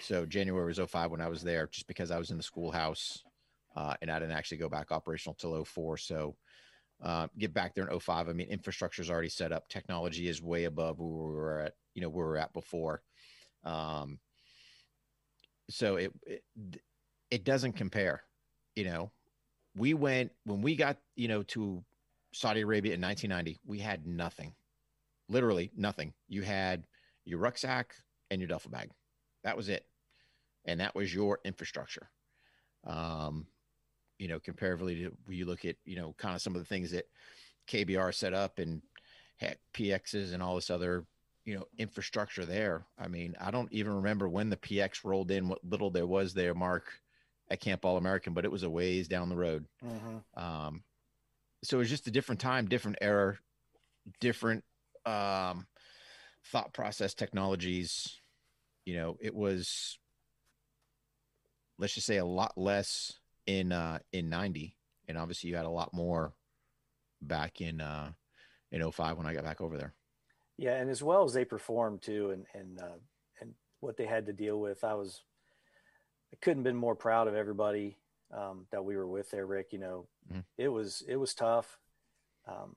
So 0.00 0.26
January 0.26 0.66
was 0.66 0.78
05 0.78 1.12
when 1.12 1.20
I 1.20 1.28
was 1.28 1.42
there, 1.42 1.68
just 1.68 1.86
because 1.86 2.10
I 2.10 2.18
was 2.18 2.32
in 2.32 2.36
the 2.36 2.42
schoolhouse, 2.42 3.22
uh, 3.76 3.94
and 4.02 4.10
I 4.10 4.18
didn't 4.18 4.34
actually 4.34 4.58
go 4.58 4.68
back 4.68 4.90
operational 4.90 5.34
till 5.34 5.64
04. 5.64 5.96
So 5.98 6.34
uh, 7.00 7.28
get 7.38 7.54
back 7.54 7.74
there 7.74 7.86
in 7.86 8.00
05. 8.00 8.28
I 8.28 8.32
mean, 8.32 8.48
infrastructure 8.48 9.00
is 9.00 9.10
already 9.10 9.28
set 9.28 9.52
up. 9.52 9.68
Technology 9.68 10.26
is 10.26 10.42
way 10.42 10.64
above 10.64 10.98
where 10.98 11.08
we 11.08 11.34
were 11.34 11.60
at, 11.60 11.74
you 11.94 12.02
know, 12.02 12.08
where 12.08 12.26
we 12.26 12.30
were 12.30 12.38
at 12.38 12.52
before. 12.52 13.02
Um, 13.62 14.18
so 15.70 15.96
it, 15.96 16.12
it 16.26 16.42
it 17.30 17.44
doesn't 17.44 17.72
compare 17.72 18.22
you 18.76 18.84
know 18.84 19.10
we 19.76 19.94
went 19.94 20.30
when 20.44 20.60
we 20.60 20.76
got 20.76 20.98
you 21.16 21.28
know 21.28 21.42
to 21.42 21.82
saudi 22.32 22.60
arabia 22.60 22.94
in 22.94 23.00
1990 23.00 23.60
we 23.66 23.78
had 23.78 24.06
nothing 24.06 24.54
literally 25.28 25.70
nothing. 25.76 26.12
You 26.28 26.42
had 26.42 26.86
your 27.24 27.38
rucksack 27.38 27.94
and 28.30 28.40
your 28.40 28.48
duffel 28.48 28.70
bag. 28.70 28.90
That 29.42 29.56
was 29.56 29.68
it. 29.68 29.86
And 30.64 30.80
that 30.80 30.94
was 30.94 31.14
your 31.14 31.40
infrastructure. 31.44 32.08
Um 32.84 33.46
you 34.18 34.28
know 34.28 34.38
comparatively 34.38 34.94
to 34.96 35.12
when 35.24 35.36
you 35.36 35.44
look 35.44 35.64
at 35.64 35.76
you 35.84 35.96
know 35.96 36.14
kind 36.18 36.34
of 36.34 36.40
some 36.40 36.54
of 36.54 36.60
the 36.62 36.66
things 36.66 36.92
that 36.92 37.08
kbr 37.68 38.14
set 38.14 38.32
up 38.32 38.58
and 38.58 38.80
heck 39.36 39.58
pxs 39.72 40.32
and 40.32 40.42
all 40.42 40.54
this 40.54 40.70
other 40.70 41.04
you 41.44 41.54
know 41.54 41.66
infrastructure 41.78 42.44
there. 42.44 42.86
I 42.98 43.08
mean 43.08 43.34
i 43.40 43.50
don't 43.50 43.72
even 43.72 43.94
remember 43.96 44.28
when 44.28 44.50
the 44.50 44.56
px 44.56 45.04
rolled 45.04 45.30
in 45.30 45.48
what 45.48 45.64
little 45.64 45.90
there 45.90 46.06
was 46.06 46.32
there 46.32 46.54
mark 46.54 46.86
at 47.50 47.60
camp 47.60 47.84
all 47.84 47.96
american 47.96 48.34
but 48.34 48.44
it 48.44 48.52
was 48.52 48.62
a 48.62 48.70
ways 48.70 49.08
down 49.08 49.28
the 49.28 49.36
road. 49.36 49.66
Mm-hmm. 49.84 50.42
um 50.42 50.82
so 51.62 51.76
it 51.76 51.80
was 51.80 51.90
just 51.90 52.06
a 52.06 52.10
different 52.12 52.40
time 52.40 52.66
different 52.66 52.98
era 53.00 53.38
different 54.20 54.64
um 55.06 55.66
thought 56.46 56.72
process 56.72 57.14
technologies 57.14 58.20
you 58.84 58.94
know 58.94 59.16
it 59.20 59.34
was 59.34 59.98
let's 61.78 61.94
just 61.94 62.06
say 62.06 62.18
a 62.18 62.24
lot 62.24 62.52
less 62.56 63.12
in 63.46 63.72
uh 63.72 63.98
in 64.12 64.28
90 64.28 64.76
and 65.08 65.18
obviously 65.18 65.50
you 65.50 65.56
had 65.56 65.66
a 65.66 65.70
lot 65.70 65.92
more 65.92 66.32
back 67.22 67.60
in 67.60 67.80
uh 67.80 68.10
in 68.72 68.90
05 68.90 69.16
when 69.16 69.26
i 69.26 69.34
got 69.34 69.44
back 69.44 69.60
over 69.60 69.76
there 69.76 69.94
Yeah, 70.56 70.76
and 70.76 70.90
as 70.90 71.02
well 71.02 71.24
as 71.24 71.32
they 71.32 71.44
performed 71.44 72.02
too, 72.02 72.30
and 72.30 72.46
and 72.54 72.80
uh, 72.80 72.98
and 73.40 73.54
what 73.80 73.96
they 73.96 74.06
had 74.06 74.26
to 74.26 74.32
deal 74.32 74.60
with, 74.60 74.84
I 74.84 74.94
was 74.94 75.22
I 76.32 76.36
couldn't 76.40 76.62
been 76.62 76.76
more 76.76 76.94
proud 76.94 77.28
of 77.28 77.34
everybody 77.34 77.98
um, 78.32 78.66
that 78.70 78.84
we 78.84 78.96
were 78.96 79.06
with 79.06 79.30
there, 79.30 79.46
Rick. 79.46 79.72
You 79.72 79.78
know, 79.80 80.08
Mhm. 80.30 80.44
it 80.58 80.68
was 80.68 81.02
it 81.08 81.16
was 81.16 81.34
tough. 81.34 81.78
Um, 82.46 82.76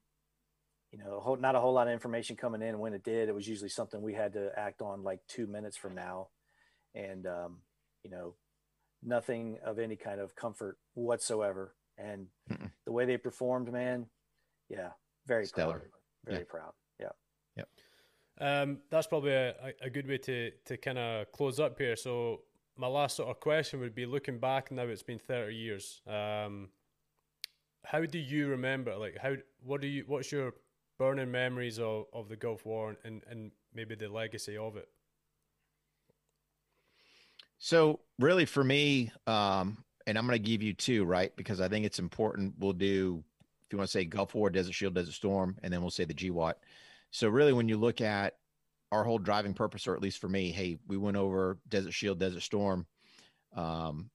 you 0.91 0.97
know, 0.99 1.17
a 1.17 1.19
whole, 1.19 1.35
not 1.37 1.55
a 1.55 1.59
whole 1.59 1.73
lot 1.73 1.87
of 1.87 1.93
information 1.93 2.35
coming 2.35 2.61
in. 2.61 2.79
When 2.79 2.93
it 2.93 3.03
did, 3.03 3.29
it 3.29 3.35
was 3.35 3.47
usually 3.47 3.69
something 3.69 4.01
we 4.01 4.13
had 4.13 4.33
to 4.33 4.51
act 4.57 4.81
on 4.81 5.03
like 5.03 5.19
two 5.27 5.47
minutes 5.47 5.77
from 5.77 5.95
now, 5.95 6.29
and 6.95 7.25
um, 7.27 7.57
you 8.03 8.09
know, 8.09 8.35
nothing 9.03 9.57
of 9.65 9.79
any 9.79 9.95
kind 9.95 10.19
of 10.21 10.35
comfort 10.35 10.77
whatsoever. 10.93 11.75
And 11.97 12.27
Mm-mm. 12.51 12.69
the 12.85 12.91
way 12.91 13.05
they 13.05 13.17
performed, 13.17 13.71
man, 13.71 14.05
yeah, 14.69 14.89
very 15.25 15.45
Stellar. 15.47 15.79
proud, 15.79 15.91
very 16.25 16.45
proud. 16.45 16.71
Yeah. 16.99 17.63
Um, 18.39 18.81
that's 18.91 19.07
probably 19.07 19.31
a, 19.31 19.49
a- 19.49 19.85
a 19.85 19.89
good 19.89 20.07
way 20.07 20.19
to, 20.19 20.51
to 20.65 20.77
kind 20.77 20.99
of 20.99 21.31
close 21.31 21.59
up 21.59 21.79
here. 21.79 21.95
So 21.95 22.41
my 22.77 22.85
last 22.85 23.15
sort 23.15 23.29
of 23.29 23.39
question 23.39 23.79
would 23.79 23.95
be 23.95 24.05
looking 24.05 24.37
back 24.39 24.71
now 24.71 24.83
it's 24.83 25.01
been 25.01 25.17
30 25.17 25.55
years. 25.55 26.01
Um, 26.05 26.69
how 27.83 28.05
do 28.05 28.19
you 28.19 28.47
remember 28.49 28.95
like 28.95 29.17
how 29.19 29.33
what 29.63 29.81
do 29.81 29.87
you 29.87 30.03
what's 30.05 30.31
your 30.31 30.53
burning 30.97 31.31
memories 31.31 31.79
of, 31.79 32.05
of 32.13 32.29
the 32.29 32.35
Gulf 32.35 32.65
War 32.65 32.95
and, 33.03 33.21
and 33.29 33.51
maybe 33.73 33.95
the 33.95 34.07
legacy 34.07 34.57
of 34.57 34.77
it? 34.77 34.89
So 37.59 38.01
really 38.19 38.45
for 38.45 38.63
me, 38.63 39.11
um, 39.25 39.83
and 40.05 40.17
I'm 40.17 40.25
going 40.27 40.41
to 40.41 40.49
give 40.49 40.61
you 40.61 40.73
two, 40.73 41.05
right? 41.05 41.35
Because 41.35 41.59
I 41.59 41.67
think 41.67 41.85
it's 41.85 41.99
important. 41.99 42.53
We'll 42.59 42.73
do, 42.73 43.23
if 43.65 43.73
you 43.73 43.77
want 43.77 43.89
to 43.89 43.91
say 43.91 44.05
Gulf 44.05 44.35
War, 44.35 44.49
Desert 44.49 44.73
Shield, 44.73 44.93
Desert 44.95 45.13
Storm, 45.13 45.57
and 45.63 45.73
then 45.73 45.81
we'll 45.81 45.89
say 45.89 46.05
the 46.05 46.13
GWOT. 46.13 46.53
So 47.11 47.27
really 47.27 47.53
when 47.53 47.67
you 47.67 47.77
look 47.77 47.99
at 48.01 48.35
our 48.91 49.03
whole 49.03 49.17
driving 49.17 49.53
purpose, 49.53 49.87
or 49.87 49.95
at 49.95 50.01
least 50.01 50.19
for 50.19 50.29
me, 50.29 50.51
hey, 50.51 50.77
we 50.87 50.97
went 50.97 51.17
over 51.17 51.57
Desert 51.67 51.93
Shield, 51.93 52.19
Desert 52.19 52.43
Storm, 52.43 52.85
um, 53.53 54.09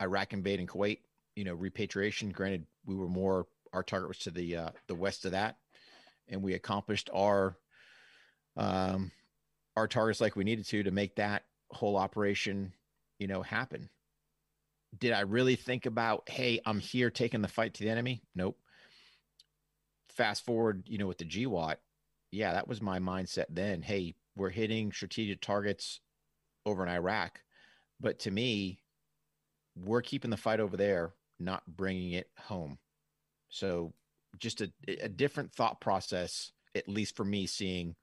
Iraq 0.00 0.32
invading 0.32 0.66
Kuwait, 0.66 0.98
you 1.34 1.44
know, 1.44 1.54
repatriation. 1.54 2.30
Granted, 2.30 2.66
we 2.84 2.94
were 2.94 3.08
more, 3.08 3.46
our 3.72 3.82
target 3.82 4.08
was 4.08 4.18
to 4.18 4.30
the, 4.30 4.56
uh, 4.56 4.70
the 4.86 4.94
west 4.94 5.24
of 5.24 5.32
that. 5.32 5.56
And 6.28 6.42
we 6.42 6.54
accomplished 6.54 7.10
our, 7.12 7.56
um, 8.56 9.10
our 9.76 9.88
targets 9.88 10.20
like 10.20 10.36
we 10.36 10.44
needed 10.44 10.66
to, 10.66 10.82
to 10.82 10.90
make 10.90 11.16
that 11.16 11.44
whole 11.70 11.96
operation, 11.96 12.72
you 13.18 13.26
know, 13.26 13.42
happen. 13.42 13.88
Did 14.98 15.12
I 15.12 15.20
really 15.20 15.56
think 15.56 15.86
about, 15.86 16.28
hey, 16.28 16.60
I'm 16.64 16.80
here 16.80 17.10
taking 17.10 17.42
the 17.42 17.48
fight 17.48 17.74
to 17.74 17.84
the 17.84 17.90
enemy? 17.90 18.22
Nope. 18.34 18.58
Fast 20.10 20.44
forward, 20.44 20.84
you 20.86 20.98
know, 20.98 21.06
with 21.06 21.18
the 21.18 21.24
GWOT, 21.24 21.76
yeah, 22.30 22.52
that 22.52 22.68
was 22.68 22.82
my 22.82 22.98
mindset 22.98 23.46
then. 23.50 23.82
Hey, 23.82 24.14
we're 24.36 24.50
hitting 24.50 24.92
strategic 24.92 25.40
targets 25.40 26.00
over 26.66 26.82
in 26.82 26.88
Iraq. 26.88 27.40
But 28.00 28.18
to 28.20 28.30
me, 28.30 28.80
we're 29.76 30.02
keeping 30.02 30.30
the 30.30 30.36
fight 30.36 30.60
over 30.60 30.76
there, 30.76 31.12
not 31.38 31.62
bringing 31.66 32.12
it 32.12 32.28
home. 32.38 32.78
So 33.48 33.92
just 34.38 34.60
a, 34.60 34.70
a 35.02 35.08
different 35.08 35.52
thought 35.52 35.80
process, 35.80 36.52
at 36.74 36.88
least 36.88 37.16
for 37.16 37.24
me, 37.24 37.46
seeing 37.46 37.96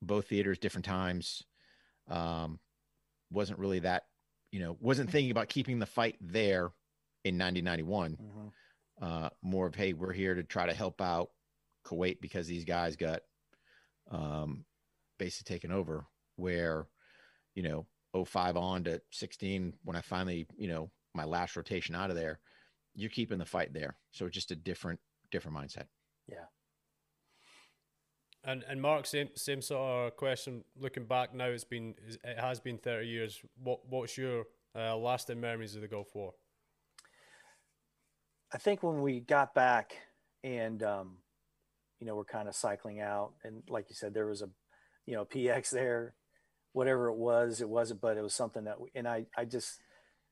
both 0.00 0.28
theaters, 0.28 0.58
different 0.58 0.84
times. 0.84 1.42
Um, 2.08 2.60
wasn't 3.30 3.58
really 3.58 3.80
that, 3.80 4.04
you 4.50 4.60
know, 4.60 4.76
wasn't 4.80 5.10
thinking 5.10 5.30
about 5.30 5.48
keeping 5.48 5.78
the 5.78 5.86
fight 5.86 6.16
there 6.20 6.70
in 7.24 7.36
1991. 7.38 8.16
Mhm. 8.16 8.52
Uh, 9.00 9.30
more 9.42 9.66
of, 9.66 9.74
hey, 9.74 9.92
we're 9.92 10.12
here 10.12 10.34
to 10.34 10.42
try 10.42 10.66
to 10.66 10.74
help 10.74 11.00
out 11.00 11.30
Kuwait 11.84 12.20
because 12.20 12.46
these 12.46 12.64
guys 12.64 12.96
got 12.96 13.22
um, 14.10 14.64
basically 15.18 15.54
taken 15.54 15.72
over. 15.72 16.06
Where, 16.36 16.86
you 17.54 17.62
know, 17.64 17.86
05 18.24 18.56
on 18.56 18.84
to 18.84 19.02
16, 19.10 19.74
when 19.82 19.96
I 19.96 20.00
finally, 20.00 20.46
you 20.56 20.68
know, 20.68 20.90
my 21.14 21.24
last 21.24 21.56
rotation 21.56 21.94
out 21.94 22.10
of 22.10 22.16
there, 22.16 22.38
you're 22.94 23.10
keeping 23.10 23.38
the 23.38 23.44
fight 23.44 23.72
there. 23.72 23.96
So 24.12 24.26
it's 24.26 24.34
just 24.34 24.52
a 24.52 24.56
different, 24.56 25.00
different 25.30 25.56
mindset. 25.56 25.86
Yeah. 26.28 26.46
And 28.44 28.64
and 28.68 28.80
Mark, 28.80 29.06
same 29.06 29.28
same 29.34 29.60
sort 29.62 29.80
of 29.80 30.16
question. 30.16 30.64
Looking 30.78 31.04
back 31.04 31.34
now, 31.34 31.46
it's 31.46 31.64
been 31.64 31.94
it 32.24 32.38
has 32.38 32.60
been 32.60 32.78
30 32.78 33.06
years. 33.06 33.40
What 33.62 33.80
what's 33.88 34.16
your 34.16 34.44
uh, 34.76 34.96
lasting 34.96 35.40
memories 35.40 35.74
of 35.74 35.82
the 35.82 35.88
Gulf 35.88 36.08
War? 36.14 36.32
I 38.52 38.58
think 38.58 38.82
when 38.82 39.02
we 39.02 39.20
got 39.20 39.54
back 39.54 39.92
and 40.44 40.82
um, 40.82 41.18
you 42.00 42.06
know 42.06 42.14
we're 42.14 42.24
kind 42.24 42.48
of 42.48 42.54
cycling 42.54 43.00
out, 43.00 43.32
and 43.44 43.62
like 43.68 43.86
you 43.88 43.96
said, 43.96 44.14
there 44.14 44.26
was 44.26 44.42
a 44.42 44.48
you 45.04 45.14
know 45.14 45.24
PX 45.24 45.70
there, 45.70 46.14
whatever 46.72 47.08
it 47.08 47.16
was, 47.16 47.60
it 47.60 47.68
wasn't, 47.68 48.00
but 48.00 48.16
it 48.16 48.22
was 48.22 48.34
something 48.34 48.64
that, 48.64 48.80
we, 48.80 48.88
and 48.94 49.08
I 49.08 49.26
I 49.36 49.44
just 49.44 49.80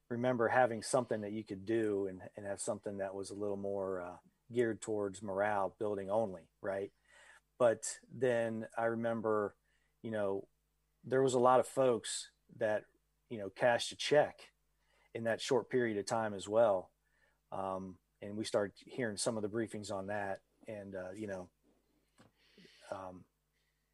remember 0.09 0.49
having 0.49 0.83
something 0.83 1.21
that 1.23 1.33
you 1.33 1.45
could 1.45 1.67
do 1.67 2.07
and 2.09 2.21
and 2.37 2.47
have 2.47 2.61
something 2.61 2.99
that 2.99 3.15
was 3.15 3.31
a 3.31 3.35
little 3.35 3.57
more 3.57 4.01
uh, 4.01 4.17
geared 4.53 4.81
towards 4.81 5.23
morale 5.23 5.75
building 5.79 6.11
only, 6.11 6.43
right? 6.63 6.91
But 7.59 7.99
then 8.15 8.67
I 8.77 8.85
remember, 8.85 9.55
you 10.03 10.11
know, 10.11 10.47
there 11.05 11.23
was 11.23 11.35
a 11.35 11.39
lot 11.39 11.61
of 11.61 11.67
folks 11.67 12.31
that 12.59 12.85
you 13.31 13.39
know 13.39 13.51
cashed 13.51 13.93
a 13.93 13.97
check 13.97 14.41
in 15.15 15.25
that 15.25 15.41
short 15.41 15.71
period 15.71 15.97
of 15.97 16.07
time 16.07 16.35
as 16.35 16.49
well. 16.49 16.91
Um, 17.53 17.97
and 18.23 18.37
we 18.37 18.45
started 18.45 18.73
hearing 18.85 19.17
some 19.17 19.37
of 19.37 19.43
the 19.43 19.49
briefings 19.49 19.93
on 19.93 20.09
that, 20.09 20.41
and 20.69 20.95
uh, 20.95 21.13
you 21.17 21.27
know, 21.27 21.49
um, 22.91 23.25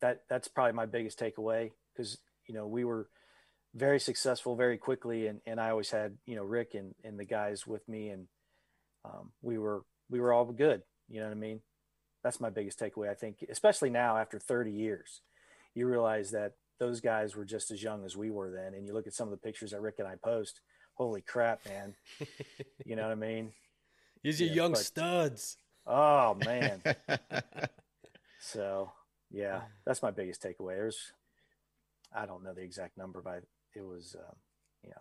that 0.01 0.23
that's 0.29 0.49
probably 0.49 0.73
my 0.73 0.87
biggest 0.87 1.19
takeaway 1.19 1.71
because 1.95 2.19
you 2.47 2.55
know 2.55 2.67
we 2.67 2.85
were 2.85 3.09
very 3.75 4.01
successful 4.01 4.57
very 4.57 4.79
quickly, 4.79 5.27
and 5.27 5.41
and 5.47 5.61
I 5.61 5.71
always 5.71 5.91
had 5.91 6.17
you 6.27 6.37
know 6.37 6.45
Rick 6.45 6.75
and 6.75 6.95
and 7.05 7.19
the 7.19 7.25
guys 7.25 7.67
with 7.67 7.89
me, 7.89 8.09
and 8.09 8.27
um, 9.05 9.33
we 9.43 9.59
were 9.59 9.83
we 10.13 10.21
were 10.21 10.33
all 10.33 10.45
good. 10.45 10.83
You 11.09 11.21
know 11.21 11.27
what 11.27 11.33
I 11.33 11.41
mean? 11.41 11.61
That's 12.23 12.39
my 12.41 12.51
biggest 12.51 12.79
takeaway. 12.79 13.11
I 13.11 13.15
think, 13.15 13.45
especially 13.51 13.91
now 13.91 14.17
after 14.19 14.39
30 14.39 14.71
years, 14.71 15.23
you 15.75 15.89
realize 15.89 16.31
that 16.33 16.53
those 16.79 17.01
guys 17.01 17.35
were 17.35 17.45
just 17.47 17.71
as 17.71 17.83
young 17.83 18.05
as 18.05 18.17
we 18.17 18.31
were 18.31 18.51
then. 18.51 18.75
And 18.75 18.87
you 18.87 18.93
look 18.93 19.07
at 19.07 19.15
some 19.15 19.27
of 19.27 19.33
the 19.33 19.39
pictures 19.39 19.71
that 19.73 19.81
Rick 19.81 19.97
and 19.99 20.07
I 20.07 20.15
post. 20.23 20.61
Holy 20.95 21.23
crap, 21.23 21.61
man! 21.67 21.95
you 22.87 22.95
know 22.95 23.03
what 23.03 23.13
I 23.13 23.17
mean? 23.17 23.53
These 24.23 24.41
Yeah, 24.43 24.53
young 24.53 24.73
but- 24.73 24.81
studs. 24.81 25.57
Oh 25.87 26.35
man. 26.45 26.81
so 28.41 28.93
yeah, 29.31 29.63
that's 29.87 30.03
my 30.03 30.11
biggest 30.11 30.43
takeaway. 30.43 30.77
There's, 30.77 31.13
I 32.15 32.27
don't 32.27 32.45
know 32.45 32.53
the 32.53 32.61
exact 32.63 32.99
number, 32.99 33.23
but 33.23 33.43
it 33.75 33.85
was, 33.85 34.15
um, 34.19 34.37
you 34.85 34.91
know, 34.91 35.01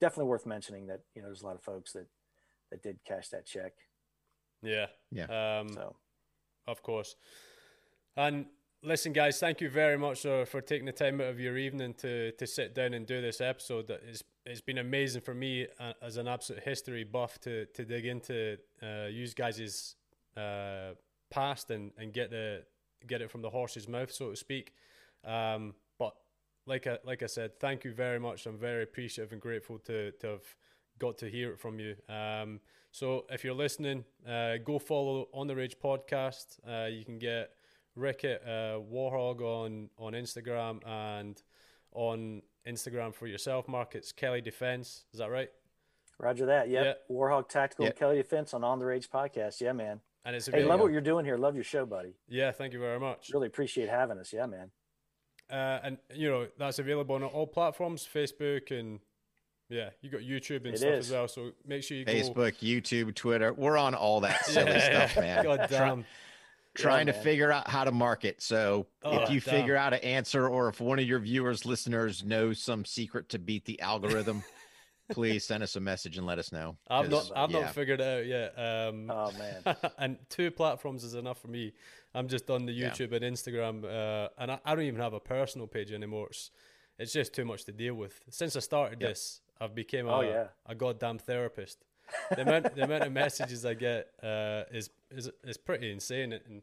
definitely 0.00 0.30
worth 0.30 0.46
mentioning 0.46 0.86
that 0.86 1.00
you 1.14 1.20
know 1.20 1.28
there's 1.28 1.42
a 1.42 1.46
lot 1.46 1.56
of 1.56 1.62
folks 1.62 1.92
that 1.92 2.06
that 2.70 2.82
did 2.82 2.98
cash 3.06 3.28
that 3.28 3.44
check. 3.46 3.72
Yeah. 4.62 4.86
Yeah. 5.10 5.60
Um, 5.60 5.68
So 5.68 5.96
Of 6.66 6.82
course. 6.82 7.16
And 8.16 8.46
listen, 8.82 9.12
guys, 9.12 9.38
thank 9.38 9.60
you 9.60 9.68
very 9.68 9.98
much 9.98 10.24
uh, 10.24 10.44
for 10.44 10.60
taking 10.60 10.86
the 10.86 10.92
time 10.92 11.20
out 11.20 11.28
of 11.28 11.40
your 11.40 11.56
evening 11.58 11.94
to 11.94 12.32
to 12.32 12.46
sit 12.46 12.74
down 12.74 12.94
and 12.94 13.06
do 13.06 13.20
this 13.20 13.40
episode. 13.40 13.90
It's 13.90 14.22
it's 14.44 14.60
been 14.60 14.78
amazing 14.78 15.22
for 15.22 15.34
me 15.34 15.66
uh, 15.80 15.92
as 16.02 16.16
an 16.16 16.28
absolute 16.28 16.62
history 16.62 17.04
buff 17.04 17.38
to 17.40 17.66
to 17.66 17.84
dig 17.84 18.06
into 18.06 18.56
uh, 18.82 19.06
you 19.10 19.26
guys' 19.28 19.96
uh, 20.36 20.94
past 21.30 21.70
and 21.70 21.92
and 21.98 22.12
get 22.12 22.30
the 22.30 22.64
get 23.06 23.22
it 23.22 23.30
from 23.30 23.42
the 23.42 23.50
horse's 23.50 23.88
mouth, 23.88 24.10
so 24.12 24.30
to 24.30 24.36
speak. 24.36 24.72
Um, 25.24 25.74
but 25.98 26.14
like 26.66 26.86
I 26.86 26.98
like 27.04 27.22
I 27.22 27.26
said, 27.26 27.58
thank 27.60 27.84
you 27.84 27.92
very 27.92 28.18
much. 28.18 28.46
I'm 28.46 28.58
very 28.58 28.82
appreciative 28.82 29.32
and 29.32 29.40
grateful 29.40 29.78
to 29.80 30.12
to 30.12 30.26
have 30.26 30.56
got 30.98 31.18
to 31.18 31.28
hear 31.28 31.52
it 31.52 31.60
from 31.60 31.78
you. 31.78 31.94
Um, 32.08 32.60
so 32.96 33.26
if 33.28 33.44
you're 33.44 33.52
listening, 33.52 34.04
uh, 34.26 34.56
go 34.64 34.78
follow 34.78 35.28
on 35.34 35.46
the 35.46 35.54
Range 35.54 35.76
podcast. 35.84 36.58
Uh, 36.66 36.86
you 36.86 37.04
can 37.04 37.18
get 37.18 37.50
Rick 37.94 38.24
at 38.24 38.42
uh, 38.42 38.78
Warhogg 38.90 39.42
on 39.42 39.90
on 39.98 40.14
Instagram 40.14 40.80
and 40.86 41.42
on 41.92 42.40
Instagram 42.66 43.14
for 43.14 43.26
yourself. 43.26 43.68
Mark, 43.68 43.94
it's 43.94 44.12
Kelley 44.12 44.40
Defense. 44.40 45.04
Is 45.12 45.18
that 45.18 45.30
right? 45.30 45.50
Roger 46.18 46.46
that. 46.46 46.70
Yep. 46.70 47.02
Warhogg 47.10 47.50
Tactical 47.50 47.84
Yeah. 47.84 47.90
and 47.90 47.98
Kelley 47.98 48.16
Defense 48.16 48.54
on 48.54 48.64
On 48.64 48.78
the 48.78 48.86
Range 48.86 49.10
podcast. 49.10 49.60
Yeah, 49.60 49.72
man. 49.72 50.00
And 50.24 50.34
it's 50.34 50.46
Hey, 50.46 50.64
love 50.64 50.80
what 50.80 50.90
you're 50.90 51.02
doing 51.02 51.26
here. 51.26 51.36
Love 51.36 51.54
your 51.54 51.64
show, 51.64 51.84
buddy. 51.84 52.14
yeah, 52.28 52.50
thank 52.50 52.72
you 52.72 52.80
very 52.80 52.98
much. 52.98 53.30
Really 53.30 53.46
appreciate 53.48 53.90
having 53.90 54.18
us. 54.18 54.32
Yeah, 54.32 54.46
man. 54.46 54.70
Uh, 55.50 55.80
and 55.84 55.98
you 56.14 56.30
know 56.30 56.48
that's 56.58 56.78
available 56.78 57.14
on 57.14 57.22
all 57.24 57.46
platforms, 57.46 58.08
Facebook 58.10 58.70
and 58.76 59.00
yeah, 59.68 59.90
you 60.00 60.10
got 60.10 60.20
YouTube 60.20 60.64
and 60.64 60.74
It 60.74 60.78
stuff 60.78 60.90
is. 60.94 61.06
as 61.06 61.12
well. 61.12 61.28
So 61.28 61.50
make 61.66 61.82
sure 61.82 61.96
you 61.96 62.04
go. 62.04 62.12
Facebook, 62.12 62.58
YouTube, 62.58 63.14
Twitter. 63.14 63.52
We're 63.52 63.76
on 63.76 63.94
all 63.94 64.20
that 64.20 64.44
silly 64.46 64.78
stuff, 64.80 65.16
man. 65.16 65.44
God 65.44 65.56
Try- 65.56 65.66
damn. 65.68 66.04
trying 66.74 67.06
to 67.06 67.12
figure 67.12 67.50
out 67.50 67.68
how 67.68 67.84
to 67.84 67.92
market. 67.92 68.42
So 68.42 68.86
Oh, 69.02 69.20
if 69.20 69.30
you 69.30 69.40
damn. 69.40 69.54
figure 69.54 69.76
out 69.76 69.92
an 69.94 70.00
answer 70.00 70.46
or 70.48 70.68
if 70.68 70.80
one 70.80 70.98
of 70.98 71.06
your 71.06 71.18
viewers, 71.18 71.64
listeners 71.66 72.22
knows 72.24 72.60
some 72.62 72.84
secret 72.84 73.28
to 73.30 73.38
beat 73.38 73.64
the 73.64 73.80
algorithm, 73.80 74.44
please 75.10 75.44
send 75.44 75.62
us 75.62 75.76
a 75.76 75.80
message 75.80 76.16
and 76.18 76.26
let 76.26 76.38
us 76.38 76.52
know. 76.52 76.76
I've 76.88 77.08
not 77.08 77.16
'Cause, 77.22 77.32
I've 77.34 77.50
yeah. 77.50 77.60
not 77.60 77.74
figured 77.74 78.00
it 78.00 78.06
out 78.06 78.26
yet. 78.26 78.58
Um, 78.58 79.10
Oh 79.10 79.32
man. 79.38 79.76
and 79.98 80.18
two 80.28 80.50
platforms 80.50 81.02
is 81.04 81.14
enough 81.14 81.40
for 81.40 81.48
me. 81.48 81.72
I'm 82.14 82.28
just 82.28 82.50
on 82.50 82.66
the 82.66 82.72
Yeah. 82.72 82.90
YouTube 82.90 83.12
and 83.12 83.22
Instagram, 83.24 83.84
uh, 83.84 84.28
and 84.38 84.52
I, 84.52 84.58
I 84.64 84.74
don't 84.74 84.84
even 84.84 85.00
have 85.00 85.12
a 85.12 85.20
personal 85.20 85.66
page 85.66 85.92
anymore. 85.92 86.28
It's, 86.30 86.50
it's 86.98 87.12
just 87.12 87.34
too 87.34 87.44
much 87.44 87.64
to 87.66 87.72
deal 87.72 87.94
with. 87.94 88.20
Since 88.30 88.56
I 88.56 88.60
started 88.60 89.00
Yep. 89.00 89.10
this, 89.10 89.40
I've 89.60 89.74
become 89.74 90.06
a, 90.06 90.16
Oh, 90.16 90.20
yeah. 90.20 90.46
a 90.66 90.74
goddamn 90.74 91.18
therapist. 91.18 91.84
The 92.30 92.42
amount 92.42 92.74
the 92.76 92.84
amount 92.84 93.04
of 93.04 93.12
messages 93.12 93.64
I 93.66 93.74
get 93.74 94.08
uh, 94.22 94.62
is 94.70 94.90
is 95.10 95.30
is 95.44 95.56
pretty 95.56 95.90
insane, 95.90 96.32
and 96.32 96.62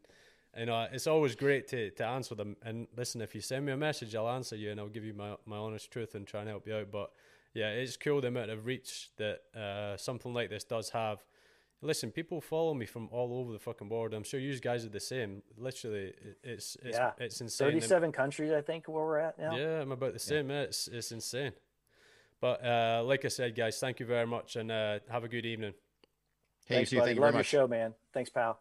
you 0.57 0.65
know 0.67 0.87
it's 0.91 1.05
always 1.07 1.35
great 1.35 1.67
to, 1.69 1.89
to 1.91 2.05
answer 2.05 2.33
them. 2.35 2.55
And 2.63 2.87
listen, 2.95 3.21
if 3.21 3.35
you 3.35 3.41
send 3.41 3.65
me 3.65 3.71
a 3.73 3.77
message, 3.77 4.15
I'll 4.15 4.29
answer 4.29 4.55
you, 4.55 4.71
and 4.71 4.79
I'll 4.79 4.87
give 4.87 5.03
you 5.03 5.13
my 5.13 5.35
my 5.45 5.57
honest 5.57 5.91
truth 5.91 6.15
and 6.15 6.25
try 6.25 6.39
and 6.41 6.49
help 6.49 6.65
you 6.67 6.75
out. 6.75 6.91
But 6.91 7.11
yeah, 7.53 7.69
it's 7.71 7.97
cool 7.97 8.21
the 8.21 8.27
amount 8.29 8.51
of 8.51 8.65
reach 8.65 9.09
that 9.17 9.41
uh, 9.53 9.97
something 9.97 10.33
like 10.33 10.49
this 10.49 10.63
does 10.63 10.91
have. 10.91 11.23
Listen, 11.81 12.09
people 12.11 12.39
follow 12.39 12.73
me 12.73 12.85
from 12.85 13.09
all 13.11 13.33
over 13.41 13.51
the 13.51 13.59
fucking 13.59 13.89
world. 13.89 14.13
I'm 14.13 14.23
sure 14.23 14.39
you 14.39 14.57
guys 14.61 14.85
are 14.85 14.89
the 14.89 15.01
same. 15.01 15.41
Literally, 15.57 16.13
it's 16.41 16.77
it's 16.81 16.97
Yeah. 16.97 17.11
it's 17.19 17.41
insane. 17.41 17.67
And- 17.71 17.81
37 17.81 18.11
countries, 18.13 18.53
I 18.53 18.61
think, 18.61 18.87
where 18.87 19.03
we're 19.03 19.17
at 19.17 19.37
now. 19.37 19.57
yeah, 19.57 19.81
I'm 19.81 19.91
about 19.91 20.13
the 20.13 20.19
same. 20.19 20.49
Yeah. 20.49 20.61
It's 20.61 20.87
it's 20.87 21.11
insane. 21.11 21.51
But 22.43 22.61
uh, 22.61 23.03
like 23.05 23.23
I 23.23 23.29
said, 23.29 23.55
guys, 23.55 23.79
thank 23.79 24.01
you 24.01 24.05
very 24.05 24.27
much, 24.27 24.57
and 24.57 24.69
uh, 24.69 24.99
have 25.09 25.23
a 25.23 25.29
good 25.29 25.45
evening. 25.45 25.73
Hey, 26.65 26.75
Thanks, 26.75 26.91
you 26.91 26.97
too. 26.97 26.99
buddy. 26.99 27.09
Thank 27.11 27.15
you 27.15 27.21
Love 27.21 27.31
very 27.31 27.39
your 27.39 27.43
show, 27.45 27.67
man. 27.67 27.93
Thanks, 28.13 28.29
pal. 28.29 28.59